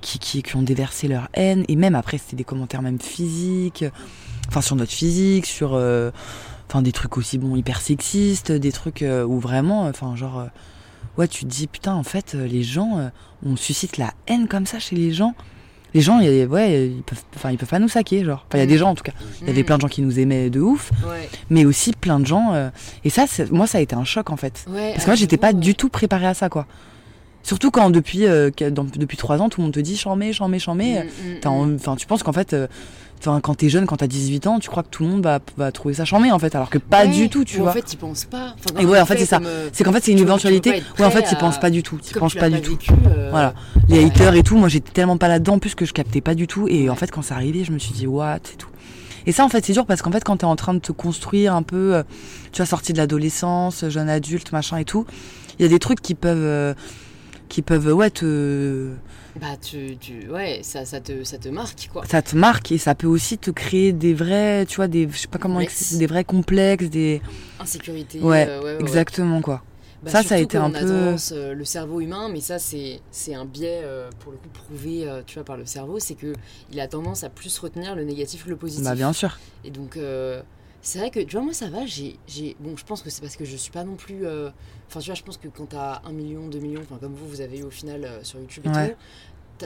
qui, 0.00 0.18
qui, 0.18 0.42
qui 0.42 0.56
ont 0.56 0.62
déversé 0.62 1.08
leur 1.08 1.28
haine, 1.34 1.64
et 1.68 1.76
même 1.76 1.94
après, 1.94 2.16
c'était 2.18 2.36
des 2.36 2.44
commentaires 2.44 2.82
même 2.82 2.98
physiques, 3.00 3.84
enfin 4.48 4.60
sur 4.62 4.76
notre 4.76 4.92
physique, 4.92 5.46
sur, 5.46 5.74
enfin 6.72 6.80
des 6.80 6.92
trucs 6.92 7.18
aussi 7.18 7.36
bon 7.36 7.54
hyper 7.54 7.82
sexistes, 7.82 8.50
des 8.50 8.72
trucs 8.72 9.02
euh, 9.02 9.24
où 9.26 9.38
vraiment, 9.38 9.82
enfin 9.88 10.16
genre, 10.16 10.38
euh, 10.38 10.46
ouais, 11.18 11.28
tu 11.28 11.44
te 11.44 11.50
dis 11.50 11.66
putain, 11.66 11.92
en 11.92 12.02
fait, 12.02 12.32
euh, 12.34 12.46
les 12.46 12.62
gens, 12.62 12.98
euh, 12.98 13.08
on 13.44 13.56
suscite 13.56 13.98
la 13.98 14.14
haine 14.26 14.48
comme 14.48 14.64
ça 14.64 14.78
chez 14.78 14.96
les 14.96 15.12
gens. 15.12 15.34
Les 15.92 16.00
gens, 16.00 16.20
y 16.20 16.46
ouais, 16.46 16.86
ils 16.88 17.02
peuvent, 17.02 17.22
enfin, 17.36 17.50
ils 17.50 17.58
peuvent 17.58 17.68
pas 17.68 17.78
nous 17.78 17.88
saquer, 17.90 18.24
genre. 18.24 18.46
Enfin, 18.48 18.56
il 18.56 18.60
y 18.60 18.62
a 18.62 18.66
des 18.66 18.78
gens 18.78 18.88
en 18.88 18.94
tout 18.94 19.02
cas. 19.04 19.12
Il 19.42 19.48
y 19.48 19.50
avait 19.50 19.60
Mm. 19.60 19.64
plein 19.66 19.76
de 19.76 19.82
gens 19.82 19.88
qui 19.88 20.00
nous 20.00 20.18
aimaient 20.18 20.48
de 20.48 20.60
ouf, 20.60 20.90
Ouais. 21.06 21.28
mais 21.50 21.66
aussi 21.66 21.92
plein 21.92 22.18
de 22.18 22.24
gens. 22.24 22.54
euh, 22.54 22.70
et 23.04 23.10
ça, 23.10 23.26
moi, 23.50 23.66
ça 23.66 23.76
a 23.76 23.80
été 23.82 23.94
un 23.94 24.04
choc 24.04 24.30
en 24.30 24.38
fait. 24.38 24.64
Ouais, 24.70 24.92
Parce 24.92 25.04
que 25.04 25.10
moi, 25.10 25.16
j'étais 25.16 25.36
pas 25.36 25.52
du 25.52 25.74
tout 25.74 25.90
préparée 25.90 26.26
à 26.28 26.32
ça, 26.32 26.48
quoi. 26.48 26.66
Surtout 27.42 27.70
quand 27.70 27.90
depuis 27.90 28.26
euh, 28.26 28.50
dans- 28.70 28.84
depuis 28.84 29.16
trois 29.16 29.40
ans, 29.40 29.48
tout 29.48 29.60
le 29.60 29.64
monde 29.64 29.74
te 29.74 29.80
dit 29.80 29.96
chambé, 29.96 30.32
chambé, 30.32 30.58
chambé. 30.58 30.84
Mm, 30.84 31.04
mm, 31.04 31.34
mm. 31.44 31.48
en- 31.48 31.74
Enfin, 31.74 31.96
tu 31.96 32.06
penses 32.06 32.22
qu'en 32.22 32.32
fait, 32.32 32.52
euh, 32.52 32.66
quand 33.24 33.54
t'es 33.54 33.68
jeune, 33.68 33.86
quand 33.86 33.96
t'as 33.96 34.06
18 34.06 34.46
ans, 34.46 34.58
tu 34.58 34.68
crois 34.68 34.82
que 34.82 34.88
tout 34.88 35.02
le 35.04 35.08
monde 35.10 35.22
va, 35.22 35.38
va 35.56 35.70
trouver 35.72 35.94
ça 35.94 36.04
chambé 36.04 36.30
en 36.32 36.38
fait, 36.38 36.54
alors 36.54 36.70
que 36.70 36.78
pas 36.78 37.02
Ouais, 37.04 37.08
du 37.08 37.28
tout, 37.28 37.44
tu 37.44 37.58
vois. 37.58 37.70
En 37.70 37.72
fait, 37.72 37.92
ils 37.92 37.96
pensent 37.96 38.24
pas. 38.24 38.54
Et 38.80 38.84
ouais, 38.86 39.00
en 39.00 39.06
fait, 39.06 39.16
c'est 39.18 39.26
ça. 39.26 39.40
euh, 39.44 39.68
C'est 39.72 39.84
qu'en 39.84 39.92
fait, 39.92 40.02
c'est 40.04 40.12
une 40.12 40.18
éventualité. 40.18 40.82
Ouais, 40.98 41.04
en 41.04 41.10
fait, 41.10 41.26
ils 41.30 41.36
pensent 41.36 41.60
pas 41.60 41.70
du 41.70 41.82
tout. 41.82 41.98
Ils 42.08 42.18
pensent 42.18 42.34
pas 42.34 42.50
du 42.50 42.60
tout. 42.60 42.76
euh, 43.08 43.28
Voilà. 43.30 43.54
Les 43.88 44.04
haters 44.04 44.34
et 44.34 44.42
tout, 44.42 44.56
moi 44.56 44.68
j'étais 44.68 44.90
tellement 44.92 45.16
pas 45.18 45.28
là-dedans 45.28 45.58
plus 45.58 45.74
que 45.74 45.84
je 45.84 45.92
captais 45.92 46.20
pas 46.20 46.34
du 46.34 46.46
tout. 46.46 46.66
Et 46.68 46.88
en 46.90 46.94
fait, 46.96 47.10
quand 47.10 47.22
c'est 47.22 47.34
arrivé, 47.34 47.64
je 47.64 47.72
me 47.72 47.78
suis 47.78 47.92
dit, 47.92 48.06
what 48.06 48.36
et 48.36 48.56
tout. 48.56 48.68
Et 49.24 49.30
ça, 49.30 49.44
en 49.44 49.48
fait, 49.48 49.64
c'est 49.64 49.72
dur 49.72 49.86
parce 49.86 50.02
qu'en 50.02 50.10
fait, 50.10 50.24
quand 50.24 50.38
t'es 50.38 50.44
en 50.46 50.56
train 50.56 50.74
de 50.74 50.80
te 50.80 50.90
construire 50.90 51.54
un 51.54 51.62
peu, 51.62 52.02
tu 52.50 52.60
as 52.60 52.66
sorti 52.66 52.92
de 52.92 52.98
l'adolescence, 52.98 53.84
jeune 53.88 54.08
adulte, 54.08 54.50
machin 54.50 54.78
et 54.78 54.84
tout, 54.84 55.06
il 55.58 55.62
y 55.62 55.66
a 55.66 55.68
des 55.68 55.78
trucs 55.78 56.00
qui 56.02 56.14
peuvent, 56.16 56.74
qui 57.52 57.60
peuvent, 57.60 57.92
ouais, 57.92 58.08
te, 58.08 58.92
Bah, 59.38 59.58
tu, 59.60 59.98
tu, 60.00 60.26
ouais, 60.30 60.60
ça, 60.62 60.86
ça 60.86 61.00
te, 61.00 61.22
ça 61.22 61.36
te 61.36 61.50
marque, 61.50 61.90
quoi. 61.92 62.02
ça 62.06 62.22
te 62.22 62.34
marque 62.34 62.72
et 62.72 62.78
ça 62.78 62.94
peut 62.94 63.06
aussi 63.06 63.36
te 63.36 63.50
créer 63.50 63.92
des 63.92 64.14
vrais, 64.14 64.64
tu 64.64 64.76
vois, 64.76 64.88
des, 64.88 65.06
je 65.10 65.18
sais 65.18 65.28
pas 65.28 65.38
comment, 65.38 65.60
des 65.60 66.06
vrais 66.06 66.24
complexes, 66.24 66.88
des, 66.88 67.20
Insécurité. 67.60 68.20
Ouais, 68.20 68.46
euh, 68.48 68.58
ouais, 68.60 68.74
ouais, 68.76 68.80
exactement 68.80 69.42
quoi. 69.42 69.62
Bah, 70.02 70.10
Ça, 70.10 70.22
ça 70.22 70.34
a 70.36 70.38
été 70.38 70.56
un 70.56 70.70
peu- 70.70 70.80
tendance, 70.80 71.32
euh, 71.36 71.52
le 71.54 71.64
cerveau 71.66 72.00
humain, 72.00 72.30
mais 72.32 72.40
ça, 72.40 72.58
c'est 72.58 73.00
un 73.34 73.44
biais, 73.44 73.82
euh, 73.84 74.10
pour 74.20 74.32
le 74.32 74.38
coup, 74.38 74.48
prouvé, 74.48 75.06
euh, 75.06 75.20
tu 75.26 75.34
vois, 75.34 75.44
par 75.44 75.58
le 75.58 75.66
cerveau, 75.66 75.98
c'est 76.00 76.14
que 76.14 76.32
il 76.72 76.80
a 76.80 76.88
tendance 76.88 77.22
à 77.22 77.28
plus 77.28 77.56
retenir 77.58 77.94
le 77.94 78.04
négatif 78.04 78.44
que 78.44 78.48
le 78.50 78.56
positif. 78.56 78.84
Bah 78.84 78.94
bien 78.94 79.12
sûr. 79.12 79.38
Et 79.64 79.70
donc, 79.70 79.98
euh, 79.98 80.40
c'est 80.82 80.98
vrai 80.98 81.10
que, 81.10 81.20
tu 81.20 81.36
vois, 81.36 81.44
moi, 81.44 81.54
ça 81.54 81.70
va, 81.70 81.86
j'ai... 81.86 82.18
j'ai- 82.26 82.56
Bon, 82.60 82.76
je 82.76 82.84
pense 82.84 83.02
que 83.02 83.10
c'est 83.10 83.20
parce 83.22 83.36
que 83.36 83.44
je 83.44 83.56
suis 83.56 83.72
pas 83.72 83.84
non 83.84 83.96
plus... 83.96 84.26
euh, 84.26 84.50
Enfin, 84.88 85.00
tu 85.00 85.06
vois, 85.06 85.14
je 85.14 85.22
pense 85.22 85.38
que 85.38 85.48
quand 85.48 85.66
t'as 85.66 86.02
1 86.04 86.12
million, 86.12 86.48
2 86.48 86.58
millions, 86.58 86.82
enfin, 86.82 86.98
comme 86.98 87.14
vous, 87.14 87.28
vous 87.28 87.40
avez 87.40 87.58
eu 87.60 87.62
au 87.64 87.70
final 87.70 88.04
euh, 88.04 88.24
sur 88.24 88.40
YouTube 88.40 88.66
et 88.66 88.70
Ouais. 88.70 88.72
tout, 88.72 88.96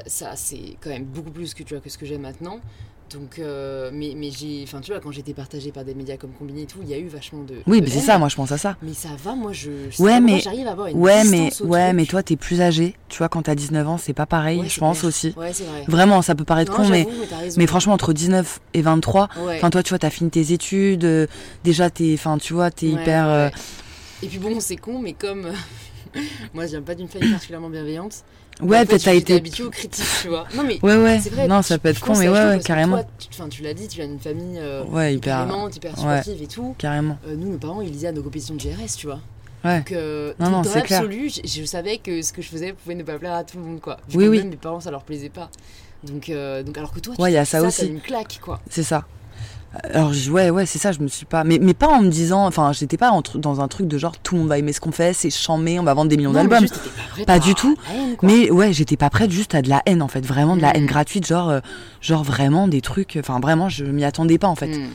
ça, 0.07 0.37
c'est 0.37 0.77
quand 0.81 0.91
même 0.91 1.05
beaucoup 1.05 1.31
plus 1.31 1.55
que, 1.55 1.63
tu 1.63 1.75
vois, 1.75 1.81
que 1.83 1.91
ce 1.91 1.99
que 1.99 2.07
j'ai 2.07 2.19
maintenant. 2.19 2.61
Donc, 3.13 3.39
euh, 3.39 3.91
mais, 3.93 4.15
mais 4.17 4.31
j'ai... 4.33 4.63
Enfin, 4.65 4.81
tu 4.81 4.91
vois, 4.91 5.01
quand 5.01 5.13
j'étais 5.13 5.33
partagée 5.33 5.71
par 5.71 5.85
des 5.85 5.95
médias 5.95 6.17
comme 6.17 6.33
Combiné 6.33 6.63
et 6.63 6.67
tout, 6.67 6.79
il 6.83 6.89
y 6.89 6.95
a 6.95 6.99
eu 6.99 7.07
vachement 7.07 7.45
de... 7.45 7.55
Oui, 7.69 7.81
de 7.81 7.85
mais 7.85 7.91
c'est 7.91 8.01
ça, 8.01 8.19
moi 8.19 8.29
je 8.29 8.35
pense 8.35 8.51
à 8.51 8.59
ça. 8.59 8.77
Mais 8.83 8.95
ça 8.95 9.11
va, 9.23 9.37
moi, 9.37 9.53
je... 9.53 9.71
Ouais, 10.01 10.21
mais- 10.21 10.41
J'arrive 10.41 10.67
à 10.67 10.73
avoir 10.73 10.89
une 10.89 10.99
Ouais, 10.99 11.23
mais, 11.25 11.51
au 11.61 11.67
ouais, 11.67 11.85
truc. 11.87 11.97
mais 11.97 12.07
toi 12.07 12.23
t'es 12.25 12.35
plus 12.35 12.61
âgé. 12.61 12.97
Tu 13.09 13.19
vois, 13.19 13.29
quand 13.29 13.43
t'as 13.43 13.55
19 13.55 13.87
ans, 13.89 13.97
c'est 13.97 14.13
pas 14.13 14.27
pareil, 14.27 14.59
Ouais, 14.61 14.69
je 14.69 14.81
pense 14.81 14.99
clair. 15.01 15.09
aussi. 15.09 15.35
Ouais, 15.37 15.53
c'est 15.53 15.63
vrai. 15.65 15.85
Vraiment, 15.87 16.21
ça 16.21 16.35
peut 16.35 16.45
paraître 16.45 16.73
Non, 16.73 16.79
con, 16.85 16.89
mais, 16.91 17.07
mais 17.57 17.67
franchement, 17.69 17.93
entre 17.93 18.13
19 18.13 18.61
et 18.75 18.83
23, 18.83 19.29
Ouais. 19.47 19.57
enfin, 19.59 19.71
toi, 19.71 19.85
tu 19.85 19.91
vois, 19.91 20.01
t'as 20.01 20.11
fini 20.11 20.31
tes 20.31 20.53
études, 20.53 21.05
euh, 21.05 21.27
déjà, 21.63 21.91
t'es, 21.91 22.13
enfin, 22.15 22.39
tu 22.39 22.55
vois, 22.55 22.73
t'es 22.73 22.87
hyper. 22.89 23.29
euh. 23.29 23.49
Et 24.23 24.27
puis 24.27 24.39
bon, 24.39 24.59
c'est 24.59 24.77
con, 24.77 24.99
mais 24.99 25.13
comme... 25.13 25.53
moi, 26.55 26.65
je 26.67 26.71
viens 26.73 26.83
pas 26.83 26.95
d'une 26.97 27.07
famille 27.09 27.31
particulièrement 27.31 27.71
bienveillante. 27.71 28.25
Ouais, 28.63 28.85
peut-être 28.87 29.05
t'as 29.05 29.15
été. 29.15 29.35
habituée 29.35 29.65
aux 29.65 29.71
critiques, 29.71 30.05
tu 30.23 30.29
vois. 30.29 30.45
Non, 30.55 30.63
mais 30.65 30.79
Ouais, 30.83 30.97
ouais. 30.97 31.21
C'est 31.23 31.31
vrai, 31.31 31.47
non, 31.47 31.61
ça 31.63 31.79
peut 31.79 31.89
être 31.91 32.01
con, 32.01 32.17
mais 32.17 32.29
ouais, 32.29 32.35
ouais, 32.57 32.61
carrément. 32.61 32.97
toi, 33.03 33.07
tu, 33.19 33.29
enfin, 33.33 33.49
tu 33.49 33.63
l'as 33.63 33.75
dit, 33.75 33.87
tu 33.89 33.97
viens 33.99 34.09
d'une 34.09 34.19
famille 34.21 34.59
euh, 34.59 34.83
Ouais, 34.85 35.15
hyper 35.15 35.43
hyper. 35.43 35.55
aimante, 35.55 35.77
hyper 35.77 35.99
supportive 35.99 36.43
et 36.43 36.47
tout. 36.47 36.75
Carrément. 36.79 37.19
Euh, 37.29 37.35
nous, 37.37 37.51
nos 37.53 37.59
parents, 37.59 37.81
ils 37.83 37.91
lisaient 37.91 38.09
à 38.09 38.13
nos 38.13 38.23
compétitions 38.23 38.55
de 38.55 38.61
GRS, 38.61 38.97
tu 38.97 39.07
vois. 39.07 39.21
Ouais. 39.65 39.79
Donc, 39.79 39.93
euh, 39.93 40.33
Non, 40.39 40.49
non, 40.51 40.63
dans 40.63 40.71
c'est 40.71 40.83
clair. 40.83 41.03
l'absolu, 41.03 41.29
je, 41.29 41.41
je 41.61 41.65
savais 41.65 41.99
que 41.99 42.23
ce 42.23 42.33
que 42.33 42.41
je 42.41 42.49
faisais 42.49 42.73
pouvait 42.73 42.95
ne 42.95 43.03
pas 43.03 43.19
plaire 43.19 43.35
à 43.35 43.45
tout 43.45 43.59
le 43.59 43.65
monde, 43.65 43.81
quoi. 43.81 43.99
Vu 44.09 44.19
Oui, 44.19 44.25
que 44.25 44.31
oui. 44.31 44.39
Même 44.39 44.49
mes 44.51 44.57
parents, 44.57 44.81
ça 44.81 44.91
leur 44.91 45.03
plaisait 45.03 45.29
pas. 45.29 45.51
Donc, 46.05 46.29
euh, 46.31 46.63
donc 46.63 46.79
alors 46.79 46.93
que 46.93 47.01
toi, 47.01 47.15
tu 47.17 47.21
Ouais, 47.23 47.33
il 47.33 47.35
y 47.35 47.39
a 47.39 47.45
ça 47.45 47.61
ça 47.61 47.67
aussi. 47.67 47.87
une 47.87 48.01
claque, 48.01 48.39
quoi. 48.43 48.61
C'est 48.71 48.83
ça. 48.85 49.05
Alors, 49.93 50.11
ouais, 50.31 50.49
ouais, 50.49 50.65
c'est 50.65 50.79
ça, 50.79 50.93
je 50.93 51.01
me 51.01 51.09
suis 51.09 51.27
pas. 51.27 51.45
Mais, 51.45 51.59
mais 51.61 51.75
pas 51.75 51.89
en 51.89 52.01
me 52.01 52.09
disant. 52.09 52.47
Enfin, 52.47 52.73
j'étais 52.73 52.97
pas 52.97 53.11
entre- 53.11 53.37
dans 53.39 53.61
un 53.61 53.69
truc 53.69 53.87
de 53.89 53.99
genre 53.99 54.17
tout 54.19 54.35
le 54.35 54.41
monde 54.41 54.49
va 54.49 54.59
aimer 54.59 54.73
ce 54.73 54.81
qu'on 54.81 54.93
fait, 54.93 55.13
c'est 55.13 55.29
chambé, 55.29 55.79
on 55.79 55.83
va 55.83 55.93
vendre 55.93 56.09
des 56.09 56.17
millions 56.17 56.33
d'albums. 56.33 56.67
pas, 57.27 57.39
du 57.39 57.55
tout. 57.55 57.77
haine. 57.93 58.17
Mais 58.23 58.51
ouais, 58.51 58.73
j'étais 58.73 58.97
pas 58.97 59.11
prête 59.11 59.31
juste 59.31 59.55
à 59.55 59.61
de 59.61 59.69
la 59.69 59.83
haine 59.85 60.01
en 60.03 60.09
fait, 60.09 60.25
vraiment 60.25 60.57
de 60.57 60.63
la 60.63 60.71
Mm. 60.71 60.77
haine 60.77 60.87
gratuite, 60.87 61.27
genre, 61.27 61.51
euh, 61.51 61.61
genre 62.01 62.23
vraiment 62.23 62.69
des 62.69 62.81
trucs. 62.81 63.19
Enfin, 63.21 63.39
vraiment, 63.39 63.69
je 63.69 63.85
m'y 63.85 64.05
attendais 64.05 64.39
pas 64.39 64.49
en 64.49 64.55
fait. 64.55 64.69
Hmm. 64.69 64.89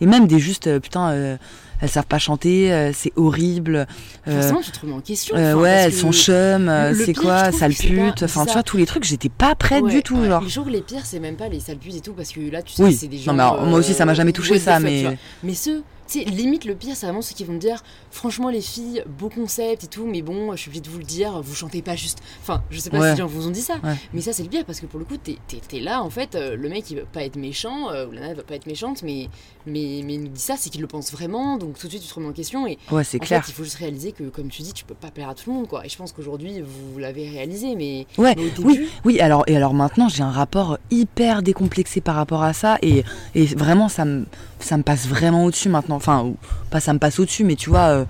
Et 0.00 0.06
même 0.06 0.26
des 0.26 0.38
juste, 0.40 0.66
euh, 0.66 0.80
putain, 0.80 1.10
euh, 1.10 1.36
elles 1.80 1.88
savent 1.88 2.06
pas 2.06 2.18
chanter, 2.18 2.72
euh, 2.72 2.92
c'est 2.94 3.12
horrible. 3.16 3.86
euh, 4.28 4.52
en 4.92 5.00
question. 5.00 5.36
euh, 5.36 5.52
enfin, 5.52 5.60
ouais, 5.62 5.70
elles 5.70 5.92
sont 5.92 6.12
chum, 6.12 6.70
c'est 7.04 7.14
quoi, 7.14 7.52
sale 7.52 7.74
pute. 7.74 8.22
Enfin, 8.22 8.46
tu 8.46 8.52
vois, 8.52 8.62
tous 8.62 8.76
les 8.76 8.86
trucs, 8.86 9.04
j'étais 9.04 9.28
pas 9.28 9.54
prête 9.54 9.82
Ouais, 9.82 9.90
du 9.92 10.02
tout, 10.02 10.24
genre. 10.24 10.42
Les 10.42 10.48
jours 10.48 10.66
les 10.68 10.80
pires, 10.82 11.04
c'est 11.04 11.20
même 11.20 11.36
pas 11.36 11.48
les 11.48 11.60
sales 11.60 11.76
putes 11.78 11.96
et 11.96 12.00
tout, 12.00 12.12
parce 12.12 12.30
que 12.32 12.40
là, 12.50 12.62
tu 12.62 12.72
sais, 12.72 12.82
Oui. 12.84 12.94
c'est 12.94 13.08
des 13.08 13.18
gens. 13.18 13.32
Non, 13.32 13.36
mais 13.36 13.42
alors, 13.42 13.66
moi 13.66 13.78
aussi, 13.78 13.94
ça 13.94 14.04
m'a 14.04 14.14
jamais 14.14 14.32
touché, 14.32 14.58
ça, 14.58 14.80
mais-. 14.80 15.16
Mais 15.42 15.54
ceux, 15.54 15.82
sais, 16.12 16.24
limite 16.24 16.64
le 16.64 16.74
pire, 16.74 16.94
c'est 16.96 17.06
vraiment 17.06 17.22
ceux 17.22 17.34
qui 17.34 17.44
vont 17.44 17.52
me 17.54 17.58
dire, 17.58 17.82
franchement, 18.10 18.48
les 18.50 18.60
filles, 18.60 19.02
beau 19.18 19.28
concept 19.28 19.84
et 19.84 19.86
tout, 19.86 20.06
mais 20.06 20.22
bon, 20.22 20.52
je 20.52 20.56
suis 20.62 20.68
obligée 20.68 20.82
de 20.82 20.88
vous 20.88 20.98
le 20.98 21.04
dire, 21.04 21.40
vous 21.42 21.54
chantez 21.54 21.82
pas 21.82 21.96
juste. 21.96 22.18
Enfin, 22.42 22.62
je 22.70 22.78
sais 22.78 22.90
pas 22.90 22.98
Ouais. 22.98 23.08
si 23.10 23.16
les 23.16 23.18
gens 23.18 23.26
vous 23.26 23.46
ont 23.46 23.50
dit 23.50 23.60
ça, 23.62 23.74
Ouais. 23.84 23.94
mais 24.12 24.20
ça, 24.20 24.32
c'est 24.32 24.42
le 24.42 24.48
pire, 24.48 24.64
parce 24.64 24.80
que 24.80 24.86
pour 24.86 24.98
le 24.98 25.04
coup, 25.04 25.16
t'es 25.16 25.80
là, 25.80 26.02
en 26.02 26.10
fait, 26.10 26.34
euh, 26.34 26.56
le 26.56 26.68
mec, 26.68 26.90
il 26.90 26.96
va 26.98 27.04
pas 27.06 27.22
être 27.24 27.36
méchant, 27.36 27.90
euh, 27.90 28.06
ou 28.06 28.12
la 28.12 28.20
nana 28.20 28.34
va 28.34 28.42
pas 28.42 28.54
être 28.54 28.66
méchante, 28.66 29.02
mais, 29.02 29.28
mais, 29.66 30.02
mais 30.04 30.14
il 30.14 30.22
nous 30.22 30.28
dit 30.28 30.40
ça, 30.40 30.54
c'est 30.58 30.70
qu'il 30.70 30.80
le 30.80 30.86
pense 30.86 31.12
vraiment, 31.12 31.56
donc 31.58 31.78
tout 31.78 31.86
de 31.86 31.92
suite, 31.92 32.02
tu 32.02 32.08
te 32.08 32.14
remets 32.14 32.28
en 32.28 32.32
question, 32.32 32.66
et 32.66 32.78
Ouais, 32.90 33.04
c'est 33.04 33.18
clair. 33.18 33.44
fait, 33.44 33.50
il 33.50 33.54
faut 33.54 33.64
juste 33.64 33.76
réaliser 33.76 34.12
que, 34.12 34.24
comme 34.24 34.48
tu 34.48 34.62
dis, 34.62 34.72
tu 34.72 34.84
peux 34.84 34.94
pas 34.94 35.10
plaire 35.10 35.28
à 35.28 35.34
tout 35.34 35.50
le 35.50 35.56
monde, 35.56 35.68
quoi. 35.68 35.84
Et 35.84 35.88
je 35.88 35.96
pense 35.96 36.12
qu'aujourd'hui, 36.12 36.62
vous 36.62 36.98
l'avez 36.98 37.28
réalisé, 37.28 37.74
mais, 37.74 38.06
Ouais, 38.18 38.34
mais 38.36 38.42
au 38.44 38.48
début, 38.50 38.64
oui, 38.64 38.88
oui. 39.04 39.20
Alors 39.20 39.44
et 39.46 39.56
alors 39.56 39.74
maintenant, 39.74 40.08
j'ai 40.08 40.22
un 40.22 40.30
rapport 40.30 40.78
hyper 40.90 41.42
décomplexé 41.42 42.00
par 42.00 42.14
rapport 42.16 42.42
à 42.42 42.52
ça 42.52 42.78
et, 42.82 43.04
et 43.34 43.44
vraiment 43.46 43.88
ça 43.88 44.04
me 44.04 44.24
ça 44.60 44.76
me 44.76 44.82
passe 44.82 45.06
vraiment 45.06 45.44
au-dessus 45.44 45.68
maintenant. 45.68 45.96
Enfin, 45.96 46.32
pas 46.70 46.80
ça 46.80 46.92
me 46.92 46.98
passe 46.98 47.18
au-dessus, 47.18 47.44
mais 47.44 47.56
tu 47.56 47.70
vois, 47.70 47.88
euh, 47.88 48.04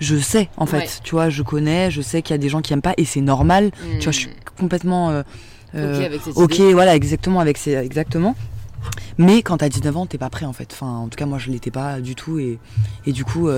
je 0.00 0.16
sais 0.16 0.48
en 0.56 0.66
fait. 0.66 0.78
Ouais. 0.78 0.88
Tu 1.02 1.10
vois, 1.12 1.30
je 1.30 1.42
connais, 1.42 1.90
je 1.90 2.02
sais 2.02 2.22
qu'il 2.22 2.34
y 2.34 2.38
a 2.38 2.38
des 2.38 2.48
gens 2.48 2.62
qui 2.62 2.72
aiment 2.72 2.82
pas 2.82 2.94
et 2.96 3.04
c'est 3.04 3.20
normal. 3.20 3.70
Tu 3.98 4.04
vois, 4.04 4.12
je 4.12 4.18
suis 4.18 4.28
hmm, 4.28 4.58
complètement 4.58 5.10
euh, 5.10 5.20
ok 5.20 5.76
euh, 5.76 6.06
avec 6.06 6.22
cette 6.22 6.36
ok, 6.36 6.58
idée. 6.58 6.74
voilà, 6.74 6.94
exactement 6.94 7.40
avec 7.40 7.58
ces 7.58 7.74
exactement. 7.74 8.34
Mais 9.16 9.42
quand 9.42 9.58
t'as 9.58 9.68
19 9.68 9.96
ans, 9.96 10.06
t'es 10.06 10.18
pas 10.18 10.30
prêt 10.30 10.46
en 10.46 10.52
fait. 10.52 10.68
Enfin, 10.72 10.86
en 10.86 11.08
tout 11.08 11.16
cas, 11.16 11.26
moi, 11.26 11.38
je 11.38 11.50
l'étais 11.50 11.70
pas 11.70 12.00
du 12.00 12.14
tout 12.14 12.38
et 12.38 12.58
et 13.06 13.12
du 13.12 13.24
coup. 13.24 13.48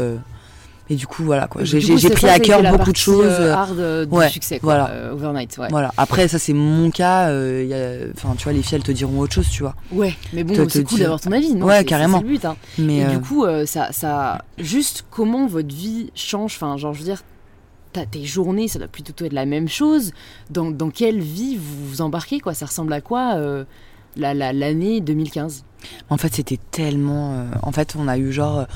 Euh, 0.91 0.93
et 0.93 0.97
du 0.97 1.07
coup, 1.07 1.24
voilà 1.24 1.47
quoi. 1.49 1.64
J'ai 1.64 1.80
pris 1.80 2.26
ça, 2.26 2.32
à 2.34 2.39
cœur 2.39 2.62
beaucoup 2.62 2.72
de 2.72 2.76
partie, 2.84 3.01
choses. 3.01 3.24
euh, 3.26 3.53
hard 3.53 3.78
euh, 3.78 4.05
du 4.07 4.14
ouais, 4.14 4.28
succès, 4.28 4.59
quoi, 4.59 4.74
voilà. 4.74 4.91
euh, 4.91 5.12
overnight, 5.12 5.57
ouais. 5.59 5.68
Voilà. 5.70 5.93
Après, 5.97 6.28
ça 6.28 6.39
c'est 6.39 6.53
mon 6.53 6.91
cas. 6.91 7.28
euh, 7.28 8.12
Enfin, 8.16 8.34
tu 8.37 8.45
vois, 8.45 8.53
les 8.53 8.62
filles 8.62 8.76
elles 8.76 8.82
te 8.84 8.93
diront 8.93 9.18
autre 9.20 9.34
chose, 9.34 9.49
tu 9.51 9.62
vois. 9.62 9.74
Ouais, 9.93 10.14
mais 10.32 10.45
bon, 10.45 10.68
c'est 10.68 10.84
cool 10.84 10.99
d'avoir 11.01 11.20
ton 11.20 11.32
avis, 11.32 11.55
non 11.55 11.66
Ouais, 11.66 11.84
carrément. 11.84 12.18
C'est 12.18 12.24
le 12.24 12.30
but, 12.30 12.45
hein. 12.45 12.57
Mais 12.78 12.99
Et 12.99 13.05
euh, 13.05 13.11
du 13.11 13.20
coup, 13.20 13.45
euh, 13.45 13.66
ça, 13.66 13.89
ça, 13.93 14.43
juste 14.59 15.05
comment 15.11 15.47
votre 15.47 15.74
vie 15.74 16.11
change, 16.14 16.55
enfin, 16.57 16.76
genre, 16.76 16.93
je 16.95 16.99
veux 17.01 17.05
dire, 17.05 17.22
tes 18.11 18.24
journées, 18.26 18.68
ça 18.68 18.78
doit 18.78 18.89
plutôt 18.89 19.24
être 19.24 19.32
la 19.32 19.47
même 19.47 19.68
chose. 19.68 20.12
Dans, 20.51 20.70
dans 20.70 20.91
quelle 20.91 21.18
vie 21.20 21.57
vous 21.57 21.87
vous 21.89 22.01
embarquez, 22.03 22.41
quoi? 22.41 22.53
Ça 22.53 22.66
ressemble 22.66 22.93
à 22.93 23.01
quoi 23.01 23.37
euh, 23.37 23.64
la- 24.18 24.34
la- 24.34 24.53
l'année 24.53 25.01
2015 25.01 25.64
En 26.11 26.18
fait, 26.18 26.34
c'était 26.34 26.59
tellement. 26.70 27.32
euh, 27.32 27.45
en 27.62 27.72
fait, 27.72 27.95
on 27.99 28.07
a 28.07 28.18
eu 28.18 28.32
genre. 28.32 28.66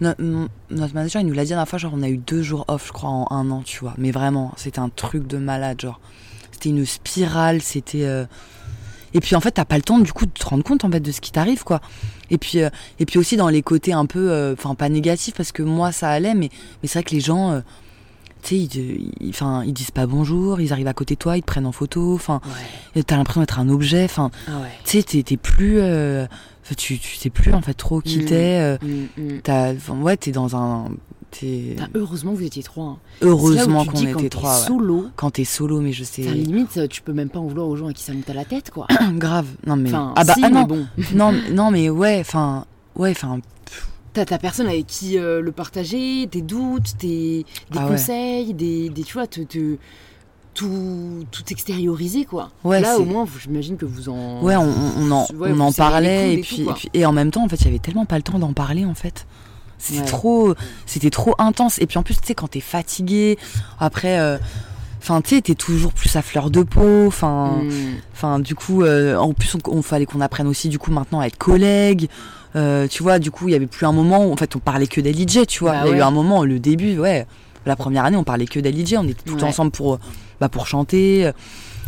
No- 0.00 0.14
mon- 0.18 0.48
notre 0.70 0.94
manager, 0.94 1.20
il 1.22 1.26
nous 1.28 1.34
l'a 1.34 1.44
dit 1.44 1.50
la 1.50 1.56
dernière 1.56 1.68
fois, 1.68 1.78
genre, 1.78 1.92
on 1.94 2.02
a 2.02 2.08
eu 2.08 2.18
deux 2.18 2.42
jours 2.42 2.64
off, 2.68 2.86
je 2.88 2.92
crois, 2.92 3.10
en 3.10 3.26
un 3.30 3.50
an, 3.50 3.62
tu 3.64 3.80
vois. 3.80 3.94
Mais 3.98 4.10
vraiment, 4.10 4.52
c'était 4.56 4.78
un 4.80 4.88
truc 4.88 5.26
de 5.26 5.38
malade, 5.38 5.80
genre. 5.80 6.00
C'était 6.52 6.70
une 6.70 6.84
spirale, 6.86 7.62
c'était. 7.62 8.04
euh, 8.04 8.24
Et 9.14 9.20
puis, 9.20 9.34
en 9.36 9.40
fait, 9.40 9.52
t'as 9.52 9.64
pas 9.64 9.76
le 9.76 9.82
temps, 9.82 9.98
du 9.98 10.12
coup, 10.12 10.26
de 10.26 10.30
te 10.30 10.44
rendre 10.46 10.62
compte, 10.64 10.84
en 10.84 10.90
fait, 10.90 11.00
de 11.00 11.10
ce 11.12 11.20
qui 11.20 11.32
t'arrive, 11.32 11.64
quoi. 11.64 11.80
Et 12.30 12.36
puis, 12.38 12.60
euh, 12.62 12.68
et 12.98 13.06
puis 13.06 13.18
aussi 13.18 13.36
dans 13.36 13.48
les 13.48 13.62
côtés 13.62 13.92
un 13.92 14.04
peu. 14.06 14.30
euh, 14.30 14.52
Enfin, 14.52 14.74
pas 14.74 14.88
négatifs, 14.90 15.34
parce 15.34 15.50
que 15.52 15.62
moi, 15.62 15.92
ça 15.92 16.10
allait, 16.10 16.34
mais, 16.34 16.50
mais 16.82 16.88
c'est 16.88 16.98
vrai 16.98 17.04
que 17.04 17.14
les 17.14 17.20
gens. 17.20 17.62
tu 18.42 18.48
sais, 18.50 18.56
ils, 18.56 19.10
ils- 19.66 19.72
disent 19.72 19.90
pas 19.90 20.06
bonjour, 20.06 20.60
ils 20.60 20.72
arrivent 20.72 20.86
à 20.86 20.92
côté 20.94 21.14
de 21.14 21.18
toi, 21.18 21.36
ils 21.36 21.40
te 21.40 21.46
prennent 21.46 21.66
en 21.66 21.72
photo, 21.72 22.14
enfin, 22.14 22.40
Ouais. 22.94 23.02
t'as 23.02 23.16
l'impression 23.16 23.40
d'être 23.40 23.58
un 23.58 23.68
objet, 23.68 24.04
enfin, 24.04 24.30
Ah 24.46 24.58
ouais. 24.60 24.68
tu 24.84 24.98
sais, 24.98 25.02
t'es 25.02 25.22
t'es 25.24 25.36
plus. 25.36 25.80
Euh, 26.68 26.72
enfin, 26.72 26.74
tu, 26.76 26.98
tu 26.98 27.16
sais 27.16 27.30
plus 27.30 27.52
en 27.54 27.60
fait 27.62 27.74
trop 27.74 28.00
qui 28.00 28.18
Mm. 28.20 28.24
t'es. 28.24 28.58
euh, 28.60 28.78
Mm, 28.82 29.22
mm. 29.36 29.40
t'as- 29.42 29.72
ouais, 30.02 30.16
t'es 30.16 30.32
dans 30.32 30.56
un. 30.56 30.90
t'es- 31.30 31.76
Ah, 31.80 31.88
heureusement, 31.94 32.32
vous 32.32 32.42
étiez 32.44 32.62
trois. 32.62 32.84
hein. 32.84 32.98
Heureusement 33.20 33.84
qu'on 33.84 33.92
quand 33.92 34.00
était 34.02 34.14
t'es 34.14 34.28
trois. 34.30 34.58
ouais. 34.60 34.66
Solo, 34.66 35.06
Quand 35.16 35.30
t'es 35.30 35.44
solo, 35.44 35.80
mais 35.80 35.92
je 35.92 36.04
sais. 36.04 36.22
Enfin, 36.24 36.34
limite, 36.34 36.88
tu 36.88 37.02
peux 37.02 37.12
même 37.12 37.28
pas 37.30 37.38
en 37.38 37.46
vouloir 37.46 37.68
aux 37.68 37.76
gens 37.76 37.88
à 37.88 37.92
qui 37.92 38.02
ça 38.02 38.12
monte 38.14 38.28
à 38.30 38.34
la 38.34 38.44
tête, 38.44 38.70
quoi. 38.70 38.86
Grave. 39.14 39.46
Non, 39.66 39.76
mais. 39.76 39.88
Enfin, 39.90 40.12
ah 40.16 40.24
bah, 40.24 40.34
si, 40.34 40.44
ah 40.44 40.48
mais 40.50 40.64
bon. 40.64 40.86
non, 41.14 41.32
mais- 41.32 41.50
non, 41.50 41.70
mais 41.70 41.90
ouais, 41.90 42.18
enfin. 42.20 42.64
Ouais, 42.96 43.10
enfin. 43.10 43.40
T'as 44.14 44.24
ta 44.24 44.38
personne 44.38 44.66
avec 44.66 44.86
qui 44.86 45.18
euh, 45.18 45.40
le 45.42 45.52
partager, 45.52 46.26
tes 46.30 46.40
doutes, 46.42 46.96
tes 46.98 47.44
des 47.70 47.78
Ah 47.78 47.84
ouais. 47.84 47.90
conseils, 47.92 48.54
des, 48.54 48.88
des 48.88 49.02
tu 49.04 49.12
vois, 49.12 49.26
te, 49.26 49.42
te- 49.42 49.76
tout, 50.58 51.24
tout 51.30 51.42
extérioriser, 51.50 52.24
quoi. 52.24 52.50
Ouais, 52.64 52.80
Là, 52.80 52.98
au 52.98 53.04
moins, 53.04 53.24
j'imagine 53.40 53.76
que 53.76 53.84
vous 53.86 54.08
en. 54.08 54.42
Ouais, 54.42 54.56
on, 54.56 54.68
on- 54.98 55.10
en, 55.12 55.26
Ouais, 55.34 55.50
on 55.54 55.60
en 55.60 55.72
parlait 55.72 56.34
et 56.34 56.38
et 56.38 56.40
puis, 56.40 56.62
et 56.62 56.72
puis- 56.74 56.90
et 56.94 57.06
en 57.06 57.12
même 57.12 57.30
temps, 57.30 57.44
en 57.44 57.48
fait, 57.48 57.64
avait 57.66 57.78
tellement 57.78 58.04
pas 58.06 58.16
le 58.16 58.22
temps 58.22 58.38
d'en 58.38 58.52
parler, 58.52 58.84
en 58.84 58.94
fait. 58.94 59.26
C'était 59.78 60.00
Ouais. 60.00 60.06
trop, 60.06 60.54
c'était 60.86 61.10
trop 61.10 61.34
intense. 61.38 61.78
Et 61.80 61.86
puis 61.86 61.98
en 61.98 62.02
plus, 62.02 62.14
tu 62.20 62.26
sais, 62.26 62.34
quand 62.34 62.48
t'es 62.48 62.60
fatigué, 62.60 63.38
après, 63.78 64.18
euh, 64.18 64.36
enfin, 65.00 65.20
tu 65.22 65.36
sais, 65.36 65.40
t'es 65.42 65.54
toujours 65.54 65.92
plus 65.92 66.16
à 66.16 66.22
fleur 66.22 66.50
de 66.50 66.62
peau. 66.64 67.06
Enfin, 67.06 67.58
Hmm. 67.62 67.70
Enfin, 68.12 68.38
du 68.40 68.56
coup, 68.56 68.82
euh, 68.82 69.16
en 69.16 69.32
plus, 69.34 69.54
on, 69.54 69.58
on 69.70 69.82
fallait 69.82 70.06
qu'on 70.06 70.20
apprenne 70.20 70.48
aussi, 70.48 70.68
du 70.68 70.80
coup, 70.80 70.90
maintenant 70.90 71.20
à 71.20 71.26
être 71.26 71.38
collègues. 71.38 72.08
Euh, 72.56 72.88
tu 72.88 73.04
vois, 73.04 73.20
du 73.20 73.30
coup, 73.30 73.46
il 73.48 73.52
y 73.52 73.54
avait 73.54 73.68
plus 73.68 73.86
un 73.86 73.92
moment 73.92 74.24
où, 74.26 74.32
en 74.32 74.36
fait, 74.36 74.56
on 74.56 74.58
parlait 74.58 74.88
que 74.88 75.00
des 75.00 75.12
DJ, 75.12 75.46
tu 75.46 75.60
vois. 75.60 75.72
Bah 75.72 75.82
il 75.86 75.90
y 75.90 75.94
a 75.94 75.96
eu 75.98 76.00
un 76.02 76.10
moment, 76.10 76.42
le 76.42 76.58
début, 76.58 76.98
ouais. 76.98 77.26
La 77.66 77.76
première 77.76 78.04
année, 78.06 78.16
on 78.16 78.24
parlait 78.24 78.46
que 78.46 78.58
d'LIJ, 78.60 78.94
on 78.98 79.06
était 79.06 79.22
tout 79.24 79.34
Ouais. 79.36 79.44
ensemble 79.44 79.70
pour, 79.70 79.98
bah, 80.40 80.48
pour 80.48 80.66
chanter, 80.66 81.30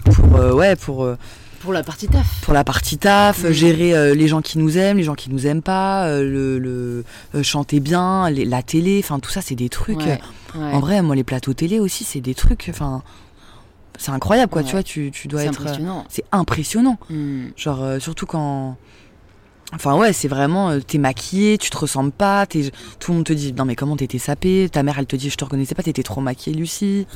pour, 0.05 0.37
euh, 0.37 0.53
ouais, 0.53 0.77
pour, 0.77 1.05
euh, 1.05 1.17
Pour 1.61 1.73
la 1.73 1.83
partie 1.83 2.09
taf. 2.09 2.41
pour 2.43 2.55
la 2.55 2.65
partie 2.65 2.99
taf, 2.99 3.47
gérer 3.51 3.95
euh, 3.95 4.15
les 4.15 4.29
gens 4.29 4.41
qui 4.41 4.59
nous 4.59 4.79
aiment, 4.79 4.97
les 4.97 5.03
gens 5.05 5.15
qui 5.15 5.31
nous 5.31 5.47
aiment 5.47 5.63
pas, 5.63 6.07
euh, 6.07 6.23
le, 6.23 6.59
le 6.59 7.05
euh, 7.35 7.43
chanter 7.43 7.81
bien, 7.81 8.31
les- 8.31 8.45
la 8.45 8.63
télé, 8.63 9.01
enfin 9.05 9.19
tout 9.21 9.31
ça, 9.31 9.41
c'est 9.43 9.55
des 9.57 9.69
trucs. 9.69 9.99
Ouais, 9.99 10.21
ouais. 10.57 10.73
En 10.73 10.81
vrai, 10.81 11.03
moi, 11.03 11.15
les 11.15 11.25
plateaux 11.25 11.53
télé 11.55 11.79
aussi, 11.81 12.05
c'est 12.05 12.21
des 12.21 12.35
trucs, 12.35 12.67
enfin, 12.71 13.03
c'est 13.99 14.11
incroyable, 14.11 14.51
quoi. 14.51 14.63
Ouais. 14.63 14.67
Tu 14.67 14.73
vois, 14.73 14.83
tu, 14.83 15.11
tu 15.13 15.29
dois 15.29 15.45
être. 15.45 15.61
impressionnant. 15.61 16.05
C'est 16.09 16.25
impressionnant. 16.33 16.99
Hmm. 17.11 17.49
Genre, 17.57 18.01
surtout 18.01 18.25
quand. 18.27 18.77
Enfin, 19.73 19.95
ouais, 19.97 20.13
c'est 20.13 20.27
vraiment. 20.29 20.71
euh, 20.71 20.81
t'es 20.81 20.99
maquillée, 20.99 21.57
tu 21.59 21.71
te 21.71 21.77
ressembles 21.77 22.11
pas, 22.11 22.45
t'es- 22.47 22.73
tout 22.99 23.13
le 23.13 23.19
monde 23.19 23.27
te 23.27 23.33
dit 23.33 23.53
Non, 23.53 23.65
mais 23.67 23.77
comment 23.77 23.97
t'étais 23.97 24.19
sapée? 24.19 24.69
Ta 24.73 24.83
mère, 24.83 24.99
elle 24.99 25.07
te 25.07 25.15
dit 25.15 25.31
Je 25.31 25.37
te 25.37 25.45
reconnaissais 25.45 25.75
pas, 25.77 25.83
t'étais 25.85 26.03
trop 26.03 26.21
maquillée, 26.23 26.57
Lucie. 26.57 27.07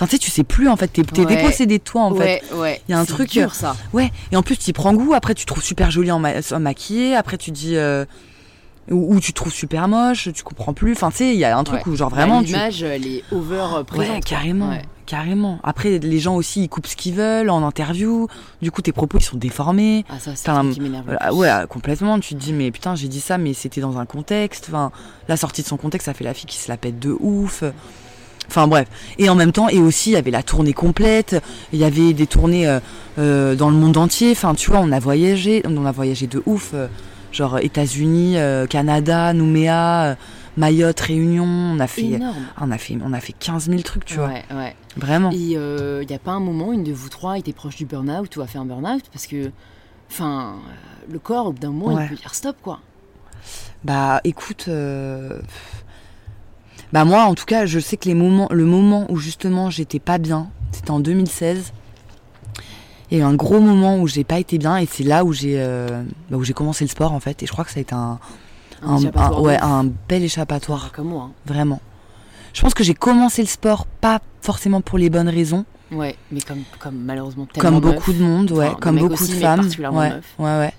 Enfin, 0.00 0.06
tu 0.06 0.12
sais, 0.12 0.18
tu 0.18 0.30
sais 0.30 0.44
plus, 0.44 0.66
en 0.68 0.76
fait, 0.76 0.88
t'es 0.88 1.02
Ouais. 1.20 1.26
dépossédé 1.26 1.76
de 1.76 1.82
toi, 1.84 2.02
en 2.04 2.14
fait. 2.14 2.42
ouais, 2.52 2.58
ouais. 2.58 2.82
Il 2.88 2.92
y 2.92 2.94
a 2.94 2.98
un 2.98 3.04
truc, 3.04 3.28
dur, 3.30 3.54
ça. 3.54 3.76
Ouais, 3.92 4.10
et 4.32 4.36
en 4.36 4.42
plus, 4.42 4.56
tu 4.56 4.70
y 4.70 4.72
prends 4.72 4.94
goût, 4.94 5.12
après, 5.12 5.34
tu 5.34 5.44
te 5.44 5.48
trouves 5.52 5.62
super 5.62 5.90
jolie 5.90 6.10
en, 6.10 6.18
ma- 6.18 6.32
en 6.52 6.60
maquillée, 6.60 7.14
après, 7.16 7.36
tu 7.36 7.50
dis. 7.50 7.76
euh, 7.76 8.06
ou, 8.90 9.14
ou 9.14 9.20
tu 9.20 9.32
te 9.32 9.36
trouves 9.36 9.52
super 9.52 9.86
moche, 9.88 10.30
tu 10.34 10.42
comprends 10.42 10.72
plus. 10.72 10.92
Enfin, 10.92 11.10
tu 11.10 11.18
sais, 11.18 11.34
il 11.34 11.38
y 11.38 11.44
a 11.44 11.56
un 11.56 11.62
truc 11.64 11.86
Ouais. 11.86 11.92
où, 11.92 11.96
genre, 11.96 12.08
vraiment. 12.08 12.38
Bah, 12.40 12.46
tu... 12.46 12.52
L'image, 12.54 12.82
elle 12.82 13.06
est 13.06 13.22
over 13.30 13.66
euh, 13.76 13.84
présente. 13.84 14.14
Ouais, 14.16 14.20
carrément, 14.20 14.70
Ouais. 14.70 14.82
carrément. 15.06 15.60
Après, 15.62 15.98
les 15.98 16.18
gens 16.18 16.34
aussi, 16.34 16.62
ils 16.64 16.68
coupent 16.68 16.86
ce 16.88 16.96
qu'ils 16.96 17.14
veulent 17.14 17.50
en 17.50 17.62
interview. 17.62 18.26
Du 18.62 18.72
coup, 18.72 18.80
tes 18.82 18.90
propos, 18.92 19.18
ils 19.18 19.22
sont 19.24 19.36
déformés. 19.36 20.04
Ah, 20.08 20.14
ça, 20.18 20.32
c'est 20.34 20.48
un- 20.48 20.72
qui 20.72 20.80
m'énerve. 20.80 21.06
ouais, 21.34 21.50
complètement. 21.68 22.18
Tu 22.18 22.34
te 22.34 22.40
dis, 22.40 22.52
mais 22.54 22.70
putain, 22.72 22.96
j'ai 22.96 23.06
dit 23.06 23.20
ça, 23.20 23.36
mais 23.38 23.52
c'était 23.54 23.82
dans 23.82 23.98
un 23.98 24.06
contexte. 24.06 24.64
Enfin, 24.70 24.90
la 25.28 25.36
sortie 25.36 25.62
de 25.62 25.66
son 25.68 25.76
contexte, 25.76 26.06
ça 26.06 26.14
fait 26.14 26.24
la 26.24 26.34
fille 26.34 26.46
qui 26.46 26.56
se 26.56 26.68
la 26.68 26.78
pète 26.78 26.98
de 26.98 27.14
ouf. 27.20 27.62
Enfin, 28.50 28.66
bref. 28.66 28.88
Et 29.18 29.28
en 29.28 29.36
même 29.36 29.52
temps, 29.52 29.68
et 29.68 29.78
aussi, 29.78 30.10
il 30.10 30.14
y 30.14 30.16
avait 30.16 30.32
la 30.32 30.42
tournée 30.42 30.72
complète. 30.72 31.40
Il 31.72 31.78
y 31.78 31.84
avait 31.84 32.12
des 32.12 32.26
tournées 32.26 32.66
euh, 32.66 32.80
euh, 33.18 33.54
dans 33.54 33.70
le 33.70 33.76
monde 33.76 33.96
entier. 33.96 34.32
Enfin, 34.32 34.54
tu 34.54 34.70
vois, 34.70 34.80
on 34.80 34.90
a 34.90 34.98
voyagé, 34.98 35.62
on 35.66 35.86
a 35.86 35.92
voyagé 35.92 36.26
de 36.26 36.42
ouf. 36.46 36.72
euh, 36.74 36.88
genre 37.32 37.60
États-Unis, 37.60 38.34
Canada, 38.68 39.32
Nouméa, 39.32 40.16
Mayotte, 40.56 40.98
Réunion. 40.98 41.44
On 41.46 41.78
a 41.78 41.86
fait, 41.86 42.02
Énorme. 42.06 42.34
on 42.60 42.72
a 42.72 42.76
fait, 42.78 42.98
on 43.04 43.12
a 43.12 43.20
fait 43.20 43.34
15 43.38 43.68
000 43.70 43.82
trucs, 43.82 44.04
tu 44.04 44.16
vois. 44.16 44.26
Ouais, 44.26 44.44
ouais. 44.52 44.74
Vraiment. 44.96 45.30
Et 45.30 45.36
il 45.36 46.06
n'y 46.08 46.14
a 46.14 46.18
pas 46.18 46.32
un 46.32 46.40
moment, 46.40 46.72
une 46.72 46.82
de 46.82 46.92
vous 46.92 47.08
trois 47.08 47.38
était 47.38 47.52
proche 47.52 47.76
du 47.76 47.84
burn-out 47.86 48.36
ou 48.36 48.40
a 48.40 48.48
fait 48.48 48.58
un 48.58 48.64
burn-out 48.64 49.04
parce 49.12 49.28
que, 49.28 49.52
enfin, 50.10 50.54
le 51.08 51.20
corps, 51.20 51.46
au 51.46 51.52
bout 51.52 51.60
d'un 51.60 51.70
moment, 51.70 51.94
Ouais. 51.94 52.02
il 52.06 52.08
peut 52.08 52.20
dire 52.20 52.34
stop, 52.34 52.56
quoi. 52.60 52.80
Bah 53.84 54.20
écoute, 54.24 54.68
bah 56.92 57.04
moi 57.04 57.22
en 57.24 57.34
tout 57.34 57.44
cas 57.44 57.66
je 57.66 57.78
sais 57.78 57.96
que 57.96 58.06
les 58.08 58.14
moments, 58.14 58.48
le 58.50 58.64
moment 58.64 59.06
où 59.10 59.16
justement 59.16 59.70
j'étais 59.70 59.98
pas 60.00 60.18
bien, 60.18 60.48
c'était 60.72 60.90
en 60.90 61.00
2016. 61.00 61.72
Il 63.10 63.18
y 63.18 63.20
a 63.20 63.24
eu 63.24 63.26
un 63.26 63.34
gros 63.34 63.58
moment 63.60 63.98
où 63.98 64.06
j'ai 64.06 64.22
pas 64.24 64.38
été 64.38 64.56
bien 64.58 64.76
et 64.76 64.86
c'est 64.86 65.02
là 65.02 65.24
où 65.24 65.32
j'ai 65.32 65.54
euh, 65.58 66.02
bah, 66.30 66.36
où 66.36 66.44
j'ai 66.44 66.52
commencé 66.52 66.84
le 66.84 66.88
sport 66.90 67.12
en 67.12 67.18
fait 67.20 67.42
et 67.42 67.46
je 67.46 67.50
crois 67.52 67.64
que 67.64 67.70
ça 67.72 67.78
a 67.78 67.82
été 67.82 67.94
un, 67.94 68.18
ouais, 69.40 69.58
un 69.60 69.84
bel 69.84 70.22
Ah, 70.22 70.24
échappatoire 70.24 70.92
comme 70.92 71.08
moi. 71.08 71.24
hein. 71.30 71.32
vraiment. 71.44 71.80
Je 72.52 72.60
pense 72.62 72.74
que 72.74 72.82
j'ai 72.84 72.94
commencé 72.94 73.42
le 73.42 73.48
sport 73.48 73.86
pas 73.86 74.20
forcément 74.42 74.80
pour 74.80 74.98
les 74.98 75.10
bonnes 75.10 75.28
raisons, 75.28 75.64
Ouais, 75.92 76.14
mais 76.30 76.40
comme, 76.40 76.62
comme 76.78 76.94
malheureusement 76.98 77.46
tellement 77.46 77.80
comme 77.80 77.84
meuf. 77.90 77.94
beaucoup 77.96 78.12
de 78.12 78.22
monde, 78.22 78.52
ouais, 78.52 78.66
Enfin, 78.68 78.76
comme 78.80 78.98
beaucoup 78.98 79.14
aussi, 79.14 79.30
de 79.32 79.34
mais 79.36 79.40
femmes, 79.40 79.68
ouais, 79.78 80.12
ouais, 80.38 80.58
ouais. 80.58 80.72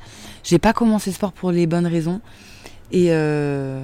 J'ai 0.44 0.58
pas 0.58 0.72
commencé 0.72 1.10
le 1.10 1.16
sport 1.16 1.34
pour 1.34 1.52
les 1.52 1.68
bonnes 1.68 1.86
raisons 1.88 2.22
et 2.94 3.08
euh, 3.10 3.84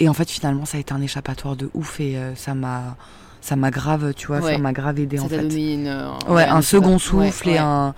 et 0.00 0.08
en 0.08 0.14
fait 0.14 0.30
finalement 0.30 0.64
ça 0.64 0.76
a 0.78 0.80
été 0.80 0.92
un 0.92 1.00
échappatoire 1.00 1.56
de 1.56 1.70
ouf 1.74 2.00
et 2.00 2.16
euh, 2.16 2.34
ça 2.34 2.54
m'a 2.54 2.96
ça 3.40 3.54
m'a 3.56 3.70
grave, 3.70 4.12
tu 4.16 4.26
vois, 4.26 4.40
Ouais. 4.40 4.52
ça 4.54 4.58
m'a 4.58 4.72
grave 4.72 4.98
aidé 4.98 5.18
Ça 5.18 5.24
en 5.24 5.28
fait. 5.28 5.38
donné 5.38 5.74
une, 5.74 5.86
euh, 5.86 6.08
Ouais, 6.28 6.44
un 6.44 6.62
second 6.62 6.94
Ouais, 6.94 6.98
souffle 6.98 7.48
et 7.50 7.58
un 7.58 7.94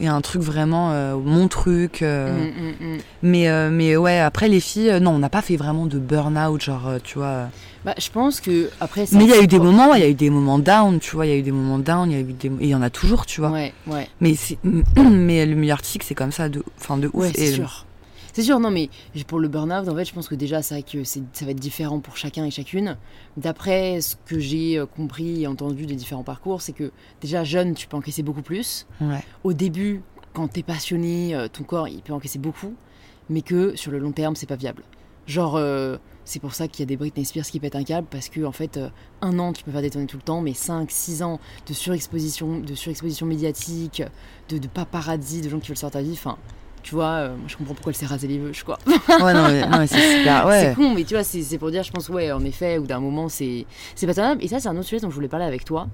et 0.00 0.08
un 0.08 0.20
truc 0.20 0.42
vraiment 0.42 0.90
euh, 0.90 1.14
mon 1.16 1.46
truc. 1.46 2.02
euh, 2.02 2.32
Mm, 2.32 2.48
mm, 2.48 2.94
mm. 2.96 2.98
Mais 3.22 3.48
euh, 3.48 3.70
mais 3.70 3.96
ouais, 3.96 4.18
après 4.18 4.48
les 4.48 4.58
filles, 4.58 4.98
non, 5.00 5.12
on 5.12 5.18
n'a 5.20 5.28
pas 5.28 5.42
fait 5.42 5.54
vraiment 5.56 5.86
de 5.86 6.00
burn-out, 6.00 6.60
genre 6.60 6.94
tu 7.04 7.18
vois. 7.18 7.44
Bah, 7.84 7.94
je 7.98 8.08
pense 8.10 8.40
que 8.40 8.70
après. 8.80 9.04
Mais 9.12 9.22
il 9.24 9.30
y 9.30 9.34
a 9.34 9.40
eu 9.40 9.46
des 9.46 9.60
moments, 9.60 9.90
ouais, 9.90 10.00
il 10.00 10.02
y 10.02 10.06
a 10.06 10.08
eu 10.08 10.14
des 10.14 10.30
moments 10.30 10.58
down, 10.58 10.98
tu 10.98 11.14
vois, 11.14 11.26
il 11.26 11.28
y 11.28 11.32
a 11.32 11.36
eu 11.36 11.42
des 11.42 11.52
moments 11.52 11.78
down, 11.78 12.10
il 12.10 12.14
y 12.14 12.16
a 12.16 12.20
eu 12.22 12.32
des, 12.32 12.48
et 12.48 12.52
il 12.62 12.68
y 12.68 12.74
en 12.74 12.82
a 12.82 12.90
toujours, 12.90 13.26
tu 13.26 13.40
vois. 13.40 13.50
Ouais, 13.50 13.72
ouais. 13.86 14.08
Mais 14.20 14.34
mais 14.96 15.46
le 15.46 15.54
milieu 15.54 15.72
artistique, 15.74 16.02
c'est 16.02 16.14
comme 16.16 16.32
ça, 16.32 16.48
de, 16.48 16.64
enfin 16.80 16.96
de 16.96 17.06
ouf. 17.12 17.14
Ouais, 17.14 17.32
c'est 17.32 17.52
sûr. 17.52 17.86
C'est 18.34 18.42
sûr, 18.42 18.58
non, 18.58 18.72
mais 18.72 18.90
pour 19.28 19.38
le 19.38 19.46
burn-out, 19.46 19.88
en 19.88 19.94
fait, 19.94 20.04
je 20.04 20.12
pense 20.12 20.26
que 20.26 20.34
déjà, 20.34 20.60
c'est 20.60 20.74
vrai 20.74 20.82
que 20.82 21.04
ça 21.04 21.20
va 21.42 21.52
être 21.52 21.60
différent 21.60 22.00
pour 22.00 22.16
chacun 22.16 22.44
et 22.44 22.50
chacune. 22.50 22.96
D'après 23.36 24.00
ce 24.00 24.16
que 24.26 24.40
j'ai 24.40 24.76
euh, 24.76 24.86
compris 24.86 25.42
et 25.42 25.46
entendu 25.46 25.86
des 25.86 25.94
différents 25.94 26.24
parcours, 26.24 26.60
c'est 26.60 26.72
que 26.72 26.90
déjà, 27.20 27.44
jeune, 27.44 27.74
tu 27.74 27.86
peux 27.86 27.96
encaisser 27.96 28.24
beaucoup 28.24 28.42
plus. 28.42 28.86
Ouais. 29.00 29.22
Au 29.44 29.52
début, 29.52 30.02
quand 30.32 30.48
t'es 30.48 30.64
passionné, 30.64 31.34
euh, 31.34 31.46
ton 31.46 31.62
corps, 31.62 31.86
il 31.86 32.02
peut 32.02 32.12
encaisser 32.12 32.40
beaucoup, 32.40 32.74
mais 33.30 33.40
que 33.40 33.76
sur 33.76 33.92
le 33.92 33.98
long 33.98 34.10
terme, 34.10 34.34
c'est 34.34 34.46
pas 34.46 34.56
viable. 34.56 34.82
Genre, 35.26 35.54
euh, 35.54 35.96
c'est 36.24 36.40
pour 36.40 36.54
ça 36.54 36.68
qu'il 36.68 36.80
y 36.80 36.82
a 36.82 36.86
des 36.86 36.96
Britney 36.96 37.24
Spears 37.24 37.46
qui 37.46 37.60
pètent 37.60 37.76
un 37.76 37.84
câble, 37.84 38.08
parce 38.10 38.28
que, 38.28 38.44
en 38.44 38.52
fait, 38.52 38.76
euh, 38.76 38.88
un 39.22 39.38
an, 39.38 39.52
tu 39.52 39.62
peux 39.62 39.70
faire 39.70 39.88
tournées 39.90 40.06
tout 40.06 40.16
le 40.16 40.22
temps, 40.22 40.40
mais 40.40 40.54
5, 40.54 40.90
6 40.90 41.22
ans 41.22 41.38
de 41.66 41.72
surexposition, 41.72 42.58
de 42.58 42.74
surexposition 42.74 43.26
médiatique, 43.26 44.02
de, 44.48 44.58
de 44.58 44.68
paparazzi, 44.68 45.40
de 45.40 45.48
gens 45.48 45.60
qui 45.60 45.68
veulent 45.68 45.76
sortir 45.76 46.00
ta 46.00 46.04
vie, 46.04 46.12
enfin, 46.12 46.36
tu 46.84 46.94
vois, 46.94 47.06
euh, 47.14 47.28
moi 47.36 47.46
je 47.48 47.56
comprends 47.56 47.74
pourquoi 47.74 47.90
elle 47.90 47.96
s'est 47.96 48.06
rasée 48.06 48.28
les 48.28 48.38
vœux, 48.38 48.52
quoi. 48.64 48.78
Ouais, 48.86 49.32
non, 49.34 49.48
mais, 49.48 49.66
non, 49.66 49.84
c'est 49.88 50.18
super. 50.18 50.46
Ouais. 50.46 50.60
C'est 50.68 50.74
con, 50.76 50.94
mais 50.94 51.02
tu 51.02 51.14
vois, 51.14 51.24
c'est 51.24 51.42
c'est 51.42 51.58
pour 51.58 51.70
dire, 51.72 51.82
je 51.82 51.90
pense, 51.90 52.08
ouais, 52.10 52.30
en 52.30 52.44
effet, 52.44 52.78
ou 52.78 52.86
d'un 52.86 53.00
moment, 53.00 53.28
c'est 53.28 53.66
c'est 53.96 54.06
pas 54.06 54.14
tenable. 54.14 54.44
Et 54.44 54.48
ça, 54.48 54.60
c'est 54.60 54.68
un 54.68 54.76
autre 54.76 54.86
sujet 54.86 55.00
dont 55.00 55.10
je 55.10 55.14
voulais 55.14 55.28
parler 55.28 55.46
avec 55.46 55.64
toi, 55.64 55.88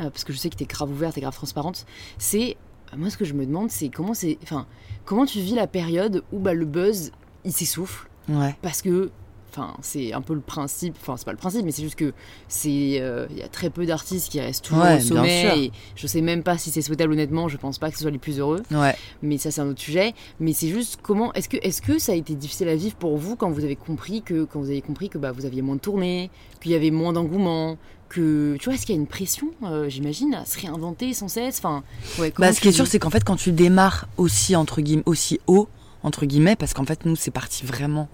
euh, 0.00 0.10
parce 0.10 0.24
que 0.24 0.32
je 0.32 0.38
sais 0.38 0.50
que 0.50 0.56
t'es 0.56 0.64
grave 0.64 0.90
ouverte 0.90 1.16
et 1.18 1.20
grave 1.20 1.34
transparente. 1.34 1.84
C'est, 2.18 2.56
euh, 2.92 2.96
moi, 2.96 3.10
ce 3.10 3.16
que 3.16 3.24
je 3.26 3.34
me 3.34 3.44
demande, 3.46 3.70
c'est 3.70 3.90
comment 3.90 4.14
c'est, 4.14 4.38
enfin, 4.42 4.66
comment 5.04 5.26
tu 5.26 5.38
vis 5.40 5.54
la 5.54 5.66
période 5.66 6.24
où 6.32 6.38
bah, 6.40 6.54
le 6.54 6.64
buzz, 6.64 7.12
il 7.44 7.52
s'essouffle, 7.52 8.08
Ouais. 8.28 8.56
parce 8.62 8.82
que, 8.82 9.10
enfin, 9.56 9.74
c'est 9.80 10.12
un 10.12 10.20
peu 10.20 10.34
le 10.34 10.40
principe, 10.40 10.96
enfin, 11.00 11.16
c'est 11.16 11.24
pas 11.24 11.32
le 11.32 11.38
principe, 11.38 11.64
mais 11.64 11.72
c'est 11.72 11.82
juste 11.82 11.94
que 11.96 12.12
c'est, 12.48 12.98
euh, 13.00 13.26
il 13.30 13.38
y 13.38 13.42
a 13.42 13.48
très 13.48 13.70
peu 13.70 13.86
d'artistes 13.86 14.30
qui 14.30 14.40
restent 14.40 14.64
toujours 14.66 14.82
Ouais, 14.84 14.96
au 14.96 15.00
sommet, 15.00 15.58
et 15.64 15.72
je 15.94 16.06
sais 16.06 16.20
même 16.20 16.42
pas 16.42 16.58
si 16.58 16.70
c'est 16.70 16.82
souhaitable, 16.82 17.12
honnêtement, 17.12 17.48
je 17.48 17.56
pense 17.56 17.78
pas 17.78 17.88
que 17.90 17.96
ce 17.96 18.02
soit 18.02 18.10
les 18.10 18.18
plus 18.18 18.38
heureux 18.38 18.62
Ouais. 18.70 18.94
mais 19.22 19.38
ça 19.38 19.50
c'est 19.50 19.60
un 19.60 19.68
autre 19.68 19.80
sujet. 19.80 20.14
Mais 20.40 20.52
c'est 20.52 20.68
juste 20.68 20.98
comment 21.02 21.32
est-ce 21.34 21.48
que 21.48 21.56
est-ce 21.62 21.80
que 21.82 21.98
ça 21.98 22.12
a 22.12 22.14
été 22.14 22.34
difficile 22.34 22.68
à 22.68 22.76
vivre 22.76 22.96
pour 22.96 23.16
vous 23.16 23.36
quand 23.36 23.50
vous 23.50 23.64
avez 23.64 23.76
compris 23.76 24.22
que 24.22 24.44
quand 24.44 24.60
vous 24.60 24.70
avez 24.70 24.82
compris 24.82 25.08
que 25.08 25.18
bah, 25.18 25.32
vous 25.32 25.46
aviez 25.46 25.62
moins 25.62 25.76
de 25.76 25.80
tournées, 25.80 26.30
qu'il 26.60 26.72
y 26.72 26.74
avait 26.74 26.90
moins 26.90 27.12
d'engouement, 27.12 27.78
que 28.08 28.56
tu 28.58 28.64
vois 28.66 28.74
est-ce 28.74 28.86
qu'il 28.86 28.94
y 28.94 28.98
a 28.98 29.00
une 29.00 29.06
pression, 29.08 29.48
euh, 29.64 29.88
j'imagine, 29.88 30.34
à 30.34 30.44
se 30.44 30.60
réinventer 30.60 31.12
sans 31.14 31.28
cesse? 31.28 31.58
Enfin, 31.58 31.82
ouais. 32.18 32.32
Bah, 32.38 32.52
ce 32.52 32.60
qui 32.60 32.68
est 32.68 32.72
sûr, 32.72 32.86
c'est 32.86 32.98
qu'en 32.98 33.10
fait, 33.10 33.24
quand 33.24 33.36
tu 33.36 33.50
démarres 33.52 34.06
aussi, 34.16 34.54
entre 34.54 34.80
guillemets, 34.80 35.02
aussi 35.06 35.40
haut, 35.48 35.68
entre 36.02 36.24
guillemets, 36.24 36.54
parce 36.56 36.72
qu'en 36.72 36.84
fait, 36.84 37.04
nous, 37.04 37.16
c'est 37.16 37.32
parti 37.32 37.64
vraiment, 37.66 38.08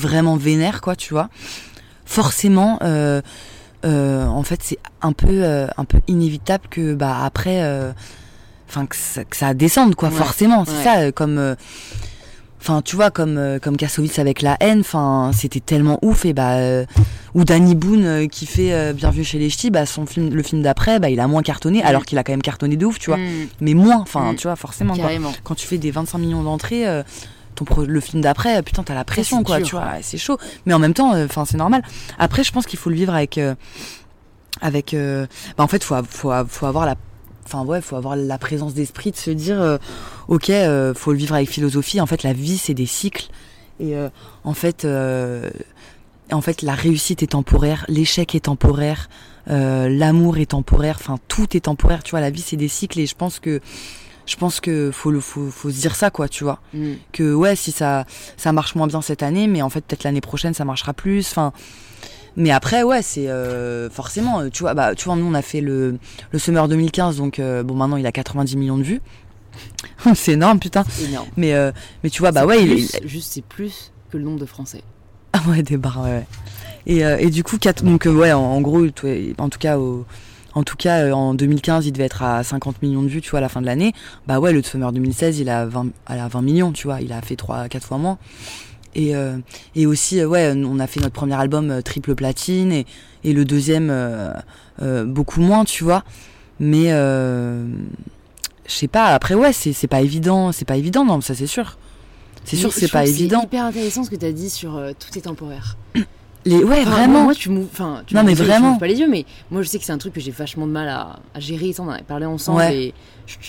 vraiment 0.00 0.36
vénère, 0.36 0.80
quoi, 0.80 0.96
tu 0.96 1.12
vois. 1.14 1.28
Forcément, 2.06 2.78
euh, 2.82 3.20
euh, 3.84 4.26
en 4.26 4.42
fait, 4.42 4.60
c'est 4.62 4.78
un 5.02 5.12
peu, 5.12 5.28
euh, 5.44 5.66
un 5.76 5.84
peu 5.84 6.00
inévitable 6.08 6.64
que, 6.70 6.94
bah, 6.94 7.18
après, 7.24 7.62
enfin, 8.68 8.86
que, 8.86 8.96
ça, 8.96 9.24
que 9.24 9.36
ça 9.36 9.54
descende, 9.54 9.94
quoi, 9.94 10.08
Ouais, 10.08 10.14
forcément. 10.16 10.64
C'est 10.64 10.72
ouais. 10.78 10.84
ça, 11.06 11.12
comme. 11.12 11.56
Enfin, 12.62 12.82
tu 12.82 12.94
vois, 12.94 13.10
comme 13.10 13.58
comme 13.62 13.78
Kassovitz 13.78 14.18
avec 14.18 14.42
la 14.42 14.58
haine, 14.60 14.80
enfin, 14.80 15.30
c'était 15.34 15.60
tellement 15.60 15.98
ouf 16.02 16.26
et 16.26 16.34
bah 16.34 16.58
ou 17.34 17.44
Danny 17.44 17.74
Boone 17.74 18.28
qui 18.28 18.44
fait 18.44 18.92
Bienvenue 18.92 19.24
chez 19.24 19.38
les 19.38 19.48
Ch'tis, 19.48 19.70
bah 19.70 19.86
son 19.86 20.04
film, 20.04 20.28
le 20.34 20.42
film 20.42 20.60
d'après, 20.60 20.98
bah 21.00 21.08
il 21.08 21.20
a 21.20 21.26
moins 21.26 21.40
cartonné, 21.42 21.78
Mm. 21.82 21.86
alors 21.86 22.04
qu'il 22.04 22.18
a 22.18 22.22
quand 22.22 22.34
même 22.34 22.42
cartonné 22.42 22.76
de 22.76 22.84
ouf, 22.84 22.98
tu 22.98 23.08
vois 23.08 23.16
Hmm, 23.16 23.46
mais 23.62 23.72
moins 23.72 23.96
enfin 24.02 24.32
Mm. 24.32 24.36
tu 24.36 24.42
vois 24.46 24.56
forcément 24.56 24.94
quoi. 24.94 25.08
quand 25.42 25.54
tu 25.54 25.66
fais 25.66 25.78
des 25.78 25.90
25 25.90 26.18
millions 26.18 26.42
d'entrées 26.42 26.84
ton 27.54 27.64
pro- 27.64 27.84
le 27.84 28.00
film 28.00 28.22
d'après 28.22 28.62
putain 28.62 28.82
t'as 28.82 28.94
la 28.94 29.04
pression 29.04 29.42
quoi 29.42 29.58
dur. 29.58 29.66
tu 29.66 29.74
vois 29.76 29.86
c'est 30.02 30.18
chaud. 30.18 30.38
Mais 30.66 30.74
en 30.74 30.78
même 30.78 30.94
temps 30.94 31.14
euh, 31.14 31.24
enfin 31.26 31.44
c'est 31.44 31.56
normal. 31.58 31.82
Après 32.18 32.44
je 32.44 32.52
pense 32.52 32.66
qu'il 32.66 32.78
faut 32.78 32.90
le 32.90 32.96
vivre 32.96 33.14
avec 33.14 33.38
euh, 33.38 33.54
avec 34.60 34.94
euh, 34.94 35.26
bah, 35.56 35.64
en 35.64 35.68
fait 35.68 35.82
faut, 35.84 35.96
faut, 36.08 36.30
av- 36.30 36.48
faut 36.48 36.66
avoir 36.66 36.86
la 36.86 36.94
enfin 37.44 37.64
ouais 37.64 37.80
faut 37.80 37.96
avoir 37.96 38.16
la 38.16 38.38
présence 38.38 38.74
d'esprit 38.74 39.10
de 39.10 39.16
se 39.16 39.30
dire 39.30 39.60
euh, 39.60 39.78
ok 40.28 40.50
euh, 40.50 40.94
faut 40.94 41.12
le 41.12 41.18
vivre 41.18 41.34
avec 41.34 41.48
philosophie. 41.50 42.00
En 42.00 42.06
fait 42.06 42.22
la 42.22 42.32
vie 42.32 42.58
c'est 42.58 42.74
des 42.74 42.86
cycles. 42.86 43.28
Et 43.80 43.96
euh, 43.96 44.08
en 44.44 44.54
fait 44.54 44.86
en 46.32 46.40
fait 46.40 46.62
la 46.62 46.74
réussite 46.74 47.22
est 47.22 47.28
temporaire 47.32 47.84
l'échec 47.88 48.34
est 48.34 48.40
temporaire 48.44 49.08
l'amour 49.46 50.38
est 50.38 50.50
temporaire 50.50 50.96
enfin 51.00 51.18
tout 51.28 51.56
est 51.56 51.60
temporaire 51.60 52.02
tu 52.04 52.10
vois 52.12 52.20
la 52.20 52.30
vie 52.30 52.42
c'est 52.42 52.56
des 52.56 52.68
cycles. 52.68 53.00
Et 53.00 53.06
je 53.06 53.14
pense 53.16 53.40
que 53.40 53.60
je 54.30 54.36
pense 54.36 54.60
que 54.60 54.90
faut 54.92 55.10
le 55.10 55.18
faut, 55.20 55.50
faut 55.50 55.70
se 55.70 55.80
dire 55.80 55.96
ça 55.96 56.10
quoi 56.10 56.28
tu 56.28 56.44
vois 56.44 56.60
Hmm. 56.72 56.92
que 57.12 57.34
ouais 57.34 57.56
si 57.56 57.72
ça 57.72 58.04
ça 58.36 58.52
marche 58.52 58.74
moins 58.76 58.86
bien 58.86 59.02
cette 59.02 59.22
année 59.24 59.46
mais 59.48 59.60
en 59.62 59.68
fait 59.70 59.80
peut-être 59.84 60.04
l'année 60.04 60.20
prochaine 60.20 60.54
ça 60.54 60.64
marchera 60.64 60.92
plus 60.94 61.26
enfin 61.30 61.52
mais 62.36 62.50
après 62.52 62.82
ouais 62.84 63.02
c'est 63.02 63.28
euh, 63.28 63.90
forcément 63.90 64.40
euh, 64.40 64.48
tu 64.48 64.62
vois 64.62 64.74
bah 64.74 64.94
tu 64.94 65.06
vois 65.06 65.16
nous 65.16 65.26
on 65.26 65.34
a 65.34 65.42
fait 65.42 65.60
le 65.60 65.98
le 66.30 66.38
summer 66.38 66.68
2015 66.68 67.16
donc 67.16 67.38
euh, 67.40 67.62
bon 67.64 67.74
maintenant 67.74 67.96
il 67.96 68.06
a 68.06 68.12
90 68.12 68.56
millions 68.56 68.78
de 68.78 68.84
vues 68.84 69.00
c'est 70.14 70.32
énorme 70.32 70.60
putain 70.60 70.84
Énorme. 71.08 71.26
mais 71.36 71.54
euh, 71.54 71.72
mais 72.04 72.10
tu 72.10 72.20
vois 72.20 72.30
bah 72.30 72.46
ouais 72.46 72.62
il, 72.62 72.68
plus- 72.70 72.94
il- 73.02 73.08
juste 73.08 73.32
c'est 73.32 73.44
plus 73.44 73.90
que 74.10 74.16
le 74.16 74.22
nombre 74.24 74.38
de 74.38 74.46
Français. 74.46 74.82
ah 75.32 75.40
ouais 75.48 75.62
des 75.64 75.76
barres 75.76 76.02
ouais, 76.02 76.10
ouais. 76.10 76.26
Et, 76.86 77.00
et 77.00 77.28
du 77.30 77.44
coup, 77.44 77.58
quatre, 77.58 77.84
donc 77.84 78.06
ouais, 78.06 78.32
en, 78.32 78.40
en 78.40 78.60
gros, 78.62 78.86
en 78.86 79.48
tout 79.50 79.58
cas, 79.58 79.78
au- 79.78 80.06
en 80.54 80.62
tout 80.62 80.76
cas, 80.76 81.04
euh, 81.04 81.12
en 81.12 81.34
2015, 81.34 81.86
il 81.86 81.92
devait 81.92 82.04
être 82.04 82.22
à 82.22 82.42
50 82.42 82.82
millions 82.82 83.02
de 83.02 83.08
vues, 83.08 83.20
tu 83.20 83.30
vois, 83.30 83.38
à 83.38 83.42
la 83.42 83.48
fin 83.48 83.60
de 83.60 83.66
l'année. 83.66 83.92
Bah 84.26 84.40
ouais, 84.40 84.52
le 84.52 84.62
Summer 84.62 84.92
2016, 84.92 85.38
il 85.38 85.48
a 85.48 85.66
20, 85.66 85.88
elle 86.08 86.18
a 86.18 86.28
20 86.28 86.42
millions, 86.42 86.72
tu 86.72 86.86
vois, 86.86 87.00
il 87.00 87.12
a 87.12 87.20
fait 87.22 87.36
3, 87.36 87.68
4 87.68 87.86
fois 87.86 87.98
moins. 87.98 88.18
Et, 88.94 89.14
euh, 89.14 89.38
et 89.74 89.86
aussi, 89.86 90.20
euh, 90.20 90.26
ouais, 90.26 90.52
on 90.56 90.78
a 90.80 90.86
fait 90.86 91.00
notre 91.00 91.14
premier 91.14 91.34
album 91.34 91.82
triple 91.82 92.14
platine 92.14 92.72
et, 92.72 92.86
et 93.22 93.32
le 93.32 93.44
deuxième 93.44 93.88
euh, 93.90 94.32
euh, 94.82 95.04
beaucoup 95.04 95.40
moins, 95.40 95.64
tu 95.64 95.84
vois. 95.84 96.04
Mais 96.58 96.88
je 96.90 97.66
sais 98.66 98.88
pas. 98.88 99.06
Après, 99.06 99.34
ouais, 99.34 99.52
c'est 99.52 99.86
pas 99.86 100.02
évident, 100.02 100.52
c'est 100.52 100.64
pas 100.64 100.76
évident, 100.76 101.04
non, 101.04 101.20
ça 101.20 101.34
c'est 101.34 101.46
sûr. 101.46 101.78
C'est 102.44 102.56
sûr, 102.56 102.72
c'est 102.72 102.90
pas 102.90 103.06
évident. 103.06 103.40
C'est 103.40 103.46
hyper 103.46 103.64
intéressant 103.64 104.02
ce 104.04 104.10
que 104.10 104.16
tu 104.16 104.26
as 104.26 104.32
dit 104.32 104.50
sur 104.50 104.80
tout 104.98 105.18
est 105.18 105.22
temporaire. 105.22 105.76
Les, 106.46 106.64
ouais, 106.64 106.80
Enfin, 106.82 106.90
vraiment. 106.90 107.22
Moi, 107.24 107.34
tu 107.34 107.50
m'ouvres. 107.50 107.68
Enfin, 107.72 108.02
tu 108.06 108.14
Non, 108.14 108.22
mais 108.24 108.34
vraiment. 108.34 108.76
pas 108.78 108.86
les 108.86 108.98
yeux, 108.98 109.08
mais 109.08 109.26
moi, 109.50 109.62
je 109.62 109.68
sais 109.68 109.78
que 109.78 109.84
c'est 109.84 109.92
un 109.92 109.98
truc 109.98 110.14
que 110.14 110.20
j'ai 110.20 110.30
vachement 110.30 110.66
de 110.66 110.72
mal 110.72 110.88
à, 110.88 111.18
à 111.34 111.40
gérer. 111.40 111.72
Ça, 111.72 111.82
on 111.82 111.86
en 111.86 111.90
avait 111.90 112.02
parlé 112.02 112.24
ensemble. 112.26 112.58
Ouais. 112.58 112.76
Et 112.78 112.94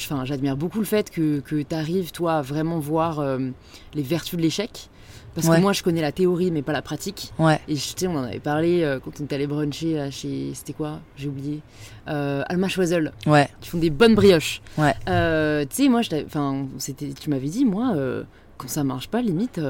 enfin, 0.03 0.25
j'admire 0.25 0.57
beaucoup 0.57 0.79
le 0.79 0.85
fait 0.85 1.09
que, 1.09 1.39
que 1.39 1.61
tu 1.61 1.75
arrives, 1.75 2.11
toi, 2.11 2.33
à 2.35 2.41
vraiment 2.41 2.79
voir 2.79 3.19
euh, 3.19 3.39
les 3.93 4.01
vertus 4.03 4.37
de 4.37 4.41
l'échec. 4.41 4.89
Parce 5.33 5.47
Ouais. 5.47 5.55
que 5.55 5.61
moi, 5.61 5.71
je 5.71 5.81
connais 5.81 6.01
la 6.01 6.11
théorie, 6.11 6.51
mais 6.51 6.61
pas 6.61 6.73
la 6.73 6.81
pratique. 6.81 7.31
Ouais, 7.39 7.57
Et 7.69 7.77
je 7.77 7.93
sais, 7.95 8.05
on 8.07 8.17
en 8.17 8.23
avait 8.23 8.39
parlé 8.41 8.83
euh, 8.83 8.99
quand 8.99 9.11
on 9.21 9.23
était 9.23 9.35
allé 9.35 9.47
bruncher 9.47 9.93
là, 9.93 10.11
chez. 10.11 10.51
C'était 10.53 10.73
quoi? 10.73 10.99
J'ai 11.15 11.29
oublié. 11.29 11.61
Euh, 12.09 12.43
Alma 12.49 12.67
Choiseul, 12.67 13.13
ouais, 13.25 13.47
qui 13.61 13.69
font 13.69 13.77
des 13.77 13.89
bonnes 13.91 14.15
brioches. 14.15 14.61
Ouais. 14.77 14.93
Euh, 15.07 15.63
tu 15.69 15.83
sais, 15.83 15.87
moi, 15.89 16.01
je 16.01 16.09
enfin, 16.25 16.67
tu 16.97 17.29
m'avais 17.29 17.47
dit, 17.47 17.63
moi, 17.63 17.93
euh, 17.95 18.23
quand 18.57 18.67
ça 18.67 18.83
marche 18.83 19.07
pas, 19.07 19.21
limite. 19.21 19.61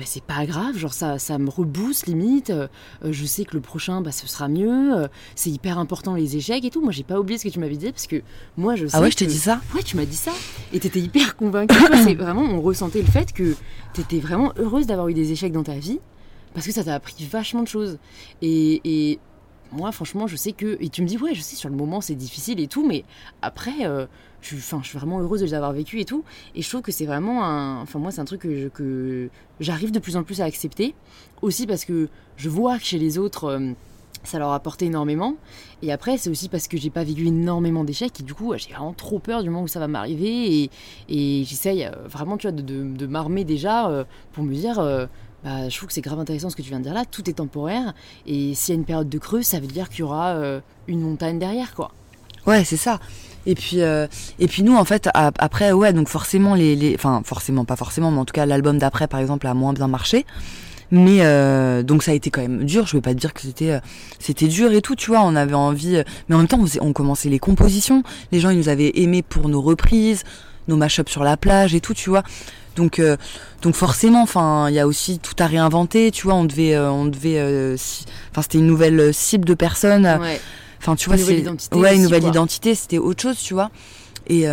Bah, 0.00 0.06
c'est 0.06 0.22
pas 0.24 0.46
grave, 0.46 0.78
genre 0.78 0.94
ça, 0.94 1.18
ça 1.18 1.36
me 1.36 1.50
rebooste 1.50 2.06
limite. 2.06 2.48
euh, 2.48 2.68
euh, 3.04 3.12
je 3.12 3.26
sais 3.26 3.44
que 3.44 3.52
le 3.54 3.60
prochain, 3.60 4.00
bah, 4.00 4.12
ce 4.12 4.26
sera 4.26 4.48
mieux. 4.48 4.96
euh, 4.96 5.08
c'est 5.34 5.50
hyper 5.50 5.78
important 5.78 6.14
les 6.14 6.36
échecs 6.38 6.64
et 6.64 6.70
tout. 6.70 6.80
Moi, 6.80 6.90
j'ai 6.90 7.02
pas 7.02 7.20
oublié 7.20 7.38
ce 7.38 7.44
que 7.44 7.50
tu 7.50 7.58
m'avais 7.58 7.76
dit 7.76 7.90
parce 7.92 8.06
que 8.06 8.22
moi, 8.56 8.76
je 8.76 8.86
sais. 8.86 8.96
Ah 8.96 9.02
ouais, 9.02 9.10
je 9.10 9.16
t'ai 9.18 9.26
dit 9.26 9.36
ça 9.36 9.60
Ouais, 9.74 9.82
tu 9.82 9.96
m'as 9.98 10.06
dit 10.06 10.16
ça. 10.16 10.32
Et 10.72 10.80
t'étais 10.80 11.00
hyper 11.00 11.36
convaincue. 11.36 11.76
C'est 12.02 12.14
vraiment, 12.24 12.42
on 12.42 12.62
ressentait 12.62 13.02
le 13.02 13.08
fait 13.10 13.32
que 13.34 13.54
t'étais 13.92 14.20
vraiment 14.20 14.52
heureuse 14.56 14.86
d'avoir 14.86 15.08
eu 15.08 15.14
des 15.14 15.32
échecs 15.32 15.52
dans 15.52 15.64
ta 15.64 15.74
vie 15.74 16.00
parce 16.54 16.66
que 16.66 16.72
ça 16.72 16.82
t'a 16.82 16.94
appris 16.94 17.26
vachement 17.30 17.62
de 17.62 17.68
choses. 17.68 17.98
Et, 18.40 18.80
et 18.84 19.18
moi, 19.72 19.92
franchement, 19.92 20.26
je 20.26 20.36
sais 20.36 20.52
que. 20.52 20.76
Et 20.80 20.88
tu 20.88 21.02
me 21.02 21.06
dis, 21.06 21.16
ouais, 21.18 21.34
je 21.34 21.40
sais, 21.40 21.56
sur 21.56 21.68
le 21.68 21.76
moment, 21.76 22.00
c'est 22.00 22.14
difficile 22.14 22.60
et 22.60 22.66
tout, 22.66 22.86
mais 22.86 23.04
après, 23.42 23.86
euh, 23.86 24.06
je, 24.40 24.56
suis- 24.56 24.76
je 24.82 24.88
suis 24.88 24.98
vraiment 24.98 25.20
heureuse 25.20 25.40
de 25.40 25.46
les 25.46 25.54
avoir 25.54 25.72
vécus 25.72 26.00
et 26.00 26.04
tout. 26.04 26.24
Et 26.54 26.62
je 26.62 26.68
trouve 26.68 26.82
que 26.82 26.92
c'est 26.92 27.06
vraiment 27.06 27.44
un. 27.44 27.82
Enfin, 27.82 27.98
moi, 27.98 28.10
c'est 28.10 28.20
un 28.20 28.24
truc 28.24 28.40
que, 28.42 29.30
j'arrive 29.60 29.90
de 29.92 29.98
plus 29.98 30.16
en 30.16 30.22
plus 30.22 30.40
à 30.40 30.44
accepter. 30.44 30.94
Aussi 31.42 31.66
parce 31.66 31.84
que 31.84 32.08
je 32.36 32.48
vois 32.48 32.78
que 32.78 32.84
chez 32.84 32.98
les 32.98 33.18
autres. 33.18 33.44
euh, 33.44 33.72
ça 34.22 34.38
leur 34.38 34.50
a 34.50 34.62
énormément. 34.80 35.36
Et 35.80 35.90
après, 35.92 36.18
c'est 36.18 36.28
aussi 36.28 36.50
parce 36.50 36.68
que 36.68 36.76
j'ai 36.76 36.90
pas 36.90 37.04
vécu 37.04 37.28
énormément 37.28 37.84
d'échecs 37.84 38.20
et 38.20 38.22
du 38.22 38.34
coup, 38.34 38.52
j'ai 38.54 38.68
vraiment 38.68 38.92
trop 38.92 39.18
peur 39.18 39.42
du 39.42 39.48
moment 39.48 39.62
où 39.62 39.68
ça 39.68 39.80
va 39.80 39.88
m'arriver. 39.88 40.68
Et, 41.08 41.44
j'essaye 41.44 41.86
euh, 41.86 41.92
vraiment, 42.06 42.36
tu 42.36 42.46
vois, 42.46 42.52
de, 42.52 43.06
m'armer 43.06 43.44
déjà 43.44 44.04
pour 44.32 44.44
me 44.44 44.52
dire, 44.52 45.08
bah, 45.44 45.68
je 45.68 45.76
trouve 45.76 45.88
que 45.88 45.94
c'est 45.94 46.00
grave 46.00 46.20
intéressant 46.20 46.50
ce 46.50 46.56
que 46.56 46.62
tu 46.62 46.68
viens 46.68 46.78
de 46.78 46.84
dire 46.84 46.94
là. 46.94 47.04
Tout 47.04 47.28
est 47.30 47.34
temporaire. 47.34 47.94
Et 48.26 48.54
s'il 48.54 48.74
y 48.74 48.76
a 48.76 48.78
une 48.78 48.84
période 48.84 49.08
de 49.08 49.18
creux, 49.18 49.42
ça 49.42 49.60
veut 49.60 49.66
dire 49.66 49.88
qu'il 49.88 50.00
y 50.00 50.02
aura 50.02 50.30
euh, 50.30 50.60
une 50.86 51.00
montagne 51.00 51.38
derrière, 51.38 51.74
quoi. 51.74 51.92
Ouais, 52.46 52.64
c'est 52.64 52.76
ça. 52.76 53.00
Et 53.46 53.54
puis, 53.54 53.80
euh, 53.80 54.06
et 54.38 54.48
puis 54.48 54.62
nous, 54.62 54.76
en 54.76 54.84
fait, 54.84 55.08
après, 55.14 55.72
ouais, 55.72 55.92
donc 55.92 56.08
forcément, 56.08 56.54
les, 56.54 56.94
enfin, 56.94 57.22
forcément, 57.24 57.64
pas 57.64 57.76
forcément, 57.76 58.10
mais 58.10 58.18
en 58.18 58.24
tout 58.24 58.32
cas, 58.32 58.44
l'album 58.44 58.78
d'après, 58.78 59.08
par 59.08 59.20
exemple, 59.20 59.46
a 59.46 59.54
moins 59.54 59.72
bien 59.72 59.88
marché. 59.88 60.26
Mais 60.92 61.18
euh, 61.20 61.84
donc 61.84 62.02
ça 62.02 62.10
a 62.10 62.14
été 62.14 62.30
quand 62.30 62.40
même 62.40 62.64
dur. 62.64 62.84
Je 62.86 62.96
vais 62.96 63.00
pas 63.00 63.14
te 63.14 63.20
dire 63.20 63.32
que 63.32 63.42
c'était, 63.42 63.78
c'était 64.18 64.48
dur 64.48 64.72
et 64.72 64.82
tout, 64.82 64.96
tu 64.96 65.10
vois. 65.10 65.22
On 65.22 65.36
avait 65.36 65.54
envie, 65.54 66.02
mais 66.28 66.34
en 66.34 66.38
même 66.38 66.48
temps, 66.48 66.58
on, 66.60 66.88
on 66.88 66.92
commençait 66.92 67.28
les 67.28 67.38
compositions. 67.38 68.02
Les 68.32 68.40
gens, 68.40 68.50
ils 68.50 68.58
nous 68.58 68.68
avaient 68.68 68.90
aimés 68.96 69.22
pour 69.22 69.48
nos 69.48 69.62
reprises, 69.62 70.24
nos 70.70 70.76
mash 70.76 71.00
sur 71.06 71.24
la 71.24 71.36
plage 71.36 71.74
et 71.74 71.80
tout, 71.80 71.94
tu 71.94 72.08
vois. 72.10 72.22
Donc, 72.76 72.98
euh, 72.98 73.16
donc 73.62 73.74
forcément, 73.74 74.22
enfin, 74.22 74.68
il 74.68 74.74
y 74.74 74.78
a 74.78 74.86
aussi 74.86 75.18
tout 75.18 75.34
à 75.38 75.46
réinventer, 75.46 76.10
tu 76.10 76.22
vois. 76.22 76.34
On 76.34 76.44
devait, 76.44 76.74
euh, 76.74 76.90
on 76.90 77.04
devait, 77.04 77.38
euh, 77.38 77.76
enfin, 78.30 78.42
c'était 78.42 78.58
une 78.58 78.66
nouvelle 78.66 79.12
cible 79.12 79.44
de 79.44 79.54
personnes. 79.54 80.06
Ouais. 80.06 80.40
Enfin, 80.78 80.96
tu 80.96 81.10
Une 81.10 81.16
vois, 81.16 81.20
nouvelle 81.20 81.36
c'est 81.36 81.42
identité 81.42 81.78
ouais, 81.78 81.96
une 81.96 82.02
nouvelle 82.02 82.22
quoi. 82.22 82.30
identité, 82.30 82.74
c'était 82.74 82.98
autre 82.98 83.20
chose, 83.20 83.38
tu 83.38 83.54
vois. 83.54 83.70
Et 84.28 84.46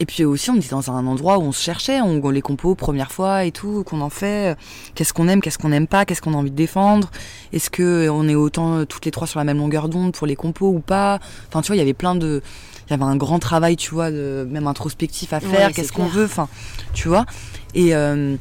et 0.00 0.06
puis 0.06 0.24
aussi, 0.24 0.50
on 0.50 0.56
était 0.56 0.70
dans 0.70 0.90
un 0.90 1.06
endroit 1.06 1.38
où 1.38 1.42
on 1.42 1.52
se 1.52 1.62
cherchait, 1.62 2.00
on, 2.00 2.20
on 2.20 2.30
les 2.30 2.40
compos 2.42 2.74
première 2.74 3.12
fois 3.12 3.44
et 3.44 3.52
tout, 3.52 3.84
qu'on 3.84 4.00
en 4.00 4.10
fait. 4.10 4.56
Qu'est-ce 4.96 5.12
qu'on 5.12 5.28
aime, 5.28 5.40
qu'est-ce 5.40 5.56
qu'on 5.56 5.68
n'aime 5.68 5.86
pas, 5.86 6.04
qu'est-ce 6.04 6.20
qu'on 6.20 6.34
a 6.34 6.36
envie 6.36 6.50
de 6.50 6.56
défendre. 6.56 7.10
Est-ce 7.52 7.70
que 7.70 8.08
on 8.08 8.26
est 8.28 8.34
autant 8.34 8.84
toutes 8.86 9.04
les 9.04 9.12
trois 9.12 9.28
sur 9.28 9.38
la 9.38 9.44
même 9.44 9.58
longueur 9.58 9.88
d'onde 9.88 10.10
pour 10.10 10.26
les 10.26 10.34
compos 10.34 10.68
ou 10.68 10.80
pas? 10.80 11.20
Enfin, 11.46 11.62
tu 11.62 11.68
vois, 11.68 11.76
il 11.76 11.78
y 11.78 11.82
avait 11.82 11.94
plein 11.94 12.16
de, 12.16 12.42
il 12.88 12.90
y 12.90 12.94
avait 12.94 13.04
un 13.04 13.16
grand 13.16 13.38
travail, 13.38 13.76
tu 13.76 13.94
vois, 13.94 14.10
de, 14.10 14.46
même 14.50 14.66
introspectif 14.66 15.32
à 15.32 15.40
faire. 15.40 15.68
Ouais, 15.68 15.72
qu'est-ce 15.72 15.92
qu'on 15.92 16.06
veut 16.06 16.24
Enfin, 16.24 16.48
tu 16.92 17.08
vois. 17.08 17.26
Et 17.74 17.94
euh, 17.94 18.36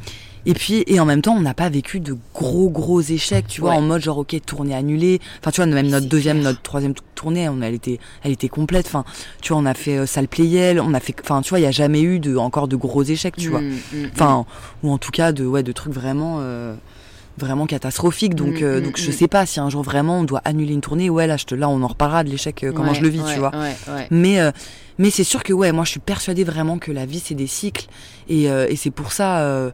et 0.46 0.54
puis, 0.54 0.84
et 0.88 1.00
en 1.00 1.06
même 1.06 1.22
temps, 1.22 1.36
on 1.36 1.42
n'a 1.42 1.54
pas 1.54 1.70
vécu 1.70 2.02
de 2.02 2.18
gros, 2.34 2.70
gros 2.70 3.00
échecs, 3.00 3.48
tu 3.48 3.62
vois, 3.62 3.72
Ouais. 3.72 3.78
en 3.78 3.82
mode 3.82 4.02
genre, 4.02 4.18
ok, 4.18 4.36
tournée 4.46 4.76
annulée. 4.76 5.22
Enfin, 5.40 5.52
tu 5.52 5.62
vois, 5.62 5.66
même 5.68 5.88
notre 5.88 6.08
deuxième, 6.08 6.40
clair. 6.40 6.52
notre 6.52 6.62
troisième 6.62 6.94
tournée, 7.16 7.48
on, 7.48 7.62
elle 7.62 7.74
était, 7.76 7.98
elle 8.24 8.34
était 8.34 8.50
complète. 8.50 8.86
Enfin, 8.88 9.06
tu 9.42 9.54
vois, 9.54 9.62
on 9.62 9.66
a 9.66 9.74
fait 9.74 9.98
euh, 9.98 10.06
salle 10.06 10.28
Playel, 10.28 10.82
on 10.82 10.94
a 10.94 11.00
fait, 11.00 11.16
enfin, 11.22 11.42
tu 11.42 11.50
vois, 11.50 11.60
il 11.60 11.64
y 11.64 11.66
a 11.68 11.72
jamais 11.72 12.02
eu 12.02 12.20
de, 12.20 12.36
encore 12.36 12.68
de 12.68 12.76
gros 12.76 13.04
échecs, 13.04 13.38
tu 13.38 13.50
vois. 13.50 13.62
Mm, 13.62 13.72
mm, 13.94 14.06
Enfin, 14.14 14.46
ou 14.84 14.92
en 14.92 14.98
tout 14.98 15.12
cas, 15.12 15.32
de, 15.32 15.46
ouais, 15.46 15.64
de 15.64 15.72
trucs 15.72 15.94
vraiment, 15.94 16.40
euh, 16.42 16.76
vraiment 17.38 17.66
catastrophiques. 17.66 18.36
Donc, 18.36 18.62
Mm, 18.62 18.64
euh, 18.64 18.80
mm, 18.80 18.84
donc, 18.84 18.98
je 18.98 19.10
mm. 19.10 19.14
sais 19.14 19.28
pas 19.28 19.46
si 19.46 19.60
un 19.60 19.70
jour 19.70 19.82
vraiment 19.84 20.20
on 20.20 20.24
doit 20.24 20.42
annuler 20.46 20.74
une 20.74 20.82
tournée. 20.82 21.10
Ouais, 21.10 21.26
là, 21.28 21.38
je 21.38 21.46
te, 21.46 21.56
là, 21.56 21.68
on 21.70 21.82
en 21.82 21.88
reparlera 21.88 22.24
de 22.24 22.30
l'échec, 22.30 22.64
euh, 22.64 22.72
comment 22.72 22.90
Ouais, 22.92 22.96
je 22.96 23.02
le 23.02 23.10
vis, 23.10 23.22
ouais, 23.22 23.34
tu 23.34 23.40
vois. 23.40 23.52
Ouais. 23.56 24.08
Mais, 24.12 24.40
euh, 24.40 24.52
mais 25.00 25.10
c'est 25.10 25.24
sûr 25.24 25.42
que 25.44 25.54
ouais, 25.54 25.72
moi 25.72 25.84
je 25.86 25.90
suis 25.92 26.00
persuadée 26.00 26.44
vraiment 26.44 26.78
que 26.78 26.92
la 26.92 27.06
vie 27.08 27.20
c'est 27.20 27.34
des 27.34 27.48
cycles 27.48 27.88
et, 28.30 28.50
euh, 28.52 28.68
et 28.70 28.76
c'est 28.76 28.92
pour 28.92 29.12
ça, 29.12 29.72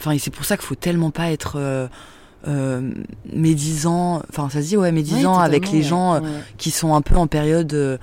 enfin 0.00 0.12
et 0.12 0.18
c'est 0.18 0.30
pour 0.30 0.46
ça 0.46 0.56
qu'il 0.56 0.64
faut 0.64 0.74
tellement 0.74 1.10
pas 1.10 1.30
être 1.30 1.58
médisant, 3.32 4.22
enfin 4.30 4.48
ça 4.48 4.62
se 4.62 4.68
dit 4.68 4.76
ouais 4.76 4.92
médisant 4.92 5.38
avec 5.38 5.70
les 5.70 5.82
gens 5.82 6.20
qui 6.56 6.70
sont 6.70 6.94
un 6.94 7.02
peu 7.02 7.16
en 7.16 7.26
période 7.26 7.98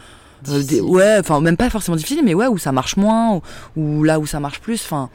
des- 0.46 0.82
ouais, 0.82 1.18
enfin 1.20 1.42
même 1.42 1.58
pas 1.58 1.70
forcément 1.70 1.98
difficile, 1.98 2.22
mais 2.24 2.34
ouais 2.36 2.48
où 2.48 2.58
ça 2.58 2.72
marche 2.72 2.98
moins 2.98 3.36
ou, 3.36 3.42
ou 3.76 4.04
là 4.04 4.20
où 4.20 4.26
ça 4.28 4.40
marche 4.40 4.60
plus, 4.60 4.82
enfin 4.84 5.10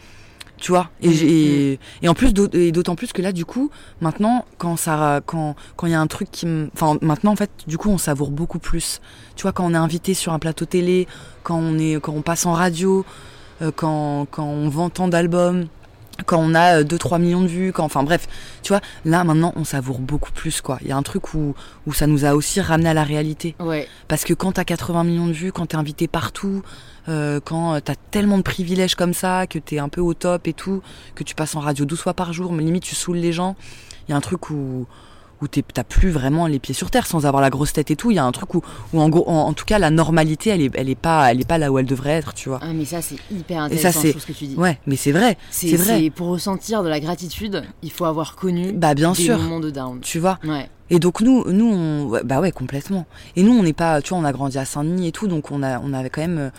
tu 0.61 0.71
vois. 0.73 0.91
Et, 1.03 1.09
Mm, 1.09 1.13
j'ai- 1.13 1.73
et, 1.73 1.81
et 2.03 2.09
en 2.09 2.15
plus 2.15 2.33
d'autant 2.35 2.95
plus 2.95 3.13
que 3.13 3.23
là 3.23 3.33
du 3.33 3.45
coup 3.45 3.71
maintenant 4.01 4.45
quand 4.59 4.77
ça 4.77 5.21
quand 5.27 5.57
quand 5.77 5.87
il 5.87 5.91
y 5.93 5.95
a 5.95 6.01
un 6.01 6.07
truc 6.07 6.31
qui 6.31 6.47
me 6.47 6.69
enfin 6.75 6.97
maintenant 7.03 7.33
en 7.33 7.37
fait 7.37 7.51
du 7.67 7.79
coup 7.79 7.91
on 7.91 7.99
savoure 7.99 8.31
beaucoup 8.31 8.59
plus. 8.59 9.01
Tu 9.37 9.43
vois 9.43 9.53
quand 9.53 9.65
on 9.65 9.75
est 9.75 9.77
invité 9.79 10.15
sur 10.15 10.33
un 10.33 10.39
plateau 10.39 10.67
télé 10.67 11.09
quand 11.43 11.57
on 11.59 11.79
est 11.79 12.01
quand 12.01 12.13
on 12.13 12.23
passe 12.23 12.47
en 12.47 12.53
radio 12.53 13.05
euh, 13.63 13.71
quand 13.75 14.27
quand 14.31 14.45
on 14.45 14.69
vend 14.69 14.91
tant 14.91 15.09
d'albums 15.09 15.67
quand 16.27 16.39
on 16.39 16.55
a 16.55 16.83
2-3 16.83 17.21
millions 17.21 17.43
de 17.43 17.47
vues, 17.47 17.73
quand, 17.73 17.85
enfin 17.85 18.03
bref, 18.03 18.29
tu 18.62 18.73
vois, 18.73 18.81
là 19.05 19.25
maintenant 19.25 19.53
on 19.57 19.64
savoure 19.64 19.99
beaucoup 19.99 20.33
plus 20.33 20.61
quoi. 20.61 20.79
Il 20.83 20.89
y 20.89 20.93
a 20.93 20.97
un 20.97 21.03
truc 21.03 21.35
où, 21.35 21.55
où 21.87 21.93
ça 21.93 22.07
nous 22.07 22.25
a 22.25 22.35
aussi 22.35 22.61
ramené 22.61 22.89
à 22.89 22.95
la 22.95 23.05
réalité. 23.05 23.55
Ouais, 23.59 23.89
Parce 24.09 24.25
que 24.25 24.35
quand 24.35 24.53
t'as 24.53 24.64
80 24.64 25.05
millions 25.05 25.27
de 25.27 25.33
vues, 25.33 25.53
quand 25.53 25.66
t'es 25.66 25.77
invité 25.77 26.09
partout, 26.09 26.62
euh, 27.09 27.41
quand 27.45 27.81
t'as 27.81 27.95
tellement 28.11 28.39
de 28.39 28.43
privilèges 28.43 28.95
comme 28.95 29.14
ça, 29.14 29.47
que 29.47 29.59
t'es 29.59 29.79
un 29.79 29.89
peu 29.89 30.01
au 30.01 30.14
top 30.14 30.47
et 30.49 30.53
tout, 30.53 30.83
que 31.14 31.25
tu 31.25 31.35
passes 31.35 31.55
en 31.55 31.61
radio 31.61 31.85
12 31.85 32.01
fois 32.01 32.14
par 32.14 32.33
jour, 32.33 32.53
mais 32.53 32.62
limite 32.62 32.83
tu 32.83 32.95
saoules 32.95 33.16
les 33.16 33.33
gens, 33.33 33.57
il 34.09 34.12
y 34.12 34.14
a 34.14 34.16
un 34.16 34.21
truc 34.21 34.51
où, 34.51 34.87
où 35.43 35.49
t'as 35.49 35.84
plus 35.84 36.11
vraiment 36.11 36.47
les 36.47 36.59
pieds 36.59 36.74
sur 36.74 36.91
terre 36.91 37.07
sans 37.07 37.26
avoir 37.26 37.41
la 37.43 37.51
grosse 37.51 37.72
tête 37.72 37.91
et 37.91 37.97
tout. 37.97 38.11
Il 38.11 38.14
y 38.16 38.18
a 38.18 38.24
un 38.24 38.32
truc 38.32 38.55
où, 38.55 38.62
où 38.93 39.01
en, 39.01 39.09
gros, 39.09 39.28
en, 39.28 39.47
en 39.49 39.53
tout 39.53 39.64
cas 39.64 39.78
la 39.78 39.91
normalité 39.91 40.51
elle 40.51 40.61
est, 40.61 40.70
elle 40.74 40.88
est 40.88 40.95
pas, 40.95 41.30
elle 41.30 41.41
est 41.41 41.49
pas 41.49 41.59
là 41.59 41.70
où 41.72 41.78
elle 41.78 41.86
devrait 41.86 42.11
être, 42.12 42.34
tu 42.34 42.49
vois. 42.49 42.61
ah, 42.62 42.72
mais 42.74 42.84
ça 42.84 43.01
c'est 43.03 43.16
hyper 43.30 43.66
Et 43.72 43.76
ça, 43.78 43.88
intéressant, 43.88 44.18
ce 44.20 44.26
que 44.26 44.32
tu 44.32 44.47
dis. 44.47 44.55
Ouais, 44.57 44.78
mais 44.86 44.97
c'est 44.97 45.12
vrai, 45.12 45.36
c'est 45.51 45.76
vrai. 45.76 46.11
pour 46.11 46.28
ressentir 46.28 46.82
de 46.82 46.88
la 46.88 47.01
gratitude, 47.01 47.62
il 47.82 47.91
faut 47.91 48.05
avoir 48.05 48.36
connu 48.36 48.72
Bah 48.72 48.95
bien 48.95 49.12
des 49.12 49.22
sûr, 49.22 49.38
moments 49.38 49.61
de 49.61 49.70
down. 49.70 50.01
tu 50.01 50.18
vois. 50.18 50.38
Ouais. 50.45 50.68
Et 50.93 50.99
donc 50.99 51.20
nous, 51.20 51.45
nous, 51.53 51.72
on, 51.72 52.20
bah 52.24 52.41
ouais, 52.41 52.51
complètement. 52.51 53.07
Et 53.36 53.45
nous, 53.45 53.53
on 53.53 53.62
n'est 53.62 53.72
pas, 53.72 54.03
tu 54.03 54.09
vois, 54.11 54.18
on 54.18 54.24
a 54.24 54.32
grandi 54.32 54.59
à 54.59 54.64
Saint-Denis 54.64 55.07
et 55.07 55.12
tout, 55.12 55.28
donc 55.28 55.53
on 55.53 55.62
a, 55.62 55.78
on 55.78 55.93
avait 55.93 56.11
quand 56.11 56.20
même, 56.20 56.38
euh, 56.38 56.51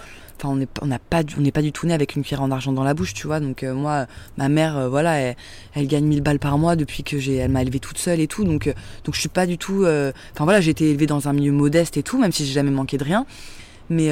enfin, 0.42 0.54
on 0.54 0.86
n'est, 0.88 1.00
pas, 1.00 1.24
du- 1.24 1.36
on 1.40 1.50
pas 1.52 1.62
du 1.62 1.72
tout 1.72 1.86
né 1.88 1.94
avec 1.94 2.16
une 2.16 2.24
cuillère 2.24 2.42
en 2.42 2.52
argent 2.52 2.72
dans 2.72 2.84
la 2.84 2.94
bouche, 2.94 3.14
tu 3.14 3.28
vois. 3.28 3.40
Donc 3.40 3.64
euh, 3.64 3.74
moi, 3.74 4.08
ma 4.38 4.50
mère, 4.50 4.78
euh, 4.78 4.90
voilà, 4.90 5.36
elle, 5.76 5.88
gagne 5.88 6.06
1000 6.06 6.22
balles 6.22 6.40
par 6.40 6.58
mois 6.58 6.76
depuis 6.76 7.04
que 7.04 7.20
j'ai, 7.20 7.36
elle 7.36 7.52
m'a 7.52 7.62
élevée 7.62 7.80
toute 7.80 7.98
seule 7.98 8.20
et 8.20 8.28
tout, 8.28 8.44
donc, 8.44 8.68
euh, 8.68 8.74
donc 9.04 9.16
je 9.16 9.20
suis 9.20 9.30
pas 9.30 9.46
du 9.46 9.58
tout, 9.58 9.86
enfin 9.86 10.44
voilà, 10.44 10.62
j'ai 10.62 10.72
été 10.72 10.90
élevée 10.90 11.08
dans 11.08 11.28
un 11.28 11.34
milieu 11.34 11.52
modeste 11.52 11.98
et 11.98 12.04
tout, 12.04 12.20
même 12.20 12.32
si 12.32 12.46
j'ai 12.46 12.54
jamais 12.54 12.72
manqué 12.72 12.98
de 12.98 13.04
rien. 13.04 13.26
Mais, 13.90 14.12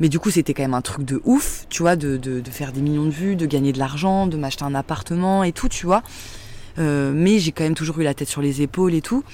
mais 0.00 0.10
du 0.10 0.18
coup, 0.18 0.30
c'était 0.30 0.52
quand 0.52 0.62
même 0.62 0.74
un 0.74 0.82
truc 0.82 1.04
de 1.06 1.22
ouf, 1.24 1.64
tu 1.70 1.82
vois, 1.82 1.96
de, 1.96 2.18
de, 2.18 2.40
de 2.40 2.50
faire 2.50 2.72
des 2.72 2.82
millions 2.82 3.06
de 3.06 3.10
vues, 3.10 3.36
de 3.36 3.46
gagner 3.46 3.72
de 3.72 3.78
l'argent, 3.78 4.26
de 4.26 4.36
m'acheter 4.36 4.64
un 4.64 4.74
appartement 4.74 5.44
et 5.44 5.52
tout, 5.52 5.68
tu 5.68 5.86
vois. 5.86 6.02
Mais 6.76 7.38
j'ai 7.38 7.52
quand 7.52 7.64
même 7.64 7.74
toujours 7.74 7.98
eu 8.00 8.04
la 8.04 8.12
tête 8.12 8.28
sur 8.28 8.42
les 8.42 8.60
épaules 8.60 8.92
et 8.94 9.00
tout. 9.00 9.24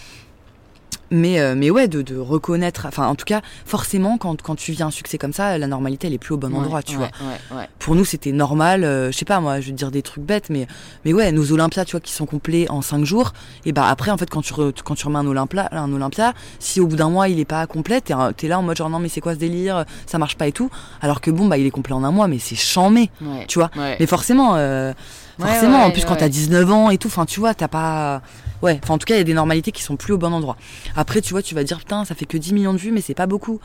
Mais, 1.16 1.38
euh, 1.38 1.54
mais 1.56 1.70
ouais, 1.70 1.86
de, 1.86 2.02
de 2.02 2.16
reconnaître, 2.18 2.86
enfin 2.88 3.06
en 3.06 3.14
tout 3.14 3.24
cas, 3.24 3.40
forcément, 3.64 4.18
quand, 4.18 4.42
quand 4.42 4.56
tu 4.56 4.72
vis 4.72 4.82
un 4.82 4.90
succès 4.90 5.16
comme 5.16 5.32
ça, 5.32 5.56
la 5.58 5.66
normalité, 5.68 6.08
elle 6.08 6.12
est 6.12 6.18
plus 6.18 6.34
au 6.34 6.36
bon 6.36 6.48
Ouais, 6.50 6.56
endroit, 6.58 6.82
tu 6.82 6.96
ouais, 6.96 7.08
vois. 7.50 7.58
Ouais. 7.58 7.68
Pour 7.78 7.94
nous, 7.94 8.04
c'était 8.04 8.32
normal, 8.32 8.82
euh, 8.82 9.12
je 9.12 9.16
sais 9.16 9.24
pas 9.24 9.38
moi, 9.38 9.60
je 9.60 9.66
vais 9.66 9.72
te 9.72 9.76
dire 9.76 9.90
des 9.92 10.02
trucs 10.02 10.24
bêtes, 10.24 10.50
mais, 10.50 10.66
mais 11.04 11.12
ouais, 11.12 11.30
nos 11.30 11.52
Olympias, 11.52 11.84
tu 11.84 11.92
vois, 11.92 12.00
qui 12.00 12.12
sont 12.12 12.26
complets 12.26 12.68
en 12.68 12.82
5 12.82 13.04
jours, 13.04 13.32
et 13.64 13.72
bah 13.72 13.86
après, 13.88 14.10
en 14.10 14.16
fait, 14.16 14.28
quand 14.28 14.42
tu, 14.42 14.52
re- 14.54 14.72
quand 14.84 14.96
tu 14.96 15.06
remets 15.06 15.18
un 15.20 15.26
Olympia, 15.26 15.68
un 15.72 15.92
Olympia, 15.92 16.34
si 16.58 16.80
au 16.80 16.86
bout 16.88 16.96
d'un 16.96 17.10
mois, 17.10 17.28
il 17.28 17.38
est 17.38 17.44
pas 17.44 17.64
complet, 17.68 18.00
t'es 18.00 18.14
t'es 18.36 18.48
là 18.48 18.58
en 18.58 18.62
mode 18.62 18.76
genre 18.76 18.90
non, 18.90 18.98
mais 18.98 19.08
c'est 19.08 19.20
quoi 19.20 19.34
ce 19.34 19.38
délire, 19.38 19.84
ça 20.06 20.18
marche 20.18 20.36
pas 20.36 20.48
et 20.48 20.52
tout, 20.52 20.68
alors 21.00 21.20
que 21.20 21.30
bon, 21.30 21.46
bah 21.46 21.58
il 21.58 21.66
est 21.66 21.70
complet 21.70 21.94
en 21.94 22.02
un 22.02 22.10
mois, 22.10 22.26
mais 22.26 22.38
c'est 22.40 22.56
chamé, 22.56 23.10
tu 23.46 23.58
vois. 23.60 23.70
Mais 23.76 24.06
forcément, 24.06 24.56
euh, 24.56 24.92
forcément, 25.38 25.84
en 25.84 25.90
plus 25.92 26.04
quand 26.04 26.16
t'as 26.16 26.24
ouais. 26.24 26.30
19 26.30 26.72
ans 26.72 26.90
et 26.90 26.98
tout, 26.98 27.08
enfin 27.08 27.24
tu 27.24 27.38
vois, 27.40 27.54
t'as 27.54 27.68
pas... 27.68 28.20
Ouais, 28.64 28.80
enfin 28.82 28.94
en 28.94 28.98
tout 28.98 29.04
cas, 29.04 29.14
il 29.14 29.18
y 29.18 29.20
a 29.20 29.24
des 29.24 29.34
normalités 29.34 29.70
qui 29.72 29.82
sont 29.82 29.96
plus 29.96 30.12
au 30.14 30.18
bon 30.18 30.32
endroit. 30.32 30.56
Après, 30.96 31.20
tu 31.20 31.32
vois, 31.32 31.42
tu 31.42 31.54
vas 31.54 31.62
dire, 31.64 31.78
putain, 31.78 32.04
ça 32.04 32.14
fait 32.14 32.24
que 32.24 32.36
10 32.38 32.54
millions 32.54 32.72
de 32.72 32.78
vues, 32.78 32.90
mais 32.92 33.00
c'est 33.02 33.14
pas 33.14 33.26
beaucoup. 33.26 33.60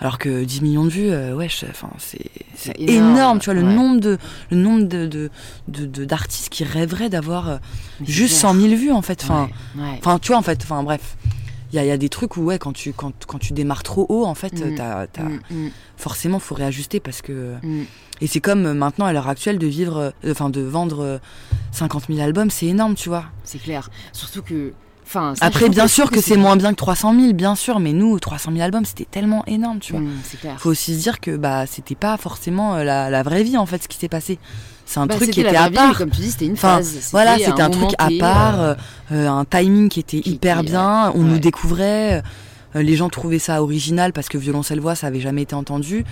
Alors 0.00 0.18
que 0.18 0.42
10 0.42 0.62
millions 0.62 0.84
de 0.84 0.90
vues, 0.90 1.10
euh, 1.10 1.34
ouais, 1.36 1.48
enfin, 1.70 1.90
c'est 1.98 2.18
énorme, 2.76 3.10
énorme, 3.12 3.38
tu 3.38 3.44
vois, 3.44 3.54
le 3.54 3.62
ouais. 3.62 3.72
nombre 3.72 4.00
de 4.00 4.18
le 4.50 4.56
nombre 4.56 4.84
de 4.88 5.06
de- 5.06 5.30
de- 5.68 5.86
de- 5.86 6.04
d'artistes 6.04 6.48
qui 6.48 6.64
rêveraient 6.64 7.08
d'avoir 7.10 7.48
euh, 7.48 7.56
juste 8.02 8.40
clair. 8.40 8.52
100 8.52 8.60
000 8.60 8.74
vues, 8.74 8.90
en 8.90 9.02
fait. 9.02 9.22
Enfin, 9.22 9.48
Ouais, 9.76 9.82
ouais. 9.82 9.98
enfin, 9.98 10.18
tu 10.18 10.28
vois, 10.28 10.38
en 10.38 10.42
fait, 10.42 10.58
enfin, 10.64 10.82
bref. 10.82 11.16
Il 11.72 11.82
y 11.82 11.86
y 11.86 11.90
a 11.90 11.96
des 11.96 12.08
trucs 12.08 12.36
où, 12.36 12.42
ouais, 12.42 12.58
quand 12.58 12.72
tu, 12.72 12.92
quand, 12.92 13.12
quand 13.26 13.38
tu 13.38 13.52
démarres 13.54 13.82
trop 13.82 14.04
haut, 14.10 14.24
en 14.26 14.34
fait, 14.34 14.52
Mhm. 14.60 14.74
t'as, 14.74 15.06
t'as- 15.06 15.22
Mm, 15.22 15.40
mm, 15.50 15.70
forcément, 15.96 16.38
faut 16.38 16.54
réajuster 16.54 17.00
parce 17.00 17.22
que. 17.22 17.54
mm. 17.62 17.84
Et 18.20 18.26
c'est 18.26 18.40
comme 18.40 18.66
euh, 18.66 18.74
maintenant, 18.74 19.06
à 19.06 19.12
l'heure 19.12 19.28
actuelle, 19.28 19.58
de 19.58 19.66
vivre, 19.66 20.12
euh, 20.24 20.30
enfin, 20.32 20.48
de 20.50 20.60
vendre 20.60 21.00
euh, 21.02 21.18
50 21.72 22.04
000 22.08 22.20
albums, 22.20 22.50
c'est 22.50 22.66
énorme, 22.66 22.94
tu 22.94 23.08
vois. 23.08 23.24
C'est 23.44 23.58
clair. 23.60 23.90
Surtout 24.12 24.42
que. 24.42 24.72
Enfin, 25.04 25.34
Après, 25.40 25.68
bien 25.68 25.88
sûr 25.88 26.10
que 26.10 26.20
c'est 26.22 26.36
moins 26.36 26.56
bien 26.56 26.70
que 26.70 26.76
300 26.76 27.14
000, 27.18 27.32
bien 27.34 27.54
sûr, 27.54 27.80
mais 27.80 27.92
nous, 27.92 28.18
300 28.18 28.50
000 28.52 28.62
albums, 28.64 28.84
c'était 28.86 29.04
tellement 29.04 29.44
énorme, 29.46 29.78
tu 29.78 29.92
vois. 29.92 30.00
Clair. 30.40 30.58
Faut 30.58 30.70
aussi 30.70 30.94
se 30.96 31.00
dire 31.02 31.20
que 31.20 31.36
bah 31.36 31.66
c'était 31.66 31.94
pas 31.96 32.16
forcément 32.16 32.76
euh, 32.76 32.84
la, 32.84 33.10
la 33.10 33.22
vraie 33.22 33.42
vie 33.42 33.58
en 33.58 33.66
fait 33.66 33.82
ce 33.82 33.88
qui 33.88 33.98
s'est 33.98 34.08
passé. 34.08 34.38
C'est 34.84 35.00
un 35.00 35.06
Bah, 35.06 35.14
truc 35.16 35.30
qui 35.30 35.40
était 35.40 35.56
à 35.56 35.68
vie, 35.68 35.74
part. 35.74 35.96
comme 35.96 36.10
tu 36.10 36.20
dis, 36.20 36.30
c'était 36.30 36.46
une 36.46 36.52
Enfin, 36.52 36.76
phase. 36.76 37.08
Voilà, 37.12 37.38
c'était 37.38 37.60
un, 37.62 37.70
truc 37.70 37.90
à 37.98 38.08
T, 38.08 38.18
part, 38.18 38.60
euh, 38.60 38.74
euh, 39.12 39.26
euh, 39.26 39.28
un 39.30 39.44
timing 39.44 39.88
qui 39.88 40.00
était 40.00 40.20
qui 40.20 40.32
hyper 40.32 40.62
bien. 40.64 41.10
On 41.14 41.20
ouais. 41.20 41.24
nous 41.24 41.38
découvrait. 41.38 42.22
euh, 42.76 42.82
les 42.82 42.96
gens 42.96 43.08
trouvaient 43.10 43.38
ça 43.38 43.62
original 43.62 44.12
parce 44.12 44.28
que 44.28 44.38
violoncelle 44.38 44.80
voix 44.80 44.94
ça 44.94 45.06
avait 45.06 45.20
jamais 45.20 45.42
été 45.42 45.54
entendu. 45.54 46.04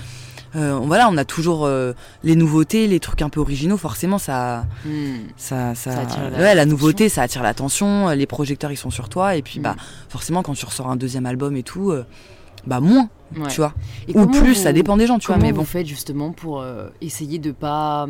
Euh, 0.57 0.79
voilà, 0.83 1.09
on 1.11 1.17
a 1.17 1.25
toujours 1.25 1.65
euh, 1.65 1.93
les 2.25 2.35
nouveautés, 2.37 2.87
les 2.89 2.99
trucs 3.01 3.23
un 3.23 3.29
peu 3.29 3.39
originaux. 3.41 3.77
Forcément, 3.77 4.19
ça, 4.19 4.65
mm. 4.85 4.91
ça, 5.37 5.75
ça, 5.75 5.93
Ça 5.93 6.01
attire 6.01 6.31
la- 6.31 6.39
ouais, 6.39 6.55
la 6.55 6.67
nouveauté, 6.67 7.09
ça 7.09 7.23
attire 7.23 7.43
l'attention. 7.43 8.09
euh, 8.09 8.15
Les 8.15 8.27
projecteurs, 8.27 8.73
ils 8.73 8.77
sont 8.77 8.91
sur 8.91 9.09
toi. 9.09 9.37
Et 9.37 9.43
puis, 9.43 9.61
Mm. 9.61 9.63
bah, 9.63 9.77
forcément, 10.09 10.43
quand 10.43 10.55
tu 10.55 10.65
ressors 10.67 10.89
un 10.91 10.97
deuxième 10.97 11.25
album 11.27 11.57
et 11.57 11.63
tout, 11.63 11.93
euh, 11.93 12.05
bah 12.67 12.81
moins, 12.81 13.09
Ouais. 13.37 13.47
tu 13.49 13.57
vois. 13.59 13.73
Et 14.09 14.19
Ou 14.19 14.27
plus, 14.27 14.49
vous- 14.55 14.55
ça 14.55 14.73
dépend 14.73 14.97
des 14.97 15.07
gens, 15.07 15.19
tu 15.21 15.29
vois. 15.29 15.37
Mais 15.37 15.53
vous 15.53 15.59
bon. 15.59 15.65
faites 15.65 15.87
justement 15.87 16.33
pour 16.33 16.61
euh, 16.61 16.89
essayer 17.01 17.39
de 17.39 17.53
pas. 17.53 18.09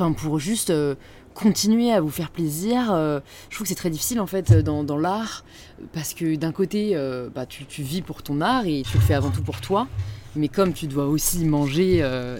Enfin, 0.00 0.12
pour 0.12 0.38
juste 0.38 0.70
euh, 0.70 0.94
continuer 1.34 1.90
à 1.92 2.00
vous 2.00 2.08
faire 2.08 2.30
plaisir 2.30 2.92
euh, 2.92 3.18
Je 3.50 3.56
trouve 3.56 3.64
que 3.64 3.68
c'est 3.68 3.74
très 3.74 3.90
difficile 3.90 4.20
en 4.20 4.28
fait 4.28 4.52
euh, 4.52 4.62
dans, 4.62 4.96
l'art 4.96 5.44
parce 5.92 6.14
que 6.14 6.36
d'un 6.36 6.52
côté, 6.52 6.96
bah, 7.34 7.46
tu, 7.46 7.82
vis 7.82 8.00
pour 8.00 8.22
ton 8.22 8.40
art 8.40 8.64
et 8.66 8.82
tu 8.88 8.96
le 8.96 9.02
fais 9.02 9.14
avant 9.14 9.30
tout 9.30 9.42
pour 9.42 9.60
toi. 9.60 9.88
Mais 10.36 10.46
comme 10.46 10.72
tu 10.72 10.86
dois 10.86 11.06
aussi 11.06 11.44
manger 11.44 11.96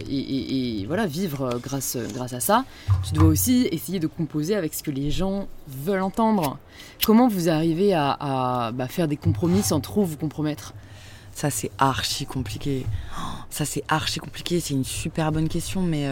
et, 0.09 0.85
voilà 0.87 1.07
vivre 1.07 1.59
grâce, 1.61 1.97
grâce 2.15 2.33
à 2.33 2.39
ça, 2.39 2.65
tu 3.03 3.15
dois 3.15 3.27
aussi 3.27 3.67
essayer 3.73 3.99
de 3.99 4.07
composer 4.07 4.55
avec 4.55 4.73
ce 4.73 4.85
que 4.85 4.93
les 4.93 5.11
gens 5.11 5.49
veulent 5.67 6.03
entendre. 6.03 6.59
Comment 7.05 7.27
vous 7.27 7.49
arrivez 7.49 7.93
à, 7.93 8.17
à, 8.21 8.71
bah, 8.71 8.87
faire 8.87 9.09
des 9.09 9.17
compromis 9.17 9.65
sans 9.65 9.81
trop 9.81 10.05
vous 10.05 10.17
compromettre? 10.17 10.75
Ça, 11.35 11.51
c'est 11.51 11.73
archi 11.79 12.25
compliqué. 12.25 12.87
Oh, 13.17 13.23
Ça, 13.51 13.65
c'est 13.65 13.83
archi 13.89 14.21
compliqué. 14.21 14.61
C'est 14.61 14.75
une 14.75 14.85
super 14.85 15.33
bonne 15.33 15.49
question, 15.49 15.83
mais. 15.83 16.07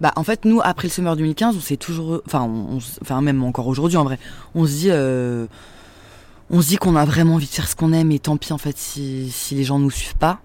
Bah, 0.00 0.12
en 0.16 0.22
fait, 0.22 0.44
nous, 0.44 0.60
après 0.62 0.86
le 0.88 0.92
Summer 0.92 1.16
2015, 1.16 1.56
on 1.56 1.60
s'est 1.60 1.76
toujours. 1.76 2.22
Enfin, 2.26 2.42
on, 2.42 2.78
enfin, 3.02 3.20
même 3.20 3.42
encore 3.42 3.66
aujourd'hui, 3.66 3.96
en 3.96 4.04
vrai, 4.04 4.18
on 4.54 4.64
se 4.66 4.70
dit. 4.72 4.90
euh, 4.90 5.46
On 6.50 6.62
se 6.62 6.68
dit 6.68 6.76
qu'on 6.76 6.96
a 6.96 7.04
vraiment 7.04 7.34
envie 7.34 7.46
de 7.46 7.52
faire 7.52 7.68
ce 7.68 7.76
qu'on 7.76 7.92
aime, 7.92 8.10
et 8.12 8.18
tant 8.18 8.36
pis, 8.36 8.52
en 8.52 8.58
fait, 8.58 8.78
si, 8.78 9.30
si 9.30 9.54
les 9.54 9.64
gens 9.64 9.78
nous 9.78 9.90
suivent 9.90 10.16
pas. 10.16 10.40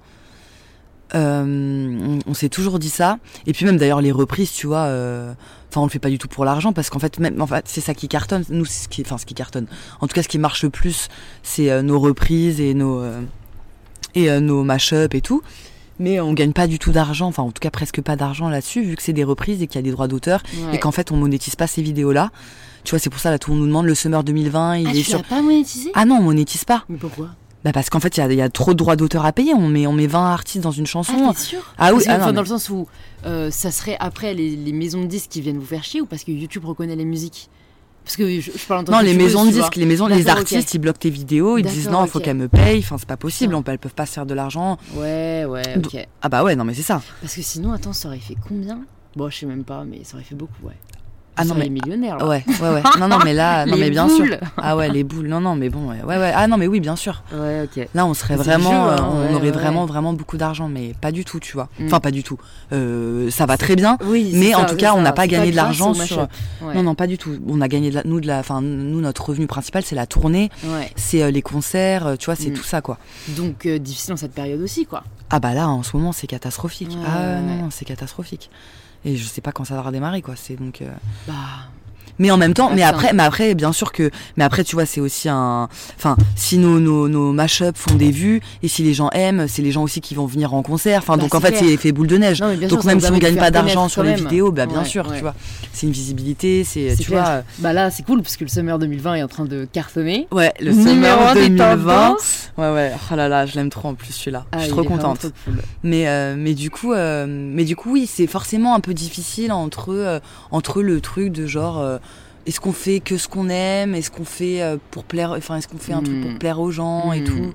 Euh, 1.15 2.19
on 2.25 2.33
s'est 2.33 2.49
toujours 2.49 2.79
dit 2.79 2.89
ça. 2.89 3.19
Et 3.45 3.53
puis, 3.53 3.65
même 3.65 3.77
d'ailleurs, 3.77 4.01
les 4.01 4.11
reprises, 4.11 4.51
tu 4.51 4.67
vois. 4.67 4.85
euh, 4.85 5.33
Enfin, 5.69 5.81
on 5.81 5.85
le 5.85 5.89
fait 5.89 5.99
pas 5.99 6.09
du 6.09 6.17
tout 6.19 6.27
pour 6.27 6.45
l'argent, 6.45 6.71
parce 6.73 6.89
qu'en 6.91 6.99
fait, 6.99 7.17
même, 7.19 7.43
c'est 7.65 7.81
ça 7.81 7.93
qui 7.95 8.07
cartonne. 8.07 8.43
Nous, 8.49 8.65
ce 8.65 8.87
qui, 8.87 9.01
enfin, 9.01 9.17
ce 9.17 9.25
qui 9.25 9.33
cartonne. 9.33 9.65
En 10.01 10.07
tout 10.07 10.13
cas, 10.13 10.21
ce 10.23 10.27
qui 10.27 10.37
marche 10.37 10.63
le 10.63 10.69
plus, 10.69 11.07
c'est 11.41 11.81
nos 11.81 11.99
reprises 11.99 12.59
et 12.61 12.73
nos 12.75 13.01
et 14.13 14.39
nos 14.39 14.63
mash-up 14.63 15.15
et 15.15 15.21
tout. 15.21 15.41
Mais 15.99 16.19
on 16.19 16.33
gagne 16.33 16.53
pas 16.53 16.67
du 16.67 16.79
tout 16.79 16.91
d'argent, 16.91 17.27
enfin 17.27 17.43
en 17.43 17.51
tout 17.51 17.59
cas 17.59 17.69
presque 17.69 18.01
pas 18.01 18.15
d'argent 18.15 18.49
là-dessus, 18.49 18.81
vu 18.83 18.95
que 18.95 19.03
c'est 19.03 19.13
des 19.13 19.23
reprises 19.23 19.61
et 19.61 19.67
qu'il 19.67 19.75
y 19.75 19.79
a 19.79 19.83
des 19.83 19.91
droits 19.91 20.07
d'auteur 20.07 20.41
Ouais. 20.67 20.75
et 20.75 20.79
qu'en 20.79 20.91
fait 20.91 21.11
on 21.11 21.17
monétise 21.17 21.55
pas 21.55 21.67
ces 21.67 21.81
vidéos-là. 21.81 22.31
Tu 22.83 22.89
vois, 22.91 22.99
c'est 22.99 23.09
pour 23.09 23.19
ça 23.19 23.29
là 23.31 23.39
tout 23.39 23.51
le 23.51 23.55
monde 23.57 23.61
nous 23.65 23.69
demande 23.69 23.85
le 23.85 23.95
Summer 23.95 24.23
2020, 24.23 24.77
il 24.77 24.87
Ah, 24.87 24.91
est 24.91 24.93
tu 24.95 25.03
sur. 25.03 25.23
pas 25.23 25.41
monétisé? 25.41 25.91
Ah 25.93 26.05
non, 26.05 26.15
on 26.17 26.23
monétise 26.23 26.65
pas. 26.65 26.83
Mais 26.89 26.97
pourquoi? 26.97 27.29
Bah 27.63 27.71
parce 27.71 27.89
qu'en 27.89 28.01
fait 28.01 28.17
il 28.17 28.19
y 28.19 28.23
a, 28.23 28.29
il 28.31 28.37
y 28.37 28.41
a 28.41 28.49
trop 28.49 28.73
de 28.73 28.77
droits 28.77 28.97
d'auteur 28.97 29.23
à 29.25 29.31
payer. 29.31 29.53
On 29.53 29.69
met 29.69 29.87
on 29.87 29.93
met 29.93 30.07
20 30.07 30.31
artistes 30.33 30.63
dans 30.63 30.71
une 30.71 30.85
chanson. 30.87 31.13
Ah, 31.29 31.33
sûr? 31.39 31.59
Ah 31.77 31.93
oui, 31.93 32.03
ah 32.07 32.13
non, 32.13 32.15
enfin, 32.17 32.27
mais- 32.27 32.33
dans 32.33 32.41
le 32.41 32.47
sens 32.47 32.69
où 32.69 32.87
euh, 33.25 33.51
ça 33.51 33.71
serait 33.71 33.95
après 34.01 34.33
les, 34.33 34.55
les 34.57 34.73
maisons 34.73 35.01
de 35.03 35.07
disques 35.07 35.29
qui 35.29 35.39
viennent 35.41 35.59
vous 35.59 35.65
faire 35.65 35.83
chier 35.83 36.01
ou 36.01 36.05
parce 36.05 36.23
que 36.25 36.31
YouTube 36.31 36.65
reconnaît 36.65 36.95
les 36.97 37.05
musiques? 37.05 37.49
Parce 38.03 38.17
que 38.17 38.39
je, 38.41 38.51
je 38.51 38.65
parle 38.67 38.81
en 38.81 38.83
tant 38.83 38.91
non, 38.91 38.99
que 38.99 39.03
les 39.05 39.13
joueuse, 39.13 39.23
maisons 39.23 39.45
de 39.45 39.51
disques, 39.51 39.75
les 39.77 39.85
maisons, 39.85 40.07
les 40.07 40.27
artistes, 40.27 40.73
ils 40.73 40.79
bloquent 40.79 40.99
tes 40.99 41.09
vidéos, 41.09 41.57
ils 41.57 41.63
disent 41.65 41.89
non, 41.89 42.03
il 42.05 42.09
faut 42.09 42.19
qu'elles 42.19 42.35
me 42.35 42.47
payent. 42.49 42.79
Enfin, 42.79 42.97
c'est 42.97 43.07
pas 43.07 43.15
possible, 43.17 43.51
Putain. 43.51 43.59
on 43.59 43.63
peut- 43.63 43.71
elles 43.71 43.79
peuvent 43.79 43.93
pas 43.93 44.05
se 44.05 44.13
faire 44.13 44.25
de 44.25 44.33
l'argent. 44.33 44.77
Ouais, 44.95 45.45
ouais, 45.47 45.77
ok. 45.77 46.05
Ah 46.21 46.29
bah 46.29 46.43
ouais, 46.43 46.55
non 46.55 46.65
mais 46.65 46.73
c'est 46.73 46.81
ça. 46.81 47.01
Parce 47.21 47.35
que 47.35 47.41
sinon, 47.41 47.71
attends, 47.71 47.93
ça 47.93 48.09
aurait 48.09 48.19
fait 48.19 48.35
combien? 48.47 48.81
Bon, 49.15 49.29
je 49.29 49.37
sais 49.37 49.45
même 49.45 49.63
pas, 49.63 49.83
mais 49.85 50.03
ça 50.03 50.15
aurait 50.15 50.23
fait 50.25 50.35
beaucoup, 50.35 50.65
ouais. 50.65 50.73
Ah 51.35 51.45
non 51.45 51.55
mais 51.55 51.69
millionnaire, 51.69 52.17
là. 52.17 52.27
ouais, 52.27 52.43
ouais, 52.61 52.69
ouais. 52.69 52.81
Non 52.99 53.07
non 53.07 53.17
mais 53.23 53.33
là, 53.33 53.65
non 53.67 53.75
Les 53.75 53.81
mais 53.81 53.89
bien 53.89 54.07
sûr. 54.07 54.25
Ah 54.57 54.75
ouais, 54.75 54.89
les 54.89 55.03
boules. 55.03 55.27
Non 55.27 55.41
non 55.41 55.55
mais 55.55 55.69
bon, 55.69 55.89
ouais, 55.89 56.01
ouais, 56.03 56.17
ouais. 56.17 56.31
Ah 56.35 56.47
non 56.47 56.57
mais 56.57 56.67
oui, 56.67 56.79
bien 56.79 56.95
sûr. 56.95 57.23
Ouais, 57.33 57.63
ok. 57.63 57.87
Là, 57.95 58.05
on 58.05 58.13
serait 58.13 58.35
vraiment, 58.35 58.69
jeu, 58.71 58.77
euh, 58.77 58.95
hein, 58.97 59.09
on 59.11 59.19
ouais, 59.29 59.33
aurait 59.35 59.43
ouais. 59.45 59.51
vraiment, 59.51 59.85
vraiment 59.85 60.13
beaucoup 60.13 60.37
d'argent, 60.37 60.69
mais 60.69 60.93
pas 61.01 61.11
du 61.11 61.25
tout, 61.25 61.39
tu 61.39 61.53
vois. 61.53 61.69
Mm. 61.79 61.85
Enfin, 61.87 61.99
pas 61.99 62.11
du 62.11 62.23
tout. 62.23 62.37
Euh, 62.71 63.29
ça 63.31 63.45
va 63.45 63.57
très 63.57 63.75
bien. 63.75 63.97
Oui, 64.05 64.31
Mais 64.35 64.53
en 64.55 64.65
tout 64.65 64.75
cas, 64.75 64.93
on 64.95 65.01
n'a 65.01 65.11
pas 65.11 65.27
gagné 65.27 65.49
de 65.51 65.55
grâce 65.55 65.65
l'argent 65.79 65.93
sur-. 65.93 66.27
Non, 66.61 66.83
non, 66.83 66.95
pas 66.95 67.07
du 67.07 67.17
tout. 67.17 67.37
On 67.47 67.61
a 67.61 67.67
gagné 67.67 67.89
de 67.89 67.95
la, 67.95 68.01
nous, 68.05 68.19
de 68.21 68.27
la, 68.27 68.39
enfin, 68.39 68.61
nous, 68.61 69.01
notre 69.01 69.29
revenu 69.29 69.47
principal, 69.47 69.83
c'est 69.83 69.95
la 69.95 70.05
tournée, 70.05 70.49
Ouais. 70.65 70.91
c'est 70.95 71.23
euh, 71.23 71.31
les 71.31 71.41
concerts, 71.41 72.15
tu 72.19 72.25
vois, 72.25 72.35
c'est 72.35 72.49
Mm. 72.49 72.53
tout 72.53 72.63
ça, 72.63 72.81
quoi. 72.81 72.97
Donc, 73.29 73.65
euh, 73.65 73.79
difficile 73.79 74.13
en 74.13 74.17
cette 74.17 74.33
période 74.33 74.61
aussi, 74.61 74.85
quoi. 74.85 75.03
Ah 75.29 75.39
bah 75.39 75.53
là, 75.53 75.67
en 75.67 75.81
ce 75.81 75.95
moment, 75.97 76.11
c'est 76.11 76.27
catastrophique. 76.27 76.95
Ah 77.07 77.39
non, 77.39 77.69
c'est 77.71 77.85
catastrophique. 77.85 78.51
Et 79.05 79.17
je 79.17 79.25
sais 79.25 79.41
pas 79.41 79.51
quand 79.51 79.65
ça 79.65 79.75
va 79.75 79.81
redémarrer, 79.81 80.21
quoi. 80.21 80.35
C'est 80.35 80.55
donc. 80.55 80.81
euh, 80.81 80.89
Bah, 81.27 81.33
Mais 82.19 82.29
en 82.31 82.37
même 82.37 82.53
temps, 82.53 82.69
Ah, 82.71 82.75
mais 82.75 82.83
après, 82.83 83.11
mais 83.13 83.23
après, 83.23 83.55
bien 83.55 83.73
sûr 83.73 83.91
que, 83.91 84.09
mais 84.37 84.43
après, 84.43 84.63
tu 84.63 84.75
vois, 84.75 84.85
c'est 84.85 85.01
aussi 85.01 85.29
un, 85.29 85.67
enfin, 85.97 86.15
si 86.35 86.57
nos, 86.57 86.79
nos, 86.79 87.07
nos 87.07 87.31
mash 87.31 87.63
font 87.75 87.95
des 87.95 88.11
vues, 88.11 88.41
et 88.61 88.67
si 88.67 88.83
les 88.83 88.93
gens 88.93 89.09
aiment, 89.13 89.47
c'est 89.47 89.61
les 89.61 89.71
gens 89.71 89.83
aussi 89.83 89.99
qui 90.01 90.13
vont 90.15 90.25
venir 90.25 90.53
en 90.53 90.61
concert. 90.63 90.99
Enfin, 90.99 91.15
Bah, 91.17 91.23
donc 91.23 91.33
en 91.35 91.39
fait, 91.41 91.55
c'est 91.55 91.65
l'effet 91.65 91.91
boule 91.91 92.07
de 92.07 92.17
neige. 92.17 92.41
non, 92.41 92.53
donc 92.55 92.69
sûr, 92.81 92.85
même 92.85 92.99
si 92.99 93.11
on 93.11 93.17
gagne 93.17 93.35
pas 93.37 93.51
d'argent 93.51 93.89
sur 93.89 94.03
les 94.03 94.13
vidéos, 94.15 94.51
bah 94.51 94.65
bien 94.65 94.79
Ouais, 94.79 94.85
sûr, 94.85 95.07
ouais. 95.07 95.15
tu 95.15 95.21
vois, 95.21 95.33
c'est 95.73 95.87
une 95.87 95.91
visibilité, 95.93 96.63
c'est, 96.63 96.95
tu 96.99 97.05
clair. 97.07 97.21
vois, 97.23 97.31
euh, 97.31 97.41
Bah 97.59 97.73
là, 97.73 97.89
c'est 97.89 98.03
cool 98.03 98.21
parce 98.21 98.37
que 98.37 98.43
le 98.43 98.49
Summer 98.49 98.77
2020 98.79 99.15
est 99.15 99.23
en 99.23 99.27
train 99.27 99.45
de 99.45 99.65
cartonner. 99.71 100.27
ouais, 100.31 100.53
le 100.59 100.71
Summer 100.71 101.29
un 101.29 101.33
des 101.33 101.49
2020. 101.49 101.75
tendances. 101.77 102.49
Ouais, 102.57 102.71
ouais, 102.71 102.91
oh 103.11 103.15
là 103.15 103.27
là, 103.27 103.45
je 103.45 103.55
l'aime 103.55 103.69
trop 103.69 103.89
en 103.89 103.95
plus 103.95 104.11
celui-là. 104.13 104.45
Ah, 104.51 104.57
je 104.59 104.63
suis 104.63 104.69
il 104.71 104.73
trop 104.75 104.83
contente. 104.83 105.19
trop 105.19 105.29
cool. 105.45 105.55
Mais, 105.83 106.07
euh, 106.07 106.35
mais 106.37 106.53
du 106.53 106.69
coup, 106.69 106.93
euh, 106.93 107.25
mais 107.27 107.65
du 107.65 107.75
coup, 107.75 107.91
oui, 107.93 108.07
c'est 108.11 108.27
forcément 108.27 108.75
un 108.75 108.79
peu 108.79 108.93
difficile 108.93 109.51
entre, 109.51 109.93
euh, 109.93 110.19
entre 110.51 110.81
le 110.83 111.01
truc 111.01 111.31
de 111.31 111.47
genre, 111.47 111.79
euh, 111.79 111.97
est-ce 112.45 112.59
qu'on 112.59 112.73
fait 112.73 112.99
que 112.99 113.17
ce 113.17 113.27
qu'on 113.27 113.49
aime, 113.49 113.95
est-ce 113.95 114.11
qu'on 114.11 114.25
fait 114.25 114.61
euh, 114.61 114.77
pour 114.91 115.03
plaire, 115.03 115.31
enfin, 115.37 115.57
est-ce 115.57 115.67
qu'on 115.67 115.77
fait 115.77 115.93
un 115.93 116.01
truc 116.03 116.21
pour 116.21 116.37
plaire 116.39 116.59
aux 116.59 116.71
gens 116.71 117.13
et 117.13 117.21
Mm. 117.21 117.25
tout? 117.25 117.53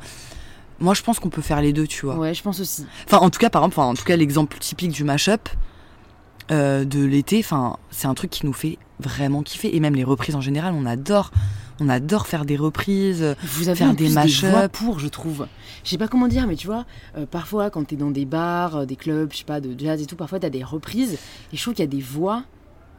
Moi, 0.80 0.94
je 0.94 1.02
pense 1.02 1.18
qu'on 1.18 1.28
peut 1.30 1.42
faire 1.42 1.60
les 1.60 1.72
deux, 1.72 1.86
tu 1.88 2.06
vois. 2.06 2.16
Ouais, 2.16 2.34
je 2.34 2.42
pense 2.42 2.60
aussi. 2.60 2.86
Enfin, 3.06 3.18
en 3.18 3.30
tout 3.30 3.38
cas, 3.40 3.50
par 3.50 3.62
exemple, 3.62 3.80
enfin, 3.80 3.88
en 3.90 3.94
tout 3.94 4.04
cas, 4.04 4.16
l'exemple 4.16 4.56
typique 4.58 4.92
du 4.92 5.02
mashup 5.04 5.48
euh, 6.50 6.84
de 6.84 7.04
l'été, 7.04 7.40
enfin, 7.40 7.76
c'est 7.90 8.06
un 8.06 8.14
truc 8.14 8.30
qui 8.30 8.46
nous 8.46 8.52
fait 8.52 8.78
vraiment 9.00 9.42
kiffer. 9.42 9.74
Et 9.76 9.80
même 9.80 9.94
les 9.94 10.04
reprises 10.04 10.34
en 10.36 10.40
général, 10.40 10.74
on 10.74 10.86
adore. 10.86 11.30
On 11.80 11.88
adore 11.88 12.26
faire 12.26 12.44
des 12.44 12.56
reprises. 12.56 13.36
Vous 13.42 13.68
avez 13.68 13.76
Faire 13.78 13.94
des 13.94 14.08
mash-up. 14.08 14.50
voix 14.50 14.68
pour, 14.68 14.98
je 14.98 15.06
trouve. 15.08 15.46
Je 15.84 15.90
sais 15.90 15.98
pas 15.98 16.08
comment 16.08 16.26
dire, 16.26 16.46
mais 16.46 16.56
tu 16.56 16.66
vois, 16.66 16.86
euh, 17.16 17.24
parfois 17.26 17.70
quand 17.70 17.84
t'es 17.86 17.94
dans 17.96 18.10
des 18.10 18.24
bars, 18.24 18.78
euh, 18.78 18.84
des 18.84 18.96
clubs, 18.96 19.30
je 19.32 19.38
sais 19.38 19.44
pas, 19.44 19.60
de 19.60 19.78
jazz 19.78 20.00
et 20.02 20.06
tout, 20.06 20.16
parfois 20.16 20.40
t'as 20.40 20.50
des 20.50 20.64
reprises. 20.64 21.18
Et 21.52 21.56
je 21.56 21.62
trouve 21.62 21.74
qu'il 21.74 21.84
y 21.84 21.88
a 21.88 21.90
des 21.90 22.00
voix 22.02 22.42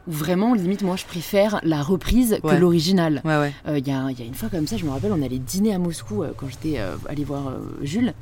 où 0.08 0.12
vraiment, 0.12 0.54
limite, 0.54 0.82
moi, 0.82 0.96
je 0.96 1.04
préfère 1.04 1.60
la 1.62 1.82
reprise 1.82 2.38
que 2.42 2.46
Ouais. 2.46 2.58
l'original. 2.58 3.20
Ouais, 3.24 3.38
ouais. 3.38 3.52
Euh, 3.68 3.78
Il 3.78 3.86
y, 3.86 3.90
a, 3.92 4.10
il 4.10 4.18
y 4.18 4.22
a 4.22 4.26
une 4.26 4.34
fois 4.34 4.48
comme 4.48 4.66
ça, 4.66 4.76
je 4.76 4.84
me 4.84 4.90
rappelle, 4.90 5.12
on 5.12 5.22
allait 5.22 5.38
dîner 5.38 5.74
à 5.74 5.78
Moscou 5.78 6.22
euh, 6.22 6.32
quand 6.36 6.48
j'étais 6.48 6.78
euh, 6.78 6.96
allée 7.08 7.24
voir 7.24 7.48
euh, 7.48 7.58
Jules. 7.82 8.14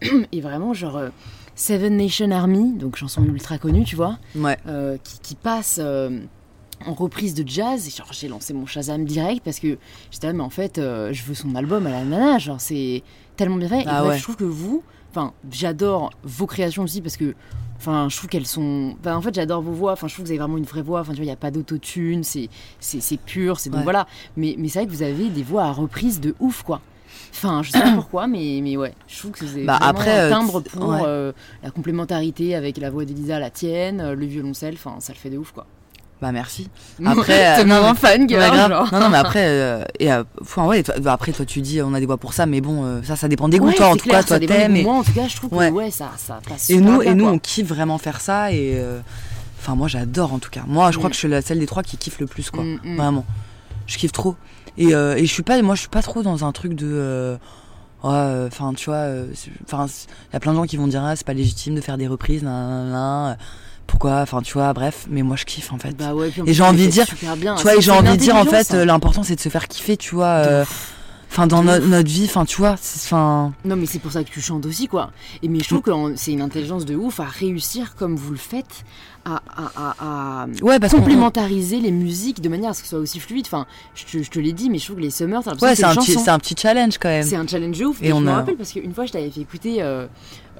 Et 0.32 0.40
vraiment, 0.40 0.74
genre, 0.74 0.96
euh, 0.96 1.08
Seven 1.56 1.96
Nation 1.96 2.30
Army, 2.30 2.72
donc 2.74 2.96
chanson 2.96 3.24
ultra 3.24 3.58
connue, 3.58 3.84
tu 3.84 3.96
vois, 3.96 4.18
Ouais. 4.36 4.56
qui, 5.04 5.18
qui 5.20 5.34
passe 5.36 5.80
en 6.86 6.92
reprise 6.94 7.34
de 7.34 7.46
jazz. 7.46 7.86
Et 7.86 7.90
genre, 7.90 8.12
j'ai 8.12 8.28
lancé 8.28 8.52
mon 8.54 8.66
Shazam 8.66 9.04
direct 9.04 9.42
parce 9.44 9.60
que 9.60 9.78
j'étais 10.10 10.26
là, 10.26 10.32
mais 10.32 10.42
en 10.42 10.50
fait, 10.50 10.78
euh, 10.78 11.12
je 11.12 11.22
veux 11.24 11.34
son 11.34 11.54
album 11.54 11.86
à 11.86 11.90
la 11.90 12.04
nana. 12.04 12.38
Genre, 12.38 12.60
c'est 12.60 13.02
tellement 13.36 13.56
bien 13.56 13.68
fait. 13.68 13.82
Et 13.82 13.84
Ah 13.86 14.00
bref, 14.00 14.12
ouais. 14.12 14.18
je 14.18 14.22
trouve 14.24 14.36
que 14.36 14.44
vous, 14.44 14.82
enfin, 15.10 15.32
j'adore 15.50 16.10
vos 16.24 16.46
créations 16.46 16.82
aussi 16.82 17.00
parce 17.00 17.16
que, 17.16 17.34
enfin, 17.84 18.08
je 18.08 18.16
trouve 18.16 18.30
qu'elles 18.30 18.46
sont. 18.46 18.94
enfin, 19.00 19.16
en 19.16 19.20
fait, 19.20 19.34
j'adore 19.34 19.60
vos 19.62 19.72
voix. 19.72 19.92
Enfin, 19.92 20.08
je 20.08 20.14
trouve 20.14 20.24
que 20.24 20.28
vous 20.28 20.32
avez 20.32 20.38
vraiment 20.38 20.56
une 20.58 20.64
vraie 20.64 20.82
voix. 20.82 21.00
Enfin, 21.00 21.12
tu 21.12 21.16
vois, 21.16 21.24
il 21.24 21.28
n'y 21.28 21.32
a 21.32 21.36
pas 21.36 21.50
d'autotune. 21.50 22.24
C'est, 22.24 22.48
c'est, 22.80 23.00
c'est 23.00 23.18
pur. 23.18 23.60
C'est 23.60 23.70
donc 23.70 23.78
Ouais. 23.78 23.84
voilà. 23.84 24.06
Mais, 24.36 24.54
mais 24.58 24.68
c'est 24.68 24.78
vrai 24.80 24.86
que 24.86 24.92
vous 24.92 25.02
avez 25.02 25.28
des 25.28 25.42
voix 25.42 25.64
à 25.64 25.72
reprise 25.72 26.20
de 26.20 26.34
ouf, 26.40 26.62
quoi. 26.62 26.80
Enfin, 27.32 27.62
je 27.62 27.70
sais 27.70 27.80
pas 27.80 27.92
pourquoi, 27.94 28.26
mais, 28.26 28.60
mais 28.62 28.76
ouais, 28.76 28.94
je 29.08 29.18
trouve 29.18 29.30
que 29.32 29.46
c'est 29.46 29.64
Bah, 29.64 29.76
après, 29.80 30.10
un 30.18 30.24
euh, 30.26 30.30
timbre 30.30 30.60
pour 30.60 30.88
ouais. 30.88 31.00
euh, 31.04 31.32
la 31.62 31.70
complémentarité 31.70 32.54
avec 32.54 32.78
la 32.78 32.90
voix 32.90 33.04
d'Elisa, 33.04 33.38
la 33.38 33.50
tienne, 33.50 34.00
euh, 34.00 34.14
le 34.14 34.24
violoncelle, 34.26 34.74
enfin, 34.74 34.96
ça 35.00 35.12
le 35.12 35.18
fait 35.18 35.30
de 35.30 35.38
ouf, 35.38 35.52
quoi. 35.52 35.66
Bah 36.22 36.32
merci. 36.32 36.70
Après, 37.04 37.56
t'es 37.56 37.60
euh, 37.62 37.64
vraiment 37.64 37.94
fan, 37.94 38.26
grave. 38.26 38.88
Non, 38.92 39.00
non, 39.00 39.08
mais 39.10 39.18
après, 39.24 39.44
euh, 39.46 39.84
et, 39.98 40.10
euh, 40.12 40.22
enfin, 40.40 40.64
ouais, 40.66 40.82
toi- 40.82 40.94
bah, 41.00 41.12
après, 41.12 41.32
toi, 41.32 41.44
tu 41.44 41.60
dis, 41.60 41.82
on 41.82 41.92
a 41.92 42.00
des 42.00 42.06
voix 42.06 42.16
pour 42.16 42.32
ça, 42.32 42.46
mais 42.46 42.60
bon, 42.60 42.84
euh, 42.84 43.02
ça, 43.02 43.16
ça 43.16 43.28
dépend 43.28 43.48
des 43.48 43.58
goûts. 43.58 43.66
Ouais, 43.66 43.74
toi, 43.74 43.88
en 43.88 43.92
c'est 43.92 43.98
tout 43.98 44.08
clair, 44.08 44.24
cas, 44.24 44.38
toi, 44.38 44.46
t'aimes. 44.46 44.76
Et, 44.76 44.82
Moi, 44.84 44.94
en 44.94 45.02
tout 45.02 45.12
cas, 45.12 45.26
je 45.28 45.36
trouve 45.36 45.50
que 45.50 45.54
Ouais. 45.56 45.70
ouais, 45.70 45.90
ça, 45.90 46.10
ça 46.16 46.40
passe 46.48 46.70
et 46.70 46.80
nous, 46.80 47.00
bien, 47.00 47.10
et 47.12 47.14
nous, 47.14 47.26
on 47.26 47.38
kiffe 47.38 47.66
vraiment 47.68 47.98
faire 47.98 48.20
ça. 48.20 48.52
Et 48.52 48.80
enfin, 49.60 49.74
moi, 49.74 49.88
j'adore 49.88 50.32
en 50.32 50.38
tout 50.38 50.50
cas. 50.50 50.62
Moi, 50.66 50.90
je 50.92 50.98
crois 50.98 51.08
Mm. 51.08 51.10
que 51.10 51.14
je 51.14 51.18
suis 51.18 51.28
la 51.28 51.42
celle 51.42 51.58
des 51.58 51.66
trois 51.66 51.82
qui 51.82 51.96
kiffe 51.98 52.20
le 52.20 52.26
plus, 52.26 52.50
quoi. 52.50 52.62
Mm, 52.62 52.78
mm. 52.84 52.96
Vraiment, 52.96 53.24
je 53.86 53.98
kiffe 53.98 54.12
trop. 54.12 54.36
Et, 54.78 54.90
et 54.92 55.26
je 55.26 55.32
suis 55.32 55.42
pas, 55.42 55.60
moi, 55.62 55.74
je 55.74 55.80
suis 55.80 55.88
pas 55.90 56.02
trop 56.02 56.22
dans 56.22 56.44
un 56.44 56.52
truc 56.52 56.74
de. 56.74 57.36
enfin, 58.02 58.72
tu 58.76 58.86
vois, 58.90 59.06
c'est- 59.34 59.50
enfin, 59.66 59.86
il 60.30 60.34
y 60.34 60.36
a 60.36 60.40
plein 60.40 60.52
de 60.52 60.56
gens 60.58 60.64
qui 60.64 60.76
vont 60.76 60.86
dire, 60.86 61.02
ah, 61.04 61.16
c'est 61.16 61.26
pas 61.26 61.32
légitime 61.34 61.74
de 61.74 61.80
faire 61.80 61.98
des 61.98 62.06
reprises, 62.06 62.42
nan, 62.42 62.52
nan, 62.52 62.92
nan, 62.92 63.36
pourquoi, 63.86 64.20
enfin, 64.20 64.42
tu 64.42 64.54
vois, 64.54 64.72
bref. 64.72 65.06
Mais 65.08 65.22
moi, 65.22 65.36
je 65.36 65.44
kiffe 65.44 65.72
en 65.72 65.78
fait. 65.78 65.96
Bah 65.96 66.14
ouais, 66.14 66.30
Et 66.46 66.52
j'ai 66.52 66.62
envie 66.62 66.86
de 66.86 66.92
dire, 66.92 67.06
bien. 67.36 67.54
tu 67.56 67.62
vois, 67.62 67.76
et 67.76 67.80
j'ai 67.80 67.90
envie 67.90 68.10
de 68.10 68.16
dire 68.16 68.36
en 68.36 68.44
fait, 68.44 68.48
intelligence, 68.56 68.74
euh, 68.74 68.82
hein. 68.82 68.86
l'important 68.86 69.22
c'est 69.22 69.36
de 69.36 69.40
se 69.40 69.48
faire 69.48 69.68
kiffer, 69.68 69.96
tu 69.96 70.14
vois. 70.14 70.64
Enfin, 71.36 71.48
dans 71.48 71.64
no- 71.64 71.80
notre 71.80 72.08
vie, 72.08 72.26
enfin, 72.26 72.44
tu 72.44 72.58
vois, 72.58 72.74
enfin. 72.74 73.52
Non, 73.64 73.74
mais 73.74 73.86
c'est 73.86 73.98
pour 73.98 74.12
ça 74.12 74.22
que 74.22 74.30
tu 74.30 74.40
chantes 74.40 74.66
aussi, 74.66 74.86
quoi. 74.86 75.10
Et 75.42 75.48
mais 75.48 75.58
je 75.58 75.64
Mm. 75.64 75.66
trouve 75.66 75.80
que 75.82 75.90
en- 75.90 76.16
c'est 76.16 76.30
une 76.30 76.40
intelligence 76.42 76.84
de 76.84 76.94
ouf 76.94 77.18
à 77.18 77.24
réussir 77.24 77.96
comme 77.96 78.14
vous 78.14 78.30
le 78.30 78.36
faites, 78.38 78.84
à, 79.24 79.42
à, 79.56 79.72
à, 79.76 80.42
à 80.44 80.46
Ouais, 80.62 80.78
parce 80.78 80.92
complémentariser 80.94 81.80
les 81.80 81.90
musiques 81.90 82.40
de 82.40 82.48
manière 82.48 82.70
à 82.70 82.74
ce 82.74 82.80
que 82.82 82.86
ce 82.86 82.90
soit 82.90 83.00
aussi 83.00 83.18
fluide. 83.18 83.46
Enfin, 83.48 83.66
je 83.96 84.04
te, 84.04 84.22
je 84.22 84.30
te 84.30 84.38
l'ai 84.38 84.52
dit, 84.52 84.70
mais 84.70 84.78
je 84.78 84.84
trouve 84.84 84.96
que 84.98 85.02
les 85.02 85.10
summers, 85.10 85.40
t'as 85.42 85.50
l'impression 85.50 85.66
Ouais, 85.66 85.72
que 85.72 85.76
c'est 85.78 85.84
un, 85.84 85.94
petit, 85.96 86.12
chansons. 86.12 86.24
c'est 86.24 86.30
un 86.30 86.38
petit 86.38 86.54
challenge 86.56 86.98
quand 86.98 87.08
même. 87.08 87.24
C'est 87.24 87.34
un 87.36 87.46
challenge 87.48 87.78
de 87.78 87.84
ouf. 87.84 88.00
Et 88.00 88.08
Et, 88.08 88.12
on 88.12 88.20
je 88.20 88.24
me 88.26 88.30
a- 88.30 88.34
rappelle 88.36 88.56
parce 88.56 88.70
qu'une 88.70 88.94
fois, 88.94 89.06
je 89.06 89.12
t'avais 89.12 89.30
fait 89.30 89.40
écouter. 89.40 89.82
euh, 89.82 90.06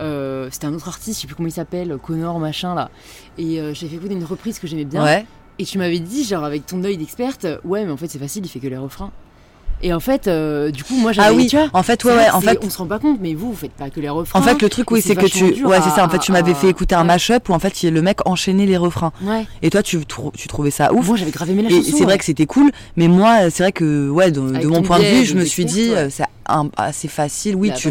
euh, 0.00 0.48
C'était 0.50 0.66
un 0.66 0.74
autre 0.74 0.88
artiste, 0.88 1.18
je 1.18 1.20
sais 1.22 1.26
plus 1.28 1.36
comment 1.36 1.48
il 1.48 1.52
s'appelle, 1.52 1.96
Connor 2.02 2.40
machin 2.40 2.74
là. 2.74 2.90
Et 3.38 3.60
euh, 3.60 3.74
je 3.74 3.80
t'avais 3.80 3.90
fait 3.90 3.96
écouter 3.98 4.14
une 4.14 4.24
reprise 4.24 4.58
que 4.58 4.66
j'aimais 4.66 4.84
bien. 4.84 5.04
Ouais. 5.04 5.24
Et 5.60 5.64
tu 5.64 5.78
m'avais 5.78 6.00
dit, 6.00 6.24
genre 6.24 6.42
avec 6.42 6.66
ton 6.66 6.82
œil 6.82 6.96
d'experte, 6.96 7.46
ouais, 7.64 7.84
mais 7.84 7.92
en 7.92 7.96
fait 7.96 8.08
c'est 8.08 8.18
facile, 8.18 8.44
il 8.44 8.48
fait 8.48 8.58
que 8.58 8.66
les 8.66 8.76
refrains. 8.76 9.12
Et 9.84 9.92
en 9.92 10.00
fait, 10.00 10.28
euh, 10.28 10.70
du 10.70 10.82
coup, 10.82 10.96
moi 10.96 11.12
j'avais. 11.12 11.28
Ah 11.28 11.32
oui, 11.34 11.46
tu 11.46 11.56
vois, 11.56 11.68
en 11.74 11.82
fait, 11.82 12.02
ouais, 12.04 12.16
ouais, 12.16 12.30
en 12.30 12.40
fait. 12.40 12.58
on 12.64 12.70
se 12.70 12.78
rend 12.78 12.86
pas 12.86 12.98
compte, 12.98 13.18
mais 13.20 13.34
vous, 13.34 13.50
vous 13.50 13.56
faites 13.56 13.72
pas 13.72 13.90
que 13.90 14.00
les 14.00 14.08
refrains. 14.08 14.40
En 14.40 14.42
fait, 14.42 14.60
le 14.62 14.70
truc, 14.70 14.90
oui, 14.90 15.02
c'est 15.02 15.14
que 15.14 15.26
tu. 15.26 15.62
Ouais, 15.62 15.78
c'est 15.84 15.90
ça. 15.90 16.06
En 16.06 16.08
fait, 16.08 16.18
tu 16.18 16.32
m'avais 16.32 16.54
fait 16.54 16.68
écouter 16.68 16.94
un 16.94 17.04
mashup 17.04 17.50
où 17.50 17.52
en 17.52 17.58
fait, 17.58 17.82
le 17.82 18.00
mec 18.00 18.26
enchaînait 18.26 18.64
les 18.64 18.78
refrains. 18.78 19.12
Ouais. 19.22 19.46
Et 19.60 19.68
toi, 19.68 19.82
tu, 19.82 20.04
trou- 20.06 20.32
tu 20.34 20.48
trouvais 20.48 20.70
ça 20.70 20.92
ouf. 20.94 21.06
Moi 21.06 21.16
j'avais 21.18 21.52
aimé 21.52 21.64
la 21.64 21.70
Et 21.70 21.82
c'est 21.82 22.04
vrai 22.04 22.16
que 22.16 22.24
c'était 22.24 22.46
cool, 22.46 22.72
mais 22.96 23.08
moi, 23.08 23.50
c'est 23.50 23.62
vrai 23.62 23.72
que, 23.72 24.08
ouais, 24.08 24.30
de, 24.30 24.40
mon 24.40 24.80
point 24.82 24.98
de 24.98 25.04
vue, 25.04 25.26
je 25.26 25.34
me 25.34 25.44
suis 25.44 25.66
dit, 25.66 25.90
euh, 25.90 26.08
c'est 26.08 26.24
assez 26.78 27.08
facile. 27.08 27.54
Oui, 27.56 27.70
tu, 27.76 27.90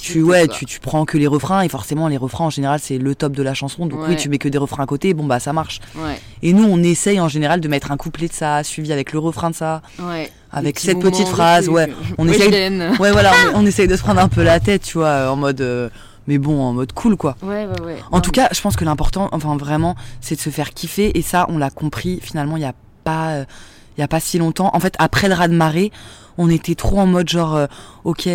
tu, 0.00 0.22
ouais, 0.22 0.48
tu, 0.48 0.66
tu 0.66 0.80
prends 0.80 1.04
que 1.04 1.16
les 1.16 1.28
refrains, 1.28 1.62
et 1.62 1.68
forcément, 1.68 2.08
les 2.08 2.16
refrains, 2.16 2.46
en 2.46 2.50
général, 2.50 2.80
c'est 2.82 2.98
le 2.98 3.14
top 3.14 3.34
de 3.36 3.42
la 3.44 3.54
chanson. 3.54 3.86
Donc, 3.86 4.00
oui, 4.08 4.16
tu 4.16 4.28
mets 4.28 4.38
que 4.38 4.48
des 4.48 4.58
refrains 4.58 4.82
à 4.82 4.86
côté, 4.86 5.14
bon, 5.14 5.26
bah, 5.26 5.38
ça 5.38 5.52
marche. 5.52 5.80
Et 6.42 6.52
nous, 6.52 6.64
on 6.64 6.82
essaye 6.82 7.20
en 7.20 7.28
général 7.28 7.60
de 7.60 7.68
mettre 7.68 7.92
un 7.92 7.96
couplet 7.96 8.26
de 8.26 8.32
ça, 8.32 8.64
suivi 8.64 8.92
avec 8.92 9.12
le 9.12 9.20
refrain 9.20 9.50
de 9.50 9.54
ça. 9.54 9.82
ouais. 10.00 10.28
Avec 10.52 10.78
cette 10.80 10.98
petite 11.00 11.28
phrase, 11.28 11.68
ouais. 11.68 11.92
On 12.18 12.26
Ouais, 12.28 12.36
essaye. 12.36 12.50
Ouais, 13.00 13.12
voilà, 13.12 13.32
on, 13.54 13.60
on 13.62 13.66
essaye 13.66 13.86
de 13.86 13.96
se 13.96 14.02
prendre 14.02 14.20
un 14.20 14.28
peu 14.28 14.42
la 14.42 14.58
tête, 14.60 14.82
tu 14.82 14.98
vois, 14.98 15.06
euh, 15.08 15.28
en 15.28 15.36
mode. 15.36 15.60
euh, 15.60 15.88
mais 16.26 16.38
bon, 16.38 16.60
en 16.62 16.72
mode 16.72 16.92
cool, 16.92 17.16
quoi. 17.16 17.36
Ouais, 17.42 17.66
ouais, 17.66 17.80
ouais. 17.84 17.96
En 18.10 18.16
Non, 18.16 18.20
tout 18.20 18.30
cas, 18.30 18.48
je 18.52 18.60
pense 18.60 18.76
que 18.76 18.84
l'important, 18.84 19.28
enfin 19.32 19.56
vraiment, 19.56 19.96
c'est 20.20 20.34
de 20.36 20.40
se 20.40 20.50
faire 20.50 20.70
kiffer. 20.74 21.16
Et 21.18 21.22
ça, 21.22 21.46
on 21.48 21.58
l'a 21.58 21.70
compris 21.70 22.20
finalement 22.22 22.56
il 22.56 22.60
n'y 22.60 22.66
a 22.66 22.74
pas, 23.04 23.28
euh, 23.30 23.44
il 23.96 24.00
y 24.00 24.04
a 24.04 24.08
pas 24.08 24.20
si 24.20 24.38
longtemps. 24.38 24.70
En 24.74 24.80
fait, 24.80 24.94
après 24.98 25.28
le 25.28 25.34
raz 25.34 25.48
de 25.48 25.54
marée, 25.54 25.90
on 26.38 26.48
était 26.50 26.74
trop 26.74 27.00
en 27.00 27.06
mode 27.06 27.28
genre, 27.28 27.56
euh, 27.56 27.66
ok, 28.04 28.26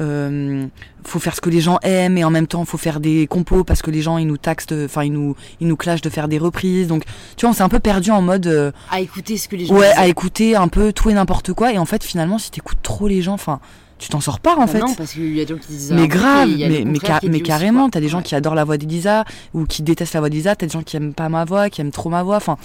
euh, 0.00 0.66
faut 1.04 1.18
faire 1.18 1.34
ce 1.34 1.40
que 1.40 1.50
les 1.50 1.60
gens 1.60 1.78
aiment 1.82 2.18
et 2.18 2.24
en 2.24 2.30
même 2.30 2.46
temps 2.46 2.64
faut 2.64 2.78
faire 2.78 2.98
des 3.00 3.26
compos 3.26 3.62
parce 3.64 3.80
que 3.82 3.90
les 3.90 4.02
gens 4.02 4.18
ils 4.18 4.26
nous 4.26 4.36
taxent, 4.38 4.66
enfin 4.84 5.04
ils 5.04 5.12
nous, 5.12 5.36
ils 5.60 5.66
nous 5.68 5.76
clashent 5.76 6.00
de 6.00 6.10
faire 6.10 6.28
des 6.28 6.38
reprises. 6.38 6.88
Donc, 6.88 7.04
tu 7.36 7.42
vois, 7.46 7.50
on 7.50 7.52
s'est 7.52 7.62
un 7.62 7.68
peu 7.68 7.78
perdu 7.80 8.10
en 8.10 8.22
mode, 8.22 8.46
euh, 8.46 8.72
À 8.90 9.00
écouter 9.00 9.36
ce 9.36 9.48
que 9.48 9.56
les 9.56 9.66
gens 9.66 9.74
ouais, 9.76 9.92
à 9.96 10.06
écouter 10.08 10.56
un 10.56 10.68
peu 10.68 10.92
tout 10.92 11.10
et 11.10 11.14
n'importe 11.14 11.52
quoi. 11.52 11.72
Et 11.72 11.78
en 11.78 11.84
fait, 11.84 12.02
finalement, 12.02 12.38
si 12.38 12.50
t'écoutes 12.50 12.82
trop 12.82 13.06
les 13.08 13.22
gens, 13.22 13.34
enfin, 13.34 13.60
tu 13.98 14.08
t'en 14.08 14.20
sors 14.20 14.40
pas 14.40 14.54
en 14.56 14.60
Bah 14.62 14.66
fait. 14.66 14.80
Non, 14.80 14.92
parce 14.94 15.12
qu'il 15.12 15.34
y 15.36 15.40
a 15.40 15.44
des 15.44 15.54
gens 15.54 15.60
qui 15.60 15.68
disent. 15.68 15.92
Mais 15.92 16.08
grave, 16.08 16.48
mais, 16.58 16.82
mais, 16.84 16.98
ca- 17.00 17.20
carrément, 17.44 17.88
t'as 17.88 18.00
des 18.00 18.08
gens 18.08 18.18
Ouais. 18.18 18.24
qui 18.24 18.34
adorent 18.34 18.56
la 18.56 18.64
voix 18.64 18.76
d'Elisa 18.76 19.24
ou 19.54 19.64
qui 19.66 19.82
détestent 19.82 20.14
la 20.14 20.20
voix 20.20 20.28
d'Elisa, 20.30 20.56
t'as 20.56 20.66
des 20.66 20.72
gens 20.72 20.82
qui 20.82 20.96
aiment 20.96 21.14
pas 21.14 21.28
ma 21.28 21.44
voix, 21.44 21.70
qui 21.70 21.80
aiment 21.80 21.92
trop 21.92 22.10
ma 22.10 22.22
voix. 22.24 22.36
Enfin, 22.36 22.56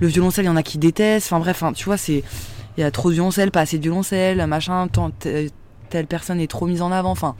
le 0.00 0.08
violoncelle, 0.08 0.44
il 0.46 0.48
y 0.48 0.50
en 0.50 0.56
a 0.56 0.62
qui 0.64 0.78
détestent. 0.78 1.28
Enfin 1.28 1.38
bref, 1.40 1.62
hein, 1.62 1.72
tu 1.72 1.84
vois, 1.84 1.96
c'est 1.96 2.24
il 2.76 2.80
y 2.80 2.84
a 2.84 2.90
trop 2.90 3.08
de 3.08 3.14
violoncelle, 3.14 3.50
pas 3.52 3.60
assez 3.60 3.76
de 3.78 3.82
violoncelle, 3.82 4.44
machin. 4.46 4.88
tant- 4.88 5.10
telle 5.88 6.06
personne 6.06 6.40
est 6.40 6.46
trop 6.46 6.66
mise 6.66 6.82
en 6.82 6.92
avant. 6.92 7.10
Enfin, 7.10 7.36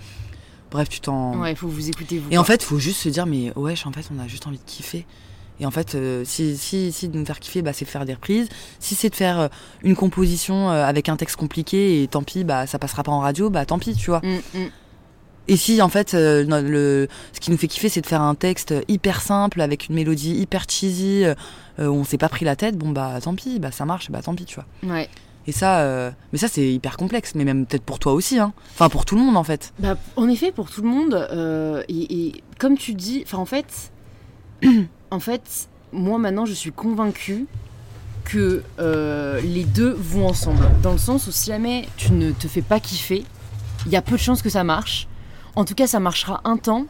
bref, 0.71 0.89
tu 0.89 1.01
t'en. 1.01 1.39
Ouais, 1.41 1.55
faut 1.55 1.69
vous 1.69 1.89
écouter 1.89 2.19
vous. 2.19 2.31
Et 2.31 2.39
en 2.39 2.45
fait, 2.45 2.63
faut 2.63 2.79
juste 2.79 3.01
se 3.01 3.09
dire, 3.09 3.27
mais 3.27 3.53
ouais, 3.57 3.75
en 3.85 3.93
fait, 3.93 4.09
on 4.15 4.19
a 4.19 4.27
juste 4.27 4.47
envie 4.47 4.59
de 4.59 4.65
kiffer. 4.65 5.07
Et 5.61 5.67
en 5.67 5.71
fait, 5.71 5.95
euh, 5.95 6.23
si, 6.25 6.57
si, 6.57 6.93
si 6.93 7.09
de 7.09 7.19
nous 7.19 7.25
faire 7.25 7.41
kiffer, 7.41 7.63
bah, 7.63 7.73
c'est 7.73 7.85
de 7.85 7.91
faire 7.91 8.05
des 8.05 8.15
reprises. 8.15 8.49
Si 8.79 8.95
c'est 8.95 9.11
de 9.11 9.15
faire 9.15 9.41
euh, 9.41 9.49
une 9.83 9.97
composition 9.97 10.71
euh, 10.71 10.85
avec 10.85 11.09
un 11.09 11.17
texte 11.17 11.37
compliqué 11.37 12.03
et 12.03 12.09
tant 12.09 12.23
pis, 12.23 12.45
bah, 12.45 12.67
ça 12.67 12.79
passera 12.79 13.03
pas 13.03 13.13
en 13.13 13.21
radio, 13.21 13.51
bah 13.51 13.67
tant 13.67 13.79
pis, 13.79 13.95
tu 13.95 14.11
vois. 14.11 14.21
Mm, 14.21 14.59
mm. 14.59 14.71
Et 15.51 15.57
si 15.57 15.81
en 15.81 15.89
fait 15.89 16.13
le, 16.13 17.09
ce 17.33 17.41
qui 17.41 17.51
nous 17.51 17.57
fait 17.57 17.69
kiffer 17.69 17.89
c'est 17.89 18.03
de 18.03 18.07
faire 18.07 18.21
un 18.21 18.35
texte 18.35 18.75
hyper 18.87 19.23
simple 19.23 19.63
avec 19.63 19.89
une 19.89 19.95
mélodie 19.95 20.35
hyper 20.35 20.67
cheesy 20.69 21.25
où 21.79 21.83
on 21.85 22.05
s'est 22.05 22.19
pas 22.19 22.29
pris 22.29 22.45
la 22.45 22.55
tête, 22.55 22.77
bon 22.77 22.91
bah 22.91 23.19
tant 23.23 23.35
pis, 23.35 23.59
bah 23.59 23.71
ça 23.73 23.87
marche, 23.87 24.11
bah 24.11 24.21
tant 24.21 24.35
pis 24.35 24.45
tu 24.45 24.57
vois. 24.57 24.67
Ouais. 24.95 25.09
Et 25.49 25.53
ça, 25.53 25.81
euh, 25.81 26.11
mais 26.31 26.39
ça 26.39 26.47
c'est 26.47 26.71
hyper 26.71 26.99
complexe, 26.99 27.35
mais 27.35 27.45
même 27.47 27.65
peut-être 27.65 27.83
pour 27.83 27.99
toi 27.99 28.13
aussi, 28.13 28.39
hein. 28.39 28.53
Enfin 28.75 28.91
pour 28.91 29.07
tout 29.07 29.17
le 29.17 29.23
monde 29.23 29.39
en 29.39 29.43
fait. 29.45 29.73
Bah, 29.79 29.97
en 30.17 30.29
effet, 30.29 30.53
pour 30.53 30.71
tout 30.71 30.83
le 30.83 30.91
monde, 30.91 31.15
euh, 31.33 31.83
et, 31.89 32.27
et 32.27 32.43
comme 32.59 32.77
tu 32.77 32.93
dis, 32.93 33.23
enfin 33.25 33.39
en 33.39 33.47
fait, 33.47 33.91
en 35.11 35.21
fait, 35.21 35.71
moi 35.91 36.19
maintenant 36.19 36.45
je 36.45 36.53
suis 36.53 36.71
convaincue 36.71 37.47
que 38.25 38.63
euh, 38.79 39.41
les 39.41 39.65
deux 39.65 39.97
vont 39.99 40.29
ensemble, 40.29 40.69
dans 40.83 40.93
le 40.93 40.99
sens 40.99 41.27
où 41.27 41.33
si 41.33 41.47
jamais 41.47 41.89
tu 41.97 42.13
ne 42.13 42.31
te 42.31 42.47
fais 42.47 42.61
pas 42.61 42.79
kiffer, 42.79 43.25
il 43.87 43.93
y 43.93 43.97
a 43.97 44.03
peu 44.03 44.17
de 44.17 44.21
chances 44.21 44.43
que 44.43 44.51
ça 44.51 44.65
marche. 44.65 45.09
En 45.57 45.65
tout 45.65 45.75
cas, 45.75 45.87
ça 45.87 45.99
marchera 45.99 46.43
un 46.45 46.59
temps. 46.59 46.85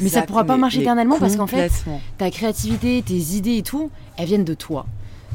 Mais 0.00 0.10
ça 0.10 0.22
pourra 0.22 0.44
pas 0.44 0.58
marcher 0.58 0.82
éternellement 0.82 1.18
parce 1.18 1.36
qu'en 1.36 1.46
fait. 1.46 1.72
Ta 2.18 2.30
créativité, 2.30 3.02
tes 3.04 3.14
idées 3.14 3.56
et 3.56 3.62
tout, 3.62 3.90
elles 4.18 4.26
viennent 4.26 4.44
de 4.44 4.54
toi. 4.54 4.84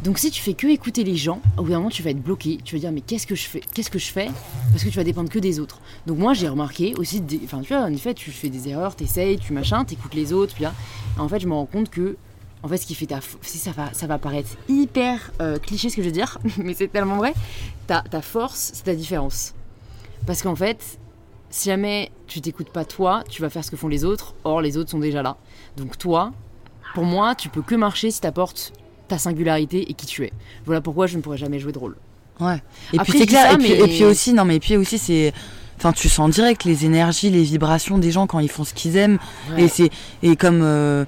Donc 0.03 0.19
si 0.19 0.31
tu 0.31 0.41
fais 0.41 0.53
que 0.53 0.67
écouter 0.67 1.03
les 1.03 1.15
gens, 1.17 1.41
au 1.57 1.63
bout 1.63 1.69
d'un 1.71 1.77
moment 1.77 1.89
tu 1.89 2.03
vas 2.03 2.11
être 2.11 2.21
bloqué. 2.21 2.59
Tu 2.63 2.75
vas 2.75 2.79
dire 2.79 2.91
mais 2.91 3.01
qu'est-ce 3.01 3.27
que 3.27 3.35
je 3.35 3.47
fais? 3.47 3.61
Qu'est-ce 3.73 3.89
que 3.89 3.99
je 3.99 4.07
fais? 4.11 4.29
Parce 4.71 4.83
que 4.83 4.89
tu 4.89 4.95
vas 4.95 5.03
dépendre 5.03 5.29
que 5.29 5.39
des 5.39 5.59
autres. 5.59 5.79
Donc 6.05 6.17
moi 6.19 6.33
j'ai 6.33 6.47
remarqué 6.47 6.93
aussi, 6.95 7.19
des- 7.19 7.41
enfin 7.43 7.61
tu 7.61 7.73
vois, 7.73 7.83
en 7.83 7.91
effet 7.91 8.13
tu 8.13 8.31
fais 8.31 8.49
des 8.49 8.69
erreurs, 8.69 8.95
t'essayes, 8.95 9.37
tu 9.37 9.53
machin, 9.53 9.83
t'écoutes 9.85 10.13
les 10.13 10.33
autres, 10.33 10.53
puis 10.53 10.63
là, 10.63 10.73
en 11.17 11.27
fait 11.27 11.39
je 11.39 11.47
me 11.47 11.53
rends 11.53 11.65
compte 11.65 11.89
que 11.89 12.15
en 12.63 12.67
fait 12.67 12.77
ce 12.77 12.85
qui 12.85 12.95
fait 12.95 13.07
ta, 13.07 13.19
si 13.41 13.57
ça 13.57 13.71
va, 13.71 13.89
ça 13.93 14.07
va 14.07 14.17
paraître 14.17 14.49
hyper 14.69 15.31
euh, 15.41 15.57
cliché 15.59 15.89
ce 15.89 15.95
que 15.95 16.01
je 16.03 16.07
veux 16.07 16.13
dire, 16.13 16.37
mais 16.57 16.73
c'est 16.73 16.87
tellement 16.87 17.17
vrai. 17.17 17.33
Ta, 17.87 18.01
ta 18.01 18.21
force, 18.21 18.71
c'est 18.75 18.83
ta 18.83 18.95
différence. 18.95 19.53
Parce 20.25 20.41
qu'en 20.41 20.55
fait, 20.55 20.99
si 21.49 21.69
jamais 21.69 22.11
tu 22.27 22.39
t'écoutes 22.41 22.69
pas 22.71 22.85
toi, 22.85 23.23
tu 23.29 23.41
vas 23.41 23.49
faire 23.49 23.63
ce 23.63 23.71
que 23.71 23.77
font 23.77 23.87
les 23.87 24.03
autres. 24.03 24.35
Or 24.43 24.61
les 24.61 24.75
autres 24.77 24.89
sont 24.91 24.99
déjà 24.99 25.21
là. 25.21 25.37
Donc 25.77 25.97
toi, 25.97 26.33
pour 26.93 27.05
moi, 27.05 27.35
tu 27.35 27.47
peux 27.49 27.61
que 27.61 27.75
marcher 27.75 28.11
si 28.11 28.19
t'apportes 28.19 28.73
ta 29.07 29.17
singularité 29.17 29.89
et 29.89 29.93
qui 29.93 30.05
tu 30.05 30.23
es. 30.23 30.31
Voilà 30.65 30.81
pourquoi 30.81 31.07
je 31.07 31.17
ne 31.17 31.21
pourrais 31.21 31.37
jamais 31.37 31.59
jouer 31.59 31.71
de 31.71 31.79
rôle. 31.79 31.95
Ouais. 32.39 32.61
Et 32.93 32.99
Après, 32.99 33.11
puis 33.11 33.19
c'est 33.19 33.25
clair. 33.25 33.47
ça, 33.49 33.53
et, 33.53 33.57
puis, 33.57 33.69
mais- 33.69 33.79
et 33.79 33.87
puis 33.87 34.03
aussi, 34.05 34.33
non, 34.33 34.45
mais 34.45 34.59
puis 34.59 34.77
aussi 34.77 34.97
c'est. 34.97 35.33
Enfin, 35.77 35.91
tu 35.91 36.09
sens 36.09 36.31
direct 36.31 36.63
les 36.65 36.85
énergies, 36.85 37.29
les 37.29 37.43
vibrations 37.43 37.97
des 37.99 38.11
gens 38.11 38.25
quand 38.25 38.39
ils 38.39 38.49
font 38.49 38.63
ce 38.63 38.73
qu'ils 38.73 38.97
aiment. 38.97 39.19
Et 39.57 39.67
c'est 39.67 39.89
et 40.23 40.35
comme 40.35 40.61
euh, 40.63 41.05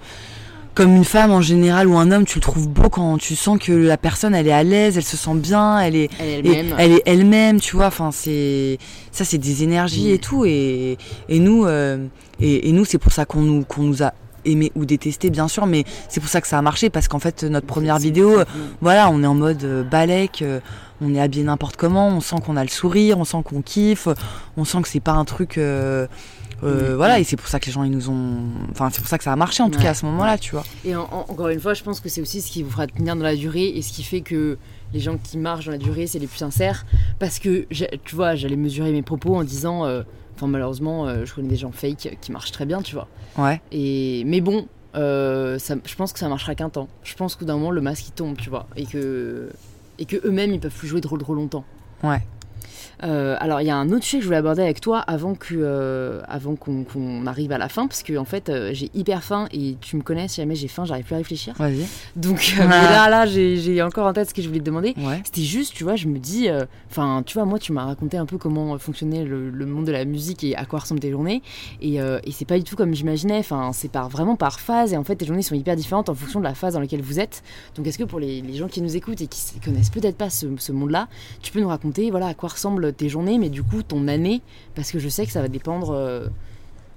comme 0.76 0.96
une 0.96 1.04
femme 1.06 1.32
en 1.32 1.42
général 1.42 1.88
ou 1.88 1.98
un 1.98 2.12
homme, 2.12 2.24
tu 2.26 2.36
le 2.38 2.42
trouves 2.42 2.68
beau 2.70 2.88
quand 2.90 3.18
tu 3.18 3.36
sens 3.36 3.58
que 3.60 3.72
la 3.74 3.98
personne 3.98 4.34
elle 4.36 4.48
est 4.48 4.52
à 4.52 4.64
l'aise, 4.64 4.96
elle 4.96 5.04
se 5.04 5.18
sent 5.18 5.34
bien, 5.36 5.80
elle 5.80 5.96
est 5.96 6.10
Elle 6.20 6.46
et 6.48 6.52
elle-même. 6.54 6.76
elle 6.78 6.92
est 6.94 7.02
elle-même, 7.08 7.60
tu 7.60 7.76
vois. 7.76 7.88
Enfin, 7.88 8.12
c'est 8.12 8.78
ça, 9.12 9.26
c'est 9.26 9.40
des 9.40 9.64
énergies 9.64 10.10
Mm. 10.10 10.14
et 10.14 10.18
tout. 10.20 10.46
Et 10.46 10.98
et 11.30 11.40
nous 11.40 11.66
euh, 11.66 12.06
et, 12.40 12.70
et 12.70 12.72
nous, 12.72 12.86
c'est 12.86 13.00
pour 13.00 13.12
ça 13.12 13.26
qu'on 13.26 13.42
nous 13.42 13.64
qu'on 13.66 13.82
nous 13.84 14.04
a 14.04 14.14
aimé 14.46 14.72
ou 14.76 14.86
détesté 14.86 15.30
bien 15.30 15.48
sûr, 15.48 15.66
mais 15.66 15.84
c'est 16.08 16.20
pour 16.20 16.30
ça 16.30 16.42
que 16.42 16.48
ça 16.48 16.58
a 16.58 16.62
marché 16.62 16.90
parce 16.90 17.08
qu'en 17.08 17.20
fait 17.20 17.44
notre 17.44 17.68
première 17.68 18.00
vidéo, 18.00 18.40
c'est- 18.40 18.46
voilà, 18.82 19.10
on 19.10 19.22
est 19.24 19.28
en 19.28 19.36
mode 19.36 19.64
euh, 19.64 19.84
balèque, 19.84 20.42
euh, 20.42 20.60
on 21.02 21.14
est 21.16 21.20
habillé 21.22 21.44
n'importe 21.44 21.76
comment, 21.78 22.08
on 22.10 22.22
sent 22.22 22.38
qu'on 22.46 22.58
a 22.58 22.64
le 22.64 22.70
sourire, 22.70 23.18
on 23.20 23.24
sent 23.26 23.38
qu'on 23.44 23.62
kiffe, 23.62 24.08
on 24.58 24.66
sent 24.66 24.82
que 24.82 24.88
c'est 24.88 25.00
pas 25.00 25.14
un 25.14 25.26
truc. 25.26 25.58
euh, 25.58 26.08
Euh. 26.62 26.96
Voilà, 26.98 27.20
et 27.22 27.24
c'est 27.24 27.38
pour 27.38 27.48
ça 27.48 27.58
que 27.58 27.68
les 27.68 27.72
gens, 27.72 27.84
ils 27.86 27.90
nous 27.92 28.10
ont. 28.10 28.36
Enfin, 28.72 28.90
c'est 28.92 29.00
pour 29.00 29.08
ça 29.08 29.18
que 29.18 29.24
ça 29.24 29.32
a 29.32 29.36
marché, 29.38 29.64
en 29.64 29.70
tout 29.70 29.78
Ouais, 29.78 29.84
cas, 29.84 29.92
à 29.92 29.94
ce 29.94 30.06
moment-là, 30.08 30.34
ouais. 30.34 30.38
tu 30.40 30.52
vois. 30.52 30.66
Et 30.84 30.94
en- 30.94 31.04
en- 31.10 31.26
encore 31.30 31.48
une 31.48 31.60
fois, 31.62 31.74
je 31.74 31.82
pense 31.84 32.02
que 32.02 32.10
c'est 32.10 32.20
aussi 32.20 32.42
ce 32.42 32.52
qui 32.52 32.64
vous 32.64 32.70
fera 32.70 32.86
tenir 32.86 33.16
dans 33.16 33.24
la 33.24 33.38
durée 33.38 33.68
et 33.70 33.82
ce 33.82 33.94
qui 33.94 34.04
fait 34.04 34.20
que 34.20 34.58
les 34.94 35.00
gens 35.00 35.16
qui 35.24 35.38
marchent 35.38 35.68
dans 35.68 35.72
la 35.72 35.78
durée, 35.78 36.06
c'est 36.06 36.20
les 36.20 36.28
plus 36.28 36.40
sincères. 36.40 36.86
Parce 37.18 37.40
que, 37.40 37.66
tu 38.04 38.14
vois, 38.14 38.36
j'allais 38.36 38.58
mesurer 38.58 38.92
mes 38.92 39.04
propos 39.04 39.38
en 39.38 39.46
disant, 39.46 39.86
euh, 39.86 40.02
enfin 40.40 40.48
malheureusement, 40.48 41.06
euh, 41.06 41.26
je 41.26 41.34
connais 41.34 41.50
des 41.50 41.58
gens 41.58 41.72
fake 41.72 42.18
qui 42.22 42.32
marchent 42.32 42.54
très 42.54 42.66
bien, 42.66 42.82
tu 42.82 42.96
vois. 42.96 43.08
Ouais. 43.38 43.62
Et 43.74 44.24
mais 44.26 44.40
bon, 44.40 44.68
euh, 44.96 45.60
ça, 45.60 45.76
je 45.86 45.96
pense 45.96 46.14
que 46.14 46.20
ça 46.20 46.30
marchera 46.30 46.56
qu'un 46.56 46.70
temps. 46.70 46.88
Je 47.04 47.14
pense 47.16 47.36
qu'au 47.36 47.46
d'un 47.46 47.56
moment, 47.56 47.72
le 47.72 47.82
masque 47.82 48.08
il 48.08 48.12
tombe, 48.12 48.38
tu 48.38 48.50
vois, 48.50 48.66
et 48.78 48.86
que 48.86 49.50
et 50.00 50.06
que 50.06 50.16
eux-mêmes 50.26 50.54
ils 50.54 50.60
peuvent 50.60 50.74
plus 50.74 50.88
jouer 50.88 51.02
de 51.02 51.08
rôle 51.08 51.20
trop 51.20 51.34
longtemps. 51.36 51.66
Ouais. 52.04 52.22
Euh, 53.04 53.38
alors 53.40 53.62
il 53.62 53.68
y 53.68 53.70
a 53.70 53.78
un 53.78 53.90
autre 53.92 54.04
sujet 54.04 54.18
que 54.18 54.24
je 54.24 54.28
voulais 54.28 54.38
aborder 54.38 54.62
avec 54.62 54.82
toi 54.82 55.00
avant 55.00 55.34
que 55.34 55.56
euh, 55.56 56.22
avant 56.28 56.56
qu'on 56.56 57.26
arrive 57.28 57.52
à 57.52 57.58
la 57.58 57.70
fin 57.70 57.88
parce 57.88 58.04
que 58.04 58.18
en 58.18 58.26
fait 58.26 58.50
euh, 58.50 58.72
j'ai 58.74 58.90
hyper 58.94 59.24
faim 59.24 59.48
et 59.54 59.78
tu 59.80 59.96
me 59.96 60.02
connais 60.02 60.28
si 60.28 60.42
jamais 60.42 60.56
j'ai 60.56 60.68
faim 60.68 60.84
j'arrive 60.86 61.06
plus 61.06 61.16
à 61.16 61.18
réfléchir. 61.20 61.54
Vas-y. 61.58 61.86
donc 62.16 62.56
mais 62.60 62.68
là 62.68 63.10
là 63.10 63.26
j'ai 63.26 63.82
encore 63.82 64.08
en 64.08 64.14
tête 64.14 64.30
ce 64.30 64.34
que 64.34 64.42
je 64.42 64.48
voulais 64.48 64.60
te 64.60 64.66
demander. 64.66 64.94
Ouais. 64.98 65.22
c'était 65.24 65.44
juste 65.44 65.74
tu 65.74 65.84
vois 65.84 65.96
je 65.96 66.08
me 66.08 66.20
dis 66.20 66.48
enfin 66.90 67.24
tu 67.26 67.36
vois 67.36 67.46
moi 67.46 67.60
tu 67.60 67.72
m'as 67.72 67.86
raconté 67.86 68.18
un 68.18 68.26
peu 68.26 68.38
comment 68.38 68.78
fonctionnait 68.78 69.24
le, 69.24 69.50
le 69.50 69.66
monde 69.66 69.86
de 69.86 69.92
la 69.92 70.04
musique 70.06 70.44
et 70.44 70.56
à 70.56 70.66
quoi 70.66 70.80
ressemblent 70.80 71.02
tes 71.02 71.12
journées. 71.12 71.42
Et, 71.82 71.96
et 71.96 72.32
c'est 72.32 72.46
pas 72.46 72.58
du 72.58 72.64
tout 72.64 72.76
comme 72.76 72.94
j'imaginais. 72.94 73.40
Enfin 73.40 73.72
c'est 73.74 73.92
par 73.92 74.10
vraiment 74.10 74.36
par 74.36 74.60
phase. 74.60 74.94
Et 74.94 74.98
en 74.98 75.04
fait 75.04 75.16
tes 75.16 75.26
journées 75.26 75.42
sont 75.42 75.56
hyper 75.56 75.76
différentes 75.76 76.10
en 76.10 76.14
fonction 76.16 76.40
de 76.40 76.46
la 76.46 76.54
phase 76.54 76.74
dans 76.74 76.80
laquelle 76.80 77.02
vous 77.02 77.20
êtes. 77.20 77.44
Donc 77.76 77.88
est-ce 77.88 77.98
que 77.98 78.04
pour 78.04 78.20
les, 78.20 78.42
les 78.42 78.54
gens 78.56 78.68
qui 78.68 78.82
nous 78.82 78.96
écoutent 78.96 79.22
et 79.22 79.28
qui 79.28 79.60
connaissent 79.64 79.90
peut-être 79.90 80.18
pas 80.18 80.30
ce, 80.30 80.48
ce 80.58 80.72
monde 80.72 80.92
là 80.92 81.08
tu 81.42 81.52
peux 81.52 81.60
nous 81.62 81.68
raconter 81.68 82.12
voilà 82.12 82.28
à 82.28 82.34
quoi 82.34 82.50
ressemblent 82.50 82.89
tes 82.92 83.10
journées 83.10 83.38
mais 83.38 83.50
du 83.50 83.64
coup 83.64 83.84
ton 83.84 84.08
année 84.08 84.42
parce 84.76 84.92
que 84.92 85.00
je 85.00 85.10
sais 85.10 85.26
que 85.26 85.32
ça 85.32 85.42
va 85.42 85.48
dépendre 85.48 85.92
euh, 85.94 86.28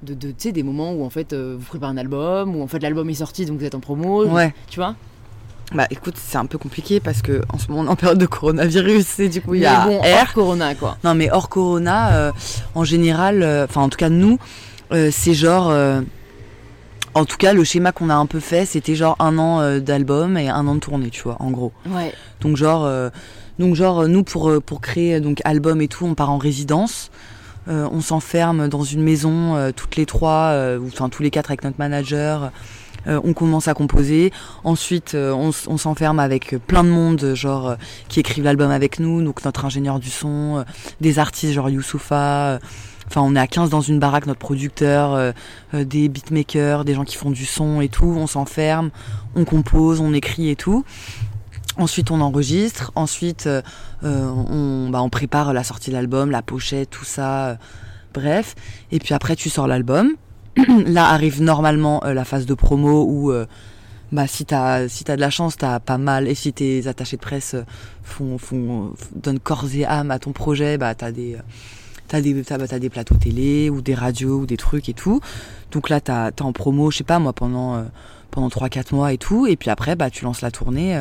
de, 0.02 0.14
de 0.14 0.28
tu 0.28 0.34
sais 0.38 0.52
des 0.52 0.62
moments 0.62 0.92
où 0.92 1.04
en 1.04 1.10
fait 1.10 1.32
euh, 1.32 1.56
vous 1.58 1.64
préparez 1.66 1.92
un 1.92 1.96
album 1.96 2.56
ou 2.56 2.62
en 2.62 2.66
fait 2.66 2.78
l'album 2.80 3.08
est 3.10 3.14
sorti 3.14 3.46
donc 3.46 3.58
vous 3.58 3.64
êtes 3.64 3.74
en 3.74 3.80
promo 3.80 4.26
Ouais. 4.26 4.52
tu 4.68 4.80
vois 4.80 4.94
Bah 5.74 5.86
écoute, 5.90 6.14
c'est 6.18 6.36
un 6.38 6.46
peu 6.46 6.58
compliqué 6.58 7.00
parce 7.00 7.22
que 7.22 7.42
en 7.52 7.58
ce 7.58 7.68
moment 7.68 7.82
on 7.82 7.86
est 7.86 7.90
en 7.90 7.96
période 7.96 8.18
de 8.18 8.26
coronavirus 8.26 9.20
et 9.20 9.28
du 9.28 9.40
coup 9.40 9.54
il 9.54 9.60
y 9.62 9.66
a 9.66 9.86
bon 9.86 10.00
R. 10.00 10.04
hors 10.22 10.32
corona 10.34 10.74
quoi 10.74 10.98
Non 11.04 11.14
mais 11.14 11.30
hors 11.30 11.48
corona, 11.48 12.14
euh, 12.16 12.32
en 12.74 12.84
général, 12.84 13.42
euh, 13.42 13.64
enfin 13.64 13.80
en 13.82 13.88
tout 13.88 13.96
cas 13.98 14.08
nous, 14.10 14.38
euh, 14.92 15.08
c'est 15.12 15.32
genre, 15.34 15.70
euh, 15.70 16.02
en 17.14 17.24
tout 17.24 17.36
cas 17.36 17.52
le 17.52 17.62
schéma 17.64 17.92
qu'on 17.92 18.10
a 18.10 18.14
un 18.14 18.26
peu 18.26 18.40
fait, 18.40 18.66
c'était 18.66 18.94
genre 18.94 19.16
un 19.18 19.38
an 19.38 19.60
euh, 19.60 19.80
d'album 19.80 20.36
et 20.36 20.48
un 20.48 20.66
an 20.66 20.74
de 20.74 20.80
tournée, 20.80 21.10
tu 21.10 21.22
vois, 21.22 21.36
en 21.40 21.50
gros. 21.50 21.72
ouais 21.88 22.12
Donc 22.40 22.56
genre, 22.56 22.84
euh, 22.84 23.08
donc 23.58 23.74
genre 23.74 24.08
nous 24.08 24.22
pour 24.24 24.48
euh, 24.48 24.60
pour 24.60 24.80
créer 24.80 25.20
donc 25.20 25.40
album 25.44 25.80
et 25.80 25.88
tout, 25.88 26.06
on 26.06 26.14
part 26.14 26.30
en 26.30 26.38
résidence. 26.38 27.10
Euh, 27.68 27.88
on 27.92 28.00
s'enferme 28.00 28.68
dans 28.68 28.82
une 28.82 29.02
maison 29.02 29.54
euh, 29.54 29.70
toutes 29.74 29.96
les 29.96 30.06
trois, 30.06 30.50
euh, 30.50 30.78
ou 30.78 30.88
enfin 30.88 31.08
tous 31.08 31.22
les 31.22 31.30
quatre 31.30 31.50
avec 31.50 31.62
notre 31.62 31.78
manager. 31.78 32.50
Euh, 33.06 33.20
on 33.24 33.32
commence 33.32 33.66
à 33.68 33.74
composer. 33.74 34.32
Ensuite, 34.64 35.14
euh, 35.14 35.32
on, 35.32 35.50
on 35.68 35.76
s'enferme 35.76 36.18
avec 36.20 36.56
plein 36.66 36.84
de 36.84 36.88
monde, 36.88 37.34
genre 37.34 37.70
euh, 37.70 37.74
qui 38.08 38.20
écrivent 38.20 38.44
l'album 38.44 38.70
avec 38.70 38.98
nous. 39.00 39.22
Donc 39.22 39.44
notre 39.44 39.64
ingénieur 39.64 39.98
du 40.00 40.10
son, 40.10 40.58
euh, 40.58 40.62
des 41.00 41.18
artistes 41.18 41.52
genre 41.52 41.70
Youssoufa. 41.70 42.54
euh, 42.54 42.58
Enfin, 43.08 43.20
on 43.20 43.36
est 43.36 43.40
à 43.40 43.46
15 43.46 43.68
dans 43.68 43.82
une 43.82 43.98
baraque, 43.98 44.26
notre 44.26 44.38
producteur, 44.38 45.12
euh, 45.12 45.32
euh, 45.74 45.84
des 45.84 46.08
beatmakers, 46.08 46.84
des 46.84 46.94
gens 46.94 47.04
qui 47.04 47.16
font 47.16 47.30
du 47.30 47.44
son 47.44 47.82
et 47.82 47.88
tout. 47.88 48.06
On 48.06 48.26
s'enferme, 48.26 48.90
on 49.34 49.44
compose, 49.44 50.00
on 50.00 50.14
écrit 50.14 50.48
et 50.48 50.56
tout. 50.56 50.84
Ensuite, 51.78 52.10
on 52.10 52.20
enregistre. 52.20 52.92
Ensuite, 52.94 53.46
euh, 53.46 53.62
euh, 54.04 54.26
on, 54.28 54.90
bah, 54.90 55.02
on 55.02 55.08
prépare 55.08 55.52
la 55.52 55.64
sortie 55.64 55.90
de 55.90 55.94
l'album, 55.94 56.30
la 56.30 56.42
pochette, 56.42 56.90
tout 56.90 57.04
ça. 57.04 57.48
euh, 57.48 57.54
bref. 58.12 58.54
Et 58.90 58.98
puis 58.98 59.14
après, 59.14 59.36
tu 59.36 59.48
sors 59.48 59.66
l'album. 59.66 60.10
Là 60.86 61.06
arrive 61.08 61.40
normalement 61.42 62.04
euh, 62.04 62.12
la 62.12 62.24
phase 62.26 62.44
de 62.44 62.52
promo 62.54 63.06
où, 63.08 63.32
bah, 64.12 64.26
si 64.26 64.44
t'as 64.44 64.86
si 64.88 65.04
t'as 65.04 65.16
de 65.16 65.20
la 65.22 65.30
chance, 65.30 65.56
t'as 65.56 65.80
pas 65.80 65.96
mal. 65.96 66.28
Et 66.28 66.34
si 66.34 66.52
tes 66.52 66.86
attachés 66.88 67.16
de 67.16 67.22
presse 67.22 67.56
font, 68.02 68.36
font, 68.36 68.92
donnent 69.14 69.38
corps 69.40 69.64
et 69.74 69.86
âme 69.86 70.10
à 70.10 70.18
ton 70.18 70.32
projet, 70.32 70.76
bah, 70.76 70.94
t'as 70.94 71.10
des 71.12 71.36
T'as 72.08 72.20
des, 72.20 72.42
t'as, 72.42 72.58
bah, 72.58 72.66
des 72.78 72.90
plateaux 72.90 73.14
télé 73.14 73.70
ou 73.70 73.80
des 73.80 73.94
radios 73.94 74.40
ou 74.40 74.44
des 74.46 74.58
trucs 74.58 74.90
et 74.90 74.92
tout. 74.92 75.20
Donc 75.70 75.88
là, 75.88 75.98
t'as, 75.98 76.30
en 76.40 76.52
promo, 76.52 76.90
je 76.90 76.98
sais 76.98 77.04
pas 77.04 77.18
moi, 77.18 77.32
pendant, 77.32 77.86
pendant 78.30 78.48
3-4 78.48 78.94
mois 78.94 79.14
et 79.14 79.16
tout. 79.16 79.46
Et 79.46 79.56
puis 79.56 79.70
après, 79.70 79.96
bah, 79.96 80.10
tu 80.10 80.24
lances 80.26 80.42
la 80.42 80.50
tournée. 80.50 80.94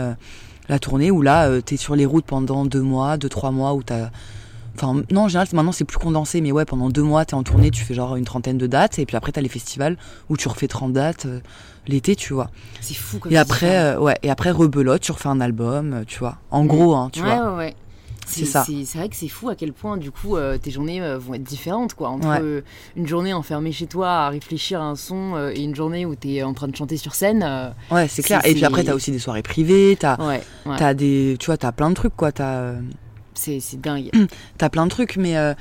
La 0.72 0.80
tournée 0.80 1.12
où 1.12 1.22
là, 1.22 1.48
euh, 1.50 1.62
t'es 1.62 1.76
sur 1.78 1.96
les 1.96 2.06
routes 2.06 2.26
pendant 2.26 2.66
2 2.66 2.82
mois, 2.82 3.18
2-3 3.18 3.52
mois 3.52 3.74
où 3.74 3.84
t'as. 3.84 4.10
Enfin, 4.76 5.04
non, 5.12 5.24
en 5.24 5.28
général, 5.28 5.48
maintenant 5.52 5.74
c'est 5.74 5.84
plus 5.84 5.98
condensé, 5.98 6.40
mais 6.40 6.54
ouais, 6.54 6.64
pendant 6.64 6.90
2 6.90 7.04
mois, 7.04 7.26
t'es 7.26 7.34
en 7.34 7.44
tournée, 7.44 7.72
tu 7.72 7.84
fais 7.84 7.94
genre 7.94 8.16
une 8.16 8.24
trentaine 8.24 8.58
de 8.58 8.68
dates. 8.68 8.98
Et 8.98 9.06
puis 9.06 9.18
après, 9.18 9.34
t'as 9.34 9.42
les 9.42 9.50
festivals 9.50 9.98
où 10.30 10.38
tu 10.38 10.48
refais 10.48 10.70
30 10.70 10.94
dates 10.94 11.26
euh, 11.26 11.40
l'été, 11.88 12.16
tu 12.16 12.34
vois. 12.34 12.50
c'est 12.80 12.94
fou 12.94 13.20
comme 13.20 13.34
Et 13.34 13.38
après, 13.38 13.78
euh, 13.80 14.00
ouais, 14.00 14.18
et 14.24 14.32
après, 14.32 14.50
rebelote, 14.52 15.02
tu 15.02 15.12
refais 15.12 15.28
un 15.28 15.42
album, 15.42 16.04
tu 16.08 16.20
vois. 16.20 16.38
En 16.52 16.64
Mm. 16.64 16.68
gros, 16.68 16.96
hein, 16.96 17.10
tu 17.12 17.22
ouais, 17.22 17.36
vois. 17.36 17.52
ouais 17.52 17.58
ouais 17.58 17.76
C'est 18.40 18.46
ça. 18.46 18.64
c'est 18.66 18.86
c'est 18.86 18.98
vrai 18.98 19.10
que 19.10 19.16
c'est 19.16 19.28
fou 19.28 19.50
à 19.50 19.56
quel 19.56 19.74
point 19.74 19.98
du 19.98 20.12
coup 20.12 20.36
euh, 20.38 20.58
tes 20.58 20.72
journées 20.72 21.02
euh, 21.02 21.18
vont 21.18 21.34
être 21.34 21.44
différentes 21.44 21.94
quoi 21.94 22.10
entre 22.10 22.28
Ouais. 22.28 22.64
une 22.96 23.08
journée 23.08 23.34
enfermée 23.34 23.72
chez 23.72 23.88
toi 23.88 24.10
à 24.10 24.30
réfléchir 24.30 24.82
à 24.82 24.86
un 24.86 24.96
son 24.96 25.36
euh, 25.36 25.52
et 25.54 25.62
une 25.64 25.76
journée 25.76 26.06
où 26.06 26.16
t'es 26.16 26.44
en 26.44 26.54
train 26.54 26.68
de 26.68 26.76
chanter 26.76 26.98
sur 26.98 27.16
scène 27.16 27.44
Ouais, 27.92 28.08
c'est 28.08 28.22
clair. 28.24 28.42
Et 28.46 28.54
puis 28.54 28.66
après, 28.66 28.84
t'as 28.84 28.94
aussi 28.94 29.12
des 29.12 29.20
soirées 29.20 29.42
privées, 29.44 29.98
t'as. 30.00 30.18
ouais, 30.26 30.42
des, 30.96 31.36
tu 31.40 31.46
vois, 31.48 31.58
t'as 31.58 31.72
plein 31.72 31.90
de 31.90 31.96
trucs 31.96 32.16
quoi. 32.16 32.32
T'as, 32.32 32.74
c'est 33.34 33.60
c'est 33.60 33.80
dingue 33.80 34.10
t'as 34.58 34.70
plein 34.70 34.86
de 34.86 34.92
trucs, 34.92 35.18
mais 35.18 35.38
euh, 35.38 35.54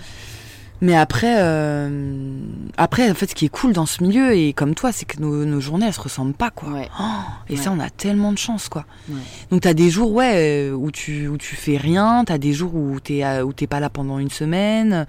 mais 0.80 0.96
après, 0.96 1.36
euh, 1.38 2.40
après 2.76 3.10
en 3.10 3.14
fait, 3.14 3.30
ce 3.30 3.34
qui 3.34 3.44
est 3.44 3.50
cool 3.50 3.72
dans 3.72 3.86
ce 3.86 4.02
milieu 4.02 4.34
et 4.34 4.52
comme 4.52 4.74
toi, 4.74 4.92
c'est 4.92 5.04
que 5.04 5.20
nos, 5.20 5.44
nos 5.44 5.60
journées 5.60 5.86
elles 5.86 5.92
se 5.92 6.00
ressemblent 6.00 6.32
pas 6.34 6.50
quoi. 6.50 6.70
ouais 6.70 6.88
Oh, 7.00 7.04
et 7.48 7.56
ça, 7.56 7.70
on 7.72 7.80
a 7.80 7.90
tellement 7.90 8.32
de 8.32 8.38
chance 8.38 8.68
quoi. 8.68 8.84
Ouais. 9.08 9.20
Donc 9.50 9.62
t'as 9.62 9.74
des 9.74 9.90
jours 9.90 10.12
ouais 10.12 10.70
euh, 10.70 10.72
où 10.72 10.90
tu 10.90 11.28
où 11.28 11.36
tu 11.36 11.56
fais 11.56 11.76
rien, 11.76 12.24
t'as 12.24 12.38
des 12.38 12.52
jours 12.52 12.74
où 12.74 12.98
t'es 13.00 13.24
euh, 13.24 13.42
où 13.42 13.52
t'es 13.52 13.66
pas 13.66 13.80
là 13.80 13.90
pendant 13.90 14.18
une 14.18 14.30
semaine, 14.30 15.06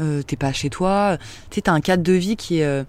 euh, 0.00 0.22
t'es 0.22 0.36
pas 0.36 0.52
chez 0.52 0.70
toi. 0.70 1.18
Tu 1.50 1.56
sais, 1.56 1.60
t'as 1.62 1.72
un 1.72 1.80
cadre 1.80 2.02
de 2.02 2.12
vie 2.12 2.36
qui 2.36 2.60
est 2.60 2.64
euh, 2.64 2.84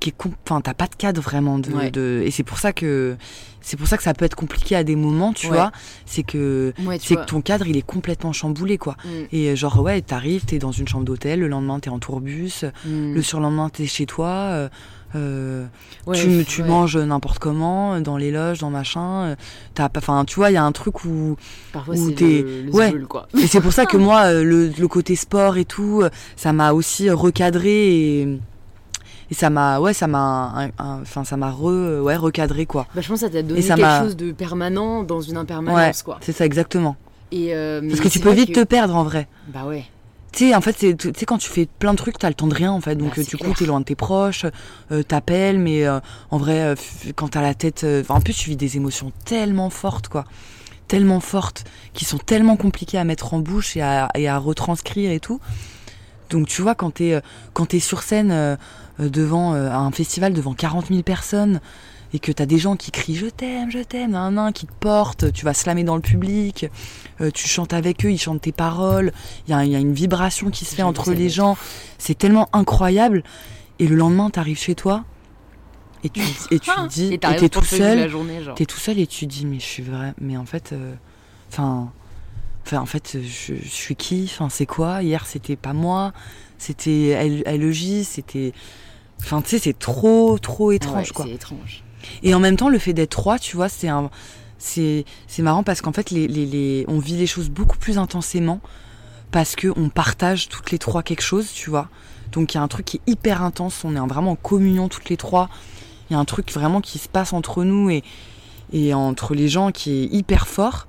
qui 0.00 0.10
est 0.10 0.14
enfin 0.44 0.60
t'as 0.60 0.74
pas 0.74 0.86
de 0.86 0.94
cadre 0.94 1.20
vraiment 1.20 1.58
de, 1.58 1.70
Ouais. 1.72 1.90
de 1.90 2.22
et 2.24 2.30
c'est 2.30 2.42
pour 2.42 2.58
ça 2.58 2.72
que 2.72 3.16
c'est 3.60 3.76
pour 3.76 3.88
ça 3.88 3.96
que 3.96 4.02
ça 4.04 4.14
peut 4.14 4.24
être 4.24 4.36
compliqué 4.36 4.76
à 4.76 4.84
des 4.84 4.94
moments, 4.94 5.32
tu 5.32 5.46
Ouais. 5.48 5.56
vois. 5.56 5.72
C'est 6.04 6.22
que 6.22 6.72
ouais 6.84 6.98
c'est 7.00 7.16
que 7.16 7.24
ton 7.24 7.40
cadre 7.40 7.66
il 7.66 7.76
est 7.76 7.82
complètement 7.86 8.32
chamboulé 8.32 8.78
quoi. 8.78 8.96
Mm, 9.04 9.08
Et 9.32 9.48
euh, 9.50 9.56
genre 9.56 9.80
ouais, 9.80 10.00
t'arrives, 10.02 10.44
t'es 10.44 10.58
dans 10.58 10.70
une 10.72 10.86
chambre 10.86 11.04
d'hôtel, 11.04 11.40
le 11.40 11.48
lendemain 11.48 11.80
t'es 11.80 11.90
en 11.90 11.98
tourbus, 11.98 12.64
mm. 12.84 13.14
le 13.14 13.22
surlendemain 13.22 13.68
t'es 13.68 13.86
chez 13.86 14.06
toi, 14.06 14.28
euh, 14.28 14.68
euh, 15.16 15.64
tu, 16.12 16.44
tu 16.46 16.62
manges 16.62 16.96
n'importe 16.96 17.38
comment, 17.38 18.00
dans 18.00 18.16
les 18.16 18.30
loges, 18.30 18.58
dans 18.58 18.70
machin. 18.70 19.34
T'as 19.74 19.88
enfin 19.96 20.24
tu 20.26 20.36
vois, 20.36 20.50
il 20.50 20.54
y 20.54 20.58
a 20.58 20.64
un 20.64 20.72
truc 20.72 21.04
où 21.04 21.36
parfois 21.72 21.96
c'est 21.96 22.14
t'es- 22.14 22.42
le, 22.42 22.62
le 22.66 22.70
ouais. 22.72 22.92
quoi 23.08 23.26
et 23.40 23.46
c'est 23.46 23.60
pour 23.60 23.72
ça 23.72 23.86
que 23.86 23.96
moi 24.08 24.32
le, 24.32 24.68
le 24.68 24.88
côté 24.88 25.16
sport 25.16 25.56
et 25.56 25.64
tout, 25.64 26.02
ça 26.36 26.52
m'a 26.52 26.72
aussi 26.72 27.08
recadré 27.10 28.20
et 28.20 28.38
et 29.30 29.34
ça 29.34 29.50
m'a 29.50 29.80
ouais 29.80 29.92
ça 29.92 30.06
m'a 30.06 30.68
enfin 30.78 31.24
ça 31.24 31.36
m'a 31.36 31.50
re 31.50 32.02
ouais 32.02 32.16
recadré 32.16 32.64
quoi. 32.66 32.86
bah, 32.94 33.00
je 33.00 33.08
pense 33.08 33.20
que 33.20 33.26
ça 33.26 33.32
t'a 33.32 33.42
donné 33.42 33.62
ça 33.62 33.74
quelque 33.74 33.98
chose 34.04 34.16
de 34.16 34.32
permanent 34.32 35.02
dans 35.02 35.20
une 35.20 35.34
Ouais, 35.34 35.40
impermanence 35.42 36.02
quoi 36.02 36.18
c'est 36.20 36.32
ça 36.32 36.44
exactement. 36.46 36.96
et 37.32 37.54
euh, 37.54 37.80
Parce 37.88 38.00
que 38.00 38.08
tu 38.08 38.20
peux 38.20 38.32
vite 38.32 38.54
que- 38.54 38.60
te 38.60 38.64
perdre 38.64 38.94
en 38.94 39.02
vrai. 39.04 39.26
bah 39.48 39.64
ouais 39.66 39.84
Tu 40.32 40.48
sais, 40.50 40.54
en 40.54 40.60
fait, 40.60 40.76
c'est, 40.78 40.94
tu 40.96 41.12
sais, 41.16 41.24
quand 41.24 41.38
tu 41.38 41.48
fais 41.50 41.66
plein 41.66 41.92
de 41.92 41.96
trucs, 41.98 42.18
t'as 42.18 42.28
le 42.28 42.34
temps 42.34 42.46
de 42.46 42.54
rien, 42.54 42.70
en 42.70 42.80
fait. 42.82 42.94
Donc, 42.94 43.08
Bah, 43.08 43.14
euh, 43.18 43.22
c'est 43.24 43.36
du 43.36 43.42
coup, 43.42 43.54
t'es 43.54 43.64
loin 43.64 43.80
de 43.80 43.86
tes 43.86 43.94
proches, 43.94 44.44
euh, 44.92 45.02
t'appelles, 45.02 45.58
mais 45.58 45.86
euh, 45.86 45.98
en 46.30 46.36
vrai, 46.36 46.74
quand 47.14 47.28
t'as 47.28 47.40
la 47.40 47.54
tête. 47.54 47.86
en 48.10 48.20
plus, 48.20 48.34
tu 48.34 48.50
vis 48.50 48.56
des 48.56 48.76
émotions 48.76 49.12
tellement 49.24 49.70
fortes, 49.70 50.08
quoi. 50.08 50.24
Tellement 50.88 51.20
fortes, 51.20 51.64
qui 51.94 52.04
sont 52.04 52.18
tellement 52.18 52.56
compliquées 52.58 52.98
à 52.98 53.04
mettre 53.04 53.32
en 53.34 53.38
bouche 53.40 53.76
et 53.78 53.82
à, 53.82 54.10
et 54.14 54.28
à 54.28 54.36
retranscrire 54.38 55.10
et 55.10 55.20
tout. 55.20 55.40
Donc, 56.28 56.48
tu 56.48 56.60
vois, 56.60 56.74
quand 56.74 56.90
t'es, 56.92 57.18
quand 57.54 57.66
t'es 57.66 57.80
sur 57.80 58.02
scène 58.02 58.58
devant 58.98 59.54
euh, 59.54 59.70
un 59.70 59.90
festival, 59.90 60.32
devant 60.32 60.54
40 60.54 60.88
000 60.88 61.02
personnes, 61.02 61.60
et 62.12 62.18
que 62.18 62.32
t'as 62.32 62.46
des 62.46 62.58
gens 62.58 62.76
qui 62.76 62.90
crient 62.90 63.16
je 63.16 63.26
t'aime, 63.26 63.70
je 63.70 63.80
t'aime, 63.80 64.14
un 64.14 64.36
un 64.38 64.52
qui 64.52 64.66
te 64.66 64.72
porte, 64.72 65.32
tu 65.32 65.44
vas 65.44 65.54
slammer 65.54 65.84
dans 65.84 65.96
le 65.96 66.02
public, 66.02 66.66
euh, 67.20 67.30
tu 67.30 67.48
chantes 67.48 67.72
avec 67.72 68.04
eux, 68.04 68.10
ils 68.10 68.18
chantent 68.18 68.42
tes 68.42 68.52
paroles, 68.52 69.12
il 69.48 69.54
y, 69.54 69.68
y 69.70 69.76
a 69.76 69.78
une 69.78 69.92
vibration 69.92 70.50
qui 70.50 70.64
se 70.64 70.74
fait 70.74 70.82
entre 70.82 71.12
les 71.12 71.28
gens, 71.28 71.56
c'est 71.98 72.16
tellement 72.16 72.48
incroyable. 72.52 73.22
Et 73.78 73.86
le 73.86 73.96
lendemain, 73.96 74.30
t'arrives 74.30 74.58
chez 74.58 74.74
toi 74.74 75.04
et 76.04 76.10
tu, 76.10 76.20
et 76.50 76.58
tu 76.58 76.70
te 76.70 76.88
dis, 76.88 77.14
et 77.14 77.18
t'es 77.18 77.48
tout 77.48 77.64
seul, 77.64 78.10
t'es 78.54 78.66
tout 78.66 78.78
seul 78.78 78.98
et 78.98 79.06
tu 79.06 79.26
dis 79.26 79.46
mais 79.46 79.58
je 79.58 79.64
suis 79.64 79.82
vrai, 79.82 80.14
mais 80.20 80.36
en 80.36 80.46
fait, 80.46 80.72
euh, 80.72 80.94
enfin, 81.50 81.90
enfin 82.64 82.78
en 82.78 82.86
fait, 82.86 83.18
je, 83.22 83.54
je 83.54 83.68
suis 83.68 83.96
qui, 83.96 84.30
enfin 84.32 84.48
c'est 84.48 84.66
quoi? 84.66 85.02
Hier 85.02 85.26
c'était 85.26 85.56
pas 85.56 85.72
moi, 85.72 86.12
c'était 86.58 87.44
LEJ, 87.46 88.02
c'était, 88.04 88.52
enfin 89.20 89.42
tu 89.42 89.50
sais 89.50 89.58
c'est 89.58 89.78
trop 89.78 90.38
trop 90.38 90.72
étrange 90.72 91.08
ouais, 91.08 91.14
quoi. 91.14 91.24
c'est 91.26 91.34
étrange 91.34 91.82
Et 92.22 92.34
en 92.34 92.40
même 92.40 92.56
temps, 92.56 92.68
le 92.68 92.78
fait 92.78 92.92
d'être 92.92 93.10
trois, 93.10 93.38
tu 93.38 93.56
vois, 93.56 93.68
c'est 93.68 93.88
un, 93.88 94.10
c'est, 94.58 95.04
c'est 95.26 95.42
marrant 95.42 95.62
parce 95.62 95.80
qu'en 95.80 95.92
fait, 95.92 96.10
les, 96.10 96.28
les, 96.28 96.46
les, 96.46 96.84
on 96.88 96.98
vit 96.98 97.16
les 97.16 97.26
choses 97.26 97.50
beaucoup 97.50 97.78
plus 97.78 97.98
intensément 97.98 98.60
parce 99.30 99.56
que 99.56 99.72
on 99.76 99.88
partage 99.88 100.48
toutes 100.48 100.70
les 100.70 100.78
trois 100.78 101.02
quelque 101.02 101.22
chose, 101.22 101.50
tu 101.52 101.70
vois. 101.70 101.88
Donc 102.32 102.54
il 102.54 102.56
y 102.56 102.60
a 102.60 102.62
un 102.62 102.68
truc 102.68 102.86
qui 102.86 102.96
est 102.98 103.10
hyper 103.10 103.42
intense, 103.42 103.84
on 103.84 103.94
est 103.94 104.08
vraiment 104.08 104.32
en 104.32 104.36
communion 104.36 104.88
toutes 104.88 105.08
les 105.08 105.16
trois. 105.16 105.48
Il 106.08 106.12
y 106.12 106.16
a 106.16 106.18
un 106.18 106.24
truc 106.24 106.52
vraiment 106.52 106.80
qui 106.80 106.98
se 106.98 107.08
passe 107.08 107.32
entre 107.32 107.64
nous 107.64 107.90
et, 107.90 108.02
et 108.72 108.94
entre 108.94 109.34
les 109.34 109.48
gens 109.48 109.72
qui 109.72 109.90
est 109.90 110.04
hyper 110.12 110.46
fort. 110.46 110.86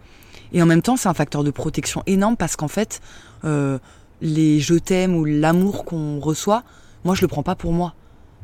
Et 0.54 0.62
en 0.62 0.66
même 0.66 0.82
temps, 0.82 0.96
c'est 0.96 1.10
un 1.10 1.14
facteur 1.14 1.44
de 1.44 1.52
protection 1.52 2.04
énorme 2.06 2.38
parce 2.38 2.56
qu'en 2.56 2.68
fait, 2.68 3.02
euh, 3.44 3.80
les 4.22 4.60
je 4.60 4.76
t'aime 4.76 5.16
ou 5.16 5.26
l'amour 5.26 5.84
qu'on 5.86 6.20
reçoit, 6.20 6.64
moi 7.04 7.16
je 7.16 7.22
le 7.22 7.28
prends 7.28 7.44
pas 7.44 7.56
pour 7.56 7.74
moi. 7.74 7.94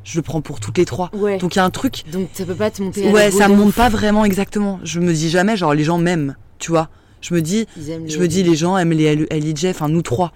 Je 0.04 0.18
le 0.18 0.22
prends 0.22 0.42
pour 0.42 0.60
toutes 0.60 0.78
les 0.78 0.86
trois. 0.86 1.10
Ouais. 1.14 1.38
Donc 1.38 1.56
il 1.56 1.60
y 1.60 1.62
a 1.62 1.66
un 1.66 1.70
truc. 1.70 2.04
Donc 2.12 2.30
ça 2.34 2.46
peut 2.46 2.56
pas 2.56 2.72
te 2.72 2.82
monter. 2.82 3.08
à 3.08 3.12
Ouais, 3.12 3.32
ça 3.32 3.48
monte 3.48 3.70
ouf. 3.70 3.76
pas 3.76 3.90
vraiment 3.90 4.26
exactement. 4.26 4.80
Je 4.84 5.00
me 5.00 5.14
dis 5.14 5.30
jamais, 5.30 5.56
genre 5.58 5.74
les 5.74 5.84
gens 5.84 5.98
m'aiment, 5.98 6.36
tu 6.60 6.72
vois. 6.72 6.90
Je 7.22 7.34
me 7.34 7.42
dis, 7.42 7.66
je 7.78 7.82
les- 7.94 7.98
me 8.20 8.28
dis 8.28 8.44
les 8.44 8.56
gens 8.56 8.78
aiment 8.78 8.92
les 8.92 9.16
LIJ, 9.16 9.68
enfin 9.68 9.88
nous 9.88 10.02
trois. 10.02 10.34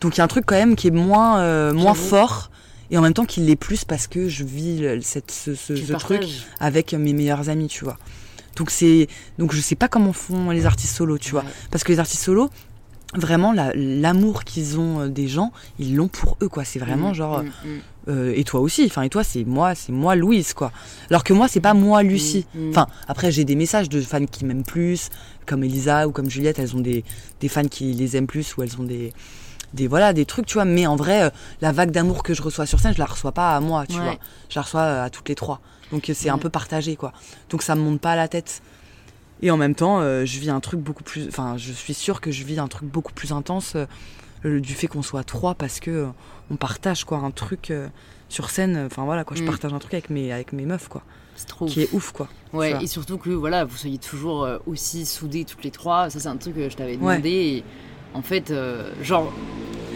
Donc 0.00 0.16
il 0.16 0.18
y 0.18 0.20
a 0.22 0.24
un 0.24 0.28
truc 0.28 0.44
quand 0.46 0.54
même 0.56 0.76
qui 0.76 0.86
est 0.88 0.90
moins, 0.92 1.40
euh, 1.40 1.72
moins 1.74 1.92
fort 1.94 2.50
et 2.90 2.96
en 2.98 3.02
même 3.02 3.12
temps 3.12 3.26
qu'il 3.26 3.44
l'est 3.46 3.54
plus 3.56 3.84
parce 3.84 4.06
que 4.06 4.28
je 4.28 4.44
vis 4.44 4.78
le- 4.80 5.00
cette, 5.02 5.30
ce, 5.30 5.54
ce- 5.54 5.74
truc 5.98 6.22
avec 6.58 6.94
mes 6.94 7.12
meilleurs 7.12 7.50
amis, 7.50 7.68
tu 7.68 7.84
vois. 7.84 7.98
Donc 8.56 8.70
c'est, 8.70 9.08
donc 9.38 9.52
je 9.52 9.60
sais 9.60 9.76
pas 9.76 9.88
comment 9.88 10.12
font 10.14 10.50
les 10.50 10.64
artistes 10.66 10.96
solos, 10.96 11.18
tu 11.18 11.32
vois. 11.32 11.42
Ouais. 11.42 11.48
Parce 11.70 11.84
que 11.84 11.92
les 11.92 11.98
artistes 11.98 12.22
solos, 12.24 12.48
vraiment 13.14 13.52
la- 13.52 13.72
l'amour 13.74 14.44
qu'ils 14.44 14.78
ont 14.80 15.00
euh, 15.00 15.08
des 15.08 15.28
gens, 15.28 15.52
ils 15.78 15.94
l'ont 15.96 16.08
pour 16.08 16.36
eux, 16.42 16.48
quoi. 16.48 16.64
C'est 16.64 16.78
vraiment 16.78 17.10
Mm, 17.10 17.14
genre, 17.14 17.42
mm, 17.42 17.46
mm. 17.46 17.80
Euh, 18.08 18.32
et 18.34 18.44
toi 18.44 18.60
aussi. 18.60 18.84
Enfin 18.86 19.02
et 19.02 19.08
toi 19.08 19.24
c'est 19.24 19.44
moi, 19.44 19.74
c'est 19.74 19.92
moi 19.92 20.14
Louise, 20.16 20.52
quoi. 20.54 20.72
Alors 21.10 21.24
que 21.24 21.32
moi 21.32 21.48
c'est 21.48 21.60
pas 21.60 21.74
moi 21.74 22.02
Lucie. 22.02 22.46
Mm, 22.54 22.66
mm. 22.66 22.70
Enfin, 22.70 22.86
après, 23.08 23.30
j'ai 23.32 23.44
des 23.44 23.54
messages 23.54 23.88
de 23.88 24.00
fans 24.00 24.26
qui 24.26 24.44
m'aiment 24.44 24.64
plus, 24.64 25.10
comme 25.46 25.62
Elisa 25.64 26.06
ou 26.08 26.12
comme 26.12 26.30
Juliette, 26.30 26.58
elles 26.58 26.74
ont 26.76 26.80
des, 26.80 27.04
des 27.40 27.48
fans 27.48 27.64
qui 27.68 27.92
les 27.92 28.16
aiment 28.16 28.26
plus 28.26 28.56
ou 28.56 28.62
elles 28.62 28.80
ont 28.80 28.84
des, 28.84 29.12
des, 29.74 29.86
voilà, 29.86 30.12
des 30.12 30.24
trucs, 30.26 30.46
tu 30.46 30.54
vois. 30.54 30.64
Mais 30.64 30.86
en 30.86 30.96
vrai, 30.96 31.22
euh, 31.24 31.30
la 31.60 31.72
vague 31.72 31.90
d'amour 31.90 32.22
que 32.22 32.34
je 32.34 32.42
reçois 32.42 32.66
sur 32.66 32.80
scène, 32.80 32.94
je 32.94 32.98
la 32.98 33.06
reçois 33.06 33.32
pas 33.32 33.54
à 33.56 33.60
moi, 33.60 33.84
tu 33.88 33.96
Ouais. 33.96 34.02
vois. 34.02 34.16
Je 34.48 34.56
la 34.58 34.62
reçois 34.62 34.80
euh, 34.80 35.04
à 35.04 35.10
toutes 35.10 35.28
les 35.28 35.34
trois. 35.34 35.60
Donc 35.90 36.10
c'est 36.14 36.28
un 36.30 36.38
peu 36.38 36.48
partagé, 36.50 36.96
quoi. 36.96 37.12
Donc 37.50 37.62
ça 37.62 37.74
me 37.74 37.82
monte 37.82 38.00
pas 38.00 38.12
à 38.12 38.16
la 38.16 38.28
tête. 38.28 38.62
Et 39.44 39.50
en 39.50 39.56
même 39.56 39.74
temps, 39.74 39.98
euh, 40.00 40.24
je 40.24 40.38
vis 40.38 40.50
un 40.50 40.60
truc 40.60 40.80
beaucoup 40.80 41.02
plus. 41.02 41.26
Enfin, 41.28 41.56
je 41.58 41.72
suis 41.72 41.94
sûre 41.94 42.20
que 42.20 42.30
je 42.30 42.44
vis 42.44 42.58
un 42.60 42.68
truc 42.68 42.88
beaucoup 42.88 43.12
plus 43.12 43.32
intense 43.32 43.76
du 44.44 44.74
fait 44.74 44.86
qu'on 44.86 45.02
soit 45.02 45.24
trois 45.24 45.54
parce 45.54 45.80
que 45.80 45.90
euh, 45.90 46.06
on 46.50 46.56
partage, 46.56 47.04
quoi, 47.04 47.18
un 47.18 47.30
truc 47.30 47.70
euh, 47.70 47.88
sur 48.28 48.50
scène. 48.50 48.84
Enfin 48.86 49.04
voilà, 49.04 49.24
quoi. 49.24 49.36
Je 49.36 49.42
Mm. 49.42 49.46
partage 49.46 49.72
un 49.72 49.78
truc 49.78 49.94
avec 49.94 50.10
mes, 50.10 50.32
avec 50.32 50.52
mes 50.52 50.64
meufs, 50.66 50.88
quoi. 50.88 51.02
C'est 51.36 51.46
trop. 51.46 51.66
Qui 51.66 51.82
est 51.82 51.88
ouf, 51.92 52.12
quoi. 52.12 52.28
Ouais, 52.52 52.76
et 52.82 52.86
surtout 52.86 53.16
que 53.18 53.30
voilà, 53.30 53.64
vous 53.64 53.76
soyez 53.76 53.98
toujours 53.98 54.44
euh, 54.44 54.58
aussi 54.66 55.06
soudés 55.06 55.44
toutes 55.44 55.64
les 55.64 55.70
trois. 55.70 56.10
Ça, 56.10 56.20
c'est 56.20 56.28
un 56.28 56.36
truc 56.36 56.54
que 56.54 56.68
je 56.68 56.76
t'avais 56.76 56.96
Ouais. 56.96 57.14
demandé. 57.16 57.30
Et 57.30 57.64
en 58.14 58.20
fait, 58.22 58.50
euh, 58.50 58.90
genre, 59.02 59.32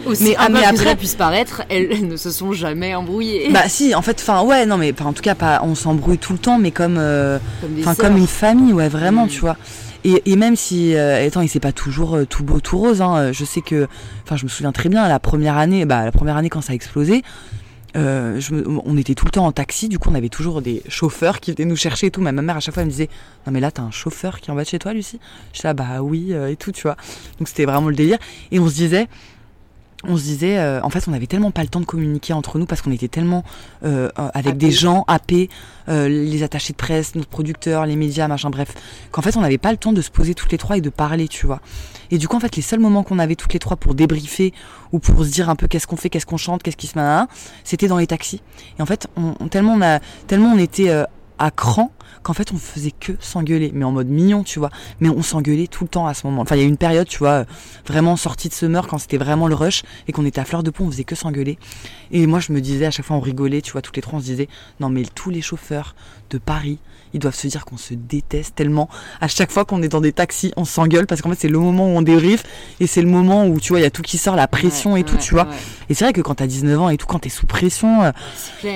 aussi 0.05 0.23
Mais- 0.23 0.35
ah, 0.37 0.49
mais 0.49 0.59
improbable 0.59 0.61
que 0.63 0.67
après- 0.69 0.77
cela 0.85 0.95
puisse 0.95 1.15
paraître, 1.15 1.61
elles, 1.69 1.89
elles 1.91 2.07
ne 2.07 2.17
se 2.17 2.31
sont 2.31 2.53
jamais 2.53 2.95
embrouillées. 2.95 3.49
Bah 3.51 3.67
si, 3.69 3.93
en 3.93 4.01
fait, 4.01 4.17
enfin 4.19 4.41
ouais, 4.43 4.65
non 4.65 4.77
mais 4.77 4.93
en 5.01 5.13
tout 5.13 5.21
cas 5.21 5.35
pas, 5.35 5.61
on 5.63 5.75
s'embrouille 5.75 6.17
tout 6.17 6.33
le 6.33 6.39
temps, 6.39 6.57
mais 6.57 6.71
comme, 6.71 6.97
euh, 6.97 7.37
enfin 7.79 7.93
comme 7.95 8.17
une 8.17 8.27
famille, 8.27 8.73
ouais 8.73 8.89
vraiment, 8.89 9.25
Mm. 9.25 9.29
tu 9.29 9.39
vois. 9.41 9.57
Et, 10.09 10.37
même 10.37 10.55
si, 10.55 10.95
euh, 10.95 11.21
étant, 11.21 11.41
il 11.41 11.49
c'est 11.49 11.59
pas 11.59 11.73
toujours 11.73 12.15
euh, 12.15 12.25
tout 12.25 12.41
beau 12.41 12.61
tout 12.61 12.77
rose. 12.77 13.01
Hein, 13.01 13.17
euh, 13.17 13.33
je 13.33 13.43
sais 13.43 13.59
que, 13.59 13.89
enfin 14.23 14.37
je 14.37 14.45
me 14.45 14.49
souviens 14.49 14.71
très 14.71 14.87
bien 14.87 15.05
la 15.05 15.19
première 15.19 15.57
année, 15.57 15.83
bah 15.83 16.05
la 16.05 16.13
première 16.13 16.37
année 16.37 16.49
quand 16.49 16.61
ça 16.61 16.71
a 16.71 16.75
explosé. 16.75 17.23
euh, 17.97 18.39
on 18.85 18.95
était 18.95 19.15
tout 19.15 19.25
le 19.25 19.31
temps 19.31 19.45
en 19.45 19.51
taxi, 19.51 19.89
du 19.89 19.99
coup 19.99 20.09
on 20.09 20.15
avait 20.15 20.29
toujours 20.29 20.61
des 20.61 20.81
chauffeurs 20.87 21.41
qui 21.41 21.51
venaient 21.51 21.67
nous 21.67 21.75
chercher 21.75 22.07
et 22.07 22.11
tout. 22.11 22.21
Mais 22.21 22.31
ma 22.31 22.41
mère 22.41 22.55
à 22.55 22.59
chaque 22.61 22.73
fois 22.73 22.83
elle 22.83 22.87
me 22.87 22.91
disait 22.91 23.09
non 23.45 23.51
mais 23.51 23.59
là 23.59 23.69
t'as 23.69 23.81
un 23.81 23.91
chauffeur 23.91 24.39
qui 24.39 24.49
est 24.49 24.53
en 24.53 24.55
bas 24.55 24.63
de 24.63 24.69
chez 24.69 24.79
toi 24.79 24.93
Lucie? 24.93 25.19
Je 25.51 25.63
là 25.63 25.73
bah 25.73 26.01
oui 26.01 26.31
et 26.31 26.55
tout 26.55 26.71
tu 26.71 26.83
vois. 26.83 26.95
Donc 27.39 27.49
c'était 27.49 27.65
vraiment 27.65 27.89
le 27.89 27.95
délire. 27.95 28.19
Et 28.51 28.59
on 28.59 28.69
se 28.69 28.75
disait 28.75 29.07
on 30.03 30.15
se 30.15 30.23
disait, 30.23 30.57
euh, 30.59 30.79
en 30.83 30.89
fait, 30.91 31.07
on 31.07 31.13
avait 31.13 31.25
tellement 31.27 31.49
pas 31.51 31.63
le 31.63 31.69
temps 31.69 31.79
de 31.79 31.85
communiquer 31.85 32.31
entre 32.33 32.59
nous 32.59 32.65
parce 32.67 32.81
qu'on 32.81 32.91
était 32.91 33.07
tellement 33.07 33.43
euh, 33.83 34.09
euh, 34.19 34.29
avec 34.33 34.55
des 34.57 34.71
gens 34.71 35.03
happés, 35.07 35.49
euh, 35.89 36.07
les 36.07 36.43
attachés 36.43 36.73
de 36.73 36.77
presse, 36.77 37.15
notre 37.15 37.29
producteur, 37.29 37.85
les 37.85 37.95
médias, 37.95 38.27
machin, 38.27 38.49
bref, 38.51 38.73
qu'en 39.11 39.21
fait, 39.23 39.35
on 39.37 39.41
n'avait 39.41 39.57
pas 39.57 39.71
le 39.71 39.77
temps 39.77 39.93
de 39.93 40.01
se 40.01 40.11
poser 40.11 40.35
toutes 40.35 40.51
les 40.51 40.59
trois 40.59 40.77
et 40.77 40.81
de 40.81 40.89
parler, 40.91 41.27
tu 41.27 41.47
vois. 41.47 41.61
Et 42.11 42.19
du 42.19 42.27
coup, 42.27 42.37
en 42.37 42.39
fait, 42.39 42.55
les 42.55 42.61
seuls 42.61 42.79
moments 42.79 43.03
qu'on 43.03 43.19
avait 43.19 43.35
toutes 43.35 43.53
les 43.53 43.59
trois 43.59 43.75
pour 43.75 43.95
débriefer 43.95 44.53
ou 44.91 44.99
pour 44.99 45.25
se 45.25 45.29
dire 45.31 45.49
un 45.49 45.55
peu 45.55 45.67
qu'est-ce 45.67 45.87
qu'on 45.87 45.97
fait, 45.97 46.09
qu'est-ce 46.09 46.25
qu'on 46.27 46.37
chante, 46.37 46.61
qu'est-ce 46.63 46.77
qui 46.77 46.87
se 46.87 46.97
met, 46.97 47.25
c'était 47.63 47.87
dans 47.87 47.97
les 47.97 48.07
taxis. 48.07 48.41
Et 48.77 48.81
en 48.81 48.85
fait, 48.85 49.07
on, 49.17 49.33
on- 49.39 49.47
tellement 49.47 49.73
on 49.73 49.81
a, 49.81 49.99
tellement 50.27 50.53
on 50.53 50.57
était 50.59 50.89
euh, 50.89 51.03
à 51.39 51.51
cran 51.51 51.91
qu'en 52.23 52.33
fait, 52.33 52.51
on 52.51 52.57
faisait 52.57 52.91
que 52.91 53.13
s'engueuler, 53.19 53.71
mais 53.73 53.85
en 53.85 53.91
mode 53.91 54.07
mignon, 54.07 54.43
tu 54.43 54.59
vois. 54.59 54.69
Mais 54.99 55.09
on 55.09 55.21
s'engueulait 55.21 55.67
tout 55.67 55.83
le 55.83 55.89
temps 55.89 56.07
à 56.07 56.13
ce 56.13 56.27
moment. 56.27 56.41
Enfin, 56.41 56.55
il 56.55 56.61
y 56.61 56.65
a 56.65 56.67
une 56.67 56.77
période, 56.77 57.07
tu 57.07 57.19
vois, 57.19 57.29
euh, 57.29 57.45
vraiment 57.85 58.15
sortie 58.15 58.49
de 58.49 58.53
Summer 58.53 58.87
quand 58.87 58.97
c'était 58.97 59.17
vraiment 59.17 59.47
le 59.47 59.55
rush 59.55 59.83
et 60.07 60.11
qu'on 60.11 60.25
était 60.25 60.41
à 60.41 60.45
fleur 60.45 60.63
de 60.63 60.71
peau, 60.71 60.83
on 60.83 60.91
faisait 60.91 61.03
que 61.03 61.15
s'engueuler. 61.15 61.57
Et 62.11 62.25
moi, 62.27 62.39
je 62.39 62.51
me 62.51 62.61
disais 62.61 62.85
à 62.85 62.91
chaque 62.91 63.05
fois, 63.05 63.15
on 63.15 63.21
rigolait, 63.21 63.61
tu 63.61 63.71
vois, 63.71 63.81
toutes 63.81 63.95
les 63.95 64.01
trois, 64.01 64.17
on 64.17 64.21
se 64.21 64.25
disait, 64.25 64.47
non, 64.79 64.89
mais 64.89 65.03
tous 65.03 65.29
les 65.29 65.41
chauffeurs 65.41 65.95
de 66.29 66.37
Paris, 66.37 66.79
ils 67.17 67.19
doivent 67.19 67.35
se 67.35 67.47
dire 67.47 67.65
qu'on 67.65 67.77
se 67.77 67.93
déteste 67.93 68.55
tellement. 68.55 68.89
À 69.21 69.27
chaque 69.27 69.51
fois 69.51 69.65
qu'on 69.65 69.81
est 69.81 69.87
dans 69.89 70.01
des 70.01 70.13
taxis, 70.13 70.53
on 70.55 70.65
s'engueule 70.65 71.05
parce 71.07 71.21
qu'en 71.21 71.29
fait, 71.29 71.37
c'est 71.39 71.47
le 71.49 71.59
moment 71.59 71.85
où 71.85 71.97
on 71.97 72.01
débrief 72.01 72.43
et 72.79 72.87
c'est 72.87 73.01
le 73.01 73.07
moment 73.09 73.45
où, 73.45 73.59
tu 73.59 73.73
vois, 73.73 73.79
il 73.79 73.83
y 73.83 73.85
a 73.85 73.89
tout 73.91 74.01
qui 74.01 74.17
sort, 74.17 74.35
la 74.35 74.47
pression 74.47 74.93
Ouais, 74.93 75.01
et 75.01 75.03
tout, 75.03 75.15
ouais, 75.15 75.21
tu 75.21 75.33
vois. 75.33 75.43
ouais. 75.43 75.55
Et 75.89 75.93
c'est 75.93 76.05
vrai 76.05 76.13
que 76.13 76.21
quand 76.21 76.35
t'as 76.35 76.47
19 76.47 76.79
ans 76.79 76.89
et 76.89 76.97
tout, 76.97 77.07
quand 77.07 77.19
t'es 77.19 77.29
sous 77.29 77.45
pression, 77.45 78.03
euh, 78.03 78.11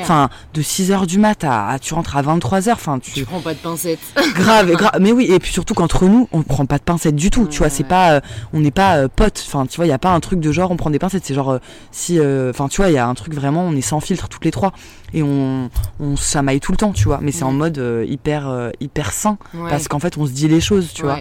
enfin, 0.01 0.29
de 0.53 0.61
6 0.61 0.91
heures 0.91 1.07
du 1.07 1.19
mat 1.19 1.43
à, 1.43 1.69
à- 1.69 1.79
tu 1.79 1.93
rentres 1.93 2.17
à 2.17 2.21
23 2.21 2.69
heures, 2.69 2.75
enfin, 2.77 2.99
tu 2.99 3.11
tu, 3.11 3.25
prends 3.25 3.39
pas 3.41 3.53
de 3.53 3.59
pincettes. 3.59 3.99
grave, 4.35 4.71
grave, 4.71 4.97
mais 4.99 5.11
oui, 5.11 5.25
et 5.31 5.39
puis 5.39 5.51
surtout 5.51 5.73
qu'entre 5.73 6.05
nous, 6.05 6.27
on 6.31 6.41
prend 6.43 6.65
pas 6.65 6.77
de 6.77 6.83
pincettes 6.83 7.15
du 7.15 7.29
tout, 7.29 7.47
tu 7.47 7.59
vois, 7.59 7.69
c'est 7.69 7.83
pas, 7.83 8.13
euh, 8.13 8.21
on 8.53 8.59
n'est 8.59 8.71
pas 8.71 8.97
euh, 8.97 9.07
potes, 9.13 9.43
enfin, 9.47 9.65
tu 9.65 9.75
vois, 9.77 9.85
il 9.85 9.89
y 9.89 9.93
a 9.93 9.99
pas 9.99 10.11
un 10.11 10.19
truc 10.19 10.39
de 10.39 10.51
genre, 10.51 10.71
on 10.71 10.77
prend 10.77 10.89
des 10.89 10.99
pincettes, 10.99 11.23
c'est 11.25 11.33
genre, 11.33 11.59
si, 11.91 12.19
euh, 12.19 12.49
enfin, 12.51 12.67
tu 12.67 12.77
vois, 12.81 12.89
il 12.89 12.93
y 12.93 12.97
a 12.97 13.07
un 13.07 13.13
truc 13.13 13.33
vraiment, 13.33 13.63
on 13.63 13.75
est 13.75 13.81
sans 13.81 13.99
filtre 13.99 14.27
toutes 14.29 14.45
les 14.45 14.51
trois, 14.51 14.71
et 15.13 15.23
on, 15.23 15.69
on 15.99 16.15
se 16.15 16.31
chamaille 16.31 16.59
tout 16.59 16.71
le 16.71 16.77
temps, 16.77 16.93
tu 16.93 17.05
vois, 17.05 17.19
mais 17.21 17.31
c'est 17.31 17.43
en 17.43 17.51
Mhm. 17.51 17.57
mode 17.57 17.77
euh, 17.79 18.05
hyper, 18.07 18.47
euh, 18.49 18.69
hyper 18.79 19.11
sain, 19.11 19.37
Ouais. 19.53 19.69
parce 19.69 19.87
qu'en 19.87 19.99
fait, 19.99 20.17
on 20.17 20.25
se 20.25 20.31
dit 20.31 20.47
les 20.47 20.61
choses, 20.61 20.93
tu 20.93 21.03
vois. 21.03 21.19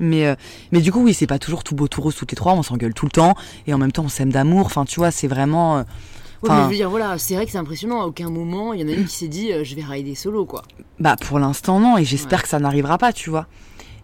Mais, 0.00 0.26
euh, 0.26 0.34
mais 0.70 0.80
du 0.80 0.90
coup, 0.90 1.02
oui, 1.02 1.12
c'est 1.12 1.26
pas 1.26 1.38
toujours 1.38 1.62
tout 1.64 1.74
beau, 1.74 1.86
tout 1.88 2.00
rose 2.00 2.14
toutes 2.14 2.32
les 2.32 2.36
trois, 2.36 2.54
on 2.54 2.62
s'engueule 2.62 2.94
tout 2.94 3.04
le 3.06 3.10
temps, 3.10 3.34
et 3.66 3.74
en 3.74 3.78
même 3.78 3.92
temps, 3.92 4.04
on 4.04 4.08
s'aime 4.08 4.32
d'amour, 4.32 4.64
enfin, 4.66 4.84
tu 4.86 4.98
vois, 5.00 5.10
c'est 5.10 5.28
vraiment, 5.28 5.84
Ouais, 6.42 6.48
mais 6.50 6.62
je 6.64 6.68
veux 6.70 6.74
dire, 6.74 6.90
voilà, 6.90 7.18
c'est 7.18 7.34
vrai 7.36 7.46
que 7.46 7.52
c'est 7.52 7.58
impressionnant. 7.58 8.02
À 8.02 8.06
aucun 8.06 8.28
moment, 8.28 8.72
il 8.72 8.80
y 8.80 8.84
en 8.84 8.88
a 8.88 8.90
une 8.90 9.04
qui 9.04 9.14
s'est 9.14 9.28
dit, 9.28 9.50
je 9.62 9.74
vais 9.76 9.82
rider 9.84 10.16
solo, 10.16 10.44
quoi. 10.44 10.62
Bah 10.98 11.14
pour 11.20 11.38
l'instant 11.38 11.78
non 11.78 11.98
et 11.98 12.04
j'espère 12.04 12.42
que 12.42 12.48
ça 12.48 12.58
n'arrivera 12.58 12.98
pas 12.98 13.12
tu 13.12 13.30
vois. 13.30 13.46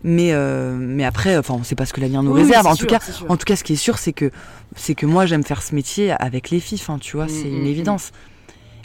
Mais 0.05 0.33
euh, 0.33 0.77
mais 0.79 1.05
après 1.05 1.37
enfin 1.37 1.55
on 1.55 1.65
sait 1.65 1.75
pas 1.75 1.85
ce 1.87 1.93
que 1.93 2.01
l'avenir 2.01 2.23
nous 2.23 2.33
Oui, 2.33 2.43
réserve. 2.43 2.67
en 2.69 2.75
sûr, 2.77 2.87
tout 2.87 2.95
cas 2.95 3.01
en 3.29 3.37
tout 3.37 3.45
cas 3.45 3.57
ce 3.57 3.65
qui 3.65 3.73
est 3.73 3.77
sûr 3.77 3.99
c'est 3.99 4.13
que 4.13 4.31
c'est 4.77 4.95
que 4.95 5.05
moi 5.07 5.27
j'aime 5.27 5.43
faire 5.43 5.63
ce 5.63 5.75
métier 5.75 6.13
avec 6.13 6.51
les 6.51 6.61
filles 6.61 6.81
hein, 6.89 6.99
tu 7.01 7.17
vois 7.17 7.27
Mm, 7.27 7.29
c'est 7.29 7.49
mm, 7.49 7.55
une 7.57 7.63
mm. 7.65 7.67
évidence. 7.67 8.11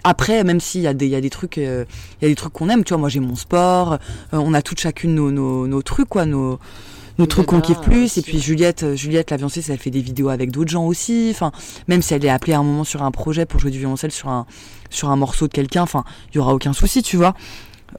Après 0.04 0.44
même 0.44 0.60
s'il 0.60 0.82
y 0.82 0.88
a 0.88 0.94
des 0.94 1.06
il 1.06 1.12
y 1.12 1.16
a 1.16 1.22
des 1.22 1.30
trucs 1.30 1.58
euh, 1.58 1.86
il 2.22 2.26
y 2.26 2.28
a 2.28 2.30
des 2.30 2.36
trucs 2.36 2.54
qu'on 2.54 2.70
aime 2.70 2.84
tu 2.84 2.94
vois 2.94 3.00
moi 3.00 3.10
j'ai 3.10 3.20
mon 3.20 3.36
sport 3.36 3.94
euh, 3.94 3.98
on 4.34 4.54
a 4.54 4.62
toutes 4.62 4.80
chacune 4.80 5.16
nos, 5.16 5.32
nos, 5.32 5.68
nos 5.68 5.82
trucs 5.82 6.10
quoi 6.10 6.26
nos 6.26 6.60
nos 7.20 7.28
trucs 7.28 7.46
qu'on 7.46 7.62
kiffe 7.62 7.82
plus. 7.82 8.06
Aussi, 8.06 8.20
et 8.20 8.24
puis. 8.24 8.40
Juliette 8.40 8.84
euh, 8.84 8.96
Juliette 8.96 9.32
la 9.32 9.38
violonceuse 9.38 9.70
elle 9.70 9.78
fait 9.78 9.92
des 9.92 10.02
vidéos 10.02 10.30
avec 10.30 10.52
d'autres 10.52 10.72
gens 10.72 10.86
aussi. 10.86 11.30
Enfin 11.32 11.52
même 11.88 12.02
si 12.02 12.14
elle 12.14 12.26
est 12.26 12.30
appelée 12.30 12.54
à 12.54 12.60
un 12.60 12.64
moment 12.64 12.84
sur 12.84 13.04
un 13.04 13.12
projet 13.12 13.46
pour 13.46 13.60
jouer 13.60 13.72
du 13.72 13.80
violoncelle 13.80 14.12
sur 14.12 14.30
un 14.30 14.46
sur 14.90 15.10
un 15.10 15.16
morceau 15.16 15.48
de 15.48 15.54
quelqu'un 15.54 15.84
enfin 15.84 16.04
il 16.34 16.38
y 16.38 16.40
aura 16.40 16.54
aucun 16.54 16.74
souci 16.74 17.02
tu 17.04 17.18
vois 17.18 17.36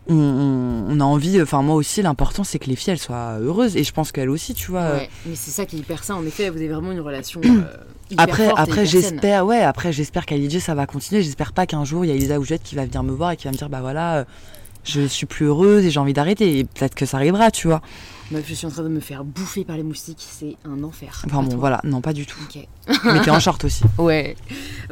on, 0.09 0.15
on- 0.15 0.85
on 0.91 1.01
a 1.01 1.05
envie, 1.05 1.41
enfin 1.43 1.63
moi 1.63 1.75
aussi, 1.77 2.03
l'important 2.03 2.45
c'est 2.45 2.59
que 2.59 2.67
les 2.69 2.77
filles 2.77 2.93
elles 2.93 2.99
soient 2.99 3.39
heureuses 3.41 3.77
et 3.77 3.85
je 3.85 3.93
pense 3.93 4.13
qu'elles 4.13 4.31
aussi, 4.31 4.55
tu 4.55 4.71
vois. 4.71 4.91
Ouais, 4.93 5.11
mais 5.27 5.35
c'est 5.35 5.51
ça 5.51 5.65
qui 5.67 5.77
est 5.77 5.79
hyper 5.81 6.05
sain. 6.05 6.15
En 6.15 6.25
effet, 6.27 6.51
vous 6.51 6.57
avez 6.59 6.69
vraiment 6.69 6.93
une 6.93 7.01
relation 7.01 7.41
euh, 7.45 7.63
hyper 8.11 8.25
Après, 8.25 8.45
forte 8.49 8.59
après 8.61 8.87
j'espère, 8.87 9.47
ouais, 9.47 9.63
après 9.63 9.93
j'espère 9.93 10.27
qu'à 10.27 10.37
ça 10.61 10.75
va 10.75 10.87
continuer. 10.87 11.23
J'espère 11.23 11.53
pas 11.53 11.67
qu'un 11.67 11.85
jour 11.85 12.05
il 12.05 12.09
y 12.09 12.11
a 12.11 12.15
Elisa 12.15 12.39
ou 12.39 12.45
Jette 12.45 12.63
qui 12.63 12.75
va 12.75 12.85
venir 12.85 13.03
me 13.03 13.13
voir 13.13 13.33
et 13.33 13.37
qui 13.37 13.45
va 13.45 13.53
me 13.53 13.57
dire 13.57 13.69
bah 13.69 13.81
voilà, 13.81 14.17
euh, 14.19 14.25
je 14.85 15.07
suis 15.07 15.27
plus 15.27 15.47
heureuse 15.47 15.85
et 15.85 15.91
j'ai 15.91 16.01
envie 16.01 16.13
d'arrêter. 16.13 16.59
Et 16.59 16.65
peut-être 16.65 16.95
que 16.95 17.07
ça 17.07 17.17
arrivera, 17.17 17.51
tu 17.51 17.67
vois. 17.69 17.83
Meuf, 18.31 18.45
je 18.49 18.55
suis 18.55 18.67
en 18.67 18.71
train 18.71 18.83
de 18.83 18.89
me 18.89 19.01
faire 19.01 19.23
bouffer 19.23 19.65
par 19.65 19.77
les 19.77 19.83
moustiques, 19.83 20.25
c'est 20.27 20.57
un 20.65 20.83
enfer. 20.83 21.23
Enfin 21.27 21.43
bon, 21.43 21.57
voilà, 21.59 21.81
non 21.85 22.01
pas 22.01 22.15
du 22.15 22.25
tout. 22.25 22.39
Ok. 22.49 22.67
Mais 23.05 23.21
t'es 23.21 23.31
en 23.31 23.39
short 23.39 23.63
aussi. 23.65 23.85
Ouais. 23.99 24.35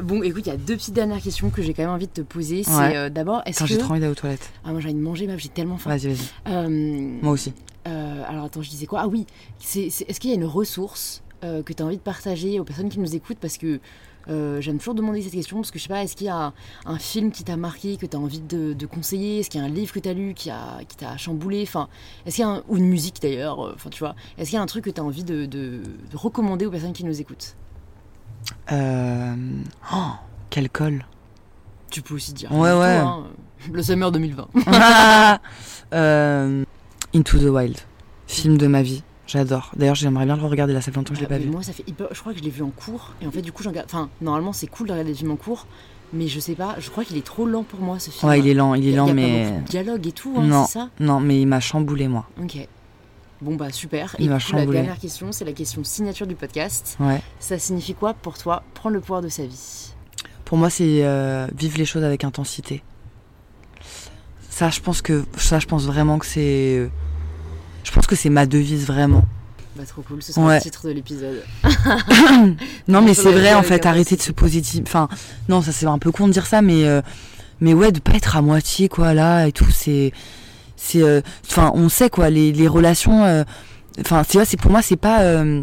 Bon, 0.01 0.21
écoute, 0.21 0.43
il 0.45 0.49
y 0.49 0.53
a 0.53 0.57
deux 0.57 0.75
petites 0.75 0.93
dernières 0.93 1.19
questions 1.21 1.49
que 1.49 1.63
j'ai 1.63 1.73
quand 1.73 1.81
même 1.81 1.91
envie 1.91 2.05
de 2.07 2.11
te 2.11 2.21
poser. 2.21 2.63
C'est 2.63 2.71
Ouais. 2.75 2.95
euh, 2.95 3.09
d'abord, 3.09 3.41
est-ce 3.47 3.59
que 3.61 3.65
j'ai 3.65 3.77
trop 3.79 3.91
envie 3.91 4.01
d'aller 4.01 4.11
aux 4.11 4.15
toilettes. 4.15 4.51
ah 4.63 4.71
moi 4.71 4.81
j'ai 4.81 4.89
envie 4.89 4.97
de 4.97 5.01
manger, 5.03 5.25
meuf, 5.27 5.39
j'ai 5.39 5.49
tellement 5.49 5.77
faim. 5.77 5.89
Vas-y, 5.89 6.13
vas-y. 6.13 6.27
Euh, 6.47 7.17
Moi 7.23 7.31
aussi. 7.33 7.53
euh, 7.87 8.23
alors 8.29 8.45
attends, 8.45 8.61
je 8.61 8.69
disais 8.69 8.85
quoi? 8.85 9.01
Ah 9.01 9.07
oui, 9.07 9.25
est-ce 9.75 10.19
qu'il 10.19 10.29
y 10.29 10.33
a 10.33 10.35
une 10.35 10.45
ressource 10.45 11.23
que 11.41 11.73
tu 11.73 11.83
as 11.83 11.85
envie 11.85 11.97
de 11.97 12.01
partager 12.01 12.59
aux 12.59 12.63
personnes 12.63 12.89
qui 12.89 12.99
nous 12.99 13.15
écoutent? 13.15 13.39
Parce 13.39 13.57
que 13.57 13.79
euh, 14.29 14.61
j'aime 14.61 14.77
toujours 14.77 14.95
demander 14.95 15.21
cette 15.21 15.33
question, 15.33 15.57
parce 15.57 15.71
que 15.71 15.79
je 15.79 15.83
sais 15.83 15.89
pas, 15.89 16.03
est-ce 16.03 16.15
qu'il 16.15 16.27
y 16.27 16.29
a 16.29 16.53
un, 16.85 16.97
film 16.99 17.31
qui 17.31 17.43
t'a 17.43 17.57
marqué, 17.57 17.97
que 17.97 18.05
tu 18.05 18.15
as 18.15 18.19
envie 18.19 18.39
de, 18.41 18.73
de 18.73 18.85
conseiller? 18.85 19.39
Est-ce 19.39 19.49
qu'il 19.49 19.59
y 19.59 19.63
a 19.63 19.65
un 19.67 19.69
livre 19.69 19.91
que 19.93 19.99
tu 19.99 20.09
as 20.09 20.13
lu 20.13 20.33
qui, 20.33 20.49
a, 20.49 20.79
qui 20.87 20.97
t'a 20.97 21.17
chamboulé? 21.17 21.63
Enfin, 21.67 21.87
est-ce 22.25 22.35
qu'il 22.37 22.45
y 22.45 22.47
a 22.47 22.51
un- 22.51 22.63
Ou 22.69 22.77
une 22.77 22.87
musique 22.87 23.21
d'ailleurs, 23.21 23.65
euh, 23.65 23.73
enfin 23.75 23.89
tu 23.89 23.99
vois. 23.99 24.15
Est-ce 24.37 24.49
qu'il 24.49 24.57
y 24.57 24.59
a 24.59 24.61
un 24.61 24.65
truc 24.67 24.85
que 24.85 24.89
tu 24.89 25.01
as 25.01 25.03
envie 25.03 25.23
de, 25.23 25.45
de- 25.45 25.81
de 26.11 26.17
recommander 26.17 26.65
aux 26.65 26.71
personnes 26.71 26.93
qui 26.93 27.03
nous 27.05 27.19
écoutent? 27.19 27.55
Euh... 28.71 29.35
Oh, 29.93 30.11
quel 30.49 30.69
col. 30.69 31.05
Tu 31.89 32.01
peux 32.01 32.15
aussi 32.15 32.33
dire. 32.33 32.51
Ouais, 32.51 32.71
ouais. 32.73 32.97
hein. 32.97 33.25
Le 33.71 33.81
Summer 33.83 34.11
2020. 34.11 34.47
Euh, 35.93 36.63
Into 37.13 37.37
the 37.37 37.43
Wild. 37.43 37.77
Film 38.25 38.57
de 38.57 38.65
ma 38.67 38.81
vie. 38.81 39.03
J'adore. 39.27 39.71
D'ailleurs, 39.75 39.95
j'aimerais 39.95 40.25
bien 40.25 40.35
le 40.35 40.43
regarder 40.45 40.73
là, 40.73 40.81
ça 40.81 40.91
fait 40.91 40.97
longtemps 40.97 41.13
que 41.13 41.19
je 41.19 41.21
l'ai 41.21 41.27
Ah, 41.31 41.37
pas 41.37 41.37
vu. 41.39 41.49
Moi, 41.49 41.63
ça 41.63 41.71
fait 41.73 41.83
hyper- 41.87 42.09
Je 42.11 42.19
crois 42.19 42.33
que 42.33 42.39
je 42.39 42.43
l'ai 42.43 42.49
vu 42.49 42.61
en 42.61 42.69
cours. 42.71 43.11
Et 43.21 43.27
en 43.27 43.31
fait, 43.31 43.41
du 43.41 43.51
coup, 43.51 43.63
j'en. 43.63 43.71
Enfin, 43.85 44.09
normalement, 44.21 44.51
c'est 44.53 44.67
cool 44.67 44.87
de 44.87 44.91
regarder 44.91 45.11
des 45.11 45.17
films 45.17 45.31
en 45.31 45.35
cours. 45.37 45.65
Mais 46.15 46.27
je 46.27 46.39
sais 46.39 46.53
pas, 46.53 46.75
je 46.77 46.89
crois 46.91 47.03
qu'il 47.05 47.17
est 47.17 47.25
trop 47.25 47.47
lent 47.47 47.63
pour 47.63 47.79
moi 47.79 47.97
ce 47.97 48.11
film. 48.11 48.29
Ouais, 48.29 48.39
il 48.39 48.47
est 48.47 48.53
lent, 48.53 48.75
il 48.75 48.87
est 48.87 48.91
lent, 48.91 49.07
il 49.07 49.09
y 49.09 49.11
a 49.11 49.15
pas 49.15 49.21
mais. 49.21 49.45
beaucoup 49.49 49.61
de 49.63 49.67
dialogue 49.69 50.05
et 50.07 50.11
tout, 50.11 50.35
hein, 50.37 50.43
Non. 50.43 50.65
c'est 50.67 50.73
ça 50.73 50.89
Non, 50.99 51.19
mais 51.19 51.41
il 51.41 51.47
m'a 51.47 51.59
chamboulé, 51.59 52.07
moi. 52.07 52.27
Ok. 52.39 52.67
Bon, 53.41 53.55
bah 53.55 53.71
super. 53.71 54.15
Il 54.19 54.25
et 54.27 54.29
m'a 54.29 54.35
coup, 54.39 54.51
la 54.53 54.59
chamboulé. 54.59 54.77
dernière 54.77 54.99
question, 54.99 55.31
c'est 55.31 55.43
la 55.43 55.53
question 55.53 55.83
signature 55.83 56.27
du 56.27 56.35
podcast. 56.35 56.97
Ouais. 56.99 57.19
Ça 57.39 57.57
signifie 57.57 57.95
quoi 57.95 58.13
pour 58.13 58.37
toi 58.37 58.61
prendre 58.75 58.93
le 58.93 59.01
pouvoir 59.01 59.21
de 59.23 59.27
sa 59.29 59.45
vie? 59.47 59.93
Pour 60.45 60.57
moi, 60.59 60.69
c'est 60.69 61.03
euh, 61.03 61.47
vivre 61.57 61.77
les 61.79 61.85
choses 61.85 62.03
avec 62.03 62.23
intensité. 62.25 62.83
Ça, 64.49 64.69
je 64.69 64.81
pense 64.81 65.01
que 65.01 65.23
ça, 65.37 65.57
je 65.59 65.65
pense 65.65 65.85
vraiment 65.85 66.19
que 66.19 66.25
c'est, 66.27 66.89
je 67.83 67.91
pense 67.91 68.07
que 68.07 68.15
c'est 68.15 68.29
ma 68.29 68.45
devise 68.45 68.85
vraiment. 68.85 69.23
Bah, 69.75 69.83
trop 69.87 70.01
cool, 70.03 70.21
ce 70.21 70.33
sera 70.33 70.45
Ouais. 70.45 70.55
le 70.57 70.61
titre 70.61 70.87
de 70.87 70.91
l'épisode. 70.93 71.43
Non, 72.87 73.01
mais 73.01 73.13
c'est 73.13 73.31
vrai 73.31 73.53
en 73.53 73.63
fait, 73.63 73.85
arrêter 73.85 74.15
de 74.15 74.21
se 74.21 74.31
positif. 74.31 74.81
Enfin, 74.85 75.07
non, 75.49 75.61
ça 75.61 75.71
c'est 75.71 75.85
un 75.87 75.97
peu 75.97 76.11
con 76.11 76.27
de 76.27 76.33
dire 76.33 76.45
ça, 76.45 76.61
mais 76.61 76.85
euh, 76.85 77.01
mais 77.61 77.73
ouais, 77.73 77.91
de 77.91 77.99
pas 77.99 78.13
être 78.13 78.35
à 78.35 78.41
moitié 78.41 78.89
quoi 78.89 79.13
là 79.13 79.47
et 79.47 79.51
tout, 79.51 79.69
c'est 79.71 80.11
c'est, 80.75 81.01
euh, 81.01 81.21
enfin, 81.49 81.71
on 81.75 81.87
sait 81.89 82.09
quoi, 82.09 82.29
les, 82.29 82.51
les 82.51 82.67
relations. 82.67 83.23
euh, 83.25 83.43
Enfin, 84.01 84.23
tu 84.27 84.37
vois, 84.37 84.45
c'est 84.45 84.57
pour 84.57 84.71
moi, 84.71 84.81
c'est 84.81 84.95
pas 84.97 85.21
euh, 85.21 85.61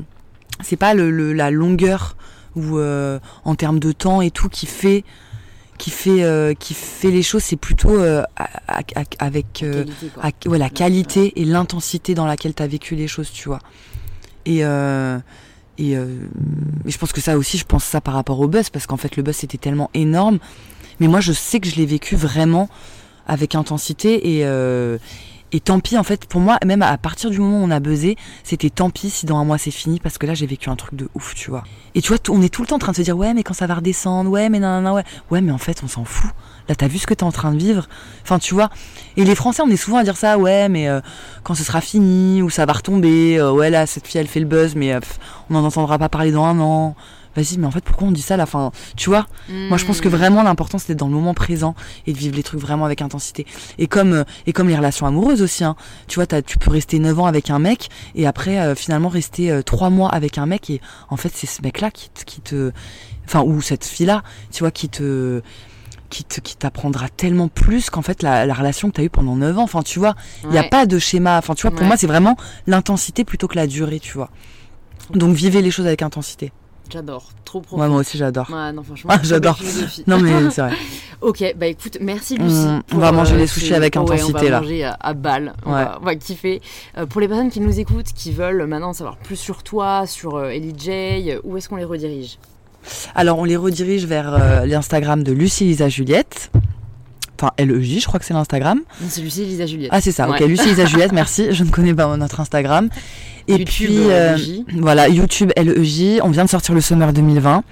c'est 0.63 0.77
pas 0.77 0.95
le, 0.95 1.11
le- 1.11 1.33
la 1.33 1.51
longueur 1.51 2.17
ou 2.57 2.79
euh, 2.79 3.19
en 3.45 3.55
termes 3.57 3.79
de 3.81 3.91
temps 3.93 4.21
et 4.23 4.31
tout 4.31 4.49
qui 4.49 4.67
fait 4.67 5.05
qui 5.81 5.91
fait 5.91 6.23
euh, 6.23 6.53
qui 6.55 6.75
fait 6.75 7.11
les 7.11 7.23
choses, 7.23 7.43
c'est 7.43 7.57
plutôt 7.57 7.91
euh, 7.99 8.23
à- 8.37 8.49
à- 8.69 8.83
à- 8.95 9.05
avec 9.27 9.63
euh, 9.63 9.85
Qualité, 9.85 10.07
quoi. 10.15 10.23
à- 10.25 10.49
ouais, 10.49 10.59
la 10.59 10.69
qualité 10.71 11.33
et 11.41 11.45
l'intensité 11.45 12.15
dans 12.15 12.27
laquelle 12.27 12.55
tu 12.55 12.63
as 12.63 12.67
vécu 12.67 12.95
les 12.97 13.09
choses, 13.09 13.31
tu 13.33 13.49
vois. 13.49 13.61
Et, 14.47 14.59
et, 15.79 15.91
et 15.93 15.97
je 16.87 16.99
pense 16.99 17.13
que 17.13 17.21
ça 17.21 17.37
aussi, 17.39 17.57
je 17.59 17.65
pense 17.65 17.85
ça 17.85 18.01
par 18.01 18.15
rapport 18.15 18.39
au 18.41 18.49
buzz, 18.49 18.69
parce 18.71 18.87
qu'en 18.87 18.97
fait, 18.99 19.17
le 19.17 19.23
buzz, 19.23 19.37
c'était 19.37 19.59
tellement 19.59 19.91
énorme. 19.95 20.39
Mais 21.01 21.09
moi, 21.09 21.21
je 21.21 21.33
sais 21.33 21.61
que 21.61 21.69
je 21.69 21.77
l'ai 21.77 21.87
vécu 21.87 22.15
vraiment 22.17 22.69
avec 23.27 23.55
intensité 23.55 24.37
et, 24.37 24.45
et 25.53 25.61
tant 25.61 25.81
pis, 25.81 25.99
en 25.99 26.05
fait, 26.05 26.27
pour 26.27 26.41
moi, 26.41 26.59
même 26.65 26.83
à 26.83 26.97
partir 26.99 27.31
du 27.31 27.39
moment 27.41 27.61
où 27.61 27.65
on 27.65 27.71
a 27.71 27.81
buzzé, 27.81 28.17
c'était 28.45 28.71
tant 28.71 28.91
pis 28.91 29.11
si 29.11 29.27
dans 29.27 29.39
un 29.39 29.45
mois 29.45 29.59
c'est 29.59 29.71
fini, 29.71 29.99
parce 30.01 30.19
que 30.19 30.27
là, 30.27 30.35
j'ai 30.35 30.47
vécu 30.47 30.69
un 30.71 30.77
truc 30.77 30.95
de 30.95 31.09
ouf, 31.15 31.35
tu 31.35 31.51
vois. 31.51 31.65
Et 31.95 32.03
tu 32.03 32.09
vois, 32.09 32.19
on 32.29 32.41
est 32.43 32.49
tout 32.49 32.63
le 32.63 32.69
temps 32.69 32.77
en 32.77 32.81
train 32.81 32.93
de 32.93 32.97
se 32.97 33.03
dire, 33.03 33.17
ouais, 33.17 33.35
mais 33.35 33.43
quand 33.43 33.55
ça 33.55 33.67
va 33.67 33.75
redescendre, 33.75 34.31
ouais, 34.31 34.49
mais 34.49 34.61
non, 34.61 34.81
non, 34.81 34.93
ouais. 34.95 35.05
Ouais, 35.31 35.41
mais 35.41 35.53
en 35.53 35.59
fait, 35.59 35.83
on 35.85 35.89
s'en 35.89 36.05
fout. 36.05 36.31
Là, 36.69 36.77
t'as 36.77 36.87
vu 36.87 36.99
ce 36.99 37.07
que 37.07 37.15
t'es 37.15 37.25
en 37.25 37.33
train 37.33 37.53
de 37.53 37.59
vivre? 37.59 37.89
Enfin, 38.23 38.39
tu 38.39 38.55
vois. 38.55 38.71
Et 39.17 39.25
les 39.25 39.35
Français, 39.35 39.63
on 39.63 39.69
est 39.69 39.77
souvent 39.77 39.99
à 39.99 40.05
dire 40.05 40.17
ça, 40.17 40.39
ouais, 40.39 40.69
mais 40.69 40.89
euh, 40.89 41.01
quand 41.43 41.55
ce 41.55 41.65
sera 41.65 41.81
fini, 41.81 42.43
ou 42.43 42.51
ça 42.51 42.65
va 42.65 42.75
retomber, 42.75 43.39
euh, 43.39 43.51
ouais, 43.51 43.71
là, 43.71 43.87
cette 43.87 44.07
fille, 44.07 44.21
elle 44.21 44.29
fait 44.29 44.41
le 44.41 44.47
buzz, 44.47 44.77
mais 44.77 44.93
euh, 44.93 45.01
on 45.49 45.55
n'en 45.55 45.65
entendra 45.65 45.99
pas 45.99 46.09
parler 46.09 46.31
dans 46.31 46.45
un 46.45 46.61
an. 46.61 46.95
Vas-y, 47.37 47.59
mais 47.59 47.67
en 47.67 47.71
fait, 47.71 47.85
pourquoi 47.85 48.09
on 48.09 48.11
dit 48.11 48.23
ça 48.23 48.35
à 48.35 48.37
la 48.37 48.47
fin 48.47 48.73
Tu 48.97 49.09
vois? 49.09 49.27
Moi, 49.49 49.79
je 49.79 49.85
pense 49.87 50.01
que 50.01 50.09
Hmm. 50.09 50.13
vraiment 50.13 50.43
l'important, 50.43 50.79
c'est 50.79 50.89
d'être 50.89 50.99
dans 50.99 51.07
le 51.07 51.13
moment 51.15 51.33
présent 51.33 51.77
et 52.07 52.13
de 52.13 52.19
vivre 52.19 52.35
les 52.35 52.43
trucs 52.43 52.61
vraiment 52.61 52.85
avec 52.85 53.03
intensité. 53.03 53.47
Et 53.79 53.87
comme 53.87 54.13
euh, 54.13 54.25
et 54.47 54.53
comme 54.53 54.69
les 54.69 54.77
relations 54.77 55.07
amoureuses 55.07 55.41
aussi. 55.41 55.63
Hein. 55.63 55.77
Tu 56.09 56.17
vois, 56.17 56.27
t'as- 56.27 56.43
tu 56.43 56.59
peux 56.59 56.71
rester 56.73 56.99
9 56.99 57.19
ans 57.21 57.27
avec 57.27 57.49
un 57.51 57.61
mec 57.61 57.89
et 58.17 58.27
après 58.27 58.59
euh, 58.59 58.75
finalement 58.75 59.09
rester 59.09 59.51
euh, 59.53 59.63
3 59.63 59.91
mois 59.91 60.09
avec 60.09 60.39
un 60.39 60.47
mec 60.47 60.71
et 60.71 60.81
en 61.09 61.17
fait 61.17 61.31
c'est 61.35 61.47
ce 61.47 61.63
mec-là 61.63 61.91
qui, 61.93 62.11
te- 62.11 62.25
qui 62.25 62.41
te, 62.41 62.73
enfin 63.27 63.43
ou 63.43 63.61
cette 63.63 63.85
fille-là, 63.85 64.23
tu 64.53 64.61
vois, 64.65 64.73
qui 64.73 64.89
te 64.89 65.41
qui 66.09 66.25
te 66.25 66.41
qui 66.41 66.57
t'apprendra 66.57 67.09
tellement 67.09 67.47
plus 67.47 67.91
qu'en 67.91 68.03
fait 68.03 68.25
la, 68.25 68.45
la 68.45 68.55
relation 68.55 68.91
que 68.91 68.97
tu 68.97 69.01
as 69.03 69.05
eue 69.05 69.11
pendant 69.11 69.37
9 69.37 69.57
ans. 69.57 69.63
Enfin, 69.63 69.83
tu 69.83 70.01
vois, 70.01 70.17
il 70.43 70.51
n'y 70.51 70.59
a 70.59 70.63
Ouais. 70.63 70.69
pas 70.69 70.85
de 70.87 70.99
schéma. 70.99 71.39
Enfin, 71.39 71.55
tu 71.55 71.63
vois, 71.63 71.71
pour 71.71 71.83
Ouais. 71.83 71.87
moi, 71.87 71.97
c'est 71.97 72.09
vraiment 72.09 72.37
l'intensité 72.67 73.23
plutôt 73.25 73.47
que 73.47 73.55
la 73.55 73.69
durée, 73.69 74.01
tu 74.01 74.15
vois. 74.15 74.31
Donc 75.15 75.35
vivez 75.37 75.63
les 75.63 75.71
choses 75.71 75.87
avec 75.87 76.03
intensité. 76.03 76.53
J'adore, 76.93 77.31
trop 77.45 77.61
profond. 77.61 77.83
Ouais, 77.83 77.89
moi 77.89 78.01
aussi 78.01 78.19
j'adore. 78.19 78.49
Ouais, 78.51 78.73
non, 78.73 78.83
franchement, 78.83 79.13
Ah, 79.15 79.21
j'adore. 79.23 79.59
Non 80.07 80.19
mais 80.19 80.33
c'est 80.51 80.61
vrai. 80.63 80.73
Ok, 81.21 81.45
bah 81.57 81.67
écoute, 81.67 81.99
merci 82.01 82.37
Lucie. 82.37 82.55
On- 82.57 82.79
on 82.79 82.83
pour, 82.83 83.01
va 83.01 83.13
manger 83.13 83.37
les 83.37 83.47
ce- 83.47 83.61
sushis 83.61 83.75
avec 83.75 83.97
intensité, 83.97 84.33
on 84.35 84.39
va 84.39 84.49
là. 84.51 84.61
manger 84.61 84.85
à, 84.85 84.97
à 85.01 85.15
balle, 85.15 85.53
on, 85.67 85.71
va, 85.73 85.99
on 86.01 86.05
va 86.05 86.15
kiffer. 86.17 86.61
Euh, 86.99 87.07
pour 87.07 87.21
les 87.21 87.29
personnes 87.29 87.51
qui 87.51 87.61
nous 87.61 87.79
écoutent, 87.79 88.13
qui 88.15 88.33
veulent 88.33 88.67
maintenant 88.67 88.89
en 88.89 88.93
savoir 88.95 89.17
plus 89.19 89.37
sur 89.37 89.63
toi, 89.63 90.07
sur 90.07 90.37
euh, 90.37 90.49
Ellie 90.49 90.75
J, 90.79 91.33
où 91.45 91.57
est-ce 91.57 91.69
qu'on 91.69 91.77
les 91.77 91.85
redirige? 91.85 92.39
Alors 93.15 93.39
on 93.39 93.45
les 93.45 93.57
redirige 93.57 94.07
vers 94.07 94.33
euh, 94.35 94.65
l'Instagram 94.67 95.23
de 95.23 95.33
Lucie 95.33 95.65
Lisa 95.65 95.89
Juliette. 95.89 96.51
Enfin 97.43 97.53
LEJ, 97.59 98.01
je 98.01 98.07
crois 98.07 98.21
que 98.21 98.27
c'est 98.27 98.35
l'Instagram. 98.35 98.81
C'est 99.09 99.23
Lucie, 99.23 99.45
Lisa, 99.47 99.65
Juliette. 99.65 99.91
Ah 99.95 100.01
c'est 100.03 100.13
ça. 100.13 100.29
Ok. 100.29 100.41
Lucie 100.41 100.67
Lisa 100.69 100.85
Juliette, 100.87 101.13
merci. 101.13 101.53
Je 101.53 101.65
ne 101.65 101.71
connais 101.71 101.95
pas 101.95 102.15
notre 102.19 102.41
Instagram. 102.41 102.89
Et 103.51 103.59
YouTube, 103.59 103.67
puis 103.67 103.99
euh, 104.11 104.11
euh, 104.11 104.37
LEJ. 104.37 104.65
voilà, 104.79 105.09
YouTube 105.09 105.53
LEJ. 105.57 106.21
On 106.23 106.31
vient 106.31 106.45
de 106.45 106.51
sortir 106.51 106.75
le 106.75 106.81
Summer 106.81 107.13
2020. 107.13 107.63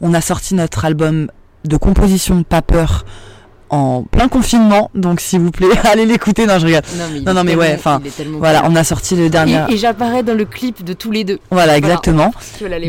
On 0.00 0.14
a 0.14 0.20
sorti 0.20 0.54
notre 0.54 0.84
album 0.84 1.28
de 1.64 1.76
composition 1.76 2.42
Pas 2.42 2.62
peur 2.62 3.04
en 3.70 4.02
plein 4.02 4.28
confinement. 4.28 4.90
Donc 4.94 5.20
s'il 5.20 5.40
vous 5.40 5.50
plaît, 5.50 5.68
allez 5.84 6.06
l'écouter. 6.06 6.46
Non, 6.46 6.58
je 6.58 6.66
regarde. 6.66 6.84
Non, 6.96 7.04
mais, 7.24 7.32
non, 7.32 7.44
mais 7.44 7.54
ouais, 7.56 7.74
enfin, 7.74 8.00
Voilà, 8.38 8.60
cool. 8.60 8.70
on 8.72 8.76
a 8.76 8.84
sorti 8.84 9.16
le 9.16 9.28
dernier. 9.30 9.64
Et, 9.70 9.74
et 9.74 9.76
j'apparais 9.78 10.22
dans 10.22 10.34
le 10.34 10.44
clip 10.44 10.84
de 10.84 10.92
tous 10.92 11.10
les 11.10 11.24
deux. 11.24 11.38
Voilà, 11.50 11.76
exactement. 11.76 12.32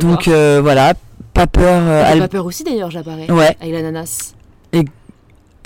Donc 0.01 0.27
euh, 0.27 0.59
voilà, 0.61 0.93
Pas 1.33 1.47
peur. 1.47 1.63
euh, 1.83 2.11
al- 2.11 2.19
pas 2.19 2.27
peur 2.27 2.45
aussi 2.45 2.63
d'ailleurs, 2.63 2.91
j'apparais. 2.91 3.29
Ouais. 3.31 3.55
Avec 3.61 3.73
l'ananas. 3.73 4.33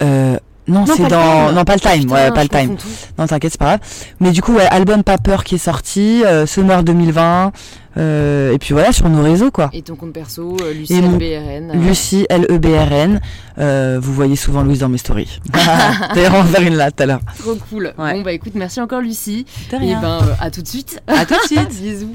Euh, 0.02 0.38
non, 0.70 0.80
Non, 0.82 0.86
c'est 0.88 0.98
pas 0.98 1.04
le 1.04 1.10
dans. 1.10 1.48
time. 1.48 1.56
Non, 1.56 1.64
pas 1.66 1.74
le 1.74 1.80
time. 1.80 2.00
Putain, 2.02 2.14
ouais, 2.14 2.32
pas 2.32 2.44
le 2.44 2.50
time. 2.50 2.78
Non, 3.18 3.28
t'inquiète, 3.28 3.52
c'est 3.52 3.58
pas 3.60 3.66
grave. 3.78 3.80
Mais 4.20 4.32
du 4.32 4.42
coup, 4.42 4.54
ouais, 4.54 4.66
album 4.68 5.04
Pas 5.04 5.18
peur 5.18 5.44
qui 5.44 5.56
est 5.56 5.58
sorti, 5.60 6.24
euh, 6.26 6.46
Summer 6.46 6.84
2020. 6.84 7.52
euh, 7.98 8.54
et 8.54 8.58
puis 8.60 8.74
voilà, 8.74 8.92
sur 8.94 9.10
nos 9.10 9.22
réseaux, 9.24 9.52
quoi. 9.52 9.70
Et 9.74 9.82
ton 9.82 9.96
compte 9.96 10.14
perso, 10.14 10.56
euh, 10.62 10.74
Lucie 10.74 10.94
Et 10.94 11.02
LBRN. 11.02 11.72
euh, 11.72 11.74
Lucie, 11.76 12.26
L-E-B-R-N. 12.30 13.20
Euh, 13.58 14.00
vous 14.02 14.14
voyez 14.14 14.36
souvent 14.36 14.64
Louise 14.64 14.80
dans 14.80 14.90
mes 14.90 14.98
stories. 15.00 15.40
D'ailleurs, 16.16 16.34
on 16.36 16.44
va 16.44 16.60
faire 16.60 16.68
une 16.68 16.76
là 16.76 16.92
tout 16.92 17.04
à 17.04 17.06
l'heure. 17.08 17.20
Trop 17.40 17.56
cool. 17.70 17.94
Ouais. 17.98 18.14
Bon 18.14 18.22
bah 18.22 18.32
écoute, 18.32 18.54
merci 18.56 18.80
encore 18.80 19.02
Lucie. 19.02 19.46
De 19.72 19.76
Et 19.78 19.96
ben 19.96 20.20
euh, 20.24 20.34
à 20.40 20.50
tout 20.52 20.62
de 20.62 20.68
suite. 20.68 21.02
À 21.08 21.26
tout 21.26 21.34
de 21.36 21.48
suite. 21.48 21.70
Bisous. 21.82 22.14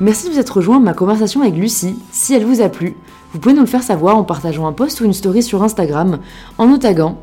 Merci 0.00 0.28
de 0.28 0.32
vous 0.34 0.38
être 0.40 0.56
rejoint 0.56 0.76
à 0.78 0.80
ma 0.80 0.92
conversation 0.94 1.42
avec 1.42 1.54
Lucie. 1.54 1.94
Si 2.12 2.34
elle 2.34 2.44
vous 2.44 2.60
a 2.62 2.68
plu, 2.68 2.94
vous 3.34 3.40
pouvez 3.40 3.54
nous 3.54 3.62
le 3.62 3.66
faire 3.66 3.82
savoir 3.82 4.16
en 4.16 4.22
partageant 4.22 4.68
un 4.68 4.72
post 4.72 5.00
ou 5.00 5.04
une 5.04 5.12
story 5.12 5.42
sur 5.42 5.64
Instagram, 5.64 6.20
en 6.56 6.66
nous 6.66 6.78
taguant 6.78 7.18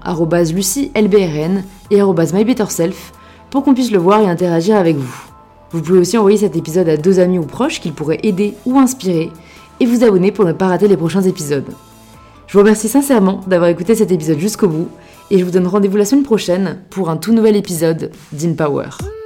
lucielbrn 0.54 1.64
et 1.90 2.02
mybetterself 2.04 3.14
pour 3.50 3.64
qu'on 3.64 3.74
puisse 3.74 3.92
le 3.92 3.98
voir 3.98 4.20
et 4.20 4.30
interagir 4.30 4.76
avec 4.76 4.98
vous. 4.98 5.24
Vous 5.72 5.82
pouvez 5.82 6.00
aussi 6.00 6.18
envoyer 6.18 6.38
cet 6.38 6.58
épisode 6.58 6.90
à 6.90 6.98
deux 6.98 7.22
amis 7.22 7.40
ou 7.40 7.46
proches 7.46 7.80
qu'il 7.80 7.94
pourrait 7.94 8.20
aider 8.24 8.56
ou 8.66 8.78
inspirer 8.78 9.32
et 9.80 9.86
vous 9.86 10.04
abonner 10.04 10.34
pour 10.34 10.44
ne 10.44 10.52
pas 10.52 10.68
rater 10.68 10.90
les 10.90 10.98
prochains 10.98 11.22
épisodes. 11.22 11.72
Je 12.48 12.54
vous 12.54 12.60
remercie 12.60 12.90
sincèrement 12.90 13.40
d'avoir 13.48 13.70
écouté 13.70 13.96
cet 13.96 14.12
épisode 14.12 14.38
jusqu'au 14.38 14.68
bout 14.68 14.90
et 15.30 15.40
je 15.40 15.46
vous 15.46 15.52
donne 15.52 15.66
rendez-vous 15.66 15.96
la 15.96 16.04
semaine 16.04 16.26
prochaine 16.26 16.80
pour 16.90 17.10
un 17.10 17.16
tout 17.16 17.32
nouvel 17.32 17.56
épisode 17.56 18.12
d'InPower. 18.34 18.90
Power. 19.00 19.21